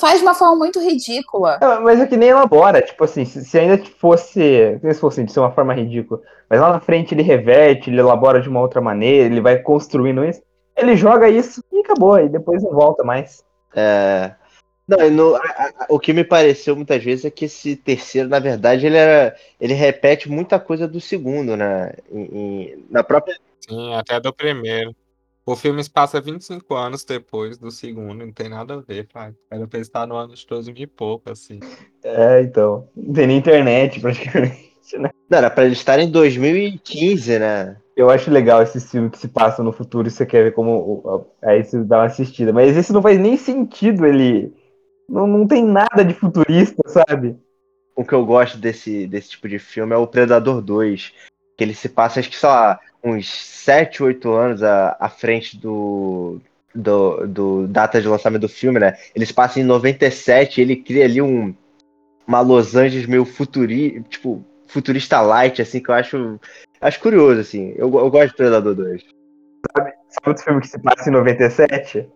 Faz 0.00 0.18
de 0.18 0.24
uma 0.24 0.34
forma 0.34 0.56
muito 0.56 0.78
ridícula. 0.80 1.58
É, 1.60 1.78
mas 1.80 2.00
é 2.00 2.06
que 2.06 2.16
nem 2.16 2.28
elabora, 2.28 2.80
tipo 2.80 3.02
assim, 3.04 3.24
se, 3.24 3.44
se 3.44 3.58
ainda 3.58 3.76
fosse. 3.98 4.78
Se 4.80 4.94
fosse 4.94 5.24
de 5.24 5.32
ser 5.32 5.40
uma 5.40 5.50
forma 5.52 5.74
ridícula, 5.74 6.20
mas 6.48 6.60
lá 6.60 6.72
na 6.72 6.80
frente 6.80 7.14
ele 7.14 7.22
reverte, 7.22 7.90
ele 7.90 7.98
elabora 8.00 8.40
de 8.40 8.48
uma 8.48 8.60
outra 8.60 8.80
maneira, 8.80 9.26
ele 9.26 9.40
vai 9.40 9.58
construindo 9.58 10.24
isso, 10.24 10.40
ele 10.76 10.94
joga 10.96 11.28
isso 11.28 11.62
e 11.72 11.80
acabou, 11.80 12.18
e 12.18 12.28
depois 12.28 12.62
não 12.62 12.70
volta 12.72 13.02
mais. 13.02 13.44
É... 13.74 14.32
Não, 14.86 15.10
no- 15.10 15.36
a- 15.36 15.40
a- 15.40 15.86
o 15.88 15.98
que 15.98 16.12
me 16.12 16.24
pareceu 16.24 16.76
muitas 16.76 17.02
vezes 17.02 17.24
é 17.24 17.30
que 17.30 17.46
esse 17.46 17.76
terceiro, 17.76 18.28
na 18.28 18.38
verdade, 18.38 18.84
ele, 18.86 18.96
era, 18.96 19.34
ele 19.60 19.74
repete 19.74 20.28
muita 20.30 20.58
coisa 20.60 20.86
do 20.86 21.00
segundo, 21.00 21.56
né? 21.56 21.92
Em- 22.10 22.28
em- 22.32 22.84
na 22.90 23.02
própria. 23.02 23.36
Sim, 23.60 23.94
até 23.94 24.18
do 24.20 24.32
primeiro. 24.32 24.94
O 25.44 25.56
filme 25.56 25.82
se 25.82 25.90
passa 25.90 26.20
25 26.20 26.72
anos 26.74 27.04
depois 27.04 27.58
do 27.58 27.70
segundo, 27.70 28.24
não 28.24 28.32
tem 28.32 28.48
nada 28.48 28.74
a 28.74 28.80
ver, 28.80 29.08
pai. 29.12 29.34
Era 29.50 29.66
pra 29.66 29.80
estar 29.80 30.06
no 30.06 30.14
ano 30.14 30.34
de 30.34 30.46
2000 30.46 30.84
e 30.84 30.86
pouco, 30.86 31.30
assim. 31.32 31.58
É, 32.04 32.42
então. 32.42 32.88
Não 32.96 33.12
tem 33.12 33.26
nem 33.26 33.38
internet 33.38 33.98
praticamente, 34.00 34.96
né? 34.98 35.10
Não, 35.28 35.38
era 35.38 35.50
pra 35.50 35.64
ele 35.64 35.72
estar 35.72 35.98
em 35.98 36.08
2015, 36.08 37.40
né? 37.40 37.76
Eu 37.96 38.08
acho 38.08 38.30
legal 38.30 38.62
esses 38.62 38.88
filmes 38.88 39.10
que 39.10 39.18
se 39.18 39.28
passam 39.28 39.64
no 39.64 39.72
futuro 39.72 40.06
e 40.06 40.10
você 40.10 40.24
quer 40.24 40.44
ver 40.44 40.54
como. 40.54 41.26
Aí 41.42 41.64
você 41.64 41.82
dá 41.82 41.98
uma 41.98 42.06
assistida. 42.06 42.52
Mas 42.52 42.76
esse 42.76 42.92
não 42.92 43.02
faz 43.02 43.18
nem 43.18 43.36
sentido, 43.36 44.06
ele. 44.06 44.54
Não, 45.08 45.26
não 45.26 45.46
tem 45.46 45.64
nada 45.64 46.04
de 46.04 46.14
futurista, 46.14 46.82
sabe? 46.86 47.36
O 47.96 48.04
que 48.04 48.14
eu 48.14 48.24
gosto 48.24 48.56
desse, 48.56 49.08
desse 49.08 49.30
tipo 49.30 49.48
de 49.48 49.58
filme 49.58 49.92
é 49.92 49.96
o 49.98 50.06
Predador 50.06 50.62
2. 50.62 51.12
Que 51.56 51.64
ele 51.64 51.74
se 51.74 51.88
passa, 51.88 52.20
acho 52.20 52.30
que, 52.30 52.36
sei 52.36 52.48
lá, 52.48 52.80
uns 53.04 53.28
7, 53.32 54.02
8 54.02 54.30
anos 54.32 54.62
à, 54.62 54.96
à 54.98 55.08
frente 55.08 55.56
do, 55.56 56.40
do, 56.74 57.26
do 57.26 57.66
data 57.66 58.00
de 58.00 58.08
lançamento 58.08 58.42
do 58.42 58.48
filme, 58.48 58.78
né? 58.78 58.96
Ele 59.14 59.26
se 59.26 59.34
passa 59.34 59.60
em 59.60 59.64
97 59.64 60.60
ele 60.60 60.76
cria 60.76 61.04
ali 61.04 61.20
um, 61.20 61.54
uma 62.26 62.40
Los 62.40 62.74
Angeles 62.76 63.06
meio 63.06 63.24
futuri, 63.24 64.02
tipo, 64.08 64.44
futurista 64.68 65.20
light, 65.20 65.60
assim, 65.60 65.80
que 65.80 65.90
eu 65.90 65.94
acho, 65.94 66.40
acho 66.80 67.00
curioso, 67.00 67.40
assim. 67.40 67.72
Eu, 67.76 67.92
eu 67.98 68.10
gosto 68.10 68.28
de 68.30 68.36
Predador 68.36 68.74
2. 68.74 69.02
Sabe 69.76 69.92
outro 70.26 70.44
filme 70.44 70.60
que 70.60 70.68
se 70.68 70.78
passa 70.80 71.08
em 71.08 71.12
97? 71.12 72.08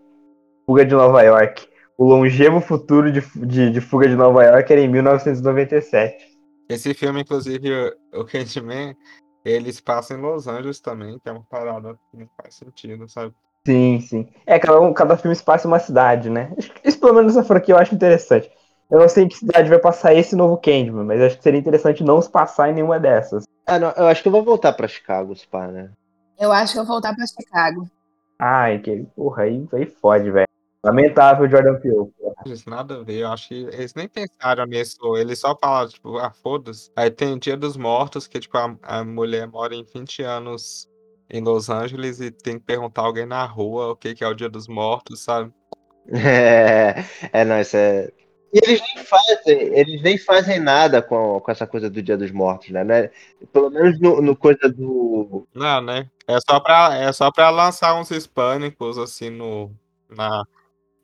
Fuga 0.67 0.85
de 0.85 0.95
Nova 0.95 1.23
York. 1.23 1.67
O 1.99 2.05
longevo 2.05 2.61
futuro 2.61 3.11
de, 3.11 3.23
de, 3.37 3.71
de 3.71 3.81
Fuga 3.81 4.09
de 4.09 4.15
Nova 4.17 4.45
York 4.45 4.71
era 4.73 4.83
em 4.83 4.89
1997. 4.89 6.37
Esse 6.69 6.93
filme, 6.95 7.21
inclusive, 7.23 7.71
o- 8.13 8.21
o 8.21 8.25
Candyman, 8.25 8.95
ele 9.47 9.73
se 9.73 9.81
passa 9.81 10.15
em 10.15 10.21
Los 10.21 10.49
Angeles 10.49 10.81
também, 10.81 11.19
que 11.21 11.29
é 11.29 11.33
uma 11.33 11.45
parada 11.49 11.97
que 12.11 12.17
não 12.17 12.29
faz 12.37 12.57
sentido, 12.57 13.09
sabe? 13.09 13.33
Sim, 13.65 14.01
sim. 14.01 14.29
É, 14.45 14.59
cada, 14.59 14.81
um, 14.81 14.93
cada 14.93 15.17
filme 15.17 15.35
se 15.35 15.43
passa 15.43 15.67
em 15.67 15.71
uma 15.71 15.79
cidade, 15.79 16.29
né? 16.29 16.53
Isso 16.85 16.99
pelo 16.99 17.15
menos 17.15 17.37
na 17.37 17.45
franquia 17.45 17.75
eu 17.75 17.79
acho 17.79 17.95
interessante. 17.95 18.51
Eu 18.91 19.01
não 19.01 19.09
sei 19.09 19.25
em 19.25 19.29
que 19.29 19.37
cidade 19.37 19.69
vai 19.69 19.79
passar 19.79 20.15
esse 20.15 20.37
novo 20.37 20.57
Candyman, 20.57 21.05
mas 21.05 21.21
acho 21.21 21.37
que 21.37 21.43
seria 21.43 21.59
interessante 21.59 22.05
não 22.05 22.21
se 22.21 22.31
passar 22.31 22.71
em 22.71 22.75
nenhuma 22.75 22.99
dessas. 22.99 23.45
Ah, 23.67 23.79
não, 23.79 23.91
eu 23.97 24.07
acho 24.07 24.23
que 24.23 24.29
eu 24.29 24.33
vou 24.33 24.45
voltar 24.45 24.73
pra 24.73 24.87
Chicago, 24.87 25.35
se 25.35 25.47
pá, 25.47 25.67
né? 25.69 25.91
Eu 26.39 26.53
acho 26.53 26.73
que 26.73 26.79
eu 26.79 26.85
vou 26.85 26.95
voltar 26.95 27.15
pra 27.15 27.27
Chicago. 27.27 27.89
Ai, 28.39 28.79
que 28.81 29.05
porra, 29.17 29.45
aí, 29.45 29.67
aí 29.73 29.87
fode, 29.87 30.31
velho. 30.31 30.47
Lamentável 30.87 31.51
Jordan 31.51 31.81
Peele. 31.81 32.13
nada 32.65 33.01
a 33.01 33.03
ver, 33.03 33.23
eu 33.23 33.29
acho 33.33 33.49
que 33.49 33.55
eles 33.55 33.93
nem 33.95 34.09
pensaram 34.09 34.65
nisso, 34.67 35.17
eles 35.17 35.41
só 35.41 35.57
falaram, 35.57 35.89
tipo, 35.89 36.17
ah, 36.19 36.31
foda-se. 36.31 36.93
Aí 36.95 37.11
tem 37.11 37.37
Dia 37.39 37.57
dos 37.57 37.77
Mortos, 37.77 38.29
que, 38.29 38.39
tipo, 38.39 38.57
a, 38.57 38.77
a 38.83 39.05
mulher 39.05 39.49
mora 39.49 39.75
em 39.75 39.85
20 39.85 40.23
anos 40.23 40.89
em 41.29 41.43
Los 41.43 41.69
Angeles 41.69 42.21
e 42.21 42.31
tem 42.31 42.57
que 42.57 42.65
perguntar 42.65 43.03
a 43.03 43.07
alguém 43.07 43.27
na 43.27 43.45
rua 43.45 43.91
o 43.91 43.97
que, 43.97 44.15
que 44.15 44.23
é 44.23 44.29
o 44.29 44.35
Dia 44.35 44.49
dos 44.49 44.69
Mortos, 44.69 45.25
sabe? 45.25 45.53
É, 46.09 47.03
é, 47.33 47.45
não, 47.45 47.61
isso 47.61 47.77
é. 47.77 48.09
E 48.53 48.61
eles 48.65 48.81
nem 48.81 49.05
fazem, 49.05 49.59
eles 49.77 50.03
nem 50.03 50.17
fazem 50.17 50.61
nada 50.61 51.03
com, 51.03 51.41
com 51.41 51.51
essa 51.51 51.67
coisa 51.67 51.91
do 51.91 52.01
Dia 52.01 52.17
dos 52.17 52.31
Mortos, 52.31 52.71
né? 52.71 52.85
né? 52.85 53.11
Pelo 53.53 53.71
menos 53.71 53.99
no, 53.99 54.23
no 54.23 54.37
coisa 54.37 54.69
do. 54.69 55.49
Não, 55.53 55.81
né? 55.81 56.09
É 56.29 56.39
só 56.49 56.61
pra, 56.61 56.95
é 56.95 57.13
só 57.13 57.33
pra 57.33 57.51
lançar 57.51 58.01
uns 58.01 58.13
hispânicos, 58.13 58.99
assim, 58.99 59.31
no, 59.31 59.75
na, 60.09 60.45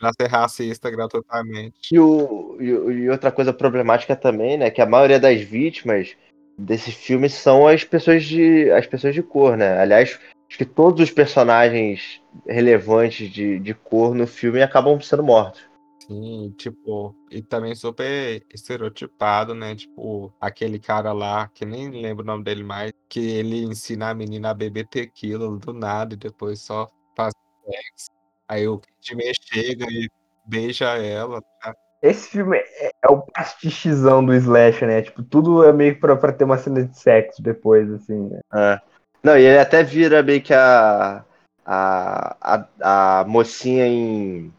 pra 0.03 0.13
ser 0.21 0.27
racista 0.29 0.91
gratuitamente. 0.91 1.95
E, 1.95 1.99
o, 2.01 2.57
e, 2.61 2.65
e 2.65 3.09
outra 3.09 3.31
coisa 3.31 3.53
problemática 3.53 4.17
também, 4.17 4.59
né? 4.59 4.69
Que 4.69 4.81
a 4.81 4.87
maioria 4.87 5.21
das 5.21 5.41
vítimas 5.41 6.17
desse 6.59 6.91
filme 6.91 7.29
são 7.29 7.69
as 7.69 7.85
pessoas 7.85 8.25
de, 8.25 8.69
as 8.73 8.85
pessoas 8.85 9.15
de 9.15 9.23
cor, 9.23 9.57
né? 9.57 9.79
Aliás, 9.79 10.19
acho 10.49 10.59
que 10.59 10.65
todos 10.65 11.01
os 11.01 11.11
personagens 11.13 12.21
relevantes 12.45 13.31
de, 13.31 13.61
de 13.61 13.75
cor 13.75 14.13
no 14.13 14.27
filme 14.27 14.61
acabam 14.61 15.01
sendo 15.01 15.23
mortos. 15.23 15.63
Sim, 16.05 16.53
tipo, 16.59 17.15
e 17.31 17.41
também 17.41 17.77
super 17.77 18.45
estereotipado, 18.53 19.55
né? 19.55 19.77
Tipo, 19.77 20.35
aquele 20.41 20.81
cara 20.81 21.13
lá, 21.13 21.47
que 21.47 21.65
nem 21.65 21.91
lembro 21.91 22.25
o 22.25 22.27
nome 22.27 22.43
dele 22.43 22.65
mais, 22.65 22.93
que 23.09 23.21
ele 23.21 23.63
ensina 23.63 24.11
a 24.11 24.15
menina 24.15 24.51
a 24.51 24.55
beber 24.55 24.89
tequila 24.89 25.49
do 25.57 25.73
nada 25.73 26.15
e 26.15 26.17
depois 26.17 26.61
só 26.61 26.91
faz 27.17 27.33
sexo. 27.65 28.22
Aí 28.53 28.69
o 28.69 28.79
Kidman 29.01 29.33
chega 29.41 29.87
e 29.89 30.11
beija 30.45 30.99
ela. 30.99 31.41
tá? 31.41 31.75
Esse 32.03 32.29
filme 32.29 32.59
é, 32.59 32.91
é 33.03 33.09
o 33.09 33.23
pastichizão 33.23 34.23
do 34.23 34.35
Slash, 34.35 34.85
né? 34.85 35.01
Tipo, 35.01 35.23
tudo 35.23 35.65
é 35.65 35.73
meio 35.73 35.99
pra, 35.99 36.15
pra 36.17 36.33
ter 36.33 36.45
uma 36.45 36.59
cena 36.59 36.85
de 36.85 36.99
sexo 36.99 37.43
depois, 37.43 37.91
assim, 37.91 38.29
né? 38.29 38.41
É. 38.53 38.81
Não, 39.23 39.39
e 39.39 39.43
ele 39.43 39.59
até 39.59 39.83
vira 39.83 40.23
meio 40.23 40.43
que 40.43 40.53
a, 40.53 41.25
a, 41.65 42.37
a, 42.43 43.21
a 43.21 43.25
mocinha 43.25 43.87
em. 43.87 44.53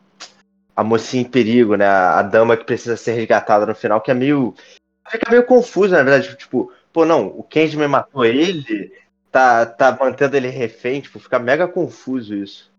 A 0.75 0.83
mocinha 0.83 1.21
em 1.21 1.29
perigo, 1.29 1.75
né? 1.75 1.85
A, 1.85 2.23
dama 2.23 2.57
que 2.57 2.65
precisa 2.65 2.97
ser 2.97 3.11
resgatada 3.11 3.63
no 3.67 3.75
final, 3.75 4.01
que 4.01 4.09
é 4.09 4.15
meio. 4.15 4.55
Fica 5.07 5.29
meio 5.29 5.45
confuso, 5.45 5.93
na 5.93 6.01
verdade. 6.01 6.35
Tipo, 6.35 6.71
pô, 6.91 7.05
não, 7.05 7.27
o 7.27 7.43
Candyman 7.43 7.89
matou 7.89 8.25
ele, 8.25 8.91
tá, 9.31 9.67
tá 9.67 9.95
mantendo 10.01 10.35
ele 10.35 10.47
refém, 10.47 10.99
tipo, 10.99 11.19
fica 11.19 11.37
mega 11.37 11.67
confuso 11.67 12.33
isso. 12.33 12.72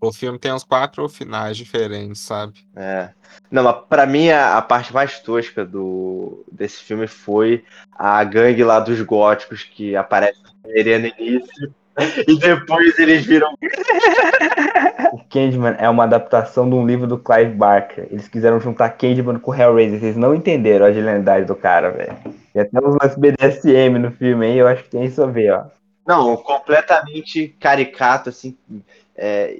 O 0.00 0.12
filme 0.12 0.38
tem 0.38 0.52
uns 0.52 0.64
quatro 0.64 1.08
finais 1.08 1.56
diferentes, 1.56 2.20
sabe? 2.20 2.54
É. 2.76 3.10
Não, 3.50 3.62
mas 3.64 3.76
pra 3.88 4.06
mim 4.06 4.28
a, 4.30 4.58
a 4.58 4.62
parte 4.62 4.92
mais 4.92 5.20
tosca 5.20 5.64
do, 5.64 6.44
desse 6.50 6.82
filme 6.82 7.06
foi 7.06 7.64
a 7.92 8.22
gangue 8.24 8.62
lá 8.62 8.78
dos 8.78 9.00
góticos 9.00 9.64
que 9.64 9.96
aparece 9.96 10.38
no 10.64 10.70
início 10.70 11.74
e 12.28 12.38
depois 12.38 12.98
eles 12.98 13.24
viram. 13.24 13.54
O 15.12 15.18
Candyman 15.30 15.76
é 15.78 15.88
uma 15.88 16.04
adaptação 16.04 16.68
de 16.68 16.74
um 16.74 16.86
livro 16.86 17.06
do 17.06 17.18
Clive 17.18 17.54
Barker. 17.54 18.06
Eles 18.10 18.28
quiseram 18.28 18.60
juntar 18.60 18.90
Candyman 18.90 19.38
com 19.38 19.54
Hellraiser. 19.54 20.00
Vocês 20.00 20.16
não 20.16 20.34
entenderam 20.34 20.86
a 20.86 20.92
genialidade 20.92 21.46
do 21.46 21.54
cara, 21.54 21.90
velho. 21.90 22.16
E 22.54 22.60
até 22.60 22.78
uns 22.78 22.96
lances 23.00 23.16
BDSM 23.16 23.98
no 23.98 24.10
filme 24.10 24.46
aí, 24.46 24.58
eu 24.58 24.68
acho 24.68 24.84
que 24.84 24.90
tem 24.90 25.04
isso 25.04 25.22
a 25.22 25.26
ver, 25.26 25.52
ó. 25.52 25.64
Não, 26.06 26.36
completamente 26.36 27.48
caricato, 27.60 28.28
assim. 28.28 28.56
é, 29.16 29.58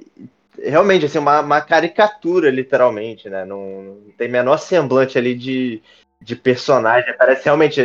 realmente, 0.59 1.05
assim, 1.05 1.17
uma, 1.19 1.41
uma 1.41 1.61
caricatura, 1.61 2.49
literalmente, 2.49 3.29
né? 3.29 3.45
Não, 3.45 3.83
não 3.83 4.11
tem 4.17 4.29
menor 4.29 4.57
semblante 4.57 5.17
ali 5.17 5.35
de, 5.35 5.81
de 6.21 6.35
personagem. 6.35 7.15
Parece 7.17 7.45
realmente 7.45 7.81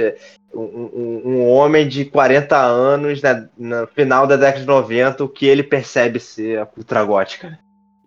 um, 0.55 0.61
um- 0.63 1.23
um 1.27 1.49
homem 1.51 1.89
de 1.89 2.05
40 2.05 2.59
anos, 2.59 3.23
né, 3.23 3.49
no 3.57 3.87
final 3.89 4.27
da 4.27 4.37
década 4.37 4.61
de 4.61 4.67
90, 4.67 5.25
o 5.25 5.29
que 5.29 5.47
ele 5.47 5.63
percebe 5.63 6.21
ser 6.21 6.61
a 6.61 6.67
cultura 6.67 7.05
gótica. 7.05 7.59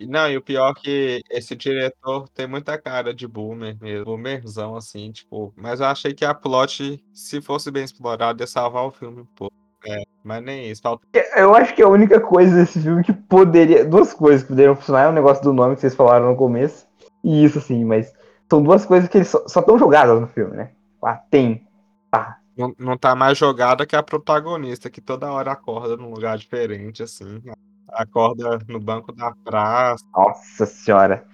Não, 0.01 0.29
e 0.29 0.37
o 0.37 0.41
pior 0.41 0.71
é 0.77 0.81
que 0.81 1.21
esse 1.31 1.55
diretor 1.55 2.27
tem 2.29 2.45
muita 2.47 2.77
cara 2.77 3.13
de 3.13 3.27
boomer 3.27 3.77
mesmo, 3.81 4.05
boomerzão, 4.05 4.75
assim, 4.75 5.11
tipo. 5.11 5.53
Mas 5.55 5.79
eu 5.79 5.85
achei 5.87 6.13
que 6.13 6.25
a 6.25 6.33
plot, 6.33 7.01
se 7.13 7.41
fosse 7.41 7.71
bem 7.71 7.83
explorada, 7.85 8.43
ia 8.43 8.47
salvar 8.47 8.83
o 8.85 8.91
filme 8.91 9.21
um 9.21 9.25
pouco. 9.25 9.55
É, 9.87 10.03
mas 10.23 10.43
nem 10.43 10.69
isso. 10.69 10.81
Falta 10.81 11.05
Eu 11.35 11.55
acho 11.55 11.75
que 11.75 11.81
a 11.81 11.87
única 11.87 12.19
coisa 12.19 12.55
desse 12.55 12.81
filme 12.81 13.03
que 13.03 13.13
poderia. 13.13 13.85
Duas 13.85 14.13
coisas 14.13 14.41
que 14.43 14.49
poderiam 14.49 14.75
funcionar 14.75 15.03
é 15.03 15.09
o 15.09 15.13
negócio 15.13 15.43
do 15.43 15.53
nome 15.53 15.75
que 15.75 15.81
vocês 15.81 15.95
falaram 15.95 16.31
no 16.31 16.35
começo. 16.35 16.87
E 17.23 17.43
isso, 17.43 17.59
assim, 17.59 17.83
mas 17.85 18.13
são 18.49 18.61
duas 18.61 18.85
coisas 18.85 19.09
que 19.09 19.17
eles 19.17 19.27
só 19.27 19.43
estão 19.45 19.77
jogadas 19.77 20.19
no 20.19 20.27
filme, 20.27 20.55
né? 20.55 20.71
Ah, 21.03 21.19
tem. 21.29 21.67
Ah, 22.11 22.37
não, 22.57 22.73
não 22.79 22.97
tá 22.97 23.15
mais 23.15 23.37
jogada 23.37 23.85
que 23.85 23.95
a 23.95 24.01
protagonista, 24.03 24.89
que 24.89 25.01
toda 25.01 25.31
hora 25.31 25.51
acorda 25.51 25.97
num 25.97 26.09
lugar 26.11 26.37
diferente, 26.37 27.03
assim. 27.03 27.41
Acorda 27.89 28.59
no 28.67 28.79
banco 28.79 29.11
da 29.11 29.33
praça. 29.43 30.03
nossa 30.15 30.65
senhora. 30.65 31.25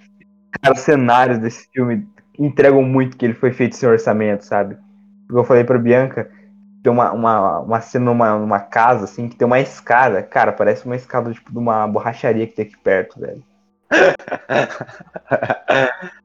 Cara, 0.62 0.76
os 0.76 0.82
cenários 0.82 1.40
desse 1.40 1.70
filme 1.72 2.08
entregam 2.38 2.84
muito 2.84 3.16
que 3.16 3.26
ele 3.26 3.34
foi 3.34 3.52
feito 3.52 3.76
sem 3.76 3.88
orçamento, 3.88 4.44
sabe? 4.44 4.78
Porque 5.28 5.40
eu 5.40 5.44
falei 5.46 5.64
pra 5.64 5.78
Bianca, 5.78 6.30
tem 6.84 6.92
uma, 6.92 7.12
uma, 7.12 7.60
uma 7.60 7.82
cena 7.82 8.06
numa, 8.06 8.38
numa 8.38 8.60
casa, 8.60 9.06
assim, 9.06 9.30
que 9.30 9.36
tem 9.36 9.46
uma 9.46 9.60
escada. 9.60 10.22
Cara, 10.24 10.52
parece 10.52 10.86
uma 10.86 10.96
escada, 10.96 11.32
tipo, 11.34 11.52
de 11.52 11.58
uma 11.58 11.88
borracharia 11.88 12.48
que 12.48 12.54
tem 12.56 12.66
aqui 12.66 12.78
perto, 12.78 13.20
velho. 13.20 13.44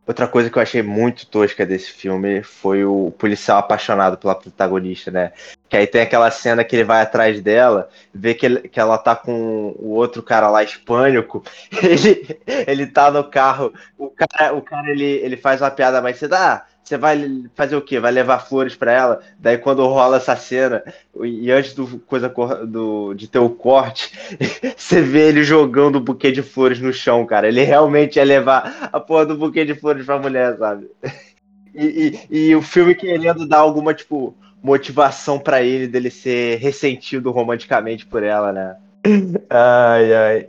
Outra 0.07 0.29
coisa 0.29 0.49
que 0.51 0.57
eu 0.59 0.63
achei 0.63 0.83
muito 0.83 1.27
tosca 1.27 1.67
desse 1.67 1.91
filme 1.91 2.43
foi 2.43 2.85
o 2.85 3.11
policial 3.19 3.59
apaixonado 3.59 4.17
pela 4.17 4.35
protagonista, 4.35 5.11
né? 5.11 5.33
Que 5.69 5.77
aí 5.77 5.87
tem 5.87 6.01
aquela 6.03 6.31
cena 6.31 6.63
que 6.65 6.77
ele 6.77 6.85
vai 6.85 7.03
atrás 7.03 7.41
dela, 7.41 7.89
vê 8.15 8.35
que, 8.35 8.47
ele- 8.47 8.69
que 8.69 8.79
ela 8.79 8.97
tá 8.99 9.17
com 9.17 9.75
o 9.79 9.91
outro 9.91 10.23
cara 10.23 10.49
lá 10.49 10.63
hispânico, 10.63 11.43
ele, 11.83 12.39
ele 12.47 12.87
tá 12.87 13.11
no 13.11 13.25
carro, 13.25 13.73
o 13.99 14.11
cara, 14.11 14.55
o 14.55 14.63
cara 14.63 14.91
ele, 14.91 15.05
ele 15.05 15.37
faz 15.37 15.61
uma 15.61 15.71
piada 15.71 16.01
mais 16.01 16.19
cedo, 16.19 16.35
ah, 16.35 16.65
você 16.87 16.97
vai 16.97 17.45
fazer 17.55 17.77
o 17.77 17.83
quê? 17.83 17.99
Vai 17.99 18.13
levar 18.13 18.39
flores 18.39 18.77
pra 18.77 18.93
ela? 18.93 19.21
Daí 19.39 19.59
quando 19.59 19.85
rola 19.87 20.19
essa 20.19 20.37
cena, 20.37 20.83
e 21.23 21.51
antes 21.51 21.75
do 21.75 21.99
coisa 22.01 22.29
do, 22.67 23.13
de 23.15 23.29
ter 23.29 23.41
o 23.41 23.51
corte, 23.51 24.13
você 24.77 25.03
vê 25.03 25.29
ele 25.29 25.43
jogando 25.43 25.97
o 25.97 26.01
buquê 26.01 26.31
de 26.31 26.43
flores 26.43 26.81
no 26.81 26.93
chão, 26.93 27.27
cara. 27.27 27.49
Ele 27.49 27.63
realmente 27.65 28.17
ia 28.17 28.25
levar 28.25 28.89
a 28.93 29.01
porra 29.01 29.27
do 29.27 29.37
buquê 29.37 29.65
de 29.65 29.75
flores 29.75 30.07
pra 30.07 30.19
mulher, 30.19 30.57
sabe? 30.59 30.89
E, 31.75 32.19
e- 32.31 32.49
e 32.49 32.57
o 32.57 32.63
filme 32.63 32.95
querendo 32.95 33.47
dar 33.47 33.59
alguma, 33.59 33.93
tipo, 33.93 34.35
motivação 34.63 35.39
pra 35.39 35.63
ele 35.63 35.87
dele 35.87 36.11
ser 36.11 36.57
ressentido 36.59 37.31
romanticamente 37.31 38.07
por 38.07 38.23
ela, 38.23 38.53
né? 38.53 38.77
Ai, 39.51 40.15
ai. 40.15 40.47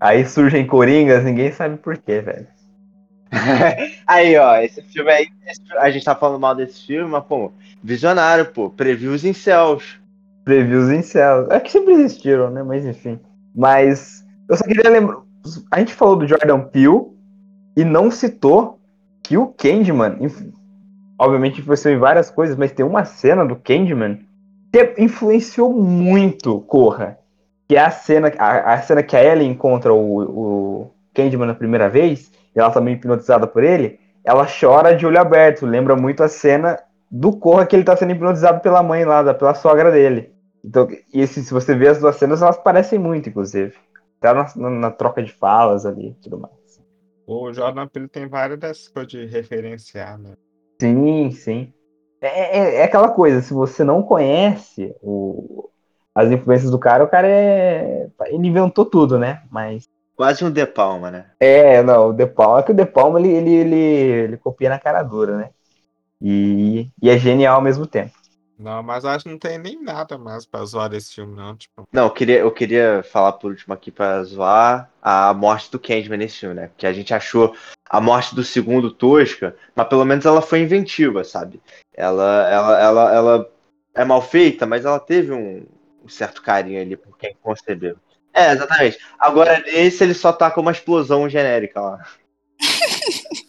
Aí 0.00 0.26
surgem 0.26 0.66
coringas, 0.66 1.24
ninguém 1.24 1.52
sabe 1.52 1.76
por 1.78 1.96
quê, 1.98 2.20
velho. 2.20 2.46
aí, 4.06 4.36
ó, 4.36 4.56
esse 4.58 4.82
filme 4.82 5.10
aí, 5.10 5.28
a 5.78 5.90
gente 5.90 6.04
tá 6.04 6.14
falando 6.14 6.40
mal 6.40 6.54
desse 6.54 6.86
filme, 6.86 7.10
mas, 7.10 7.24
pô, 7.24 7.52
visionário, 7.82 8.46
pô, 8.52 8.70
previews 8.70 9.24
em 9.24 9.32
céus. 9.32 9.98
Previews 10.44 10.90
em 10.90 11.02
céu. 11.02 11.50
É 11.50 11.58
que 11.58 11.70
sempre 11.72 11.94
existiram, 11.94 12.50
né? 12.50 12.62
Mas 12.62 12.84
enfim. 12.86 13.18
Mas 13.54 14.24
eu 14.48 14.56
só 14.56 14.64
queria 14.64 14.88
lembrar. 14.90 15.18
A 15.70 15.78
gente 15.80 15.92
falou 15.94 16.16
do 16.16 16.26
Jordan 16.26 16.60
Peele 16.60 17.06
e 17.76 17.84
não 17.84 18.10
citou 18.10 18.78
que 19.22 19.36
o 19.36 19.48
Candyman, 19.48 20.16
inf- 20.20 20.42
obviamente 21.18 21.60
influenciou 21.60 21.94
em 21.94 21.98
várias 21.98 22.30
coisas, 22.30 22.56
mas 22.56 22.72
tem 22.72 22.84
uma 22.84 23.04
cena 23.04 23.44
do 23.44 23.56
Candyman 23.56 24.20
que 24.72 24.94
influenciou 24.98 25.72
muito 25.72 26.60
Corra. 26.62 27.18
Que 27.68 27.76
é 27.76 27.80
a 27.80 27.90
cena, 27.90 28.32
a, 28.38 28.74
a 28.74 28.82
cena 28.82 29.02
que 29.02 29.16
a 29.16 29.24
Ellie 29.24 29.48
encontra 29.48 29.92
o, 29.92 30.20
o 30.84 30.90
Candyman 31.14 31.46
na 31.48 31.54
primeira 31.54 31.88
vez, 31.88 32.30
e 32.56 32.60
ela 32.60 32.70
também 32.70 32.94
hipnotizada 32.94 33.46
por 33.46 33.62
ele, 33.62 34.00
ela 34.24 34.46
chora 34.46 34.96
de 34.96 35.06
olho 35.06 35.20
aberto. 35.20 35.66
Lembra 35.66 35.94
muito 35.94 36.22
a 36.22 36.28
cena 36.28 36.78
do 37.10 37.36
Corra 37.36 37.66
que 37.66 37.76
ele 37.76 37.84
tá 37.84 37.96
sendo 37.96 38.12
hipnotizado 38.12 38.60
pela 38.60 38.82
mãe 38.82 39.04
lá, 39.04 39.34
pela 39.34 39.54
sogra 39.54 39.92
dele. 39.92 40.32
Então, 40.64 40.88
e 41.12 41.20
esse, 41.20 41.44
se 41.44 41.52
você 41.52 41.74
vê 41.76 41.88
as 41.88 41.98
duas 42.00 42.16
cenas, 42.16 42.42
elas 42.42 42.56
parecem 42.56 42.98
muito, 42.98 43.28
inclusive. 43.28 43.74
Até 44.20 44.32
na, 44.32 44.46
na- 44.56 44.70
na 44.70 44.90
troca 44.90 45.22
de 45.22 45.32
falas 45.32 45.86
ali 45.86 46.08
e 46.08 46.14
tudo 46.14 46.38
mais. 46.38 46.54
O 47.26 47.52
Jordan 47.52 47.86
Peele 47.86 48.08
tem 48.08 48.26
várias 48.26 48.58
dessas 48.58 48.88
coisas 48.88 49.10
de 49.12 49.26
referenciar, 49.26 50.18
né? 50.18 50.32
Sim, 50.80 51.30
sim. 51.32 51.72
É, 52.20 52.58
é- 52.58 52.74
é 52.76 52.84
aquela 52.84 53.10
coisa, 53.10 53.42
se 53.42 53.52
você 53.52 53.84
não 53.84 54.02
conhece 54.02 54.94
o- 55.02 55.68
as 56.14 56.30
influências 56.30 56.70
do 56.70 56.78
cara, 56.78 57.04
o 57.04 57.08
cara 57.08 57.28
é. 57.28 58.08
Ele 58.26 58.48
inventou 58.48 58.84
tudo, 58.86 59.18
né? 59.18 59.42
Mas 59.50 59.84
Quase 60.16 60.44
um 60.44 60.50
De 60.50 60.66
Palma, 60.66 61.10
né? 61.10 61.26
É, 61.38 61.82
não, 61.82 62.08
o 62.08 62.12
De 62.12 62.26
Palma, 62.26 62.60
é 62.60 62.62
que 62.62 62.72
o 62.72 62.74
De 62.74 62.86
Palma 62.86 63.20
ele, 63.20 63.28
ele, 63.28 63.50
ele, 63.50 63.76
ele 63.76 64.36
copia 64.38 64.70
na 64.70 64.78
cara 64.78 65.02
dura, 65.02 65.36
né? 65.36 65.50
E, 66.20 66.88
e 67.02 67.10
é 67.10 67.18
genial 67.18 67.56
ao 67.56 67.62
mesmo 67.62 67.86
tempo. 67.86 68.12
Não, 68.58 68.82
mas 68.82 69.04
acho 69.04 69.24
que 69.24 69.30
não 69.30 69.38
tem 69.38 69.58
nem 69.58 69.82
nada 69.82 70.16
mais 70.16 70.46
pra 70.46 70.64
zoar 70.64 70.88
desse 70.88 71.14
filme, 71.14 71.36
não. 71.36 71.54
Tipo, 71.54 71.86
Não, 71.92 72.04
eu 72.04 72.10
queria, 72.10 72.38
eu 72.38 72.50
queria 72.50 73.02
falar 73.02 73.32
por 73.32 73.50
último 73.50 73.74
aqui 73.74 73.90
pra 73.90 74.24
zoar 74.24 74.90
a 75.02 75.34
morte 75.34 75.70
do 75.70 75.78
Candyman 75.78 76.16
nesse 76.16 76.38
filme, 76.38 76.54
né? 76.54 76.68
Porque 76.68 76.86
a 76.86 76.92
gente 76.92 77.12
achou 77.12 77.54
a 77.88 78.00
morte 78.00 78.34
do 78.34 78.42
segundo 78.42 78.90
tosca, 78.90 79.54
mas 79.74 79.88
pelo 79.88 80.06
menos 80.06 80.24
ela 80.24 80.40
foi 80.40 80.60
inventiva, 80.60 81.22
sabe? 81.22 81.60
Ela, 81.92 82.48
ela, 82.50 82.80
ela, 82.80 83.14
ela 83.14 83.50
é 83.94 84.04
mal 84.04 84.22
feita, 84.22 84.64
mas 84.64 84.86
ela 84.86 84.98
teve 84.98 85.32
um, 85.32 85.66
um 86.02 86.08
certo 86.08 86.42
carinho 86.42 86.80
ali 86.80 86.96
por 86.96 87.18
quem 87.18 87.36
concebeu. 87.42 87.98
É, 88.36 88.52
exatamente. 88.52 88.98
Agora, 89.18 89.64
esse 89.66 90.04
ele 90.04 90.12
só 90.12 90.30
tá 90.30 90.50
com 90.50 90.60
uma 90.60 90.70
explosão 90.70 91.26
genérica 91.26 91.80
lá. 91.80 92.06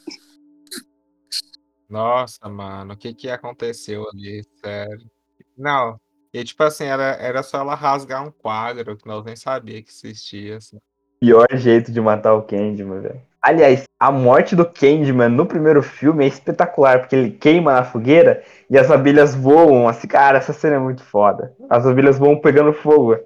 nossa, 1.90 2.48
mano, 2.48 2.94
o 2.94 2.98
que 2.98 3.14
que 3.14 3.30
aconteceu 3.30 4.08
ali? 4.10 4.46
Sério. 4.64 5.12
Não, 5.58 6.00
e 6.34 6.42
tipo 6.42 6.64
assim, 6.64 6.86
era, 6.86 7.18
era 7.20 7.44
só 7.44 7.60
ela 7.60 7.76
rasgar 7.76 8.26
um 8.26 8.32
quadro 8.32 8.96
que 8.96 9.06
nós 9.06 9.26
nem 9.26 9.36
sabia 9.36 9.84
que 9.84 9.90
existia, 9.90 10.56
assim. 10.56 10.78
Pior 11.20 11.48
jeito 11.56 11.92
de 11.92 12.00
matar 12.00 12.36
o 12.36 12.44
Candyman, 12.44 13.02
velho. 13.02 13.22
Aliás, 13.42 13.84
a 14.00 14.10
morte 14.10 14.56
do 14.56 14.66
Candyman 14.66 15.30
no 15.30 15.46
primeiro 15.46 15.84
filme 15.84 16.24
é 16.24 16.28
espetacular, 16.30 17.00
porque 17.00 17.16
ele 17.16 17.32
queima 17.32 17.74
na 17.74 17.84
fogueira 17.84 18.42
e 18.70 18.78
as 18.78 18.90
abelhas 18.90 19.36
voam. 19.36 19.90
Assim, 19.90 20.08
cara, 20.08 20.38
essa 20.38 20.54
cena 20.54 20.76
é 20.76 20.80
muito 20.80 21.04
foda. 21.04 21.54
As 21.70 21.86
abelhas 21.86 22.18
voam 22.18 22.40
pegando 22.40 22.72
fogo 22.72 23.18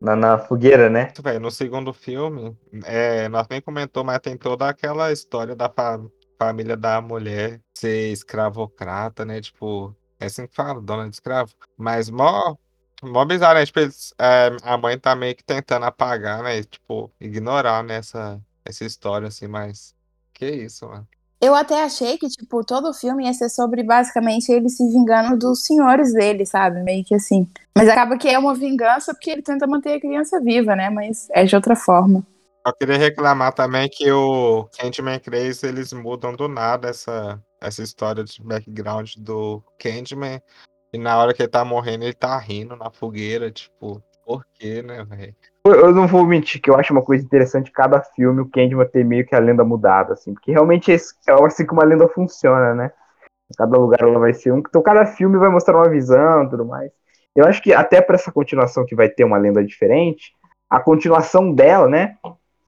na, 0.00 0.16
na 0.16 0.38
fogueira, 0.38 0.88
né? 0.90 1.12
Véi, 1.22 1.38
no 1.38 1.50
segundo 1.50 1.92
filme, 1.92 2.56
é, 2.84 3.28
nós 3.28 3.46
nem 3.48 3.60
comentou, 3.60 4.04
mas 4.04 4.18
tem 4.20 4.36
toda 4.36 4.68
aquela 4.68 5.10
história 5.12 5.56
da 5.56 5.68
fa- 5.70 5.98
família 6.38 6.76
da 6.76 7.00
mulher 7.00 7.62
ser 7.74 8.12
escravocrata, 8.12 9.24
né? 9.24 9.40
Tipo, 9.40 9.96
é 10.20 10.26
assim 10.26 10.46
que 10.46 10.54
fala, 10.54 10.80
dona 10.80 11.08
de 11.08 11.14
escravo. 11.16 11.54
Mas 11.76 12.10
mó, 12.10 12.56
mó 13.02 13.24
bizarro, 13.24 13.54
né? 13.58 13.64
Tipo, 13.66 13.80
eles- 13.80 14.14
é, 14.18 14.50
a 14.62 14.76
mãe 14.78 14.98
tá 14.98 15.16
meio 15.16 15.34
que 15.36 15.44
tentando 15.44 15.86
apagar, 15.86 16.42
né? 16.42 16.62
Tipo, 16.62 17.12
ignorar 17.20 17.82
nessa 17.82 18.40
essa 18.64 18.84
história, 18.84 19.28
assim, 19.28 19.46
mas. 19.46 19.94
Que 20.34 20.50
isso, 20.50 20.86
mano. 20.88 21.08
Eu 21.40 21.54
até 21.54 21.82
achei 21.82 22.16
que, 22.16 22.28
tipo, 22.28 22.64
todo 22.64 22.88
o 22.88 22.94
filme 22.94 23.26
ia 23.26 23.32
ser 23.34 23.50
sobre 23.50 23.82
basicamente 23.82 24.50
ele 24.50 24.68
se 24.70 24.82
vingando 24.90 25.38
dos 25.38 25.64
senhores 25.64 26.12
dele, 26.14 26.46
sabe? 26.46 26.82
Meio 26.82 27.04
que 27.04 27.14
assim. 27.14 27.46
Mas 27.76 27.88
acaba 27.88 28.16
que 28.16 28.28
é 28.28 28.38
uma 28.38 28.54
vingança 28.54 29.12
porque 29.12 29.30
ele 29.30 29.42
tenta 29.42 29.66
manter 29.66 29.94
a 29.94 30.00
criança 30.00 30.40
viva, 30.40 30.74
né? 30.74 30.88
Mas 30.88 31.28
é 31.30 31.44
de 31.44 31.54
outra 31.54 31.76
forma. 31.76 32.26
Eu 32.66 32.72
queria 32.72 32.96
reclamar 32.96 33.52
também 33.52 33.88
que 33.88 34.10
o 34.10 34.64
Candyman 34.76 35.18
3, 35.20 35.62
eles 35.62 35.92
mudam 35.92 36.34
do 36.34 36.48
nada 36.48 36.88
essa, 36.88 37.40
essa 37.60 37.82
história 37.82 38.24
de 38.24 38.42
background 38.42 39.12
do 39.18 39.62
Candyman. 39.78 40.40
E 40.92 40.98
na 40.98 41.18
hora 41.18 41.34
que 41.34 41.42
ele 41.42 41.50
tá 41.50 41.64
morrendo, 41.64 42.04
ele 42.04 42.14
tá 42.14 42.36
rindo 42.38 42.74
na 42.74 42.90
fogueira, 42.90 43.50
tipo, 43.50 44.02
por 44.24 44.44
quê, 44.54 44.82
né, 44.82 45.04
velho? 45.04 45.36
Eu, 45.72 45.92
não 45.92 46.06
vou 46.06 46.26
mentir 46.26 46.60
que 46.60 46.70
eu 46.70 46.76
acho 46.76 46.92
uma 46.92 47.02
coisa 47.02 47.24
interessante 47.24 47.70
cada 47.70 48.00
filme 48.00 48.40
o 48.40 48.48
Candyman 48.48 48.86
ter 48.86 49.04
meio 49.04 49.26
que 49.26 49.34
a 49.34 49.38
lenda 49.38 49.64
mudada, 49.64 50.12
assim. 50.12 50.34
Porque 50.34 50.52
realmente 50.52 50.92
é 50.92 50.94
assim 50.94 51.66
que 51.66 51.72
uma 51.72 51.84
lenda 51.84 52.08
funciona, 52.08 52.74
né? 52.74 52.92
Cada 53.56 53.78
lugar 53.78 54.00
ela 54.02 54.18
vai 54.18 54.32
ser 54.32 54.52
um. 54.52 54.58
Então 54.58 54.82
cada 54.82 55.06
filme 55.06 55.38
vai 55.38 55.48
mostrar 55.48 55.76
uma 55.76 55.88
visão 55.88 56.44
e 56.44 56.50
tudo 56.50 56.64
mais. 56.64 56.90
Eu 57.34 57.44
acho 57.46 57.62
que 57.62 57.72
até 57.72 58.00
pra 58.00 58.16
essa 58.16 58.32
continuação 58.32 58.84
que 58.84 58.94
vai 58.94 59.08
ter 59.08 59.24
uma 59.24 59.38
lenda 59.38 59.62
diferente, 59.64 60.32
a 60.68 60.80
continuação 60.80 61.52
dela, 61.52 61.88
né? 61.88 62.16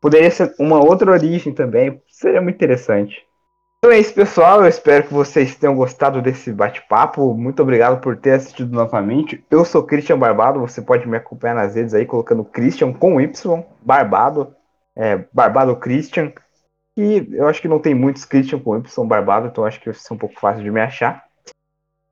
Poderia 0.01 0.31
ser 0.31 0.55
uma 0.59 0.79
outra 0.79 1.11
origem 1.11 1.53
também. 1.53 2.01
Seria 2.09 2.41
muito 2.41 2.57
interessante. 2.57 3.27
Então 3.78 3.92
é 3.92 4.00
isso, 4.00 4.12
pessoal. 4.12 4.60
Eu 4.60 4.66
espero 4.66 5.06
que 5.06 5.14
vocês 5.14 5.55
tenham 5.55 5.76
gostado 5.76 6.20
desse 6.20 6.52
bate-papo. 6.52 7.32
Muito 7.32 7.62
obrigado 7.62 8.00
por 8.00 8.16
ter 8.16 8.32
assistido 8.32 8.74
novamente. 8.74 9.44
Eu 9.48 9.64
sou 9.64 9.84
Christian 9.84 10.18
Barbado. 10.18 10.59
Você 10.59 10.82
pode 10.82 11.09
me 11.09 11.16
acompanhar 11.16 11.55
nas 11.55 11.76
redes 11.76 11.94
aí, 11.94 12.05
colocando 12.05 12.44
Christian 12.44 12.92
com 12.92 13.20
Y, 13.20 13.64
Barbado, 13.80 14.52
é, 14.96 15.24
Barbado 15.32 15.76
Christian. 15.76 16.32
E 16.96 17.28
eu 17.30 17.46
acho 17.46 17.62
que 17.62 17.68
não 17.68 17.78
tem 17.78 17.94
muitos 17.94 18.24
Christian 18.24 18.59
com 18.59 18.76
Y 18.76 19.06
Barbado, 19.06 19.46
então 19.46 19.64
acho 19.64 19.78
que 19.78 19.86
vai 19.86 19.94
ser 19.94 20.12
um 20.12 20.18
pouco 20.18 20.40
fácil 20.40 20.64
de 20.64 20.72
me 20.72 20.80
achar. 20.80 21.24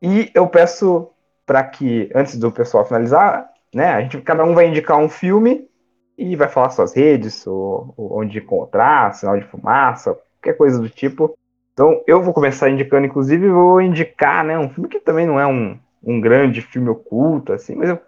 E 0.01 0.31
eu 0.35 0.47
peço 0.47 1.11
para 1.45 1.65
que, 1.65 2.09
antes 2.15 2.37
do 2.37 2.53
pessoal 2.53 2.87
finalizar, 2.87 3.51
né, 3.75 3.89
a 3.89 4.03
gente, 4.03 4.21
cada 4.21 4.45
um 4.45 4.55
vai 4.55 4.69
indicar 4.69 4.99
um 4.99 5.09
filme 5.09 5.69
e 6.17 6.37
vai 6.37 6.49
falar 6.49 6.71
suas 6.71 6.95
redes, 6.95 7.45
ou, 7.45 7.93
ou 7.97 8.21
onde 8.21 8.39
encontrar, 8.39 9.13
sinal 9.15 9.37
de 9.37 9.47
fumaça, 9.47 10.17
qualquer 10.41 10.57
coisa 10.57 10.79
do 10.79 10.89
tipo. 10.89 11.37
Então, 11.77 12.03
eu 12.07 12.23
vou 12.23 12.33
começar 12.33 12.71
indicando, 12.71 13.05
inclusive, 13.07 13.51
vou 13.51 13.83
indicar, 13.83 14.43
né, 14.43 14.59
um 14.59 14.71
filme 14.71 14.89
que 14.89 14.99
também 14.99 15.27
não 15.27 15.39
é 15.39 15.47
um, 15.47 15.79
um 16.03 16.19
grande 16.19 16.63
filme 16.63 16.89
oculto, 16.89 17.53
assim, 17.53 17.75
mas 17.75 17.91
eu 17.91 18.01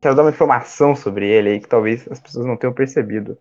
quero 0.00 0.14
dar 0.14 0.22
uma 0.22 0.30
informação 0.30 0.96
sobre 0.96 1.28
ele 1.28 1.50
aí 1.50 1.60
que 1.60 1.68
talvez 1.68 2.10
as 2.10 2.18
pessoas 2.18 2.46
não 2.46 2.56
tenham 2.56 2.72
percebido. 2.72 3.36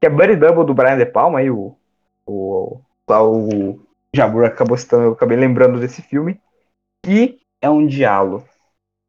Que 0.00 0.06
é 0.06 0.08
Buddy 0.08 0.36
Double 0.36 0.64
do 0.64 0.72
Brian 0.72 0.96
De 0.96 1.04
Palma, 1.04 1.40
aí 1.40 1.50
o, 1.50 1.76
o, 2.24 2.80
o 3.08 3.80
Jabur 4.14 4.44
acabou 4.44 4.78
citando, 4.78 5.02
eu 5.02 5.12
acabei 5.14 5.36
lembrando 5.36 5.80
desse 5.80 6.00
filme, 6.00 6.40
que 7.04 7.40
é 7.60 7.68
um 7.68 7.88
diálogo. 7.88 8.48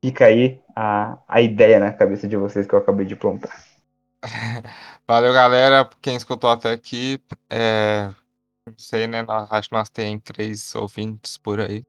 Fica 0.03 0.25
aí 0.25 0.59
a, 0.75 1.19
a 1.27 1.39
ideia 1.39 1.79
na 1.79 1.93
cabeça 1.93 2.27
de 2.27 2.35
vocês 2.35 2.65
que 2.65 2.73
eu 2.73 2.79
acabei 2.79 3.05
de 3.05 3.15
plantar. 3.15 3.55
Valeu, 5.07 5.31
galera. 5.31 5.87
Quem 6.01 6.15
escutou 6.15 6.49
até 6.49 6.71
aqui, 6.71 7.21
é, 7.47 8.09
não 8.65 8.75
sei, 8.77 9.07
né? 9.07 9.23
acho 9.49 9.69
que 9.69 9.75
nós 9.75 9.89
tem 9.89 10.19
três 10.19 10.73
ouvintes 10.75 11.37
por 11.37 11.59
aí. 11.59 11.83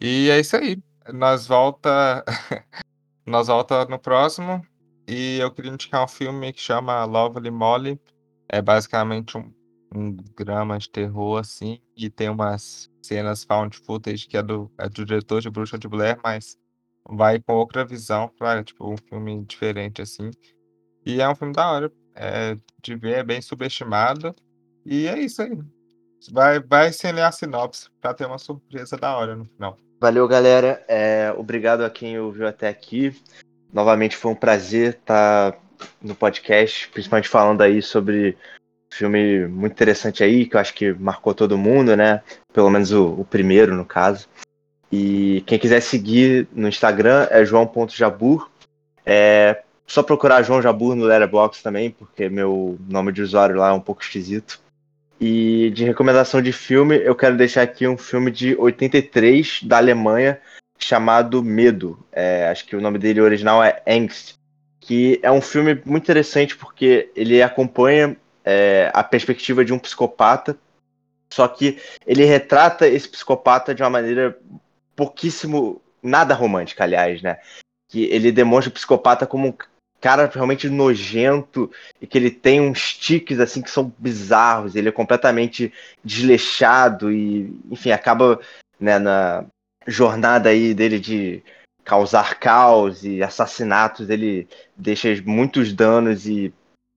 E 0.00 0.30
é 0.30 0.40
isso 0.40 0.56
aí. 0.56 0.82
Nós 1.12 1.46
volta, 1.46 2.24
nós 3.26 3.48
volta 3.48 3.84
no 3.84 3.98
próximo. 3.98 4.66
E 5.06 5.38
eu 5.38 5.50
queria 5.52 5.72
indicar 5.72 6.04
um 6.04 6.08
filme 6.08 6.52
que 6.52 6.60
chama 6.60 7.04
Lovely 7.04 7.50
Molly. 7.50 8.00
É 8.48 8.62
basicamente 8.62 9.36
um, 9.36 9.52
um 9.94 10.16
drama 10.36 10.78
de 10.78 10.88
terror, 10.90 11.38
assim, 11.38 11.80
e 11.96 12.08
tem 12.08 12.28
umas 12.28 12.90
cenas 13.02 13.44
found 13.44 13.76
footage 13.78 14.26
que 14.26 14.36
é 14.36 14.42
do, 14.42 14.70
é 14.78 14.88
do 14.88 15.04
diretor 15.04 15.40
de 15.40 15.50
Bruxa 15.50 15.78
de 15.78 15.88
Blair, 15.88 16.18
mas 16.22 16.56
vai 17.08 17.40
com 17.40 17.54
outra 17.54 17.84
visão 17.84 18.28
para 18.38 18.62
tipo 18.64 18.90
um 18.90 18.96
filme 18.96 19.44
diferente, 19.44 20.00
assim. 20.00 20.30
E 21.04 21.20
é 21.20 21.28
um 21.28 21.34
filme 21.34 21.52
da 21.52 21.70
hora. 21.70 21.92
É, 22.14 22.56
de 22.82 22.94
ver, 22.96 23.18
é 23.18 23.24
bem 23.24 23.42
subestimado. 23.42 24.34
E 24.84 25.06
é 25.06 25.18
isso 25.18 25.42
aí. 25.42 25.58
Vai, 26.30 26.60
vai 26.60 26.92
sem 26.92 27.12
ler 27.12 27.22
a 27.22 27.32
sinopse 27.32 27.88
pra 28.00 28.14
ter 28.14 28.26
uma 28.26 28.38
surpresa 28.38 28.96
da 28.96 29.16
hora 29.16 29.34
no 29.34 29.44
final. 29.44 29.76
Valeu, 30.00 30.26
galera. 30.26 30.84
É, 30.88 31.32
obrigado 31.36 31.82
a 31.82 31.90
quem 31.90 32.18
ouviu 32.18 32.46
até 32.46 32.68
aqui. 32.68 33.14
Novamente 33.72 34.16
foi 34.16 34.32
um 34.32 34.36
prazer 34.36 34.94
estar 34.94 35.56
no 36.00 36.14
podcast, 36.14 36.88
principalmente 36.88 37.28
falando 37.28 37.62
aí 37.62 37.80
sobre 37.80 38.36
um 38.92 38.94
filme 38.94 39.46
muito 39.46 39.72
interessante 39.72 40.22
aí, 40.22 40.46
que 40.46 40.56
eu 40.56 40.60
acho 40.60 40.74
que 40.74 40.92
marcou 40.92 41.34
todo 41.34 41.56
mundo, 41.58 41.96
né? 41.96 42.22
Pelo 42.52 42.70
menos 42.70 42.92
o, 42.92 43.20
o 43.20 43.24
primeiro, 43.24 43.74
no 43.74 43.84
caso. 43.84 44.28
E 44.90 45.42
quem 45.46 45.58
quiser 45.58 45.80
seguir 45.80 46.46
no 46.52 46.68
Instagram 46.68 47.26
é 47.30 47.44
joão.jabur. 47.44 48.50
É 49.06 49.62
só 49.86 50.02
procurar 50.02 50.42
João 50.42 50.62
Jabur 50.62 50.94
no 50.94 51.04
Letterboxd 51.04 51.62
também, 51.62 51.90
porque 51.90 52.28
meu 52.28 52.78
nome 52.88 53.12
de 53.12 53.20
usuário 53.20 53.56
lá 53.56 53.68
é 53.68 53.72
um 53.72 53.80
pouco 53.80 54.02
esquisito. 54.02 54.60
E 55.24 55.70
de 55.70 55.84
recomendação 55.84 56.42
de 56.42 56.50
filme, 56.52 56.96
eu 56.96 57.14
quero 57.14 57.36
deixar 57.36 57.62
aqui 57.62 57.86
um 57.86 57.96
filme 57.96 58.28
de 58.28 58.56
83 58.56 59.62
da 59.62 59.76
Alemanha 59.76 60.40
chamado 60.76 61.44
Medo. 61.44 62.04
É, 62.10 62.48
acho 62.48 62.66
que 62.66 62.74
o 62.74 62.80
nome 62.80 62.98
dele 62.98 63.20
original 63.20 63.62
é 63.62 63.80
Angst, 63.86 64.34
que 64.80 65.20
é 65.22 65.30
um 65.30 65.40
filme 65.40 65.80
muito 65.84 66.02
interessante 66.02 66.56
porque 66.56 67.12
ele 67.14 67.40
acompanha 67.40 68.16
é, 68.44 68.90
a 68.92 69.04
perspectiva 69.04 69.64
de 69.64 69.72
um 69.72 69.78
psicopata, 69.78 70.58
só 71.32 71.46
que 71.46 71.78
ele 72.04 72.24
retrata 72.24 72.88
esse 72.88 73.08
psicopata 73.08 73.72
de 73.72 73.80
uma 73.80 73.90
maneira 73.90 74.36
pouquíssimo 74.96 75.80
nada 76.02 76.34
romântica, 76.34 76.82
aliás, 76.82 77.22
né? 77.22 77.38
Que 77.88 78.06
ele 78.06 78.32
demonstra 78.32 78.70
o 78.70 78.74
psicopata 78.74 79.24
como 79.24 79.46
um 79.46 79.54
cara 80.02 80.28
realmente 80.34 80.68
nojento 80.68 81.70
e 82.00 82.06
que 82.06 82.18
ele 82.18 82.30
tem 82.30 82.60
uns 82.60 82.94
tiques 82.98 83.38
assim 83.38 83.62
que 83.62 83.70
são 83.70 83.94
bizarros, 83.96 84.74
ele 84.74 84.88
é 84.88 84.92
completamente 84.92 85.72
desleixado 86.04 87.10
e, 87.10 87.56
enfim, 87.70 87.92
acaba 87.92 88.40
né, 88.80 88.98
na 88.98 89.46
jornada 89.86 90.48
aí 90.48 90.74
dele 90.74 90.98
de 90.98 91.40
causar 91.84 92.38
caos 92.38 93.04
e 93.04 93.22
assassinatos, 93.22 94.10
ele 94.10 94.48
deixa 94.76 95.08
muitos 95.24 95.72
danos 95.72 96.26
e 96.26 96.52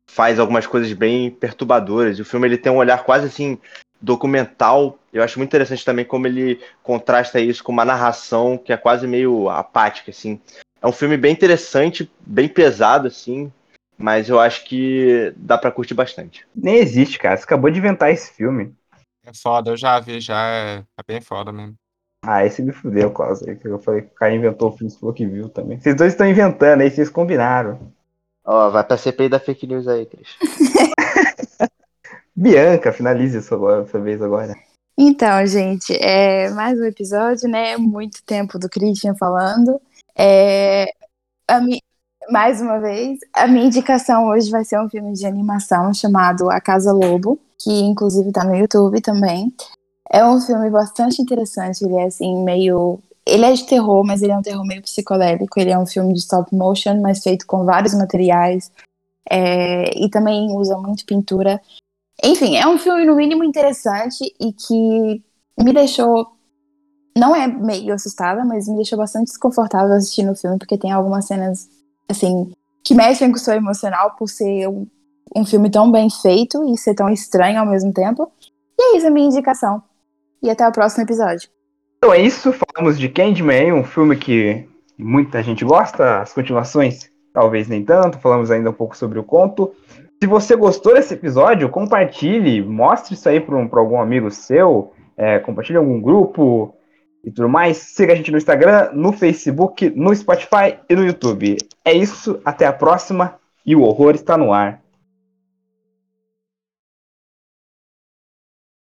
faz 0.10 0.40
algumas 0.40 0.66
coisas 0.66 0.92
bem 0.94 1.30
perturbadoras. 1.30 2.20
O 2.20 2.26
filme 2.26 2.48
ele 2.48 2.58
tem 2.58 2.72
um 2.72 2.78
olhar 2.78 3.04
quase 3.04 3.28
assim 3.28 3.60
documental. 4.02 4.98
Eu 5.14 5.24
acho 5.24 5.38
muito 5.38 5.50
interessante 5.50 5.86
também 5.86 6.06
como 6.06 6.26
ele 6.26 6.60
contrasta 6.82 7.40
isso 7.40 7.64
com 7.64 7.72
uma 7.72 7.86
narração 7.86 8.58
que 8.58 8.74
é 8.74 8.78
quase 8.78 9.08
meio 9.08 9.50
apática 9.50 10.12
assim. 10.12 10.40
É 10.86 10.88
um 10.88 10.92
filme 10.92 11.18
bem 11.18 11.34
interessante, 11.34 12.12
bem 12.22 12.48
pesado, 12.48 13.08
assim. 13.08 13.52
Mas 13.98 14.30
eu 14.30 14.40
acho 14.40 14.64
que 14.66 15.34
dá 15.36 15.58
pra 15.58 15.72
curtir 15.72 15.96
bastante. 15.96 16.46
Nem 16.56 16.76
existe, 16.76 17.18
cara. 17.18 17.36
Você 17.36 17.44
acabou 17.44 17.72
de 17.72 17.80
inventar 17.80 18.12
esse 18.12 18.32
filme. 18.32 18.72
É 19.26 19.32
foda, 19.34 19.72
eu 19.72 19.78
já 19.78 20.00
vi, 20.00 20.20
já 20.20 20.40
é, 20.48 20.78
é 20.78 21.04
bem 21.08 21.22
foda 21.22 21.52
mesmo. 21.52 21.74
Ah, 22.24 22.46
esse 22.46 22.62
me 22.62 22.72
fudeu. 22.72 23.12
Aí 23.48 23.56
que 23.56 23.68
Eu 23.68 23.80
falei 23.80 24.02
que 24.04 24.10
o 24.10 24.14
cara 24.16 24.36
inventou 24.36 24.70
o 24.70 24.78
filme, 24.78 24.92
você 24.92 25.00
falou 25.00 25.16
que 25.16 25.26
viu 25.26 25.50
também. 25.50 25.82
Vocês 25.82 25.96
dois 25.96 26.14
estão 26.14 26.30
inventando 26.30 26.82
aí, 26.82 26.92
vocês 26.92 27.10
combinaram. 27.10 27.92
Ó, 28.46 28.70
vai 28.70 28.84
pra 28.84 28.96
CPI 28.96 29.28
da 29.28 29.40
fake 29.40 29.66
news 29.66 29.88
aí, 29.88 30.06
Cris. 30.06 30.38
Bianca, 32.36 32.94
finalize 32.94 33.42
sua, 33.42 33.58
agora, 33.58 33.88
sua 33.88 34.02
vez 34.02 34.22
agora. 34.22 34.54
Então, 34.96 35.44
gente, 35.48 35.96
é 35.96 36.52
mais 36.52 36.80
um 36.80 36.86
episódio, 36.86 37.50
né? 37.50 37.76
Muito 37.76 38.24
tempo 38.24 38.60
do 38.60 38.70
Christian 38.70 39.16
falando. 39.16 39.82
É, 40.18 40.88
mi- 41.62 41.82
mais 42.30 42.62
uma 42.62 42.80
vez, 42.80 43.20
a 43.34 43.48
minha 43.48 43.66
indicação 43.66 44.28
hoje 44.28 44.50
vai 44.50 44.64
ser 44.66 44.80
um 44.80 44.90
filme 44.90 45.14
de 45.14 45.26
animação 45.26 45.94
chamado 45.94 46.50
A 46.50 46.60
Casa 46.60 46.92
Lobo, 46.92 47.40
que 47.60 47.72
inclusive 47.72 48.32
tá 48.32 48.44
no 48.44 48.56
YouTube 48.56 49.02
também. 49.02 49.54
É 50.10 50.26
um 50.26 50.40
filme 50.40 50.70
bastante 50.70 51.22
interessante, 51.22 51.84
ele 51.84 51.96
é 51.96 52.06
assim, 52.06 52.44
meio. 52.44 53.00
Ele 53.26 53.44
é 53.46 53.54
de 53.54 53.66
terror, 53.66 54.04
mas 54.06 54.22
ele 54.22 54.32
é 54.32 54.38
um 54.38 54.42
terror 54.42 54.66
meio 54.66 54.84
psicodélico. 54.84 55.60
Ele 55.60 55.72
é 55.72 55.80
um 55.80 55.86
filme 55.86 56.14
de 56.14 56.20
stop 56.20 56.54
motion, 56.56 57.02
mas 57.02 57.24
feito 57.24 57.48
com 57.48 57.66
vários 57.66 57.94
materiais. 57.96 58.72
É, 59.30 59.98
e 59.98 60.10
também 60.10 60.52
usa 60.52 60.78
muito 60.78 61.06
pintura. 61.06 61.60
Enfim, 62.24 62.56
é 62.56 62.68
um 62.68 62.78
filme 62.78 63.04
no 63.06 63.16
mínimo 63.16 63.44
interessante 63.44 64.24
e 64.40 64.54
que 64.54 65.24
me 65.60 65.74
deixou. 65.74 66.35
Não 67.18 67.36
é 67.36 67.48
meio 67.48 67.94
assustada, 67.94 68.44
mas 68.44 68.68
me 68.68 68.76
deixou 68.76 68.98
bastante 68.98 69.28
desconfortável 69.28 69.94
assistindo 69.96 70.32
o 70.32 70.36
filme, 70.36 70.58
porque 70.58 70.78
tem 70.78 70.92
algumas 70.92 71.26
cenas, 71.26 71.70
assim, 72.10 72.52
que 72.84 72.94
mexem 72.94 73.32
com 73.32 73.38
o 73.38 73.40
seu 73.40 73.54
emocional 73.54 74.16
por 74.18 74.28
ser 74.28 74.68
um, 74.68 74.86
um 75.36 75.46
filme 75.46 75.70
tão 75.70 75.92
bem 75.92 76.10
feito 76.10 76.64
e 76.74 76.78
ser 76.78 76.94
tão 76.94 77.10
estranho 77.10 77.60
ao 77.60 77.66
mesmo 77.66 77.94
tempo. 77.94 78.30
E 78.78 78.96
é 78.96 78.98
isso 78.98 79.08
a 79.08 79.10
minha 79.10 79.28
indicação. 79.28 79.82
E 80.44 80.50
até 80.50 80.68
o 80.68 80.72
próximo 80.72 81.04
episódio. 81.04 81.50
Então 81.98 82.14
é 82.14 82.22
isso, 82.22 82.54
falamos 82.54 83.00
de 83.00 83.08
Candyman, 83.10 83.74
um 83.74 83.84
filme 83.84 84.16
que 84.16 84.68
muita 84.98 85.42
gente 85.42 85.64
gosta, 85.66 86.22
as 86.22 86.34
continuações 86.34 87.10
talvez 87.34 87.68
nem 87.68 87.84
tanto, 87.84 88.20
falamos 88.20 88.50
ainda 88.52 88.70
um 88.70 88.74
pouco 88.74 88.96
sobre 88.96 89.20
o 89.20 89.24
conto. 89.24 89.74
Se 90.22 90.28
você 90.28 90.56
gostou 90.56 90.94
desse 90.94 91.14
episódio, 91.14 91.68
compartilhe, 91.68 92.62
mostre 92.62 93.14
isso 93.14 93.28
aí 93.28 93.40
para 93.40 93.56
um, 93.56 93.70
algum 93.74 94.00
amigo 94.00 94.32
seu, 94.32 94.94
é, 95.18 95.40
compartilhe 95.40 95.78
em 95.78 95.82
algum 95.82 96.00
grupo 96.00 96.74
e 97.26 97.32
tudo 97.32 97.50
mais. 97.50 97.78
Siga 97.78 98.14
a 98.14 98.16
gente 98.16 98.32
no 98.32 98.38
Instagram, 98.38 98.92
no 98.94 99.12
Facebook, 99.12 99.90
no 99.90 100.16
Spotify 100.16 100.78
e 100.88 100.96
no 100.96 101.04
YouTube. 101.04 101.58
É 101.84 101.92
isso, 101.92 102.40
até 102.46 102.66
a 102.66 102.74
próxima 102.74 103.36
e 103.66 103.76
o 103.76 103.82
horror 103.82 104.14
está 104.14 104.38
no 104.38 104.54
ar. 104.54 104.85